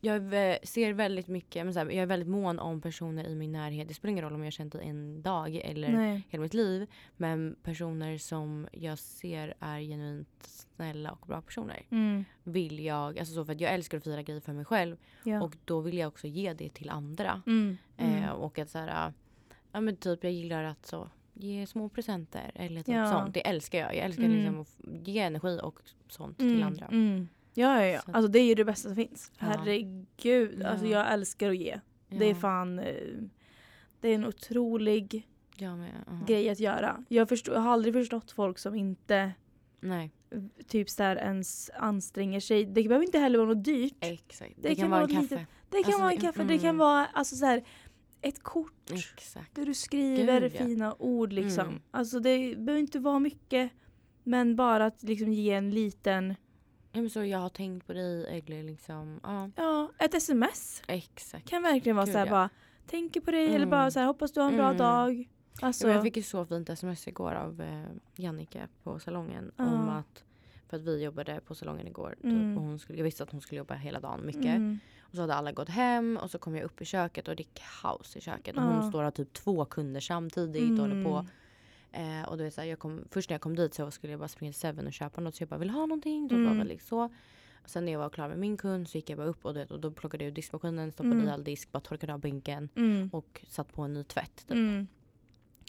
jag 0.00 0.22
ser 0.68 0.92
väldigt 0.92 1.28
mycket, 1.28 1.64
men 1.66 1.74
så 1.74 1.78
här, 1.80 1.86
jag 1.86 1.96
är 2.02 2.06
väldigt 2.06 2.28
mån 2.28 2.58
om 2.58 2.80
personer 2.80 3.24
i 3.24 3.34
min 3.34 3.52
närhet. 3.52 3.88
Det 3.88 3.94
spelar 3.94 4.10
ingen 4.12 4.24
roll 4.24 4.34
om 4.34 4.40
jag 4.40 4.46
har 4.46 4.50
känt 4.50 4.72
det 4.72 4.80
en 4.80 5.22
dag 5.22 5.54
eller 5.56 5.88
Nej. 5.92 6.26
hela 6.28 6.42
mitt 6.42 6.54
liv. 6.54 6.86
Men 7.16 7.56
personer 7.62 8.18
som 8.18 8.68
jag 8.72 8.98
ser 8.98 9.54
är 9.60 9.80
genuint 9.80 10.28
snälla 10.42 11.10
och 11.12 11.26
bra 11.26 11.40
personer. 11.42 11.82
Mm. 11.90 12.24
Vill 12.42 12.84
jag, 12.84 13.18
alltså 13.18 13.34
så 13.34 13.44
för 13.44 13.52
att 13.52 13.60
jag 13.60 13.74
älskar 13.74 13.98
att 13.98 14.04
fira 14.04 14.22
grejer 14.22 14.40
för 14.40 14.52
mig 14.52 14.64
själv. 14.64 14.96
Ja. 15.24 15.42
Och 15.42 15.56
då 15.64 15.80
vill 15.80 15.98
jag 15.98 16.08
också 16.08 16.26
ge 16.26 16.52
det 16.52 16.68
till 16.68 16.90
andra. 16.90 17.42
mm. 17.46 17.76
Eh, 17.96 18.16
Mm. 18.24 18.30
och 18.36 18.58
att 18.58 18.70
så 18.70 18.78
här, 18.78 19.12
ja 19.72 19.80
men 19.80 19.96
typ 19.96 20.24
jag 20.24 20.32
gillar 20.32 20.64
att 20.64 20.86
så 20.86 21.08
ge 21.34 21.66
små 21.66 21.88
presenter 21.88 22.50
eller 22.54 22.82
typ 22.82 22.94
Ja. 22.94 23.12
sånt. 23.12 23.34
Det 23.34 23.48
älskar 23.48 23.78
jag. 23.78 23.96
Jag 23.96 24.04
älskar 24.04 24.24
Mm. 24.24 24.36
liksom 24.36 24.60
att 24.60 25.06
ge 25.08 25.18
energi 25.20 25.60
och 25.62 25.78
sånt 26.08 26.40
Mm, 26.40 26.54
till 26.54 26.62
andra. 26.62 26.86
Mm. 26.86 27.28
Ja, 27.58 27.82
ja, 27.82 27.86
ja. 27.86 28.00
Så 28.00 28.10
Alltså 28.12 28.28
det 28.32 28.38
är 28.38 28.44
ju 28.44 28.54
det 28.54 28.64
bästa 28.64 28.88
som 28.88 28.96
finns. 28.96 29.32
Ja. 29.38 29.46
Herregud. 29.46 30.62
Alltså 30.62 30.86
Ja. 30.86 30.98
jag 30.98 31.12
älskar 31.12 31.50
att 31.50 31.56
ge. 31.56 31.80
Ja, 32.08 32.16
Det 32.18 32.30
är 32.30 32.34
fan... 32.34 32.78
eh, 32.78 32.94
Det 34.00 34.08
är 34.08 34.14
en 34.14 34.24
otrolig 34.24 35.28
Jag 35.56 35.78
med. 35.78 35.90
aha. 36.08 36.24
grej 36.26 36.50
att 36.50 36.60
göra. 36.60 37.04
Jag, 37.08 37.28
förstår, 37.28 37.54
jag 37.54 37.60
har 37.62 37.72
aldrig 37.72 37.94
förstått 37.94 38.30
folk 38.30 38.58
som 38.58 38.74
inte 38.74 39.32
Nej, 39.80 40.10
typ 40.68 40.90
så 40.90 41.02
här 41.02 41.16
ens 41.16 41.70
anstränger 41.76 42.40
sig. 42.40 42.64
Det 42.64 42.82
behöver 42.82 43.06
inte 43.06 43.18
heller 43.18 43.38
vara 43.38 43.48
något 43.48 43.64
dyrt. 43.64 43.94
exakt. 44.00 44.52
Det, 44.56 44.68
Det 44.68 44.74
kan, 44.74 44.82
kan 44.82 44.90
vara 44.90 45.02
en 45.02 45.08
kaffe. 45.08 45.46
Det 45.70 45.82
kan 45.82 45.84
Alltså, 45.86 46.00
vara 46.02 46.10
en 46.12 46.20
kaffe, 46.20 46.44
det 46.44 46.58
kan 46.58 46.64
mm. 46.68 46.78
vara 46.78 47.06
alltså 47.06 47.36
så 47.36 47.46
här, 47.46 47.64
ett 48.20 48.42
kort 48.42 48.90
Exakt. 48.92 49.54
där 49.54 49.66
du 49.66 49.74
skriver 49.74 50.40
Gud, 50.40 50.52
ja. 50.54 50.58
fina 50.66 50.94
ord 50.98 51.32
liksom. 51.32 51.68
Mm. 51.68 51.80
Alltså 51.90 52.20
det 52.20 52.56
behöver 52.58 52.80
inte 52.80 52.98
vara 52.98 53.18
mycket 53.18 53.70
men 54.22 54.56
bara 54.56 54.86
att 54.86 55.02
liksom 55.02 55.32
ge 55.32 55.52
en 55.52 55.70
liten, 55.70 56.28
Ja, 56.28 56.34
men 57.00 57.10
så 57.10 57.24
jag 57.24 57.38
har 57.38 57.48
tänkt 57.48 57.86
på 57.86 57.92
dig 57.92 58.26
eller 58.26 58.62
liksom, 58.62 59.20
ja 59.22 59.50
ja 59.56 59.90
ett 59.98 60.14
sms 60.14 60.82
exakt. 60.88 61.48
kan 61.48 61.62
verkligen 61.62 61.96
vara 61.96 62.06
så 62.06 62.18
här 62.18 62.26
ja. 62.26 62.30
bara 62.30 62.48
tänker 62.86 63.20
på 63.20 63.30
dig 63.30 63.46
eller 63.46 63.56
Mm. 63.56 63.70
bara 63.70 63.90
så 63.90 63.98
här 64.00 64.06
hoppas 64.06 64.32
du 64.32 64.40
har 64.40 64.48
en 64.50 64.56
bra 64.56 64.66
Mm. 64.66 64.76
dag. 64.78 65.28
Alltså, 65.62 65.88
Ja, 65.88 65.94
jag 65.94 66.02
fick 66.02 66.16
ju 66.16 66.22
så 66.22 66.46
fint 66.46 66.68
sms 66.70 67.08
igår 67.08 67.32
av 67.34 67.60
eh, 67.60 67.84
Jannike 68.16 68.68
på 68.82 68.98
salongen. 68.98 69.52
Ja. 69.56 69.64
Om 69.64 69.88
att, 69.88 70.24
för 70.68 70.76
att 70.76 70.82
vi 70.82 71.02
jobbade 71.04 71.40
på 71.46 71.54
salongen 71.54 71.86
igår. 71.86 72.10
Typ, 72.10 72.24
Mm. 72.24 72.58
och 72.58 72.64
hon 72.64 72.78
skulle, 72.78 72.98
jag 72.98 73.04
visste 73.04 73.22
att 73.22 73.30
hon 73.30 73.40
skulle 73.40 73.58
jobba 73.58 73.74
hela 73.74 74.00
dagen 74.00 74.26
mycket. 74.26 74.44
mm, 74.44 74.78
Och 75.00 75.14
så 75.14 75.20
hade 75.20 75.34
alla 75.34 75.52
gått 75.52 75.68
hem 75.68 76.18
och 76.22 76.30
så 76.30 76.38
kom 76.38 76.56
jag 76.56 76.64
upp 76.64 76.80
i 76.80 76.84
köket 76.84 77.28
och 77.28 77.36
det 77.36 77.42
är 77.42 77.60
kaos 77.82 78.16
i 78.16 78.20
köket. 78.20 78.56
Och 78.56 78.62
hon 78.62 78.88
står 78.90 78.98
och 78.98 79.04
har 79.04 79.10
typ 79.10 79.32
två 79.32 79.64
kunder 79.64 80.00
samtidigt 80.00 80.70
och 80.72 80.78
håller 80.78 81.04
på. 81.04 81.26
Eh, 81.96 82.28
och 82.28 82.38
du 82.38 82.44
vet, 82.44 82.54
så 82.54 82.60
här, 82.60 82.68
jag 82.68 82.78
kom, 82.78 83.04
först 83.10 83.30
när 83.30 83.34
jag 83.34 83.40
kom 83.40 83.56
dit 83.56 83.74
så 83.74 83.90
skulle 83.90 84.12
jag 84.12 84.20
bara 84.20 84.28
springa 84.28 84.52
till 84.52 84.60
Seven 84.60 84.86
och 84.86 84.92
köpa 84.92 85.20
något. 85.20 85.34
Så 85.34 85.42
jag 85.42 85.48
bara 85.48 85.58
vill 85.58 85.70
ha 85.70 85.80
någonting. 85.86 86.28
Så 86.28 86.34
Mm. 86.34 86.46
bara 86.48 86.58
väldigt 86.58 86.82
så. 86.82 87.04
Och 87.62 87.70
sen 87.70 87.84
när 87.84 87.92
jag 87.92 87.98
var 87.98 88.10
klar 88.10 88.28
med 88.28 88.38
min 88.38 88.56
kund 88.56 88.88
så 88.88 88.98
gick 88.98 89.10
jag 89.10 89.16
bara 89.18 89.26
upp 89.26 89.44
och, 89.44 89.54
du 89.54 89.60
vet, 89.60 89.70
och 89.70 89.80
då 89.80 89.90
plockade 89.90 90.24
jag 90.24 90.28
ut 90.28 90.34
diskmaskinen, 90.34 90.92
stoppade 90.92 91.14
Mm. 91.14 91.28
i 91.28 91.30
all 91.30 91.44
disk, 91.44 91.72
bara 91.72 91.80
torkade 91.80 92.14
av 92.14 92.20
bänken 92.20 92.68
mm, 92.74 93.08
och 93.12 93.44
satt 93.48 93.72
på 93.72 93.82
en 93.82 93.94
ny 93.94 94.04
tvätt. 94.04 94.36
Typ. 94.36 94.50
mm, 94.50 94.86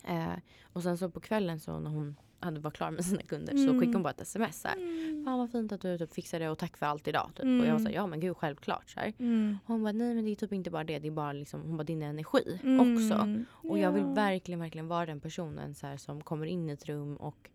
Eh, 0.04 0.34
och 0.64 0.84
sen 0.84 0.98
så 0.98 1.10
på 1.10 1.20
kvällen 1.20 1.60
så 1.60 1.80
när 1.80 1.90
hon 1.92 2.16
hade 2.40 2.60
varit 2.60 2.74
klar 2.78 2.92
med 2.92 3.06
sina 3.06 3.22
kunder 3.22 3.54
så 3.58 3.64
Mm. 3.64 3.80
skickade 3.80 3.96
hon 3.98 4.04
bara 4.04 4.10
ett 4.10 4.22
sms 4.22 4.62
så 4.62 4.68
här. 4.68 4.76
mm, 4.76 5.26
Fan 5.26 5.40
vad 5.40 5.52
fint 5.52 5.72
att 5.72 5.82
du 5.82 5.98
typ 5.98 6.14
fixade 6.14 6.46
det 6.46 6.50
och 6.52 6.58
tack 6.58 6.78
för 6.78 6.86
allt 6.86 7.08
idag. 7.08 7.32
Typ. 7.36 7.44
Mm. 7.44 7.60
Och 7.62 7.68
jag 7.68 7.72
var 7.74 7.80
såhär, 7.80 7.96
ja 7.96 8.08
men 8.08 8.20
gud 8.20 8.38
självklart. 8.38 8.90
Så 8.90 9.00
mm, 9.20 9.58
hon 9.66 9.84
bara, 9.84 9.92
nej 9.92 10.16
men 10.16 10.26
det 10.26 10.32
är 10.32 10.36
typ 10.36 10.54
inte 10.54 10.72
bara 10.72 10.84
det. 10.84 11.00
Det 11.00 11.08
är 11.08 11.12
bara 11.12 11.34
liksom, 11.34 11.62
hon 11.62 11.78
bara 11.78 11.84
din 11.84 12.02
energi 12.02 12.60
mm. 12.64 12.96
också. 12.96 13.28
Och 13.70 13.78
jag 13.80 13.92
vill 13.92 14.04
verkligen, 14.04 14.60
verkligen 14.60 14.88
vara 14.88 15.06
den 15.06 15.20
personen 15.20 15.76
så 15.76 15.88
här, 15.88 15.98
som 15.98 16.22
kommer 16.22 16.46
in 16.46 16.70
i 16.70 16.74
ett 16.74 16.86
rum 16.86 17.18
och 17.18 17.50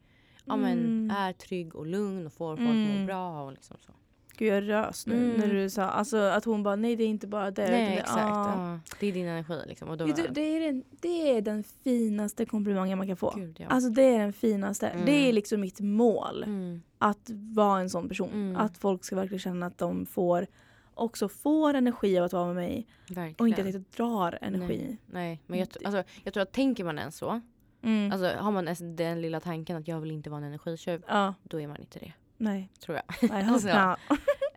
ja, 0.45 0.57
men, 0.57 0.79
Mm. 0.79 1.11
är 1.17 1.33
trygg 1.33 1.75
och 1.75 1.87
lugn 1.87 2.27
och 2.27 2.33
får 2.33 2.57
folk 2.57 2.69
Mm. 2.69 3.01
må 3.01 3.07
bra. 3.07 3.43
Och 3.43 3.53
liksom 3.53 3.77
så. 3.81 3.93
Gud 4.37 4.49
jag 4.53 4.69
rös 4.69 5.07
nu 5.07 5.15
Mm. 5.15 5.37
när 5.41 5.55
du 5.55 5.71
sa 5.71 5.83
alltså, 5.85 6.17
att 6.17 6.45
hon 6.45 6.63
bara 6.63 6.77
nej 6.77 6.97
det 6.97 7.05
är 7.05 7.09
inte 7.09 7.27
bara 7.27 7.51
det. 7.51 7.71
nej 7.71 7.87
det, 7.95 8.01
exakt. 8.01 8.19
ah. 8.21 8.79
Det 9.01 9.07
är 9.07 9.13
din 9.13 9.27
energi 9.27 9.61
liksom. 9.67 9.89
Och 9.89 9.97
då, 9.97 10.07
du, 10.07 10.13
det, 10.31 10.41
är 10.41 10.61
den, 10.61 10.85
det 11.01 11.37
är 11.37 11.41
den 11.43 11.65
finaste 11.85 12.47
komplimangen 12.47 12.99
man 12.99 13.07
kan 13.07 13.17
få. 13.17 13.33
Gud, 13.37 13.57
ja. 13.61 13.67
Alltså 13.69 13.91
det 13.91 14.03
är 14.03 14.19
den 14.19 14.33
finaste. 14.33 14.89
Mm. 14.89 15.07
Det 15.07 15.13
är 15.29 15.33
liksom 15.33 15.61
mitt 15.61 15.81
mål. 15.81 16.43
mm, 16.43 16.83
Att 16.99 17.31
vara 17.55 17.81
en 17.81 17.91
sån 17.91 18.09
person. 18.09 18.31
Mm. 18.33 18.57
Att 18.57 18.79
folk 18.79 19.05
ska 19.05 19.17
verkligen 19.17 19.39
känna 19.41 19.67
att 19.67 19.79
de 19.79 20.07
får 20.07 20.47
också 20.95 21.29
får 21.29 21.75
energi 21.75 22.19
av 22.19 22.25
att 22.25 22.33
vara 22.33 22.47
med 22.47 22.55
mig. 22.55 22.87
verkligen. 23.09 23.35
Och 23.39 23.49
inte 23.49 23.63
att 23.63 23.73
jag 23.75 23.85
drar 23.97 24.39
energi. 24.43 24.99
Nej, 25.07 25.41
men 25.47 25.59
jag, 25.59 25.69
alltså, 25.85 26.03
jag 26.25 26.35
tror 26.35 26.43
att 26.43 26.53
tänker 26.53 26.85
man 26.85 26.99
än 26.99 27.13
så, 27.13 27.41
Mm. 27.85 28.13
alltså 28.13 28.27
har 28.39 28.51
man 28.53 28.65
ens 28.65 28.79
den 28.97 29.23
lilla 29.23 29.41
tanken 29.41 29.77
att 29.77 29.89
jag 29.89 30.01
vill 30.01 30.11
inte 30.11 30.31
vara 30.31 30.39
en 30.41 30.47
energitjuv, 30.47 31.03
ja, 31.09 31.35
då 31.43 31.61
är 31.61 31.67
man 31.69 31.77
inte 31.81 31.99
det. 31.99 32.13
Nej. 32.43 32.69
Tror 32.81 33.01
jag. 33.21 33.41
I 33.41 33.45
hope 33.45 33.89
not. 33.89 33.99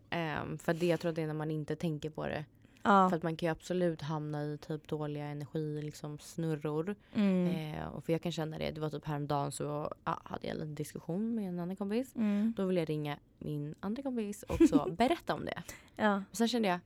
Ehm, 0.09 0.57
för 0.57 0.73
det, 0.73 0.85
jag 0.85 0.99
tror 0.99 1.09
att 1.09 1.15
det 1.15 1.21
är 1.21 1.27
när 1.27 1.33
man 1.33 1.51
inte 1.51 1.75
tänker 1.75 2.09
på 2.09 2.27
det. 2.27 2.45
Ja. 2.83 3.09
För 3.09 3.17
att 3.17 3.23
man 3.23 3.35
kan 3.37 3.47
ju 3.47 3.51
absolut 3.51 4.01
hamna 4.01 4.43
i 4.43 4.57
typ 4.57 4.87
dåliga 4.87 5.25
energi, 5.25 5.81
liksom 5.81 6.19
snurror. 6.19 6.95
Mm. 7.13 7.47
Eh, 7.75 7.87
och 7.87 8.03
för 8.05 8.13
jag 8.13 8.21
kan 8.21 8.31
känna 8.31 8.57
det, 8.57 8.71
det 8.71 8.81
var 8.81 8.89
typ 8.89 9.05
häromdagen 9.05 9.51
så 9.51 9.93
ja, 10.03 10.21
hade 10.23 10.47
jag 10.47 10.53
en 10.53 10.57
liten 10.59 10.75
diskussion 10.75 11.35
med 11.35 11.49
en 11.49 11.59
annan 11.59 11.75
kompis. 11.75 12.15
Mm. 12.15 12.53
Då 12.57 12.65
ville 12.65 12.79
jag 12.81 12.89
ringa 12.89 13.17
min 13.39 13.75
andra 13.79 14.03
kompis 14.03 14.43
och 14.43 14.69
så 14.69 14.91
berätta 14.97 15.33
om 15.33 15.45
det. 15.45 15.63
Ja. 15.95 16.15
Men 16.15 16.25
sen 16.31 16.47
kände 16.47 16.67
jag, 16.67 16.79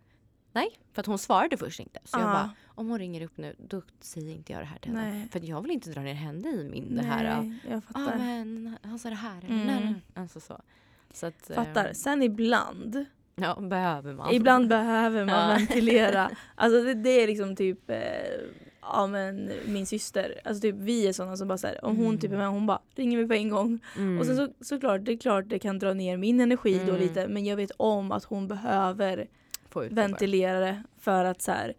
nej, 0.51 0.79
för 0.93 0.99
att 1.01 1.05
hon 1.05 1.17
svarade 1.17 1.57
först 1.57 1.79
inte. 1.79 1.99
Så 2.03 2.19
jag 2.19 2.27
Ja. 2.29 2.33
bara, 2.33 2.51
om 2.65 2.89
hon 2.89 2.99
ringer 2.99 3.21
upp 3.21 3.37
nu 3.37 3.55
då 3.57 3.81
säger 3.99 4.35
inte 4.35 4.53
jag 4.53 4.61
det 4.61 4.65
här 4.65 4.79
till 4.79 4.91
henne. 4.95 5.11
Nej. 5.17 5.29
För 5.29 5.39
jag 5.45 5.61
vill 5.61 5.71
inte 5.71 5.89
dra 5.89 6.01
ner 6.01 6.13
henne 6.13 6.49
i 6.49 6.69
min 6.71 6.95
det 6.95 7.03
här. 7.03 7.25
Ja 7.25 7.41
Nej, 7.41 7.59
jag 7.69 7.77
ah, 7.77 7.81
fattar. 7.81 8.17
men 8.17 8.77
han 8.83 8.99
sa 8.99 9.09
det 9.09 9.15
här. 9.15 9.45
Mm. 9.49 9.93
Alltså 10.13 10.39
så. 10.39 10.61
Att, 11.27 11.51
Fattar. 11.55 11.85
ehm, 11.87 11.93
Sen 11.93 12.23
ibland, 12.23 13.05
ja, 13.35 13.55
behöver 13.61 14.13
man. 14.13 14.33
ibland 14.33 14.67
behöver 14.69 15.25
man 15.25 15.49
Ja. 15.49 15.55
ventilera. 15.57 16.31
Alltså 16.55 16.83
det, 16.83 16.93
det 16.93 17.09
är 17.23 17.27
liksom 17.27 17.55
typ 17.55 17.89
eh, 17.89 17.97
ja, 18.81 19.07
men 19.07 19.51
min 19.65 19.85
syster. 19.85 20.41
Alltså 20.43 20.61
typ 20.61 20.75
vi 20.75 21.07
är 21.07 21.13
sådana 21.13 21.37
som 21.37 21.47
bara 21.47 21.57
såhär, 21.57 21.85
om 21.85 21.97
hon 21.97 22.05
Mm. 22.07 22.19
typ 22.19 22.31
är 22.31 22.37
med 22.37 22.47
hon 22.49 22.65
bara 22.65 22.81
ringer 22.95 23.17
mig 23.17 23.27
på 23.27 23.33
en 23.33 23.49
gång. 23.49 23.79
Mm. 23.97 24.19
Och 24.19 24.25
sen 24.25 24.35
så, 24.37 24.47
såklart, 24.61 25.05
det 25.05 25.11
är 25.11 25.17
klart 25.17 25.45
det 25.47 25.59
kan 25.59 25.79
dra 25.79 25.93
ner 25.93 26.17
min 26.17 26.39
energi 26.39 26.73
då 26.85 26.91
Mm. 26.93 27.01
lite 27.01 27.27
men 27.27 27.45
jag 27.45 27.55
vet 27.55 27.71
om 27.77 28.11
att 28.11 28.23
hon 28.23 28.47
behöver 28.47 29.27
ventilera 29.89 30.59
det 30.59 30.83
för 30.99 31.25
att 31.25 31.41
så 31.41 31.51
här. 31.51 31.73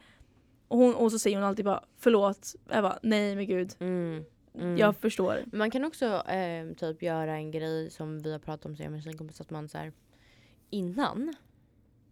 Och, 0.69 0.79
hon, 0.79 0.95
och 0.95 1.13
så 1.13 1.19
säger 1.19 1.37
hon 1.37 1.47
alltid 1.47 1.65
bara 1.65 1.85
förlåt. 1.99 2.55
Jag 2.69 2.83
bara 2.83 2.99
nej 3.03 3.37
men 3.37 3.47
gud. 3.47 3.71
Mm. 4.55 4.67
Mm. 4.67 4.79
Jag 4.79 4.97
förstår. 4.97 5.43
Man 5.53 5.71
kan 5.71 5.85
också 5.85 6.07
eh, 6.27 6.73
typ 6.77 7.03
göra 7.03 7.35
en 7.37 7.51
grej 7.51 7.91
som 7.91 8.19
vi 8.23 8.33
har 8.33 8.39
pratat 8.39 8.67
om 8.67 8.77
så 8.77 8.91
med 8.91 9.03
sin 9.03 9.19
kompis 9.19 9.41
att 9.41 9.51
man 9.51 9.69
så 9.69 9.79
här, 9.79 9.93
innan 10.71 11.35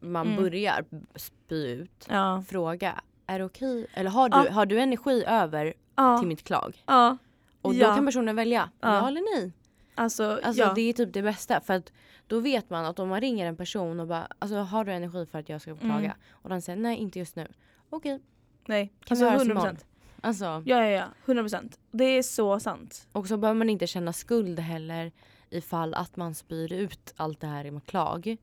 man 0.01 0.27
Mm. 0.27 0.43
börjar 0.43 0.85
spy 1.15 1.67
ut 1.67 2.07
Ja. 2.11 2.45
fråga 2.49 3.01
är 3.27 3.39
det 3.39 3.45
okej 3.45 3.87
eller 3.95 4.11
har 4.11 4.29
du, 4.29 4.37
Ja. 4.37 4.51
har 4.53 4.67
du 4.67 4.81
energi 4.81 5.25
över 5.27 5.75
Ja. 5.97 6.19
till 6.19 6.29
mitt 6.29 6.45
klag? 6.45 6.83
ja. 6.87 7.17
Och 7.63 7.75
då 7.75 7.85
kan 7.95 8.07
personen 8.07 8.37
välja 8.37 8.71
Ja. 8.81 9.09
eller 9.09 9.37
nej. 9.41 9.53
Alltså, 9.95 10.41
Alltså 10.43 10.73
det 10.75 10.81
är 10.81 10.93
typ 10.93 11.13
det 11.13 11.23
bästa 11.23 11.61
för 11.61 11.75
att 11.75 11.93
då 12.27 12.41
vet 12.41 12.71
man 12.71 12.85
att 12.85 12.99
om 12.99 13.09
man 13.09 13.21
ringer 13.21 13.47
en 13.47 13.57
person 13.57 14.01
och 14.01 14.07
bara 14.07 14.29
alltså 14.39 14.57
har 14.57 14.85
du 14.85 14.93
energi 14.93 15.27
för 15.27 15.39
att 15.39 15.49
jag 15.49 15.61
ska 15.61 15.77
få 15.77 15.85
Mm. 15.85 15.97
klaga? 15.99 16.17
Och 16.31 16.49
den 16.49 16.63
säger 16.63 16.79
nej 16.79 16.97
inte 16.97 17.19
just 17.19 17.37
nu. 17.37 17.49
Okej, 17.91 18.21
nej. 18.67 18.87
kan 19.05 19.13
Alltså 19.13 19.25
vi 19.25 19.31
höras 19.31 19.43
100%. 19.49 19.87
Alltså, 20.21 20.45
Ja 20.45 20.63
ja 20.67 20.87
ja. 20.87 21.05
100%. 21.27 21.79
Det 21.91 22.05
är 22.05 22.23
så 22.23 22.61
sant. 22.61 23.09
och 23.13 23.29
så 23.29 23.37
behöver 23.37 23.59
man 23.59 23.71
inte 23.71 23.87
känna 23.87 24.13
skuld 24.13 24.59
heller 24.61 25.13
ifall 25.51 25.95
att 25.95 26.17
man 26.17 26.35
spyr 26.35 26.73
ut 26.73 27.15
allt 27.17 27.41
det 27.41 27.47
här 27.47 27.65
i 27.65 27.81
klag. 27.87 28.37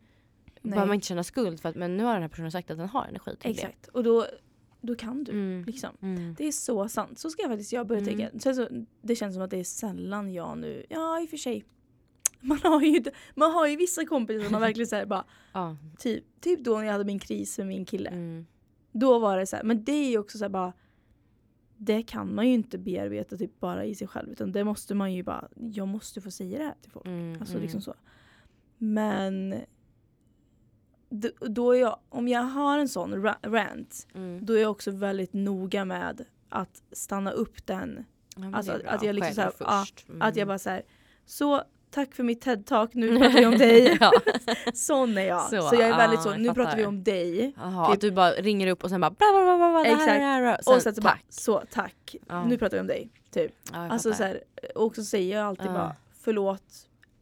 Behöver 0.62 0.88
man 0.88 0.96
inte 0.96 1.08
känna 1.08 1.24
skuld 1.24 1.60
för 1.60 1.70
att 1.70 1.76
men 1.76 1.98
nu 1.98 2.04
har 2.04 2.14
den 2.14 2.22
här 2.22 2.30
personen 2.30 2.52
sagt 2.52 2.72
att 2.72 2.78
den 2.78 2.90
har 2.90 3.06
energi 3.06 3.36
till 3.36 3.52
Exakt. 3.52 3.88
Och 3.88 4.04
då, 4.04 4.26
då 4.82 4.96
kan 4.96 5.24
det. 5.24 5.32
du. 5.32 5.38
Mm. 5.38 5.64
Liksom. 5.66 5.90
Mm. 6.02 6.36
Det 6.38 6.48
är 6.48 6.52
så 6.52 6.90
sant. 6.90 7.20
Så 7.20 7.30
ska 7.30 7.42
jag 7.42 7.52
faktiskt 7.52 7.74
jag 7.74 7.88
börja 7.88 8.02
Mm. 8.02 8.18
tänka. 8.18 8.40
Sen 8.40 8.56
så, 8.56 8.68
det 9.02 9.16
känns 9.16 9.34
som 9.36 9.44
att 9.44 9.50
det 9.50 9.58
är 9.58 9.64
sällan 9.64 10.34
jag 10.34 10.58
nu, 10.58 10.86
ja 10.90 11.22
i 11.22 11.26
och 11.26 11.30
för 11.30 11.38
sig. 11.38 11.66
Man 12.40 12.60
har 12.64 12.82
ju, 12.82 13.04
man 13.36 13.52
har 13.52 13.68
ju 13.68 13.76
vissa 13.76 14.06
kompisar 14.06 14.44
som 14.44 14.52
man 14.52 14.62
verkligen 14.62 14.88
säger 14.88 15.06
bara, 15.06 15.26
Ja. 15.54 15.76
typ, 16.00 16.24
typ 16.42 16.60
då 16.64 16.78
när 16.78 16.86
jag 16.86 16.92
hade 16.92 17.06
min 17.06 17.20
kris 17.20 17.58
med 17.58 17.68
min 17.68 17.86
kille. 17.86 18.10
Mm. 18.10 18.46
Då 18.92 19.20
var 19.20 19.38
det 19.38 19.46
så 19.46 19.56
här, 19.56 19.64
men 19.64 19.84
det 19.84 19.92
är 19.92 20.10
ju 20.10 20.18
också 20.18 20.38
så 20.38 20.44
här 20.44 20.50
bara 20.50 20.74
det 21.78 22.04
kan 22.04 22.36
man 22.36 22.48
ju 22.48 22.54
inte 22.54 22.78
bearbeta 22.78 23.38
typ 23.38 23.60
bara 23.60 23.86
i 23.86 23.96
sig 23.96 24.08
själv 24.08 24.30
utan 24.32 24.52
det 24.52 24.64
måste 24.64 24.96
man 24.96 25.14
ju 25.14 25.24
bara, 25.24 25.48
jag 25.56 25.88
måste 25.88 26.22
få 26.22 26.32
säga 26.32 26.58
det 26.58 26.64
här 26.66 26.76
till 26.82 26.92
folk. 26.92 27.06
Mm. 27.06 27.38
Alltså 27.40 27.54
mm. 27.54 27.62
liksom 27.64 27.82
så. 27.82 27.94
Men 28.78 29.56
då 31.40 31.72
är 31.72 31.80
jag, 31.82 32.00
om 32.10 32.28
jag 32.28 32.42
har 32.44 32.80
en 32.80 32.90
sån 32.90 33.14
ra- 33.16 33.50
rant 33.50 34.08
Mm. 34.14 34.46
då 34.46 34.54
är 34.54 34.62
jag 34.62 34.72
också 34.72 34.92
väldigt 34.92 35.34
noga 35.34 35.86
med 35.86 36.26
att 36.50 36.84
stanna 36.92 37.32
upp 37.32 37.66
den 37.66 38.06
Ja, 38.38 38.52
Alltså, 38.54 38.72
att- 38.72 38.82
bra. 38.82 38.92
att 38.92 39.04
jag 39.04 39.16
liksom 39.16 39.36
Själv 39.44 39.52
så 39.58 39.64
här, 39.64 39.72
ja. 39.72 39.86
Mm. 40.10 40.22
Att 40.22 40.36
jag 40.36 40.48
bara 40.48 40.60
så 40.60 40.70
här, 40.70 40.84
så 41.26 41.64
tack 41.96 42.14
för 42.16 42.24
mitt 42.24 42.46
TED-talk, 42.46 42.90
nu 42.94 43.18
pratar 43.20 43.40
vi 43.40 43.46
om 43.46 43.58
dig. 43.58 43.98
ja. 44.00 44.12
Sån 44.74 45.18
är 45.18 45.22
jag. 45.22 45.42
Så, 45.50 45.62
Så, 45.62 45.76
jag 45.76 45.90
är 45.90 45.98
väldigt 45.98 46.22
så, 46.22 46.36
nu 46.36 46.54
pratar 46.54 46.78
vi 46.78 46.86
om 46.86 47.04
dig. 47.04 47.54
Jaha, 47.58 47.86
Typ- 47.88 47.94
att 47.94 48.02
du 48.02 48.12
bara 48.12 48.32
ringer 48.32 48.68
upp 48.68 48.84
och 48.84 48.90
sen 48.90 49.02
bara 49.02 49.10
bla 49.12 49.28
bla 49.32 49.58
bla 49.58 49.58
bla, 49.58 49.68
här, 49.84 49.86
Exakt. 49.86 50.12
här, 50.12 50.42
det 50.42 50.48
här. 50.48 50.60
Sen, 50.62 50.76
och 50.76 50.82
sen 50.82 50.96
så 50.96 51.02
bara, 51.02 51.10
tack. 51.14 51.26
så 51.30 51.64
tack, 51.72 52.16
Ja. 52.28 52.46
nu 52.46 52.58
pratar 52.58 52.78
vi 52.78 52.82
om 52.82 52.88
dig. 52.88 53.10
Typ. 53.32 53.52
Jag 53.74 53.92
Alltså 53.92 54.14
så 54.14 54.24
här, 54.24 54.44
och 54.76 54.96
så 54.96 55.04
säger 55.04 55.38
jag 55.38 55.46
alltid 55.48 55.66
bara 55.72 55.96
förlåt. 56.22 56.62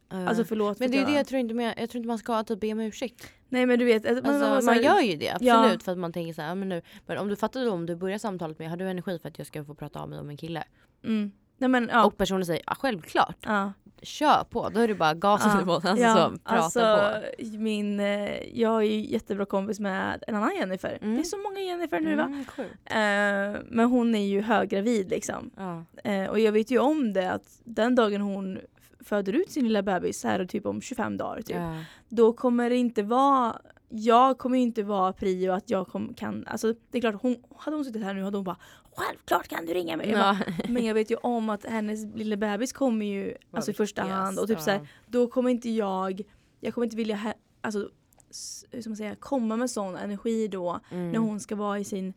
Alltså 0.08 0.44
förlåt 0.44 0.78
men 0.78 0.88
för 0.88 0.96
det 0.96 1.02
är 1.02 1.06
det 1.06 1.12
jag... 1.12 1.26
tror 1.26 1.40
inte, 1.40 1.54
men 1.54 1.64
jag 1.66 1.90
tror 1.90 1.96
inte 1.96 2.06
man 2.08 2.18
ska 2.18 2.42
typ 2.44 2.60
be 2.60 2.72
om 2.72 2.80
ursäkt. 2.80 3.28
Nej 3.48 3.66
men 3.66 3.78
du 3.78 3.84
vet, 3.84 4.04
man, 4.04 4.16
Alltså, 4.16 4.30
man, 4.48 4.64
man, 4.64 4.74
här- 4.74 4.82
gör 4.82 5.00
ju 5.00 5.16
det 5.16 5.30
absolut 5.30 5.72
Ja. 5.72 5.78
för 5.84 5.92
att 5.92 5.98
man 5.98 6.12
tänker 6.12 6.32
så 6.34 6.42
här, 6.42 6.54
men 6.54 6.68
nu, 6.68 6.82
men 7.06 7.18
om 7.18 7.28
du 7.28 7.36
fattar 7.36 7.64
då 7.64 7.72
om 7.72 7.86
du 7.86 7.96
börjar 7.96 8.18
samtalet 8.18 8.58
med 8.58 8.70
har 8.70 8.76
du 8.76 8.88
energi 8.88 9.18
för 9.18 9.28
att 9.28 9.38
jag 9.38 9.46
ska 9.46 9.64
få 9.64 9.74
prata 9.74 10.00
av 10.00 10.08
mig 10.08 10.18
om 10.18 10.30
en 10.30 10.36
kille? 10.36 10.64
Mm. 11.04 11.32
Nej 11.58 11.68
men 11.68 11.88
ja. 11.92 12.04
Och 12.04 12.16
personen 12.16 12.46
säger 12.46 12.62
ja, 12.66 12.74
självklart, 12.74 13.36
ja. 13.40 13.72
kör 14.02 14.44
på. 14.50 14.68
Då 14.68 14.80
är 14.80 14.88
det 14.88 14.94
bara 14.94 15.14
gasen 15.14 15.60
i 15.60 15.64
botten. 15.64 15.90
Alltså, 15.90 16.32
så, 16.32 16.38
prata 16.44 16.64
alltså, 16.64 17.20
på. 17.38 17.58
Min, 17.58 18.00
eh, 18.00 18.58
jag 18.58 18.76
är 18.76 18.86
ju 18.86 19.00
jättebra 19.00 19.46
kompis 19.46 19.80
med 19.80 20.24
en 20.26 20.34
annan 20.34 20.56
Jennifer. 20.56 20.98
Mm. 21.02 21.14
Det 21.14 21.20
är 21.20 21.24
så 21.24 21.38
många 21.38 21.60
Jennifer 21.60 22.00
nu 22.00 22.16
va? 22.16 22.22
Mm, 22.22 22.44
sjukt. 22.44 22.74
Eh, 22.84 23.62
men 23.70 23.86
hon 23.90 24.14
är 24.14 24.26
ju 24.26 24.40
höggravid 24.40 25.10
liksom. 25.10 25.50
Ja. 25.56 25.84
Eh, 26.10 26.30
och 26.30 26.40
jag 26.40 26.52
vet 26.52 26.70
ju 26.70 26.78
om 26.78 27.12
det 27.12 27.32
att 27.32 27.60
den 27.64 27.94
dagen 27.94 28.20
hon 28.20 28.58
föder 29.00 29.32
ut 29.32 29.50
sin 29.50 29.64
lilla 29.64 29.82
bebis 29.82 30.24
här 30.24 30.46
typ 30.46 30.66
om 30.66 30.80
25 30.80 31.16
dagar 31.16 31.42
typ. 31.42 31.56
Ja. 31.56 31.84
Då 32.08 32.32
kommer 32.32 32.70
det 32.70 32.76
inte 32.76 33.02
vara 33.02 33.56
jag 33.96 34.38
kommer 34.38 34.56
ju 34.56 34.62
inte 34.62 34.82
vara 34.82 35.12
prio 35.12 35.52
att 35.52 35.70
jag 35.70 35.86
kom, 35.88 36.14
kan, 36.14 36.44
alltså 36.46 36.74
det 36.90 36.98
är 36.98 37.00
klart 37.00 37.22
hon, 37.22 37.36
hade 37.56 37.76
hon 37.76 37.84
suttit 37.84 38.02
här 38.02 38.14
nu 38.14 38.22
hade 38.22 38.36
hon 38.36 38.44
bara 38.44 38.56
Självklart 38.96 39.48
kan 39.48 39.66
du 39.66 39.74
ringa 39.74 39.96
mig! 39.96 40.10
Jag 40.10 40.18
bara, 40.18 40.38
Ja. 40.46 40.52
Men 40.68 40.84
jag 40.84 40.94
vet 40.94 41.10
ju 41.10 41.16
om 41.16 41.48
att 41.50 41.64
hennes 41.64 42.14
lilla 42.16 42.36
bebis 42.36 42.72
kommer 42.72 43.06
ju 43.06 43.34
alltså 43.50 43.70
i 43.70 43.74
första 43.74 44.02
hand 44.02 44.38
och 44.38 44.48
typ 44.48 44.60
så 44.60 44.70
här, 44.70 44.88
då 45.06 45.26
kommer 45.26 45.50
inte 45.50 45.70
jag, 45.70 46.20
jag 46.60 46.74
kommer 46.74 46.84
inte 46.84 46.96
vilja 46.96 47.34
alltså, 47.60 47.88
s- 48.30 48.64
hur 48.70 48.80
ska 48.80 48.90
man 48.90 48.96
säga, 48.96 49.14
komma 49.14 49.56
med 49.56 49.70
sån 49.70 49.96
energi 49.96 50.48
då 50.48 50.80
Mm. 50.90 51.10
när 51.12 51.18
hon 51.18 51.40
ska 51.40 51.56
vara 51.56 51.78
i 51.78 51.84
sin 51.84 52.14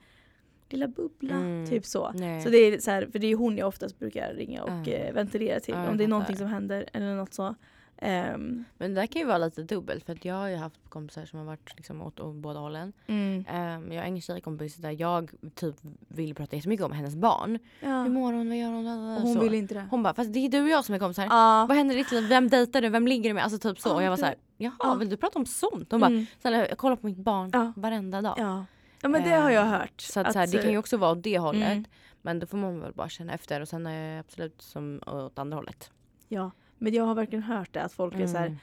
lilla 0.70 0.88
bubbla. 0.88 1.36
Mm. 1.36 1.68
Typ 1.70 1.86
så. 1.86 2.12
Nej. 2.16 2.42
Så 2.42 2.50
det 2.50 2.58
är 2.58 2.80
så 2.80 2.92
här, 2.92 3.08
för 3.12 3.20
det 3.20 3.28
är 3.28 3.36
hon 3.36 3.58
jag 3.58 3.68
oftast 3.68 4.00
brukar 4.00 4.34
ringa 4.34 4.64
och 4.64 4.88
eh, 4.88 5.14
ventilera 5.14 5.60
till 5.60 5.74
om 5.76 5.98
det 5.98 6.04
är 6.04 6.08
någonting 6.08 6.36
som 6.38 6.48
händer 6.48 6.86
eller 6.94 7.16
något 7.16 7.34
så. 7.34 7.56
Ehm, 8.02 8.64
Men 8.78 8.94
det 8.94 9.02
där 9.02 9.08
kan 9.08 9.20
ju 9.22 9.28
vara 9.28 9.38
lite 9.38 9.64
dubbelt 9.64 10.06
för 10.06 10.14
att 10.14 10.26
jag 10.26 10.36
har 10.36 10.48
ju 10.48 10.56
haft 10.56 10.90
kompisar 10.90 11.26
som 11.26 11.40
har 11.40 11.46
varit 11.46 11.74
liksom 11.78 12.02
åt, 12.02 12.20
åt 12.20 12.36
båda 12.36 12.60
hållen. 12.60 12.94
mm. 13.08 13.38
Um, 13.38 13.92
jag 13.92 14.02
har 14.02 14.08
en 14.08 14.22
tjejkompis 14.22 14.76
där 14.76 14.92
jag 15.02 15.32
typ 15.56 15.76
vill 16.08 16.36
prata 16.36 16.56
jättemycket 16.56 16.86
om 16.86 16.92
hennes 16.92 17.16
barn. 17.16 17.60
ja. 17.82 18.02
Hur 18.04 18.10
mår 18.10 18.34
hon? 18.34 18.48
Vad 18.50 18.58
gör 18.58 18.70
hon? 18.72 18.88
Och 18.88 19.22
hon 19.22 19.34
så. 19.34 19.40
vill 19.40 19.54
inte 19.54 19.74
det. 19.74 19.88
hon 19.92 20.04
bara, 20.04 20.14
fast 20.14 20.34
det 20.34 20.40
är 20.40 20.50
du 20.50 20.62
och 20.64 20.70
jag 20.70 20.86
som 20.86 20.96
är 20.96 21.00
kompisar. 21.00 21.26
Ja. 21.30 21.66
Vad 21.70 21.78
händer 21.78 21.96
i 21.96 21.98
ditt 21.98 22.12
liv? 22.12 22.28
Vem 22.30 22.50
dejtar 22.50 22.82
du? 22.82 22.90
Vem 22.90 23.08
ligger 23.08 23.30
du 23.30 23.34
med? 23.34 23.44
Alltså 23.44 23.60
typ 23.60 23.80
så. 23.80 23.90
Ja, 23.90 23.94
och 23.96 24.04
jag 24.04 24.10
var 24.10 24.18
så 24.18 24.26
här, 24.26 24.36
jaha 24.58 24.74
Ja. 24.80 24.96
vill 24.96 25.10
du 25.10 25.18
prata 25.18 25.40
om 25.40 25.46
sånt? 25.46 25.92
Hon 25.92 26.00
bara, 26.02 26.08
Mm. 26.12 26.26
snälla 26.42 26.68
jag 26.70 26.78
kollar 26.78 26.96
på 26.96 27.06
mitt 27.08 27.18
barn 27.18 27.50
Ja. 27.54 27.74
varenda 27.76 28.22
dag. 28.22 28.36
ja. 28.38 28.66
ja 29.02 29.10
men 29.10 29.24
det 29.24 29.30
har 29.30 29.50
jag 29.50 29.66
Eh, 29.66 29.72
hört. 29.72 30.02
Så, 30.02 30.20
att, 30.20 30.34
så 30.34 30.40
här, 30.40 30.48
det 30.48 30.58
kan 30.62 30.72
ju 30.72 30.78
också 30.78 30.98
vara 30.98 31.12
åt 31.12 31.24
det 31.24 31.38
hållet. 31.40 31.72
Mm. 31.72 31.86
Men 32.22 32.40
då 32.40 32.48
får 32.48 32.58
man 32.58 32.80
väl 32.80 32.94
bara 32.94 33.10
känna 33.10 33.34
efter 33.34 33.62
och 33.62 33.68
sen 33.68 33.88
är 33.88 34.10
jag 34.16 34.20
absolut 34.20 34.62
som 34.62 35.02
åt 35.08 35.40
andra 35.40 35.56
hållet. 35.58 35.92
Ja. 36.28 36.52
Men 36.78 36.94
jag 36.94 37.04
har 37.04 37.16
verkligen 37.16 37.44
hört 37.44 37.74
det 37.74 37.82
att 37.84 37.94
folk 37.94 38.16
är 38.16 38.28
så 38.28 38.38
här, 38.38 38.58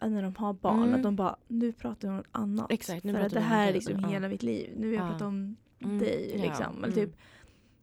Mm. 0.00 0.14
när 0.14 0.22
de 0.22 0.36
har 0.36 0.52
barn 0.52 0.82
Mm. 0.82 0.94
att 0.94 1.02
de 1.02 1.16
bara 1.16 1.36
nu 1.48 1.72
pratar 1.72 2.08
vi 2.08 2.10
om 2.10 2.16
något 2.16 2.26
annat. 2.32 2.72
Exakt, 2.72 3.04
nu 3.04 3.12
för 3.12 3.20
att 3.20 3.32
det 3.32 3.40
här 3.40 3.68
är 3.68 3.72
liksom 3.72 4.00
Ja. 4.00 4.08
hela 4.08 4.28
mitt 4.28 4.42
liv. 4.42 4.72
Nu 4.76 4.86
vill 4.88 4.96
jag 4.98 5.06
Ja. 5.06 5.10
prata 5.10 5.26
om 5.26 5.56
Mm. 5.78 5.98
dig 5.98 6.32
Ja. 6.36 6.42
liksom. 6.42 6.84
Eller 6.84 6.92
Mm. 6.98 7.06
typ, 7.10 7.16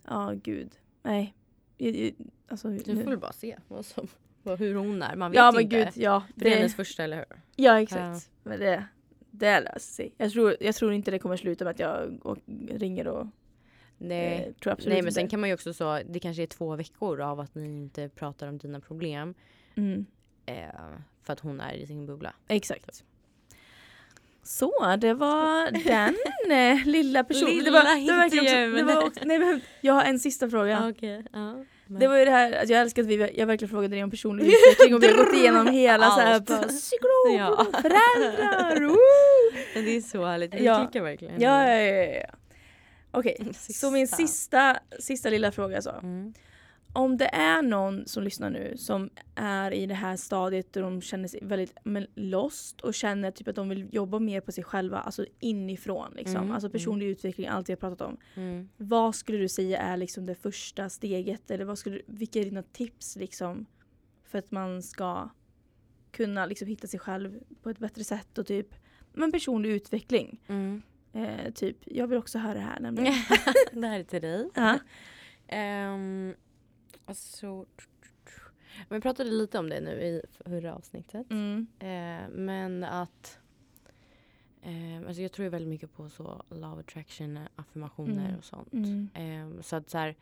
ja 0.08 0.34
gud. 0.43 0.72
Nej. 1.03 1.36
Jag- 1.78 1.95
jag- 1.95 2.14
Alltså, 2.49 2.68
Du 2.70 2.93
nu. 2.93 3.03
får 3.03 3.10
väl 3.10 3.20
bara 3.20 3.32
se 3.34 3.58
vad 3.68 3.86
som, 3.86 4.08
vad, 4.43 4.60
hur 4.60 4.76
hon 4.76 5.01
är. 5.01 5.16
Man 5.16 5.32
vet 5.32 5.38
Ja 5.38 5.51
men 5.51 5.62
inte. 5.62 5.76
gud 5.76 5.88
ja. 5.95 6.24
För 6.34 6.39
det 6.43 6.51
är 6.53 6.55
hennes 6.58 6.76
första, 6.76 7.03
eller 7.03 7.18
hur? 7.18 7.26
Ja 7.55 7.82
exakt. 7.82 8.30
Men 8.43 8.60
det, 8.60 8.86
det 9.32 9.60
löser 9.60 9.80
sig. 9.80 10.14
Jag 10.18 10.32
tror, 10.32 10.55
jag 10.60 10.76
tror 10.76 10.93
inte 10.93 11.12
det 11.12 11.20
kommer 11.20 11.38
sluta 11.38 11.64
med 11.64 11.72
att 11.72 11.80
jag 11.80 12.20
ringer 12.70 13.08
och 13.08 13.28
Nej. 13.98 14.45
eh, 14.48 14.54
tror 14.64 14.74
absolut 14.74 14.93
Nej 14.93 15.02
men 15.02 15.08
inte. 15.08 15.20
sen 15.20 15.28
kan 15.28 15.39
man 15.39 15.50
ju 15.50 15.54
också 15.56 15.74
så, 15.74 16.00
det 16.10 16.20
kanske 16.20 16.43
är 16.43 16.48
två 16.48 16.76
veckor 16.76 17.22
av 17.22 17.39
att 17.39 17.56
ni 17.56 17.66
inte 17.66 18.10
pratar 18.10 18.48
om 18.48 18.58
dina 18.58 18.80
problem. 18.80 19.34
mm, 19.76 20.06
Eh, 20.45 20.56
för 21.24 21.34
att 21.34 21.39
hon 21.39 21.62
är 21.62 21.74
i 21.74 21.88
sin 21.88 22.06
bubbla. 22.06 22.34
exakt. 22.48 23.04
Så 24.43 24.95
det 25.00 25.14
var 25.14 25.72
den 25.86 26.16
eh, 26.80 26.86
lilla 26.88 27.24
personen. 27.24 27.50
det 27.58 27.64
Lilla 27.64 27.72
var, 27.72 28.06
det 28.06 28.12
var 28.14 28.26
också, 28.26 28.76
det 28.78 28.84
var 28.84 29.04
också, 29.08 29.20
nej, 29.26 29.39
men 29.39 29.62
Jag 29.82 29.93
har 29.93 30.04
en 30.04 30.20
sista 30.20 30.50
fråga. 30.50 30.93
Ja. 31.02 31.64
Men- 31.89 32.00
Det 32.00 32.08
var 32.08 32.18
ju 32.18 32.26
det 32.26 32.32
här 32.32 32.64
att 32.64 32.70
jag 32.70 32.82
älskar 32.82 33.02
att 33.02 33.08
vi, 33.08 33.32
jag 33.36 33.48
verkligen 33.48 33.70
frågade 33.70 33.95
dig 33.95 34.04
om 34.04 34.12
personlig 34.12 34.45
utveckling 34.45 34.95
och 34.95 35.04
vi 35.04 35.08
har 35.08 35.18
gått 35.26 35.34
igenom 35.41 35.68
hela 35.68 36.10
så 36.10 36.20
här, 36.20 36.39
psykolog, 36.68 37.39
Ja. 37.39 37.68
föräldrar, 37.82 38.82
woo! 38.88 38.98
Det 39.74 39.98
är 39.98 40.02
så 40.02 40.26
härligt. 40.26 40.54
Vi 40.54 40.66
Ja. 40.66 40.86
klickar 40.88 41.04
verkligen. 41.06 41.41
Ja, 41.41 41.70
ja, 41.70 41.82
ja, 41.82 42.04
ja. 42.20 42.36
Okej, 43.12 43.38
Sista. 43.53 43.74
så 43.88 43.91
min 43.91 44.08
sista, 44.08 44.80
sista 44.99 45.30
lilla 45.30 45.51
fråga 45.51 45.82
så. 45.82 45.91
Mm. 45.91 46.34
Om 46.93 47.18
det 47.18 47.26
är 47.26 47.62
någon 47.62 48.08
som 48.08 48.24
lyssnar 48.24 48.49
nu 48.49 48.74
som 48.78 49.10
är 49.36 49.72
i 49.72 49.86
det 49.86 49.93
här 49.93 50.16
stadiet 50.16 50.74
där 50.74 50.82
de 50.82 51.01
känner 51.01 51.28
sig 51.28 51.39
väldigt 51.43 51.78
men, 51.84 52.08
lost 52.16 52.82
och 52.82 52.93
känner 52.93 53.32
typ 53.32 53.47
att 53.47 53.55
de 53.55 53.70
vill 53.70 53.89
jobba 53.91 54.20
mer 54.20 54.41
på 54.41 54.51
sig 54.51 54.64
själva, 54.64 54.99
alltså 54.99 55.26
inifrån. 55.39 56.14
Liksom. 56.16 56.36
Mm, 56.36 56.51
Alltså 56.51 56.70
personlig 56.70 57.05
utveckling, 57.05 57.47
allt 57.47 57.70
vi 57.70 57.74
har 57.74 57.78
pratat 57.78 58.01
om. 58.01 58.18
Mm. 58.36 58.70
Vad 58.78 59.16
skulle 59.16 59.38
du 59.38 59.49
säga 59.49 59.78
är 59.78 59.97
liksom 59.97 60.26
det 60.26 60.36
första 60.36 60.89
steget? 60.89 61.51
Eller 61.51 61.66
vad 61.66 61.78
skulle, 61.80 62.01
vilka 62.05 62.39
är 62.39 62.43
dina 62.43 62.64
tips 62.64 63.16
liksom, 63.16 63.66
för 64.24 64.39
att 64.39 64.51
man 64.51 64.84
ska 64.84 65.30
kunna 66.12 66.45
liksom, 66.45 66.68
hitta 66.68 66.88
sig 66.88 66.99
själv 66.99 67.39
på 67.62 67.70
ett 67.70 67.80
bättre 67.80 68.03
sätt 68.03 68.38
och 68.38 68.47
typ 68.47 68.76
men 69.14 69.32
personlig 69.32 69.70
utveckling. 69.70 70.41
Mm. 70.47 70.82
Eh, 71.14 71.51
typ, 71.53 71.78
jag 71.86 72.08
vill 72.08 72.18
också 72.18 72.39
höra 72.39 72.53
det 72.53 72.60
här 72.60 72.80
nämligen. 72.80 73.14
det 73.82 73.88
här 73.88 73.99
är 73.99 74.03
till 74.03 74.22
dig. 74.22 74.49
Ja. 74.55 74.80
Um, 75.93 76.36
alltså, 77.05 77.66
vi 78.89 79.01
pratade 79.01 79.30
lite 79.30 79.60
om 79.60 79.70
det 79.70 79.82
nu 79.82 79.91
i 79.91 80.22
förra 80.30 80.76
avsnittet. 80.76 81.32
Mm. 81.32 81.68
Eh, 81.80 82.30
men 82.30 82.84
att 82.84 83.39
eh, 84.62 85.08
alltså 85.08 85.22
jag 85.22 85.32
tror 85.32 85.49
väldigt 85.49 85.70
mycket 85.70 85.93
på 85.93 86.10
så 86.10 86.43
love 86.49 86.80
attraction, 86.80 87.39
affirmationer 87.55 88.26
Mm. 88.26 88.38
och 88.38 88.43
sånt. 88.43 88.74
Mm. 88.74 89.10
Eh, 89.14 89.62
så 89.62 89.76
att 89.76 89.89
så 89.89 89.97
här, 89.97 90.16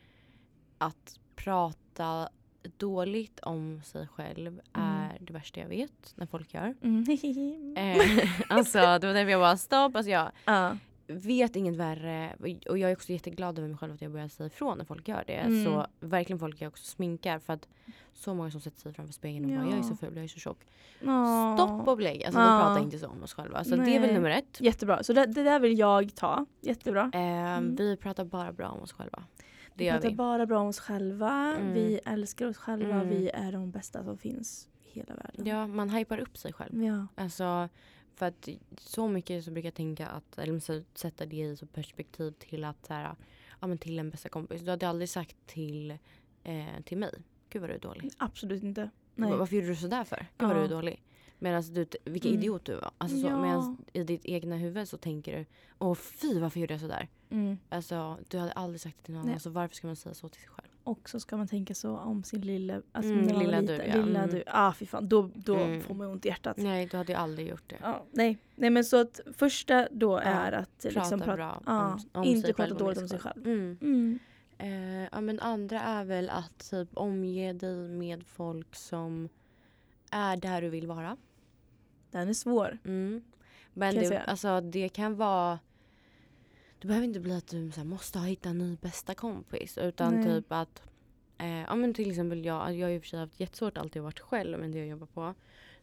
att 0.77 1.19
prata 1.35 2.29
dåligt 2.77 3.39
om 3.39 3.81
sig 3.83 4.07
själv 4.07 4.61
är 4.73 5.17
det 5.19 5.33
värsta 5.33 5.59
jag 5.59 5.67
vet 5.67 6.13
när 6.15 6.25
folk 6.25 6.53
gör. 6.53 6.75
Mm. 6.81 7.05
Eh, 7.77 8.29
alltså 8.49 8.77
det 8.79 9.07
var 9.07 9.13
därför 9.13 9.31
jag 9.31 9.41
bara 9.41 9.57
stopp. 9.57 9.95
Alltså 9.95 10.11
jag 10.11 10.31
ja. 10.45 10.77
Vet 11.07 11.55
inget 11.55 11.75
värre 11.75 12.35
och 12.69 12.77
jag 12.77 12.91
är 12.91 12.95
också 12.95 13.11
jätteglad 13.13 13.59
över 13.59 13.67
mig 13.67 13.77
själv 13.77 13.93
att 13.93 14.01
jag 14.01 14.11
börjar 14.11 14.27
säga 14.27 14.47
ifrån 14.47 14.77
när 14.77 14.85
folk 14.85 15.07
gör 15.07 15.23
det. 15.27 15.33
Mm. 15.33 15.65
Så 15.65 15.85
verkligen 15.99 16.39
folk 16.39 16.61
jag 16.61 16.67
också 16.67 16.85
sminkar 16.85 17.39
för 17.39 17.53
att 17.53 17.67
så 18.13 18.33
många 18.33 18.51
som 18.51 18.61
sätter 18.61 18.79
sig 18.81 18.93
framför 18.93 19.13
spegeln 19.13 19.45
och 19.45 19.51
Ja. 19.51 19.57
bara 19.59 19.69
jag 19.69 19.79
är 19.79 19.83
så 19.83 19.95
ful, 19.95 20.15
jag 20.15 20.23
är 20.23 20.27
så 20.27 20.39
tjock. 20.39 20.59
Åh. 21.05 21.55
Stopp 21.55 21.87
och 21.87 21.97
belägg. 21.97 22.23
Alltså 22.23 22.41
Ja. 22.41 22.57
vi 22.57 22.63
pratar 22.63 22.81
inte 22.83 22.99
så 22.99 23.07
om 23.07 23.23
oss 23.23 23.33
själva. 23.33 23.63
Så 23.63 23.75
det 23.75 23.81
är 23.95 23.99
väl 23.99 24.01
Nej. 24.01 24.13
nummer 24.13 24.29
ett. 24.29 24.61
Jättebra, 24.61 25.03
så 25.03 25.13
det, 25.13 25.25
det 25.25 25.43
där 25.43 25.59
vill 25.59 25.79
jag 25.79 26.15
ta. 26.15 26.45
Jättebra. 26.61 27.11
Eh, 27.13 27.19
Mm. 27.21 27.75
Vi 27.75 27.97
pratar 27.97 28.25
bara 28.25 28.51
bra 28.53 28.67
om 28.69 28.81
oss 28.81 28.93
själva. 28.93 29.23
Det 29.73 29.83
vi 29.85 29.91
pratar 29.91 30.09
vi. 30.09 30.15
bara 30.15 30.45
bra 30.45 30.59
om 30.59 30.67
oss 30.67 30.79
själva. 30.79 31.31
Mm. 31.59 31.73
Vi 31.73 31.99
älskar 32.05 32.45
oss 32.47 32.57
själva. 32.57 32.93
Mm. 32.95 33.09
Vi 33.09 33.29
är 33.29 33.51
de 33.51 33.71
bästa 33.71 34.03
som 34.03 34.17
finns 34.17 34.69
i 34.83 34.99
hela 34.99 35.13
världen. 35.15 35.45
Ja, 35.45 35.67
man 35.67 35.89
hypar 35.89 36.17
upp 36.17 36.37
sig 36.37 36.53
själv. 36.53 36.83
Ja. 36.83 37.07
Alltså, 37.15 37.69
för 38.15 38.25
att 38.25 38.49
så 38.77 39.07
mycket 39.07 39.43
så 39.45 39.51
brukar 39.51 39.67
jag 39.67 39.73
tänka 39.73 40.07
att, 40.07 40.37
eller 40.37 40.59
så 40.59 40.81
sätta 40.93 41.25
det 41.25 41.35
i 41.35 41.57
så 41.57 41.65
perspektiv 41.65 42.31
till 42.31 42.63
att 42.63 42.85
så 42.85 42.93
här, 42.93 43.15
ja 43.59 43.67
men 43.67 43.77
till 43.77 43.99
en 43.99 44.09
bästa 44.09 44.29
kompis. 44.29 44.61
Du 44.61 44.69
hade 44.69 44.87
aldrig 44.89 45.09
sagt 45.09 45.35
till, 45.45 45.91
eh, 46.43 46.65
till 46.85 46.97
mig, 46.97 47.13
gud 47.49 47.61
vad 47.61 47.69
du 47.69 47.73
är 47.73 47.79
dålig. 47.79 48.11
Absolut 48.17 48.63
inte. 48.63 48.89
Nej. 49.15 49.31
Va- 49.31 49.37
Varför 49.37 49.55
gjorde 49.55 49.67
du 49.67 49.75
sådär 49.75 50.03
för? 50.03 50.17
Gud 50.37 50.47
vad 50.49 50.57
Ja. 50.57 50.59
du 50.59 50.65
är 50.65 50.69
dålig. 50.69 51.01
Medan 51.39 51.61
du, 51.73 51.87
vilken 52.05 52.31
Mm. 52.31 52.41
idiot 52.41 52.65
du 52.65 52.75
var. 52.75 52.91
Alltså 52.97 53.19
så, 53.21 53.27
Ja. 53.27 53.41
Medan 53.41 53.85
i 53.93 54.03
ditt 54.03 54.25
egna 54.25 54.55
huvud 54.57 54.87
så 54.89 54.97
tänker 54.97 55.37
du, 55.37 55.45
åh 55.79 55.95
fy 55.95 56.39
varför 56.39 56.59
gjorde 56.59 56.73
jag 56.73 56.81
sådär? 56.81 57.07
Mm. 57.29 57.57
Alltså 57.69 58.17
du 58.27 58.37
hade 58.37 58.51
aldrig 58.51 58.81
sagt 58.81 58.97
det 58.97 59.03
till 59.03 59.13
någon 59.13 59.25
annan, 59.27 59.39
så 59.39 59.49
varför 59.49 59.75
ska 59.75 59.87
man 59.87 59.95
säga 59.95 60.13
så 60.15 60.29
till 60.29 60.41
sig 60.41 60.49
själv? 60.49 60.64
Och 60.85 61.09
så 61.09 61.19
ska 61.19 61.37
man 61.37 61.47
tänka 61.47 61.75
så 61.75 61.97
om 61.97 62.23
sin 62.23 62.41
lilla, 62.41 62.81
alltså 62.91 63.11
Mm, 63.13 63.25
lilla 63.39 63.59
liten, 63.59 63.65
du, 63.65 63.83
ja. 63.85 63.95
Lilla 64.05 64.19
Mm. 64.23 64.35
du. 64.35 64.43
Ah 64.47 64.73
fy 64.73 64.85
fan, 64.85 65.07
då, 65.09 65.29
då 65.35 65.55
Mm. 65.55 65.81
får 65.81 65.93
man 65.93 66.07
ont 66.07 66.25
i 66.25 66.27
hjärtat. 66.29 66.57
Nej, 66.57 66.85
du 66.85 66.97
hade 66.97 67.11
ju 67.13 67.17
aldrig 67.19 67.47
gjort 67.49 67.63
det. 67.69 67.77
Ja, 67.81 68.05
nej. 68.11 68.37
nej 68.55 68.69
men 68.69 68.85
så 68.85 69.01
att 69.01 69.19
första 69.37 69.87
då 69.91 70.17
är 70.17 70.51
att 70.51 70.81
Prata 70.81 70.99
liksom 70.99 71.19
prata, 71.19 71.35
bra 71.35 71.61
ja, 71.65 71.93
om, 71.93 71.99
om 72.11 72.23
inte 72.23 72.53
prata 72.53 72.73
dåligt 72.73 72.97
om 73.01 73.07
sig 73.07 73.19
själv. 73.19 73.47
Mm. 73.47 73.77
Mm. 73.81 74.19
Eh, 74.57 75.09
ja, 75.11 75.21
men 75.21 75.39
andra 75.39 75.81
är 75.81 76.05
väl 76.05 76.29
att 76.29 76.69
typ 76.71 76.89
omge 76.93 77.53
dig 77.53 77.89
med 77.89 78.23
folk 78.27 78.75
som 78.75 79.29
är 80.11 80.37
där 80.37 80.61
du 80.61 80.69
vill 80.69 80.87
vara. 80.87 81.17
Den 82.11 82.29
är 82.29 82.33
svår. 82.33 82.77
Mm. 82.85 83.23
Men 83.73 83.95
det, 83.95 84.19
alltså, 84.19 84.61
det 84.61 84.89
kan 84.89 85.15
vara... 85.15 85.59
Det 86.85 86.87
behöver 86.87 87.07
inte 87.07 87.19
bli 87.19 87.33
att 87.33 87.47
du 87.47 87.71
så 87.71 87.77
här, 87.79 87.85
måste 87.87 88.19
ha 88.19 88.25
hittat 88.25 88.45
en 88.45 88.57
ny 88.57 88.77
bästa 88.81 89.13
kompis. 89.15 89.77
Utan 89.77 90.15
Nej. 90.15 90.23
typ 90.23 90.45
att 90.51 90.81
Eh, 91.37 91.47
ja 91.61 91.75
men 91.75 91.93
till 91.93 92.09
exempel 92.09 92.45
jag, 92.45 92.75
jag 92.75 92.85
har 92.85 92.89
ju 92.89 92.95
i 92.95 92.99
och 92.99 93.01
för 93.01 93.09
sig 93.09 93.19
haft 93.19 93.39
jättesvårt 93.39 93.77
alltid 93.77 94.01
vara 94.01 94.11
själv 94.11 94.59
med 94.59 94.71
det 94.71 94.77
jag 94.77 94.87
jobbar 94.87 95.07
på. 95.07 95.33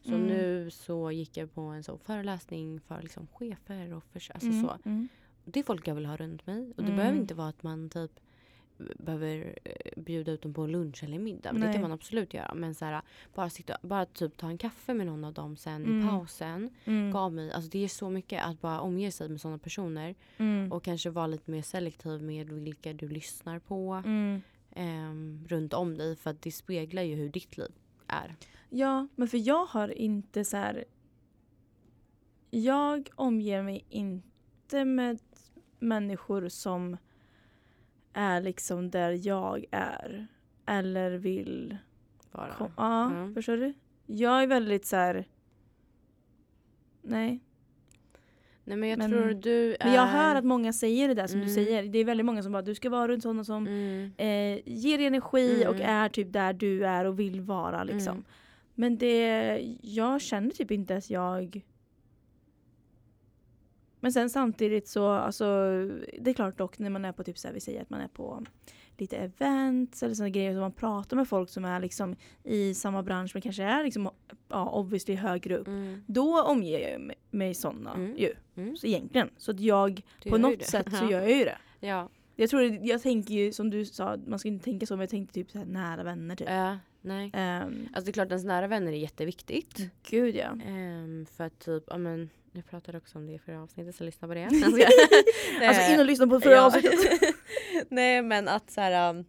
Så 0.03 0.15
Mm. 0.15 0.27
nu 0.27 0.71
så 0.71 1.11
gick 1.11 1.37
jag 1.37 1.55
på 1.55 1.61
en 1.61 1.83
sån 1.85 1.99
föreläsning 1.99 2.81
för 2.81 3.03
liksom 3.03 3.27
chefer 3.27 3.95
och 3.95 4.05
för, 4.05 4.33
alltså 4.35 4.49
Mm, 4.49 4.63
så. 4.65 4.79
mm. 4.85 5.09
Det 5.45 5.61
är 5.61 5.65
folk 5.65 5.89
jag 5.89 5.95
vill 5.95 6.07
ha 6.07 6.17
runt 6.17 6.47
mig. 6.47 6.61
Och 6.77 6.83
det 6.83 6.83
Mm. 6.83 6.97
behöver 6.97 7.19
inte 7.19 7.35
vara 7.35 7.49
att 7.49 7.63
man 7.63 7.91
typ 7.91 8.21
behöver 8.99 9.59
eh, 9.65 10.03
bjuda 10.03 10.33
ut 10.33 10.43
dem 10.43 10.55
på 10.55 10.67
lunch 10.67 11.05
eller 11.05 11.19
middag. 11.19 11.53
Men 11.53 11.61
det 11.61 11.67
Nej. 11.67 11.75
kan 11.75 11.83
man 11.83 11.93
absolut 11.93 12.35
göra. 12.35 12.55
Men 12.55 12.75
så 12.75 12.85
här, 12.85 13.03
bara, 13.35 13.51
sitta, 13.51 13.77
bara 13.83 14.07
typ 14.07 14.37
ta 14.37 14.47
en 14.49 14.59
kaffe 14.59 14.95
med 14.95 15.07
någon 15.07 15.25
av 15.25 15.33
dem 15.33 15.57
sen 15.57 15.85
Mm. 15.85 16.01
i 16.07 16.11
pausen. 16.11 16.71
Mm. 16.85 17.11
Gav 17.11 17.33
mig, 17.33 17.53
alltså 17.53 17.71
det 17.71 17.85
är 17.85 17.89
så 17.89 18.11
mycket 18.11 18.45
att 18.45 18.61
bara 18.61 18.81
omge 18.81 19.11
sig 19.13 19.29
med 19.29 19.41
sådana 19.41 19.59
personer. 19.59 20.15
Mm. 20.39 20.73
Och 20.73 20.85
kanske 20.85 21.11
vara 21.11 21.27
lite 21.27 21.51
mer 21.51 21.63
selektiv 21.63 22.23
med 22.23 22.49
vilka 22.53 22.93
du 22.93 23.09
lyssnar 23.09 23.59
på 23.59 24.03
ehm, 24.75 25.45
runt 25.49 25.73
om 25.75 25.97
dig. 25.99 26.17
För 26.17 26.31
att 26.31 26.43
det 26.43 26.53
speglar 26.53 27.03
ju 27.03 27.15
hur 27.15 27.29
ditt 27.29 27.57
liv 27.57 27.73
är. 28.07 28.37
Ja, 28.71 29.09
men 29.17 29.29
för 29.29 29.39
jag 29.49 29.65
har 29.67 29.89
inte 29.89 30.45
så 30.45 30.57
här... 30.57 30.85
Jag 32.51 33.09
omger 33.15 33.63
mig 33.63 33.85
inte 33.89 34.85
med 34.85 35.19
människor 35.79 36.49
som 36.49 36.97
är 38.13 38.41
liksom 38.41 38.91
där 38.91 39.27
jag 39.27 39.65
är. 39.71 40.27
Eller 40.67 41.11
vill... 41.11 41.77
Kom, 42.59 42.71
ja, 42.77 43.11
Mm. 43.11 43.35
förstår 43.35 43.57
du? 43.57 43.75
Jag 44.07 44.43
är 44.43 44.47
väldigt 44.47 44.87
så 44.87 44.97
här... 44.97 45.25
Nej. 47.03 47.41
Nej 48.65 48.77
men 48.77 48.89
jag 48.89 48.99
Men- 48.99 49.11
tror 49.11 49.35
du 49.35 49.75
är... 49.75 49.85
Men 49.85 49.95
jag 49.95 50.07
hör 50.07 50.35
att 50.35 50.45
många 50.45 50.73
säger 50.73 51.09
det 51.09 51.15
där 51.15 51.27
som 51.27 51.41
du 51.41 51.45
Mm. 51.47 51.55
säger. 51.55 51.83
Det 51.89 51.99
är 51.99 52.05
väldigt 52.05 52.27
många 52.27 52.43
som 52.43 52.53
bara 52.53 52.63
du 52.63 52.75
ska 52.75 52.91
vara 52.91 53.09
runt 53.09 53.23
sådana 53.23 53.45
som 53.45 53.67
Mm, 53.67 54.13
eh, 54.17 54.61
ger 54.65 54.99
energi 54.99 55.65
och 55.69 55.75
Mm. 55.75 55.89
är 55.89 56.09
typ 56.09 56.33
där 56.33 56.53
du 56.53 56.87
är 56.87 57.05
och 57.05 57.19
vill 57.21 57.41
vara 57.41 57.85
liksom. 57.85 58.13
Mm. 58.13 58.25
Men 58.75 58.99
det, 58.99 59.77
jag 59.83 60.21
känner 60.21 60.51
typ 60.51 60.71
inte 60.71 60.97
att 60.97 61.11
jag... 61.11 61.61
Men 64.03 64.13
sen 64.13 64.31
samtidigt 64.31 64.89
så, 64.89 65.07
alltså 65.09 65.45
det 66.21 66.31
är 66.31 66.35
klart 66.35 66.59
dock 66.59 66.79
när 66.79 66.91
man 66.91 67.05
är 67.05 67.13
på 67.13 67.25
typ 67.25 67.39
så 67.39 67.49
här, 67.49 67.55
vi 67.55 67.61
säger 67.61 67.83
att 67.83 67.91
man 67.91 68.01
är 68.01 68.09
på 68.09 68.45
lite 68.99 69.17
events 69.17 70.03
eller 70.03 70.15
sådana 70.15 70.31
grejer, 70.31 70.55
så 70.55 70.61
man 70.61 70.73
pratar 70.73 71.17
med 71.17 71.29
folk 71.29 71.51
som 71.51 71.65
är 71.65 71.81
liksom 71.81 72.17
i 72.45 72.75
samma 72.75 73.03
bransch 73.03 73.31
men 73.35 73.43
kanske 73.43 73.63
är 73.63 73.85
liksom, 73.85 74.11
ja 74.49 74.71
obviously 74.71 75.15
högre 75.15 75.57
upp. 75.57 75.67
mm, 75.67 76.05
Då 76.07 76.43
omger 76.43 76.91
jag 76.91 77.01
mig- 77.01 77.17
mig 77.31 77.55
sådana 77.55 77.95
Mm. 77.95 78.17
ju. 78.17 78.33
mm. 78.57 78.77
Så 78.77 78.87
egentligen. 78.87 79.31
Så 79.37 79.51
att 79.51 79.61
jag 79.61 80.03
Du 80.23 80.31
på 80.31 80.39
något 80.39 80.63
sätt 80.63 80.87
så 80.97 81.05
Ja. 81.05 81.11
gör 81.11 81.21
jag 81.21 81.39
ju 81.39 81.45
det. 81.45 81.59
Ja. 81.81 82.09
Jag 82.37 82.51
tror, 82.51 82.63
jag 82.83 83.03
tänker 83.03 83.35
ju 83.35 83.53
som 83.53 83.71
du 83.71 83.85
sa, 83.85 84.17
man 84.27 84.39
ska 84.39 84.49
inte 84.49 84.65
tänka 84.65 84.87
så 84.87 84.95
men 84.95 85.01
jag 85.01 85.11
tänkte 85.11 85.35
typ 85.35 85.51
så 85.51 85.59
här 85.59 85.65
nära 85.65 86.03
vänner 86.03 86.37
typ. 86.37 86.49
Äh, 86.49 86.75
nej. 87.01 87.31
Ehm, 87.35 87.89
Alltså 87.93 88.05
det 88.05 88.11
är 88.11 88.13
klart 88.13 88.29
ens 88.29 88.45
nära 88.45 88.67
vänner 88.67 88.93
är 88.93 88.97
jätteviktigt. 88.97 89.91
gud 90.11 90.37
ja. 90.37 90.59
Ehm, 90.67 91.27
för 91.37 91.45
att 91.45 91.59
typ, 91.59 91.85
ja 91.87 91.99
men 91.99 92.31
jag 92.53 92.67
pratade 92.67 92.99
också 92.99 93.19
om 93.19 93.27
det 93.27 93.33
i 93.33 93.39
förra 93.39 93.63
avsnittet 93.63 93.97
så 93.97 94.05
lyssna 94.05 94.29
på 94.29 94.35
det. 94.35 94.45
Alltså 95.69 95.93
in 95.93 96.01
och 96.01 96.07
lyssna 96.07 96.27
på 96.27 96.41
förra 96.41 96.65
avsnittet. 96.65 97.35
Nej 97.89 98.23
men 98.23 98.49
att 98.49 98.71
så 98.71 98.81
här. 98.81 99.11
um, 99.11 99.25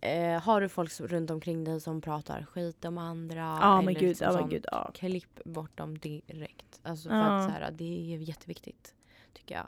Eh, 0.00 0.42
har 0.42 0.60
du 0.60 0.68
folk 0.68 1.00
runt 1.00 1.30
omkring 1.30 1.64
dig 1.64 1.80
som 1.80 2.00
pratar 2.00 2.44
skit 2.44 2.84
om 2.84 2.98
andra? 2.98 3.58
Ja 3.60 3.76
men 3.76 3.88
eller 3.88 4.00
gud, 4.00 4.08
liksom 4.08 4.26
men 4.26 4.38
sånt, 4.38 4.50
gud. 4.50 4.66
Ja. 4.72 4.90
Klipp 4.94 5.44
bort 5.44 5.76
dem 5.76 5.98
direkt. 5.98 6.80
Alltså 6.82 7.08
för 7.08 7.16
att 7.16 7.44
så 7.44 7.50
här, 7.50 7.70
det 7.70 8.14
är 8.14 8.18
jätteviktigt. 8.18 8.94
Tycker 9.32 9.54
jag. 9.54 9.66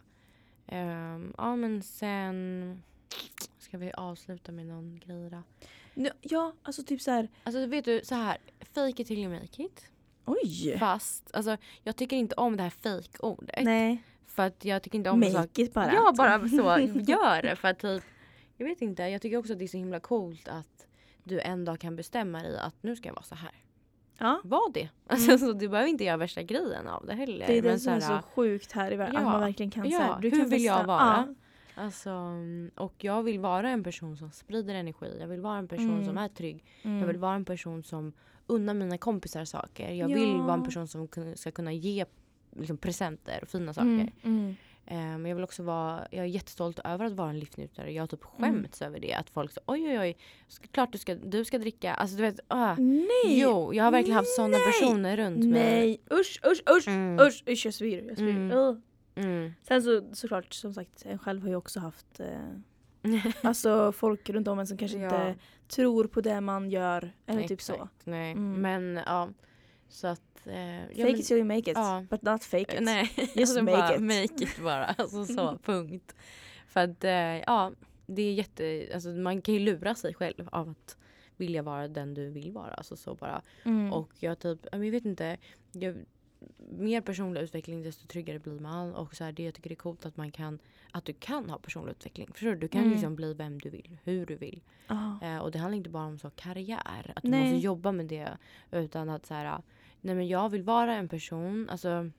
Ehm, 0.66 1.34
ja 1.38 1.57
men 1.57 1.82
sen 1.82 2.82
ska 3.59 3.78
vi 3.78 3.92
avsluta 3.92 4.53
med 4.53 4.66
någon 4.66 5.01
grej 5.05 5.30
då. 5.30 5.42
Ja, 6.20 6.53
alltså 6.62 6.82
typ 6.82 7.01
så 7.01 7.11
här. 7.11 7.28
Alltså 7.44 7.66
vet 7.66 7.84
du 7.84 8.01
så 8.05 8.14
här, 8.14 8.38
fake 8.74 9.03
it 9.03 9.09
till 9.09 9.18
you 9.18 9.32
make 9.40 9.62
it. 9.62 9.90
Oj! 10.28 10.76
Fast 10.78 11.30
alltså, 11.34 11.56
jag 11.82 11.96
tycker 11.96 12.16
inte 12.16 12.34
om 12.34 12.56
det 12.56 12.62
här 12.62 12.70
fake-ordet. 12.70 13.64
Nej, 13.64 14.02
För 14.26 14.42
att 14.46 14.64
jag 14.64 14.82
tycker 14.82 14.98
inte 14.98 15.10
om 15.10 15.20
make 15.20 15.62
it 15.62 15.74
bara. 15.74 15.94
Ja 15.94 16.12
bara 16.16 16.48
så, 16.48 16.56
gör 17.10 17.42
det. 17.42 17.56
För 17.56 17.68
att 17.68 17.78
typ, 17.78 18.02
jag 18.56 18.66
vet 18.68 18.82
inte, 18.82 19.02
jag 19.02 19.22
tycker 19.22 19.36
också 19.36 19.52
att 19.52 19.58
det 19.58 19.64
är 19.64 19.68
så 19.68 19.76
himla 19.76 20.00
coolt 20.00 20.48
att 20.48 20.86
du 21.24 21.40
en 21.40 21.64
dag 21.64 21.80
kan 21.80 21.96
bestämma 21.96 22.42
dig 22.42 22.58
att 22.58 22.74
nu 22.82 22.96
ska 22.96 23.08
jag 23.08 23.14
vara 23.14 23.22
så 23.24 23.34
här. 23.34 23.50
Ja, 24.18 24.40
Var 24.44 24.72
det. 24.72 24.88
Alltså, 25.06 25.38
så 25.38 25.52
du 25.52 25.68
behöver 25.68 25.90
inte 25.90 26.04
göra 26.04 26.16
värsta 26.16 26.42
grejen 26.42 26.88
av 26.88 27.06
det 27.06 27.14
heller. 27.14 27.46
det 27.46 27.58
är 27.58 27.62
det 27.62 27.78
som 27.78 27.92
är 27.92 28.00
så 28.00 28.06
så 28.06 28.22
sjukt 28.34 28.72
här 28.72 28.92
i 28.92 28.96
världen. 28.96 29.14
Ja, 29.14 29.20
att 29.20 29.26
man 29.32 29.40
verkligen 29.40 29.70
kan 29.70 29.90
ja, 29.90 29.98
så 29.98 30.04
här, 30.04 30.20
du 30.20 30.30
hur 30.30 30.38
kan 30.40 30.48
vill 30.50 30.64
jag 30.64 30.84
vara? 30.84 31.26
Ja. 31.26 31.34
Alltså, 31.82 32.10
och 32.76 32.94
jag 32.98 33.22
vill 33.22 33.38
vara 33.40 33.68
en 33.70 33.84
person 33.84 34.16
som 34.16 34.30
sprider 34.30 34.74
energi. 34.74 35.16
Jag 35.20 35.26
vill 35.26 35.40
vara 35.40 35.58
en 35.58 35.68
person 35.68 35.90
Mm. 35.92 36.04
som 36.06 36.18
är 36.18 36.28
trygg. 36.28 36.64
Mm. 36.82 36.98
Jag 36.98 37.06
vill 37.06 37.18
vara 37.18 37.34
en 37.34 37.44
person 37.44 37.82
som 37.82 38.12
unnar 38.49 38.74
mina 38.74 38.99
kompisar 38.99 39.44
saker. 39.44 39.90
Jag 39.92 40.09
vill 40.09 40.28
Ja. 40.28 40.42
vara 40.42 40.55
en 40.55 40.64
person 40.64 40.88
som 40.88 41.09
ska 41.34 41.51
kunna 41.51 41.72
ge 41.72 42.05
liksom, 42.57 42.76
presenter 42.76 43.38
och 43.42 43.49
fina 43.49 43.74
saker. 43.74 43.86
Mm, 43.88 44.11
mm. 44.22 44.57
Eh, 44.86 44.96
Men 44.96 45.24
jag 45.26 45.34
vill 45.34 45.44
också 45.44 45.62
vara, 45.62 46.09
jag 46.11 46.20
är 46.24 46.28
jättestolt 46.28 46.78
över 46.84 47.05
att 47.05 47.12
vara 47.12 47.30
en 47.30 47.38
livsnjutare. 47.38 47.92
Jag 47.92 48.03
har 48.03 48.07
typ 48.07 48.20
Mm. 48.38 48.55
skämts 48.55 48.82
över 48.82 49.01
det. 49.01 49.14
Att 49.14 49.30
folk 49.30 49.53
säger 49.53 49.64
oj 49.66 49.88
oj 49.88 49.99
oj, 49.99 50.16
klart 50.70 50.92
du 50.92 50.99
ska, 50.99 51.14
du 51.14 51.44
ska 51.44 51.59
dricka. 51.59 51.94
Alltså 51.94 52.16
du 52.16 52.22
vet, 52.22 52.40
ah. 52.49 52.74
Nej! 52.74 53.40
Jo, 53.40 53.74
jag 53.74 53.84
har 53.84 53.90
verkligen 53.90 54.16
haft 54.16 54.34
sådana 54.36 54.59
Nej! 54.59 54.66
personer 54.66 55.16
runt 55.16 55.38
mig. 55.38 55.51
Nej, 55.51 56.01
usch, 56.20 56.40
usch, 56.46 56.62
usch! 56.76 56.88
Mm. 56.88 57.18
Usch, 57.26 57.42
usch 57.49 57.64
jag 57.66 57.74
spyr. 57.74 58.05
Jag 58.09 58.16
spyr. 58.16 58.28
Mm. 58.30 58.82
Mm. 59.14 59.53
Sen 59.62 59.82
så 59.82 60.03
såklart, 60.14 60.53
som 60.55 60.74
sagt, 60.74 61.03
en 61.07 61.18
själv 61.18 61.42
har 61.42 61.49
ju 61.49 61.57
också 61.57 61.80
haft 61.80 62.20
eh, 62.20 62.26
alltså 63.42 63.92
folk 63.92 64.30
runt 64.30 64.49
om 64.49 64.59
en 64.59 64.66
som 64.66 64.76
kanske 64.78 64.99
Ja. 64.99 65.28
inte 65.28 65.40
tror 65.68 66.05
på 66.05 66.20
det 66.20 66.40
man 66.40 66.70
gör. 66.70 67.12
Eller 67.26 67.49
typ 67.49 67.61
så. 67.62 67.72
Exakt, 67.72 68.07
Nej, 68.07 68.32
Mm. 68.32 68.61
men 68.62 69.01
ja. 69.07 69.28
Så 69.88 70.07
att... 70.07 70.46
Eh, 70.46 70.76
ja, 70.80 70.86
Fake 70.88 71.03
men- 71.05 71.14
it 71.20 71.26
till 71.26 71.36
you 71.36 71.44
make 71.46 71.59
it, 71.59 71.68
Ja. 71.74 72.05
but 72.11 72.22
not 72.22 72.44
fake 72.44 72.74
it. 72.76 72.80
Nej, 72.80 73.11
Just 73.16 73.36
alltså 73.38 73.62
make 73.62 73.76
bara 73.76 73.94
it. 73.94 74.01
make 74.03 74.44
it 74.44 74.62
bara. 74.62 74.84
Alltså 74.99 75.24
så, 75.24 75.59
punkt. 75.64 76.14
För 76.68 76.80
att 76.80 77.05
eh, 77.05 77.11
ja, 77.46 77.72
det 78.07 78.22
är 78.22 78.32
jätte, 78.32 78.88
alltså 78.94 79.09
man 79.09 79.42
kan 79.42 79.55
ju 79.55 79.61
lura 79.61 79.94
sig 79.94 80.14
själv 80.14 80.49
av 80.53 80.68
att 80.70 80.96
vilja 81.36 81.62
vara 81.62 81.88
den 81.88 82.14
du 82.14 82.30
vill 82.30 82.53
vara. 82.53 82.74
Alltså 82.74 82.96
så 82.96 83.14
bara. 83.14 83.42
Mm. 83.64 83.92
Och 83.92 84.11
jag 84.18 84.38
typ, 84.38 84.59
ja, 84.72 84.78
jag 84.84 84.90
vet 84.90 85.05
inte. 85.05 85.36
Jag, 85.72 85.96
mer 86.70 87.01
personlig 87.01 87.41
utveckling 87.41 87.82
desto 87.82 88.07
tryggare 88.07 88.39
blir 88.39 88.59
man. 88.61 88.95
Och 88.95 89.14
så 89.14 89.24
här, 89.24 89.32
det 89.32 89.43
jag 89.43 89.55
tycker 89.55 89.70
är 89.72 89.74
coolt 89.74 90.07
att 90.07 90.16
man 90.16 90.30
kan, 90.32 90.59
att 90.91 91.05
du 91.05 91.12
kan 91.12 91.51
ha 91.51 91.59
personlig 91.59 91.91
utveckling. 91.91 92.28
Förstår 92.32 92.49
du? 92.51 92.57
Du 92.57 92.68
kan 92.68 92.80
Mm. 92.80 92.93
liksom 92.93 93.16
bli 93.16 93.34
vem 93.34 93.59
du 93.59 93.70
vill, 93.70 93.99
hur 94.05 94.26
du 94.26 94.36
vill. 94.36 94.62
Ja. 94.86 95.18
Eh, 95.22 95.39
och 95.39 95.51
det 95.51 95.59
handlar 95.59 95.76
inte 95.76 95.91
bara 95.91 96.05
om 96.07 96.18
så 96.18 96.30
karriär, 96.30 97.12
att 97.16 97.22
du 97.22 97.28
Nej. 97.30 97.53
måste 97.53 97.64
jobba 97.64 97.93
med 97.93 98.07
det. 98.07 98.39
Utan 98.70 99.09
att 99.11 99.26
så 99.26 99.34
här, 99.34 99.62
nej 100.01 100.14
men 100.14 100.28
jag 100.28 100.49
vill 100.49 100.62
vara 100.62 100.95
en 100.95 101.09
person, 101.09 101.68
alltså 101.70 102.11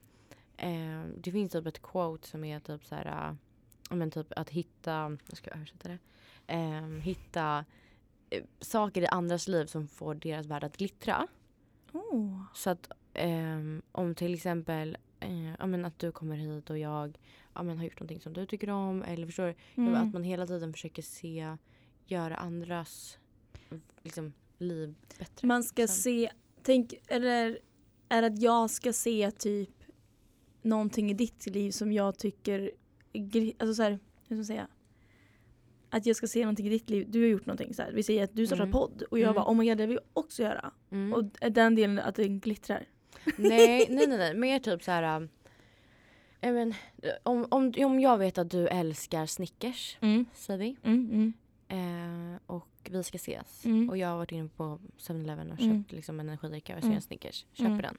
eh, 0.56 1.02
det 1.16 1.32
finns 1.32 1.52
typ 1.52 1.66
ett 1.66 1.82
quote 1.82 2.28
som 2.28 2.44
är 2.44 2.60
typ 2.60 2.84
så 2.86 2.94
här, 2.94 3.36
men 3.90 4.10
typ 4.10 4.32
att 4.36 4.50
hitta, 4.50 5.16
jag 5.28 5.36
ska 5.36 5.50
översätta 5.50 5.88
det, 5.88 5.98
eh, 6.46 6.82
hitta 6.86 7.64
saker 8.60 9.02
i 9.02 9.06
andras 9.06 9.48
liv 9.48 9.66
som 9.66 9.88
får 9.88 10.14
deras 10.14 10.46
värld 10.46 10.64
att 10.64 10.76
glittra. 10.76 11.26
Oh. 11.92 12.42
Så 12.54 12.70
att 12.70 12.90
ehm, 13.14 13.82
om 13.92 14.14
till 14.14 14.34
exempel 14.34 14.96
eh, 15.20 15.50
ja, 15.58 15.66
men 15.66 15.84
att 15.84 15.98
du 15.98 16.12
kommer 16.12 16.36
hit 16.36 16.70
och 16.70 16.78
jag 16.78 17.18
ja, 17.54 17.62
men 17.62 17.78
har 17.78 17.84
gjort 17.84 18.00
någonting 18.00 18.20
som 18.20 18.32
du 18.32 18.46
tycker 18.46 18.70
om. 18.70 19.02
Eller 19.02 19.26
förstår 19.26 19.46
du? 19.46 19.54
Mm. 19.82 19.94
Att 19.94 20.12
man 20.12 20.22
hela 20.22 20.46
tiden 20.46 20.72
försöker 20.72 21.02
se, 21.02 21.56
göra 22.06 22.36
andras 22.36 23.18
liksom, 24.02 24.32
liv 24.58 24.94
bättre. 25.18 25.46
Man 25.48 25.64
ska 25.64 25.82
liksom. 25.82 25.96
se, 26.02 26.30
tänk, 26.62 26.94
eller 27.08 27.58
är 28.08 28.22
att 28.22 28.42
jag 28.42 28.70
ska 28.70 28.92
se 28.92 29.30
typ 29.30 29.70
någonting 30.62 31.10
i 31.10 31.14
ditt 31.14 31.46
liv 31.46 31.70
som 31.70 31.92
jag 31.92 32.18
tycker, 32.18 32.70
alltså 33.58 33.74
så 33.74 33.82
här, 33.82 33.90
hur 33.90 33.98
ska 34.26 34.34
man 34.34 34.44
säga? 34.44 34.68
Att 35.90 36.06
jag 36.06 36.16
ska 36.16 36.26
se 36.26 36.40
någonting 36.40 36.66
i 36.66 36.70
ditt 36.70 36.90
liv, 36.90 37.06
du 37.10 37.20
har 37.20 37.28
gjort 37.28 37.46
någonting 37.46 37.74
så 37.74 37.82
här. 37.82 37.92
Vi 37.92 38.02
säger 38.02 38.24
att 38.24 38.36
du 38.36 38.46
startar 38.46 38.62
Mm. 38.62 38.72
podd 38.72 39.02
och 39.02 39.18
jag 39.18 39.24
Mm. 39.24 39.34
bara 39.34 39.50
oh 39.50 39.56
my 39.56 39.68
god 39.68 39.78
det 39.78 39.86
vill 39.86 39.94
jag 39.96 40.24
också 40.24 40.42
göra. 40.42 40.70
Mm. 40.90 41.12
Och 41.12 41.24
den 41.52 41.74
delen 41.74 41.98
att 41.98 42.14
den 42.14 42.40
glittrar. 42.40 42.86
Nej, 43.36 43.86
nej, 43.90 44.06
nej, 44.06 44.18
nej. 44.18 44.34
Mer 44.34 44.58
typ 44.58 44.82
så 44.82 44.90
här... 44.90 45.28
äh, 46.40 46.52
men, 46.52 46.74
om, 47.22 47.46
om, 47.50 47.72
om 47.78 48.00
jag 48.00 48.18
vet 48.18 48.38
att 48.38 48.50
du 48.50 48.68
älskar 48.68 49.26
Snickers, 49.26 49.96
Mm. 50.00 50.26
säger 50.34 50.58
vi. 50.60 50.76
Mm, 50.82 51.10
mm. 51.12 51.32
Eh, 51.68 52.38
och 52.46 52.66
vi 52.90 53.02
ska 53.02 53.16
ses. 53.16 53.64
Mm. 53.64 53.90
Och 53.90 53.96
jag 53.98 54.08
har 54.08 54.16
varit 54.16 54.32
inne 54.32 54.48
på 54.56 54.78
7-Eleven 54.98 55.52
och 55.52 55.60
Mm. 55.60 55.82
köpt 55.84 55.92
liksom, 55.92 56.20
en 56.20 56.28
energidricka 56.28 56.74
och 56.76 56.80
ser 56.80 56.86
Mm. 56.86 56.96
en 56.96 57.02
Snickers. 57.02 57.46
Köper 57.52 57.82
den. 57.82 57.96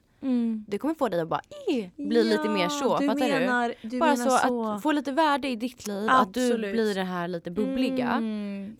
Det 0.68 0.78
kommer 0.78 0.94
få 0.94 1.08
dig 1.08 1.20
att 1.20 1.28
bara 1.28 1.40
eh, 1.72 1.88
bli 1.96 2.24
lite 2.24 2.48
mer 2.48 2.68
så. 2.68 2.98
du 2.98 3.06
fattar 3.06 3.20
menar, 3.40 3.74
du? 3.82 3.98
Bara 3.98 4.10
menar 4.16 4.30
så, 4.38 4.48
så. 4.48 4.64
att 4.66 4.82
få 4.82 4.92
lite 4.92 5.12
värde 5.12 5.48
i 5.48 5.56
ditt 5.56 5.86
liv. 5.86 6.08
Att 6.10 6.34
du 6.34 6.46
Absolut. 6.46 6.72
blir 6.72 6.94
det 6.94 7.02
här 7.04 7.28
lite 7.28 7.50
bubbliga. 7.50 8.08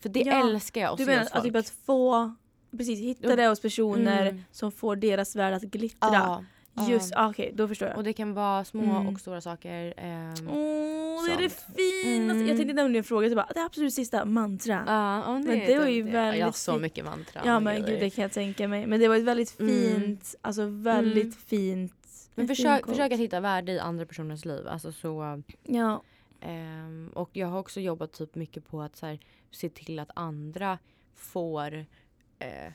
För 0.01 0.09
det 0.09 0.19
Ja. 0.19 0.49
älskar 0.49 0.81
jag 0.81 0.97
Du 0.97 1.05
menar 1.05 1.21
att, 1.21 1.43
typ 1.43 1.53
folk. 1.53 1.55
att 1.55 1.69
få, 1.69 2.35
precis 2.77 2.99
hitta 2.99 3.25
Mm. 3.25 3.37
det 3.37 3.47
hos 3.47 3.59
personer 3.61 4.25
Mm. 4.25 4.43
som 4.51 4.71
får 4.71 4.95
deras 4.95 5.35
värld 5.35 5.53
att 5.53 5.63
glittra. 5.63 6.09
Ja. 6.13 6.43
Just, 6.89 7.13
ah, 7.15 7.29
okej 7.29 7.51
då 7.55 7.67
förstår 7.67 7.87
jag. 7.87 7.97
Och 7.97 8.03
det 8.03 8.13
kan 8.13 8.33
vara 8.33 8.65
små 8.65 8.83
Mm. 8.83 9.07
och 9.07 9.19
stora 9.19 9.41
saker. 9.41 9.93
ehm, 9.97 10.49
Åh, 10.49 11.19
Och 11.23 11.27
det 11.29 11.33
är 11.33 11.37
det 11.37 11.49
finaste. 11.49 12.33
Mm. 12.35 12.47
Jag 12.47 12.57
tänkte 12.57 12.73
nämligen 12.73 13.03
fråga, 13.03 13.29
så 13.29 13.35
bara, 13.35 13.49
det 13.53 13.61
absolut 13.63 13.93
sista 13.93 14.25
mantra. 14.25 14.83
Ja, 14.87 15.23
och 15.23 15.33
Men 15.41 15.59
det 15.59 15.79
var 15.79 15.87
ju 15.87 15.99
Jag 15.99 16.05
har 16.05 16.31
väldigt 16.31 16.55
så 16.55 16.77
mycket 16.77 17.05
mantra. 17.05 17.41
Ja 17.45 17.59
men 17.59 17.73
grejer. 17.75 17.87
gud 17.87 17.99
det 17.99 18.09
kan 18.09 18.21
jag 18.21 18.31
tänka 18.31 18.67
mig. 18.67 18.87
Men 18.87 18.99
det 18.99 19.07
var 19.07 19.15
ett 19.15 19.23
väldigt 19.23 19.59
Mm. 19.59 19.71
fint, 19.73 20.35
alltså 20.41 20.65
väldigt 20.65 21.23
Mm. 21.23 21.31
fint. 21.31 21.93
Men 22.35 22.47
försök, 22.47 22.85
försök 22.87 23.11
att 23.11 23.19
hitta 23.19 23.39
värde 23.39 23.71
i 23.71 23.79
andra 23.79 24.05
personers 24.05 24.45
liv. 24.45 24.67
Alltså 24.67 24.91
så, 24.91 25.41
Ja. 25.63 26.01
ehm, 26.41 27.11
och 27.13 27.29
jag 27.33 27.47
har 27.47 27.59
också 27.59 27.79
jobbat 27.79 28.13
typ 28.13 28.35
mycket 28.35 28.67
på 28.67 28.81
att 28.81 28.95
så 28.95 29.05
här, 29.05 29.19
se 29.51 29.69
till 29.69 29.99
att 29.99 30.09
andra 30.15 30.79
får 31.15 31.85
eh, 32.39 32.73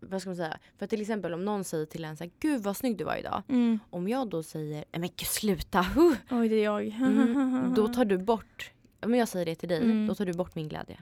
vad 0.00 0.20
ska 0.20 0.30
man 0.30 0.36
säga? 0.36 0.58
För 0.78 0.86
till 0.86 1.00
exempel 1.00 1.34
om 1.34 1.44
någon 1.44 1.64
säger 1.64 1.86
till 1.86 2.04
en 2.04 2.16
så 2.16 2.24
här, 2.24 2.30
gud 2.40 2.62
vad 2.62 2.76
snygg 2.76 2.96
du 2.98 3.04
var 3.04 3.16
idag. 3.16 3.42
Mm. 3.48 3.78
Om 3.90 4.08
jag 4.08 4.28
då 4.28 4.42
säger, 4.42 4.84
men 4.92 5.00
gud 5.02 5.26
sluta! 5.26 5.82
huh." 5.82 6.14
Oj 6.30 6.48
det 6.48 6.56
är 6.56 6.64
jag. 6.64 6.86
Mm, 6.86 7.72
då 7.76 7.88
tar 7.88 8.04
du 8.04 8.18
bort, 8.18 8.70
om 9.02 9.14
jag 9.14 9.28
säger 9.28 9.46
det 9.46 9.54
till 9.54 9.68
dig, 9.68 9.78
Mm. 9.82 10.06
då 10.06 10.14
tar 10.14 10.26
du 10.26 10.32
bort 10.32 10.54
min 10.54 10.68
glädje. 10.68 11.00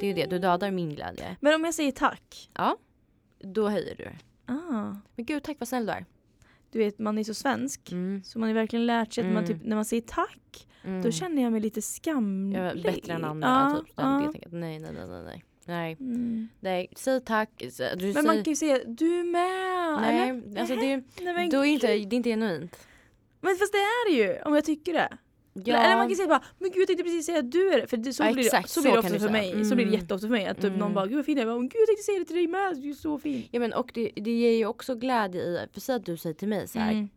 Det 0.00 0.06
är 0.06 0.08
ju 0.08 0.14
det, 0.14 0.26
du 0.30 0.38
dödar 0.38 0.70
min 0.70 0.94
glädje. 0.94 1.36
Men 1.40 1.54
om 1.54 1.64
jag 1.64 1.74
säger 1.74 1.92
tack. 1.92 2.50
Ja, 2.54 2.76
då 3.40 3.68
höjer 3.68 3.94
du. 3.96 4.08
Ah. 4.52 4.94
Men 5.16 5.24
gud 5.24 5.42
tack 5.42 5.56
vad 5.60 5.68
snäll 5.68 5.86
du 5.86 5.92
är. 5.92 6.04
Du 6.70 6.78
vet 6.78 6.98
man 6.98 7.18
är 7.18 7.24
så 7.24 7.34
svensk. 7.34 7.92
Mm. 7.92 8.22
Så 8.24 8.38
man 8.38 8.48
har 8.48 8.54
verkligen 8.54 8.86
lärt 8.86 9.12
sig 9.12 9.24
att 9.26 9.32
man 9.32 9.44
Mm. 9.44 9.58
typ, 9.58 9.66
när 9.66 9.76
man 9.76 9.84
säger 9.84 10.02
tack, 10.02 10.66
Mm. 10.84 11.02
då 11.02 11.10
känner 11.10 11.42
jag 11.42 11.52
mig 11.52 11.60
lite 11.60 11.82
skamlig. 11.82 12.58
Jag 12.58 12.66
är 12.66 12.82
bättre 12.82 13.12
än 13.12 13.24
andra. 13.24 13.48
Ja, 13.48 13.80
typ. 13.86 13.92
Jag 13.96 14.46
att 14.46 14.52
nej, 14.52 14.78
nej, 14.78 14.92
nej, 14.92 15.22
nej, 15.24 15.44
nej. 15.66 15.96
Nej, 16.00 16.14
Mm. 16.14 16.48
nej. 16.60 16.88
Säg 16.96 17.20
tack. 17.20 17.50
Du 17.58 17.64
Men 17.64 17.70
säger, 17.70 18.22
man 18.22 18.44
kan 18.44 18.52
ju 18.52 18.56
säga 18.56 18.78
du 18.86 19.22
med. 19.24 19.98
nej, 20.00 20.28
eller? 20.30 20.60
alltså 20.60 20.76
det, 20.76 20.96
Nej, 21.20 21.34
men, 21.34 21.50
då 21.50 21.58
är 21.60 21.64
inte, 21.64 21.86
det 21.86 21.92
är 21.94 22.14
inte 22.14 22.28
genuint. 22.30 22.76
men 23.40 23.56
fast 23.56 23.72
det 23.72 23.78
är 23.78 24.10
det 24.10 24.16
ju 24.16 24.42
om 24.42 24.54
jag 24.54 24.64
tycker 24.64 24.92
det. 24.92 25.08
Ja, 25.64 25.76
Eller 25.76 25.96
man 25.96 26.08
kan 26.08 26.16
säga 26.16 26.28
bara 26.28 26.42
men 26.58 26.70
gud 26.70 26.80
jag 26.80 26.86
tänkte 26.86 27.04
precis 27.04 27.26
säga 27.26 27.38
att 27.38 27.52
du 27.52 27.72
är 27.72 27.80
det. 27.80 27.86
För 27.86 27.96
det, 27.96 28.12
så, 28.12 28.22
Ja, 28.22 28.32
blir 28.32 28.42
det, 28.42 28.46
exakt, 28.46 28.70
så 28.70 28.82
blir 28.82 28.92
det 28.92 28.98
ofta 28.98 29.18
för 29.18 29.28
mig. 29.28 29.64
Så 29.64 29.74
blir 29.74 29.84
det 29.86 29.90
Mm. 29.90 30.00
jätteofta 30.00 30.26
för 30.26 30.32
mig. 30.32 30.46
Att 30.46 30.56
typ 30.56 30.64
Mm. 30.64 30.78
någon 30.78 30.94
bara 30.94 31.06
gud 31.06 31.16
vad 31.16 31.24
fin 31.26 31.36
jag 31.38 31.42
är. 31.42 31.46
Bara, 31.52 31.60
Gud 31.60 31.72
jag 31.74 31.86
tänkte 31.86 32.02
säga 32.04 32.18
det 32.18 32.24
till 32.24 32.36
dig 32.36 32.46
med. 32.46 32.76
Du 32.76 32.90
är 32.90 32.94
så 32.94 33.18
fin. 33.18 33.48
ja, 33.50 33.60
men, 33.60 33.72
och 33.72 33.90
det, 33.94 34.10
det 34.16 34.30
ger 34.30 34.50
ju 34.58 34.66
också 34.66 34.94
glädje 34.94 35.40
i, 35.42 35.66
för 35.72 35.80
säg 35.80 35.94
att 35.94 36.06
du 36.06 36.16
säger 36.16 36.34
till 36.34 36.48
mig 36.48 36.68
så 36.68 36.78
här, 36.78 36.92
Mm. 36.92 37.08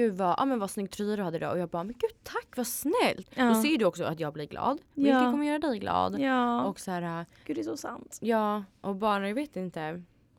Gud 0.00 0.14
vad, 0.14 0.34
ja, 0.38 0.44
men 0.44 0.58
vad 0.58 0.70
snygg 0.70 0.90
tröja 0.90 1.16
du 1.16 1.22
hade 1.22 1.36
idag 1.36 1.52
och 1.52 1.58
jag 1.58 1.68
bara 1.68 1.84
men 1.84 1.94
gud 1.98 2.22
tack 2.22 2.56
vad 2.56 2.66
snällt. 2.66 3.30
Ja. 3.34 3.44
Då 3.48 3.54
ser 3.54 3.78
du 3.78 3.84
också 3.84 4.04
att 4.04 4.20
jag 4.20 4.32
blir 4.32 4.46
glad. 4.46 4.80
Vilket 4.94 5.14
Ja. 5.14 5.30
kommer 5.30 5.46
göra 5.46 5.58
dig 5.58 5.78
glad. 5.78 6.20
Ja. 6.20 6.64
Och 6.64 6.80
så 6.80 6.90
här, 6.90 7.26
Gud 7.44 7.56
det 7.56 7.60
är 7.60 7.64
så 7.64 7.76
sant. 7.76 8.18
ja 8.20 8.64
och 8.80 8.96
bara 8.96 9.28
jag 9.28 9.34
vet 9.34 9.56
inte. 9.56 9.80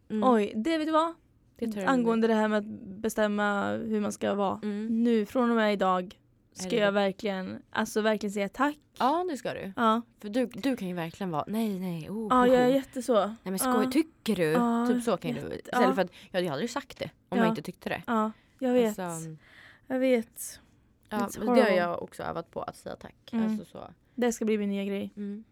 Mm, 0.09 0.23
Oj, 0.23 0.53
det 0.55 0.77
vet 0.77 0.87
du 0.87 0.91
vad? 0.91 1.13
det 1.59 1.85
Angående 1.85 2.27
det 2.27 2.33
här 2.33 2.47
med 2.47 2.57
att 2.57 2.65
bestämma 3.01 3.71
hur 3.71 3.99
man 3.99 4.11
ska 4.11 4.33
vara. 4.33 4.59
Mm. 4.63 5.03
Nu 5.03 5.25
från 5.25 5.49
och 5.49 5.55
med 5.55 5.73
idag 5.73 6.17
ska 6.53 6.75
jag 6.75 6.91
verkligen, 6.91 7.61
alltså 7.69 8.01
verkligen 8.01 8.33
säga 8.33 8.49
tack. 8.49 8.77
Ja 8.99 9.25
det 9.29 9.37
ska 9.37 9.53
du. 9.53 9.73
Ja, 9.75 10.01
För 10.21 10.29
du, 10.29 10.45
du 10.45 10.75
kan 10.75 10.87
ju 10.87 10.93
verkligen 10.93 11.31
vara 11.31 11.45
nej 11.47 11.79
nej. 11.79 12.09
Oh, 12.09 12.27
ja 12.29 12.43
oh, 12.43 12.47
jag 12.47 12.61
är 12.61 12.69
oh. 12.69 12.75
jätteså. 12.75 13.13
Nej 13.25 13.37
men 13.43 13.59
skoj, 13.59 13.83
ja. 13.83 13.91
tycker 13.91 14.35
du? 14.35 14.43
Ja, 14.51 14.87
typ 14.87 15.03
så 15.03 15.17
kan 15.17 15.33
du. 15.33 15.39
jätte- 15.41 15.55
Istället 15.55 15.87
ja. 15.87 15.93
för 15.93 16.01
att 16.01 16.11
jag 16.31 16.39
hade 16.39 16.51
aldrig 16.51 16.69
sagt 16.69 16.99
det 16.99 17.09
om 17.29 17.37
Ja. 17.37 17.43
jag 17.43 17.51
inte 17.51 17.61
tyckte 17.61 17.89
det. 17.89 18.03
Ja, 18.07 18.31
jag 18.59 18.73
vet. 18.73 18.99
Alltså, 18.99 19.29
Jag 19.91 19.99
vet. 19.99 20.59
ja, 21.09 21.29
det 21.37 21.61
har 21.61 21.69
jag 21.69 22.03
också 22.03 22.23
övat 22.23 22.51
på 22.51 22.61
att 22.61 22.75
säga 22.75 22.95
tack. 22.95 23.29
Mm. 23.33 23.45
Alltså 23.49 23.65
så. 23.65 23.89
Det 24.15 24.31
ska 24.31 24.45
bli 24.45 24.57
min 24.57 24.69
nya 24.69 24.83
grej. 24.85 25.13
Mm. 25.17 25.43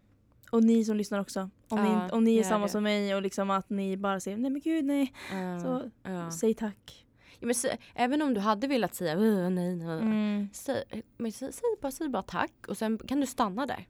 Och 0.52 0.64
ni 0.64 0.86
som 0.86 0.96
lyssnar 0.98 1.20
också. 1.20 1.40
Om, 1.70 1.80
Ja, 1.80 2.06
ni, 2.06 2.12
om 2.12 2.24
ni 2.24 2.38
är 2.38 2.44
samma 2.44 2.66
det. 2.66 2.72
som 2.72 2.84
mig 2.84 3.16
och 3.16 3.22
liksom 3.22 3.50
att 3.50 3.70
ni 3.70 3.98
bara 3.98 4.20
säger 4.20 4.38
nej 4.38 4.52
men 4.52 4.62
gud 4.62 4.86
nej. 4.86 5.14
Ja, 5.32 5.60
Så 5.60 5.90
ja. 6.04 6.32
säg 6.32 6.54
tack. 6.54 7.06
Men, 7.40 7.50
sä- 7.54 7.78
även 7.96 8.22
om 8.22 8.34
du 8.34 8.40
hade 8.40 8.68
velat 8.68 8.96
säga 8.96 9.18
"Åh, 9.18 9.50
nej, 9.50 9.76
nej, 9.76 9.76
nej. 9.76 10.00
Mm. 10.02 10.50
Säg, 10.54 10.84
men, 11.18 11.32
säg, 11.32 11.54
säg, 11.54 11.64
bara, 11.82 11.92
säg 11.92 12.10
bara 12.10 12.24
tack 12.24 12.54
och 12.68 12.78
sen 12.78 12.98
kan 12.98 13.20
du 13.20 13.28
stanna 13.28 13.66
där. 13.66 13.88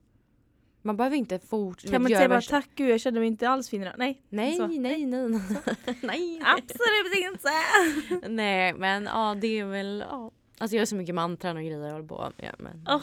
Man 0.82 0.98
behöver 0.98 1.18
inte 1.18 1.40
fortsätta 1.40 1.92
Kan 1.94 2.02
man 2.02 2.12
inte 2.12 2.18
säga 2.20 2.30
bara 2.30 2.42
tack 2.42 2.70
gud 2.76 2.90
jag 2.90 3.00
känner 3.02 3.20
mig 3.20 3.28
inte 3.28 3.50
alls 3.50 3.70
fin 3.70 3.82
idag. 3.82 3.94
Nej. 3.98 4.22
Nej, 4.30 4.54
Så. 4.56 4.68
nej, 4.68 4.80
nej, 4.80 5.06
nej. 5.06 5.42
nej. 6.02 6.42
Absolut 6.46 7.34
inte. 7.34 8.28
nej, 8.30 8.74
men 8.74 9.04
ja, 9.06 9.36
det 9.42 9.60
är 9.60 9.66
väl... 9.66 10.04
Ja. 10.10 10.32
Alltså 10.60 10.76
jag 10.76 10.82
har 10.82 10.86
så 10.86 10.96
mycket 10.96 11.16
mantran 11.16 11.58
och 11.58 11.64
grejer 11.64 11.80
jag 11.86 11.92
håller 11.92 12.08
på 12.08 12.32
med. 12.38 12.56
Men, 12.60 12.86
Åh, 12.90 13.02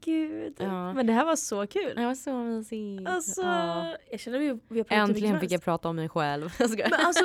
Gud. 0.00 0.54
Ja. 0.58 0.92
Men 0.92 1.06
det 1.06 1.12
här 1.12 1.24
var 1.24 1.36
så 1.36 1.66
kul. 1.66 1.92
Det 1.96 2.06
var 2.06 2.14
så 2.14 2.32
mysigt. 2.34 3.08
Alltså, 3.08 3.42
Ja. 3.42 3.96
jag 4.10 4.20
känner 4.20 4.38
vi, 4.38 4.58
vi 4.68 4.78
har 4.78 4.84
pratat 4.84 5.08
Äntligen 5.08 5.40
fick 5.40 5.50
jag 5.52 5.62
prata 5.62 5.88
om 5.88 5.96
mig 5.96 6.08
själv. 6.08 6.52
Men 6.60 6.92
alltså, 6.92 7.24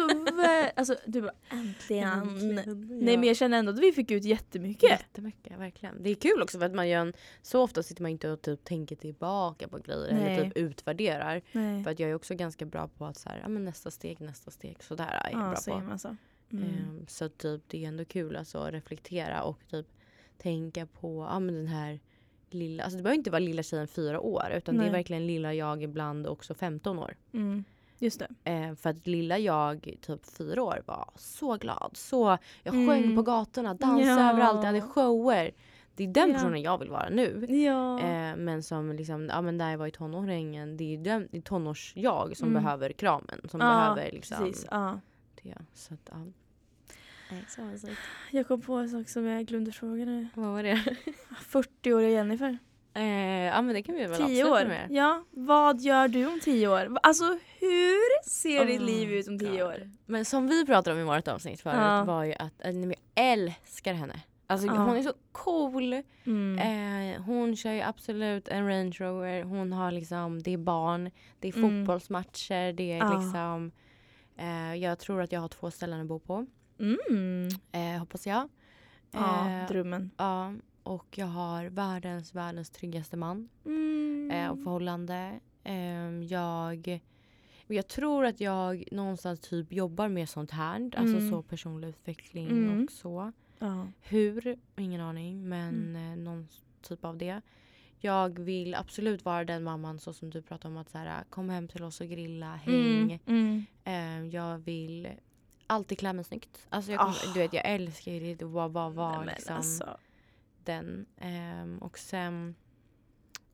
alltså 0.75 0.95
du 1.05 1.21
bara 1.21 1.31
äntligen. 1.49 2.09
Äntligen, 2.09 2.87
Nej 2.89 3.13
ja. 3.13 3.19
men 3.19 3.23
jag 3.23 3.37
känner 3.37 3.57
ändå 3.59 3.71
att 3.71 3.79
vi 3.79 3.91
fick 3.91 4.11
ut 4.11 4.23
jättemycket. 4.23 4.89
Jättemycket, 4.89 5.59
verkligen. 5.59 6.03
Det 6.03 6.09
är 6.09 6.15
kul 6.15 6.41
också 6.41 6.59
för 6.59 6.65
att 6.65 6.75
man 6.75 6.89
gör 6.89 7.01
en, 7.01 7.13
så 7.41 7.61
ofta 7.61 7.83
sitter 7.83 8.01
man 8.01 8.11
inte 8.11 8.29
och 8.31 8.41
typ 8.41 8.63
tänker 8.63 8.95
tillbaka 8.95 9.67
på 9.67 9.77
grejer 9.77 10.13
Nej. 10.13 10.33
eller 10.37 10.43
typ 10.45 10.57
utvärderar. 10.57 11.41
Nej. 11.51 11.83
För 11.83 11.91
att 11.91 11.99
jag 11.99 12.09
är 12.09 12.15
också 12.15 12.35
ganska 12.35 12.65
bra 12.65 12.87
på 12.87 13.05
att 13.05 13.17
så 13.17 13.29
här, 13.29 13.39
ja, 13.43 13.47
men 13.49 13.65
nästa 13.65 13.91
steg, 13.91 14.21
nästa 14.21 14.51
steg. 14.51 14.83
Sådär 14.83 15.21
är 15.23 15.31
jag 15.31 15.41
Ja, 15.41 15.47
bra 15.47 15.55
säger 15.55 15.79
på. 15.79 15.85
man 15.85 15.99
så. 15.99 16.15
Mm. 16.51 16.63
Ehm, 16.63 17.05
så 17.07 17.29
typ 17.29 17.61
det 17.67 17.83
är 17.83 17.87
ändå 17.87 18.05
kul 18.05 18.35
alltså, 18.35 18.57
att 18.57 18.73
reflektera 18.73 19.43
och 19.43 19.59
typ 19.71 19.87
tänka 20.37 20.85
på 20.85 21.27
ja, 21.29 21.39
men 21.39 21.55
den 21.55 21.67
här 21.67 21.99
lilla, 22.49 22.83
alltså 22.83 22.97
det 22.97 23.03
behöver 23.03 23.17
inte 23.17 23.31
vara 23.31 23.39
lilla 23.39 23.63
tjejen 23.63 23.87
fyra 23.87 24.19
år 24.19 24.51
utan 24.55 24.75
det 24.75 24.79
Nej. 24.81 24.89
är 24.89 24.93
verkligen 24.93 25.27
lilla 25.27 25.53
jag 25.53 25.83
ibland 25.83 26.27
också 26.27 26.53
15 26.53 26.99
år. 26.99 27.15
Mm. 27.33 27.63
Just 28.01 28.19
det. 28.43 28.51
Eh, 28.51 28.75
för 28.75 28.89
att 28.89 29.07
lilla 29.07 29.37
jag, 29.37 29.95
typ 30.01 30.25
fyra 30.25 30.63
år, 30.63 30.81
var 30.85 31.09
så 31.15 31.55
glad. 31.57 31.91
Så, 31.93 32.37
jag 32.63 32.73
Mm. 32.75 32.87
sjöng 32.87 33.15
på 33.15 33.21
gatorna, 33.21 33.73
dansade 33.73 34.21
Ja. 34.21 34.29
överallt, 34.31 34.57
jag 34.57 34.65
hade 34.65 34.81
shower. 34.81 35.51
Det 35.95 36.03
är 36.03 36.07
den 36.07 36.29
Ja. 36.29 36.33
personen 36.35 36.61
jag 36.61 36.77
vill 36.77 36.89
vara 36.89 37.09
nu. 37.09 37.45
Ja. 37.49 37.99
Eh, 37.99 38.35
men 38.35 38.63
som 38.63 38.91
liksom, 38.91 39.27
ja 39.29 39.41
men 39.41 39.57
där 39.57 39.71
jag 39.71 39.77
var 39.77 39.87
i 39.87 39.91
tonåringen, 39.91 40.77
det 40.77 40.93
är 40.93 40.97
den, 40.97 41.27
det 41.31 41.37
är 41.37 41.41
tonårs-jag 41.41 42.37
som 42.37 42.49
Mm. 42.49 42.63
behöver 42.63 42.91
kramen. 42.91 43.41
Som 43.49 43.59
ja, 43.61 43.67
behöver 43.67 44.11
liksom 44.11 44.37
precis. 44.45 44.65
Ja. 44.71 44.99
Det. 45.43 45.55
Så 45.73 45.93
att, 45.93 46.09
ja. 46.11 46.17
Nej, 47.31 47.45
så 47.49 47.61
mysigt. 47.61 47.93
Jag 48.31 48.47
kom 48.47 48.61
på 48.61 48.73
en 48.73 48.89
sak 48.89 49.09
som 49.09 49.25
jag 49.25 49.45
glömde 49.45 49.71
fråga 49.71 50.05
nu. 50.05 50.27
Vad 50.33 50.47
var 50.51 50.63
det? 50.63 50.83
40-åriga 51.51 52.09
Jennifer. 52.09 52.57
Eh, 52.93 53.03
ja 53.45 53.61
men 53.61 53.73
det 53.75 53.83
kan 53.83 53.95
vi 53.95 54.05
väl 54.07 54.17
10 54.17 54.23
avsluta 54.25 54.51
år. 54.51 54.67
med. 54.67 54.87
Ja. 54.91 55.23
Vad 55.31 55.81
gör 55.81 56.07
du 56.07 56.25
om 56.27 56.39
10 56.39 56.67
år? 56.67 56.97
Alltså 57.03 57.23
hur 57.59 58.29
ser 58.29 58.65
ditt 58.65 58.79
Oh, 58.79 58.85
liv 58.85 59.11
ut 59.13 59.27
om 59.27 59.39
10 59.39 59.49
God. 59.51 59.61
år? 59.61 59.91
Men 60.05 60.25
som 60.25 60.47
vi 60.47 60.65
pratade 60.65 60.95
om 60.95 61.01
i 61.01 61.15
vårt 61.15 61.27
avsnitt 61.27 61.61
förut 61.61 61.75
Ja. 61.77 62.03
var 62.03 62.23
ju 62.23 62.33
att 62.33 62.53
jag 62.63 62.93
älskar 63.15 63.93
henne. 63.93 64.21
Alltså 64.47 64.67
Ja. 64.67 64.73
hon 64.73 64.97
är 64.97 65.01
så 65.03 65.13
cool. 65.31 66.01
Mm. 66.25 66.59
Eh, 67.15 67.21
hon 67.21 67.55
kör 67.55 67.71
ju 67.71 67.81
absolut 67.81 68.47
en 68.47 68.67
Range 68.67 68.95
Rover. 68.99 69.43
Hon 69.43 69.73
har 69.73 69.91
liksom, 69.91 70.43
det 70.43 70.53
är 70.53 70.57
barn, 70.57 71.11
det 71.39 71.47
är 71.47 71.57
Mm. 71.57 71.85
fotbollsmatcher, 71.85 72.73
det 72.73 72.91
är 72.91 72.97
Ja. 72.97 73.19
liksom 73.19 73.71
eh, 74.39 74.75
Jag 74.75 74.99
tror 74.99 75.21
att 75.21 75.31
jag 75.31 75.41
har 75.41 75.47
två 75.47 75.71
ställen 75.71 76.01
att 76.01 76.07
bo 76.07 76.19
på. 76.19 76.45
Mm. 76.79 77.49
Eh, 77.71 77.99
hoppas 77.99 78.27
jag. 78.27 78.49
Ja, 79.11 79.49
Eh, 79.49 79.67
drömmen. 79.67 80.11
ja, 80.17 80.53
och 80.83 81.17
jag 81.17 81.25
har 81.25 81.65
världens, 81.65 82.35
världens 82.35 82.69
tryggaste 82.69 83.17
man. 83.17 83.49
Mm. 83.65 84.31
eh, 84.33 84.49
och 84.49 84.57
förhållande. 84.63 85.39
Ehm, 85.63 86.23
jag, 86.23 87.01
jag 87.67 87.87
tror 87.87 88.25
att 88.25 88.39
jag 88.41 88.83
någonstans 88.91 89.39
typ 89.39 89.71
jobbar 89.73 90.07
med 90.07 90.29
sånt 90.29 90.51
här. 90.51 90.75
Alltså 90.97 91.17
Mm. 91.17 91.29
så 91.31 91.41
personlig 91.41 91.87
utveckling 91.87 92.47
Mm. 92.47 92.83
och 92.83 92.91
så. 92.91 93.31
Ja. 93.59 93.87
Hur? 94.01 94.57
Ingen 94.77 95.01
aning. 95.01 95.49
Men 95.49 95.69
Mm. 95.95 96.11
eh, 96.11 96.17
någon 96.17 96.47
typ 96.81 97.05
av 97.05 97.17
det. 97.17 97.41
Jag 98.01 98.39
vill 98.39 98.76
absolut 98.76 99.26
vara 99.26 99.45
den 99.45 99.63
mamman 99.63 99.99
så 99.99 100.13
som 100.13 100.30
du 100.30 100.41
pratade 100.41 100.73
om 100.73 100.77
att 100.77 100.89
så 100.89 100.97
här, 100.97 101.23
kom 101.30 101.49
hem 101.49 101.67
till 101.67 101.84
oss 101.84 102.01
och 102.01 102.07
grilla, 102.07 102.55
häng. 102.55 103.11
Mm. 103.11 103.19
Mm. 103.26 103.65
Ehm, 103.84 104.30
jag 104.30 104.57
vill 104.57 105.09
alltid 105.67 105.99
klä 105.99 106.13
mig 106.13 106.26
snyggt. 106.26 106.67
Alltså 106.69 106.91
jag, 106.91 106.99
kommer, 107.01 107.15
Ah. 107.27 107.34
du 107.34 107.39
vet, 107.39 107.53
jag 107.53 107.65
älskar 107.65 108.11
ju 108.11 108.35
det. 108.35 108.45
Vad 108.45 108.71
var, 108.71 108.89
var 108.89 109.26
liksom 109.26 109.55
alltså. 109.55 109.97
den. 110.63 111.05
Ehm, 111.17 111.77
och 111.77 111.97
sen 111.99 112.55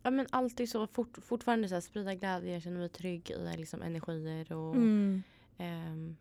ja, 0.03 0.11
men 0.11 0.27
alltid 0.30 0.69
så 0.69 0.88
fort, 0.88 1.17
fortfarande 1.22 1.67
så 1.69 1.73
här, 1.73 1.81
sprida 1.81 2.15
glädje, 2.15 2.53
jag 2.53 2.61
känner 2.61 2.77
mig 2.80 2.89
trygg 2.89 3.30
i 3.31 3.57
liksom, 3.57 3.81
energier. 3.81 4.51
Och, 4.53 4.76
Mm. 4.76 5.23
ehm, 5.57 6.15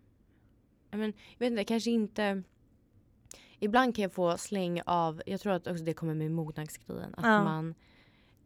ja, 0.90 0.96
men, 0.98 1.12
jag 1.32 1.38
vet 1.38 1.51
inte, 1.51 1.64
kanske 1.64 1.90
inte 1.90 2.42
Ibland 3.59 3.94
kan 3.96 4.02
jag 4.02 4.12
få 4.12 4.38
släng 4.38 4.80
av, 4.86 5.22
jag 5.26 5.40
tror 5.40 5.52
att 5.52 5.66
också 5.66 5.84
det 5.84 5.94
kommer 5.94 6.14
med 6.14 6.30
mognadsgrejen. 6.30 7.14
Att 7.14 7.24
Ja. 7.26 7.44
man 7.44 7.74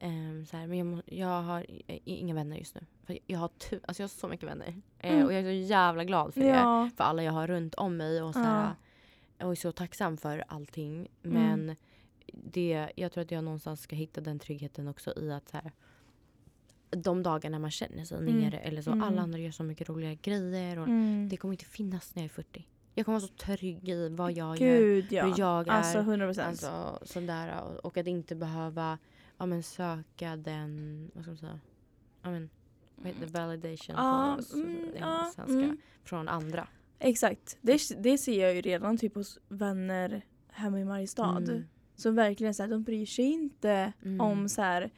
ehm, 0.01 0.47
så 0.47 0.57
här, 0.57 0.67
men 0.67 0.79
jag, 0.79 0.87
må, 0.87 1.03
jag 1.07 1.43
har 1.43 1.67
inga 2.05 2.35
vänner 2.35 2.57
just 2.57 2.75
nu. 2.75 2.81
För 3.05 3.19
jag, 3.27 3.39
har 3.39 3.49
tu, 3.49 3.81
alltså 3.89 4.03
jag 4.03 4.05
har 4.05 4.09
så 4.09 4.29
mycket 4.29 4.49
vänner. 4.49 4.75
Eh, 4.99 5.13
Mm. 5.13 5.27
och 5.27 5.33
jag 5.33 5.41
är 5.41 5.45
så 5.45 5.69
jävla 5.69 6.05
glad 6.05 6.35
för 6.35 6.41
det 6.41 6.47
Ja. 6.47 6.91
för 6.97 7.05
alla 7.05 7.23
jag 7.23 7.33
har 7.33 7.47
runt 7.47 7.75
om 7.75 7.97
mig 7.97 8.23
och, 8.23 8.35
så 8.35 8.41
här, 8.41 8.75
och 9.43 9.51
är 9.51 9.55
så 9.55 9.73
tacksam 9.73 10.17
för 10.17 10.45
allting. 10.49 11.09
Men 11.23 11.77
det, 12.33 12.89
jag 12.97 13.13
tror 13.13 13.25
att 13.25 13.31
jag 13.31 13.45
någonstans 13.45 13.81
ska 13.83 13.97
hitta 13.97 14.21
den 14.21 14.39
tryggheten 14.39 14.89
också 14.89 15.13
i 15.19 15.33
att 15.33 15.49
så 15.49 15.57
här, 15.57 15.73
de 16.91 17.23
dagarna 17.23 17.59
man 17.59 17.71
känner 17.71 18.05
sig 18.05 18.19
Mm. 18.19 18.39
nere 18.41 18.59
eller 18.59 18.83
så. 18.83 18.91
Mm. 18.91 19.05
Alla 19.05 19.23
andra 19.23 19.39
gör 19.39 19.51
så 19.51 19.63
mycket 19.65 19.89
roliga 19.89 20.15
grejer. 20.15 20.79
Och 20.79 20.87
Mm. 20.89 21.29
Det 21.29 21.37
kommer 21.37 21.55
inte 21.55 21.65
finnas 21.65 22.15
när 22.15 22.23
jag 22.23 22.25
är 22.25 22.35
40. 22.35 22.67
jag 22.95 23.05
kommer 23.07 23.21
vara 23.21 23.29
så 23.29 23.35
trygg 23.35 23.89
i 23.89 24.09
vad 24.09 24.33
jag 24.33 24.61
gör, 24.61 24.79
Gud 24.79 25.07
ja. 25.13 25.25
hur 25.27 25.35
jag 25.39 25.69
är. 25.69 25.73
Alltså 25.73 25.99
100 25.99 26.27
procent. 26.27 26.49
Alltså 26.49 26.99
sådär 27.03 27.61
och, 27.63 27.85
och 27.85 27.97
att 27.97 28.07
inte 28.07 28.35
behöva 28.35 28.99
ja, 29.39 29.47
men, 29.47 29.63
söka 29.63 30.37
den, 30.37 31.11
vad 31.15 31.25
ska 31.25 31.31
man 31.31 31.39
säga, 31.39 31.61
ja, 32.23 32.31
men, 32.31 32.51
vad 32.97 33.07
heter 33.07 33.27
validation 33.27 33.97
Ja, 33.97 34.39
på 34.53 34.59
mm, 34.59 34.91
ja, 34.99 35.33
mm. 35.49 35.79
från 36.05 36.29
andra. 36.29 36.69
Exakt. 36.99 37.57
Det, 37.61 37.81
det 37.99 38.19
ser 38.19 38.43
jag 38.43 38.55
ju 38.55 38.61
redan 38.61 38.99
typ 38.99 39.15
hos 39.15 39.39
vänner 39.49 40.23
hemma 40.49 40.81
i 40.81 40.85
Mariestad. 40.85 41.39
Mm. 41.39 41.65
Som 41.97 42.15
verkligen 42.15 42.55
så 42.55 42.63
här, 42.63 42.71
de 42.71 42.83
bryr 42.83 43.07
sig 43.07 43.25
inte 43.25 43.93
Mm. 44.03 44.21
om 44.21 44.49
så 44.49 44.63
här, 44.63 44.91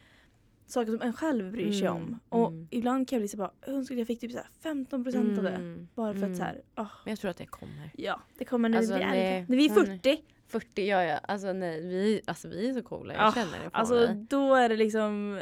saker 0.72 0.92
som 0.92 1.02
en 1.02 1.12
själv 1.12 1.52
bryr 1.52 1.72
sig 1.72 1.86
Mm, 1.86 2.02
om. 2.02 2.20
Och 2.28 2.48
mm. 2.48 2.68
ibland 2.70 3.08
kan 3.08 3.16
jag 3.16 3.20
bli 3.20 3.28
så 3.28 3.36
bara, 3.36 3.50
jag 3.66 3.74
önskar 3.74 3.94
att 3.94 3.98
jag 3.98 4.06
fick 4.06 4.20
typ 4.20 4.32
så 4.32 4.38
här 4.38 4.46
15 4.62 5.04
procent 5.04 5.38
av 5.38 5.44
det. 5.44 5.50
Mm, 5.50 5.88
Bara 5.94 6.12
för 6.12 6.18
att 6.20 6.24
mm. 6.24 6.36
så 6.36 6.42
här, 6.42 6.62
ah, 6.74 6.86
Men 7.04 7.10
jag 7.12 7.18
tror 7.18 7.30
att 7.30 7.36
det 7.36 7.46
kommer. 7.46 7.90
ja, 7.96 8.20
det 8.38 8.44
kommer 8.44 8.68
när 8.68 8.78
Alltså, 8.78 8.92
vi 8.92 8.98
blir 8.98 9.06
äldre. 9.08 9.46
När 9.48 9.56
vi 9.56 9.66
är 9.66 9.74
hon- 9.74 9.86
40, 9.86 10.22
40 10.48 10.82
gör 10.86 11.00
jag. 11.02 11.20
Alltså 11.22 11.52
nej, 11.52 11.80
vi, 11.88 12.20
alltså, 12.26 12.48
vi 12.48 12.68
är 12.70 12.74
så 12.74 12.82
coola. 12.82 13.14
Jag 13.14 13.26
Ah, 13.26 13.32
känner 13.32 13.64
det 13.64 13.70
på 13.70 13.76
alltså 13.76 13.94
mig. 13.94 14.26
då 14.30 14.54
är 14.54 14.68
det 14.68 14.76
liksom, 14.76 15.40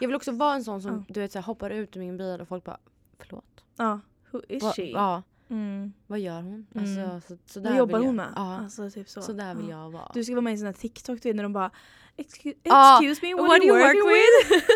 Jag 0.00 0.08
vill 0.08 0.16
också 0.16 0.32
vara 0.32 0.54
en 0.54 0.64
sån 0.64 0.82
som 0.82 0.90
Ja. 1.08 1.14
du 1.14 1.20
vet, 1.20 1.32
så 1.32 1.38
här, 1.38 1.46
hoppar 1.46 1.70
ut 1.70 1.96
ur 1.96 2.00
min 2.00 2.16
bil 2.16 2.40
och 2.40 2.48
folk 2.48 2.64
bara 2.64 2.78
förlåt. 3.18 3.64
ja, 3.76 4.00
who 4.30 4.40
is 4.48 4.62
Va, 4.62 4.72
she? 4.76 4.82
ja, 4.82 5.22
Mm. 5.48 5.92
vad 6.06 6.18
gör 6.20 6.42
hon? 6.42 6.66
Mm. 6.74 7.00
Alltså, 7.10 7.28
så, 7.34 7.38
så 7.46 7.60
där 7.60 7.70
Vad 7.70 7.78
jobbar 7.78 7.98
hon 7.98 8.16
med? 8.16 8.28
Ja, 8.36 8.56
Alltså 8.58 8.90
typ 8.90 9.08
så. 9.08 9.22
så 9.22 9.32
där 9.32 9.54
vill 9.54 9.68
Ja. 9.68 9.82
jag 9.84 9.90
vara. 9.90 10.10
Du 10.14 10.24
ska 10.24 10.34
vara 10.34 10.40
med 10.42 10.50
i 10.50 10.54
en 10.54 10.58
sån 10.58 10.66
här 10.66 10.72
TikTok 10.72 11.22
du 11.22 11.34
när 11.34 11.42
de 11.42 11.52
bara 11.52 11.70
Excuse, 12.18 12.56
Ah, 12.70 12.98
excuse 12.98 13.22
me, 13.26 13.34
what, 13.34 13.48
what 13.48 13.60
do 13.60 13.66
you 13.66 13.74
working 13.74 14.02
work 14.04 14.12
with? 14.50 14.64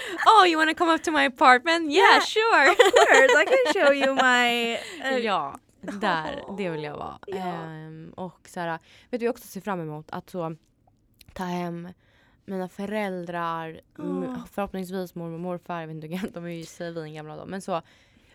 oh 0.26 0.44
you 0.46 0.58
wanna 0.58 0.74
come 0.74 0.94
up 0.94 1.02
to 1.02 1.10
my 1.12 1.24
apartment? 1.26 1.90
Yeah, 1.92 2.02
Yeah. 2.16 2.20
sure! 2.24 2.70
of 2.70 2.76
course, 2.76 3.36
I 3.42 3.44
can 3.44 3.72
show 3.74 3.92
you 3.92 4.14
my... 4.28 4.72
eh, 5.04 5.18
ja, 5.18 5.58
där, 5.80 6.44
det 6.58 6.68
vill 6.70 6.82
jag 6.84 6.96
vara. 6.96 7.18
Ja. 7.26 7.36
Ehm, 7.36 8.12
och 8.16 8.48
så 8.48 8.60
här, 8.60 8.78
vet 9.10 9.20
du 9.20 9.26
jag 9.26 9.32
också 9.32 9.48
ser 9.48 9.60
fram 9.60 9.80
emot? 9.80 10.10
Att 10.10 10.30
så 10.30 10.56
ta 11.34 11.44
hem 11.44 11.88
mina 12.44 12.68
föräldrar, 12.68 13.80
Åh. 13.98 14.44
förhoppningsvis 14.52 15.14
mormor 15.14 15.34
och 15.34 15.40
morfar, 15.40 15.80
jag 15.80 15.86
vet 15.86 15.94
inte 15.94 16.06
hur 16.06 16.14
gamla, 16.16 16.30
de 16.34 16.44
är 16.44 16.48
ju 16.48 16.64
svin 16.64 17.14
gamla 17.14 17.36
då, 17.36 17.46
men 17.46 17.60
så 17.62 17.82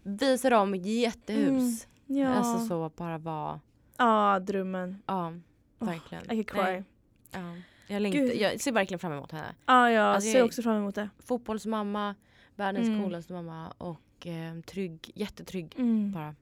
visa 0.04 0.50
dem 0.50 0.76
jättehus. 0.76 1.88
Ja, 2.06 2.28
Alltså 2.34 2.66
så 2.68 2.92
bara 2.96 3.18
vara, 3.18 3.60
ja 3.98 4.40
drömmen. 4.40 5.02
ja 5.08 5.34
verkligen. 5.80 6.24
I 6.24 6.28
could 6.44 6.50
cry. 6.50 6.62
Nej, 6.62 6.84
ja. 7.32 7.40
Jag, 7.88 8.02
längtar, 8.02 8.20
jag 8.42 8.62
ser 8.62 8.72
verkligen 8.72 9.00
fram 9.00 9.12
emot 9.14 9.32
henne. 9.32 9.56
Ja, 9.66 9.92
jag 9.92 10.06
Alltså, 10.06 10.32
ser 10.32 10.38
jag- 10.38 10.46
också 10.46 10.62
fram 10.62 10.78
emot 10.78 10.96
det. 10.96 11.10
Fotbollsmamma, 11.26 12.16
världens 12.56 12.88
Mm. 12.88 13.04
coolaste 13.04 13.34
mamma 13.34 13.74
och 13.78 14.28
eh, 14.28 14.62
trygg, 14.66 15.12
jättetrygg 15.16 15.76
Mm. 15.78 16.12
bara. 16.12 16.36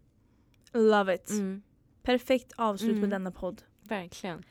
Love 0.73 1.15
it. 1.15 1.29
Mm, 1.29 1.61
Perfekt 2.03 2.51
avslut 2.55 2.89
Mm. 2.89 3.01
med 3.01 3.09
denna 3.09 3.31
podd. 3.31 3.61
verkligen. 3.83 4.43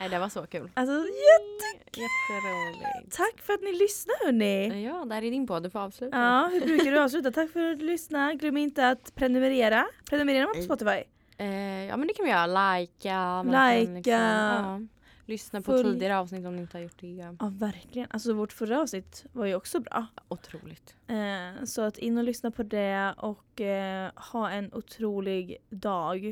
Nej 0.00 0.08
det 0.08 0.18
var 0.18 0.28
så 0.28 0.46
kul. 0.46 0.70
Alltså 0.74 0.92
jätte... 0.94 2.00
Jätteroligt. 2.00 3.16
Tack 3.16 3.38
för 3.42 3.52
att 3.52 3.60
ni 3.62 3.72
lyssnar 3.72 4.24
hörni. 4.26 4.84
Ja, 4.84 5.04
där 5.04 5.16
är 5.16 5.30
din 5.30 5.46
podd. 5.46 5.62
Du 5.62 5.70
får 5.70 5.78
avsluta. 5.80 6.16
Ja, 6.18 6.48
hur 6.52 6.60
brukar 6.60 6.92
du 6.92 6.98
avsluta? 7.00 7.30
Tack 7.32 7.50
för 7.50 7.60
att 7.72 7.78
du 7.78 7.86
lyssnade. 7.86 8.34
Glöm 8.34 8.56
inte 8.56 8.88
att 8.88 9.14
prenumerera. 9.14 9.86
Prenumererar 10.10 10.44
man 10.44 10.52
på 10.54 10.58
Nej. 10.58 10.64
Spotify? 10.66 11.02
Eh, 11.38 11.84
ja 11.84 11.96
men 11.96 12.08
det 12.08 12.14
kan 12.14 12.24
vi 12.24 12.30
göra. 12.30 12.78
Lika. 12.78 13.42
man 13.42 13.52
kan 13.54 13.94
liksom, 13.94 14.12
ja, 14.12 14.80
lyssna 15.26 15.62
på 15.62 15.72
Följ- 15.72 15.82
tidigare 15.82 16.18
avsnitt 16.18 16.46
om 16.46 16.56
ni 16.56 16.60
inte 16.62 16.76
har 16.76 16.82
gjort 16.82 17.00
det. 17.00 17.06
Ja, 17.06 17.34
verkligen. 17.40 18.08
Alltså 18.10 18.32
vårt 18.32 18.52
förra 18.52 18.80
avsnitt 18.80 19.24
var 19.32 19.46
ju 19.46 19.54
också 19.54 19.80
bra. 19.80 20.06
Otroligt. 20.28 20.94
Eh, 21.06 21.64
så 21.64 21.82
att 21.82 21.98
in 21.98 22.18
och 22.18 22.24
lyssna 22.24 22.50
på 22.50 22.62
det 22.62 23.14
och 23.16 23.60
eh, 23.60 24.10
ha 24.32 24.50
en 24.50 24.72
otrolig 24.74 25.56
dag 25.70 26.26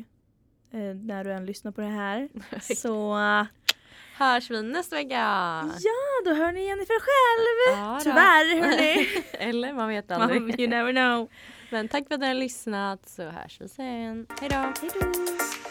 eh, 0.71 0.81
när 0.81 1.25
du 1.25 1.33
än 1.33 1.47
lyssnar 1.47 1.73
på 1.73 1.81
det 1.81 1.87
här. 1.87 2.29
så 2.77 3.17
Hörs 4.19 4.51
vi 4.51 4.63
nästa 4.63 4.97
vecka. 4.97 5.15
ja, 5.81 6.25
då 6.25 6.35
hör 6.35 6.53
ni 6.53 6.67
Jennifer 6.67 7.01
själv. 7.01 7.79
Ja. 7.85 8.01
Tyvärr 8.03 8.61
hörni. 8.63 9.09
Eller 9.33 9.73
man 9.73 9.89
vet 9.89 10.11
aldrig. 10.11 10.61
you 10.61 10.69
never 10.71 10.93
know. 10.93 11.29
Men 11.71 11.89
tack 11.89 12.09
för 12.09 12.15
att 12.15 12.21
ni 12.21 12.27
har 12.27 12.35
lyssnat 12.35 13.09
så 13.09 13.23
hörs 13.23 13.61
vi 13.61 13.69
sen. 13.69 14.27
Hejdå. 14.41 14.57
Hejdå. 14.57 15.70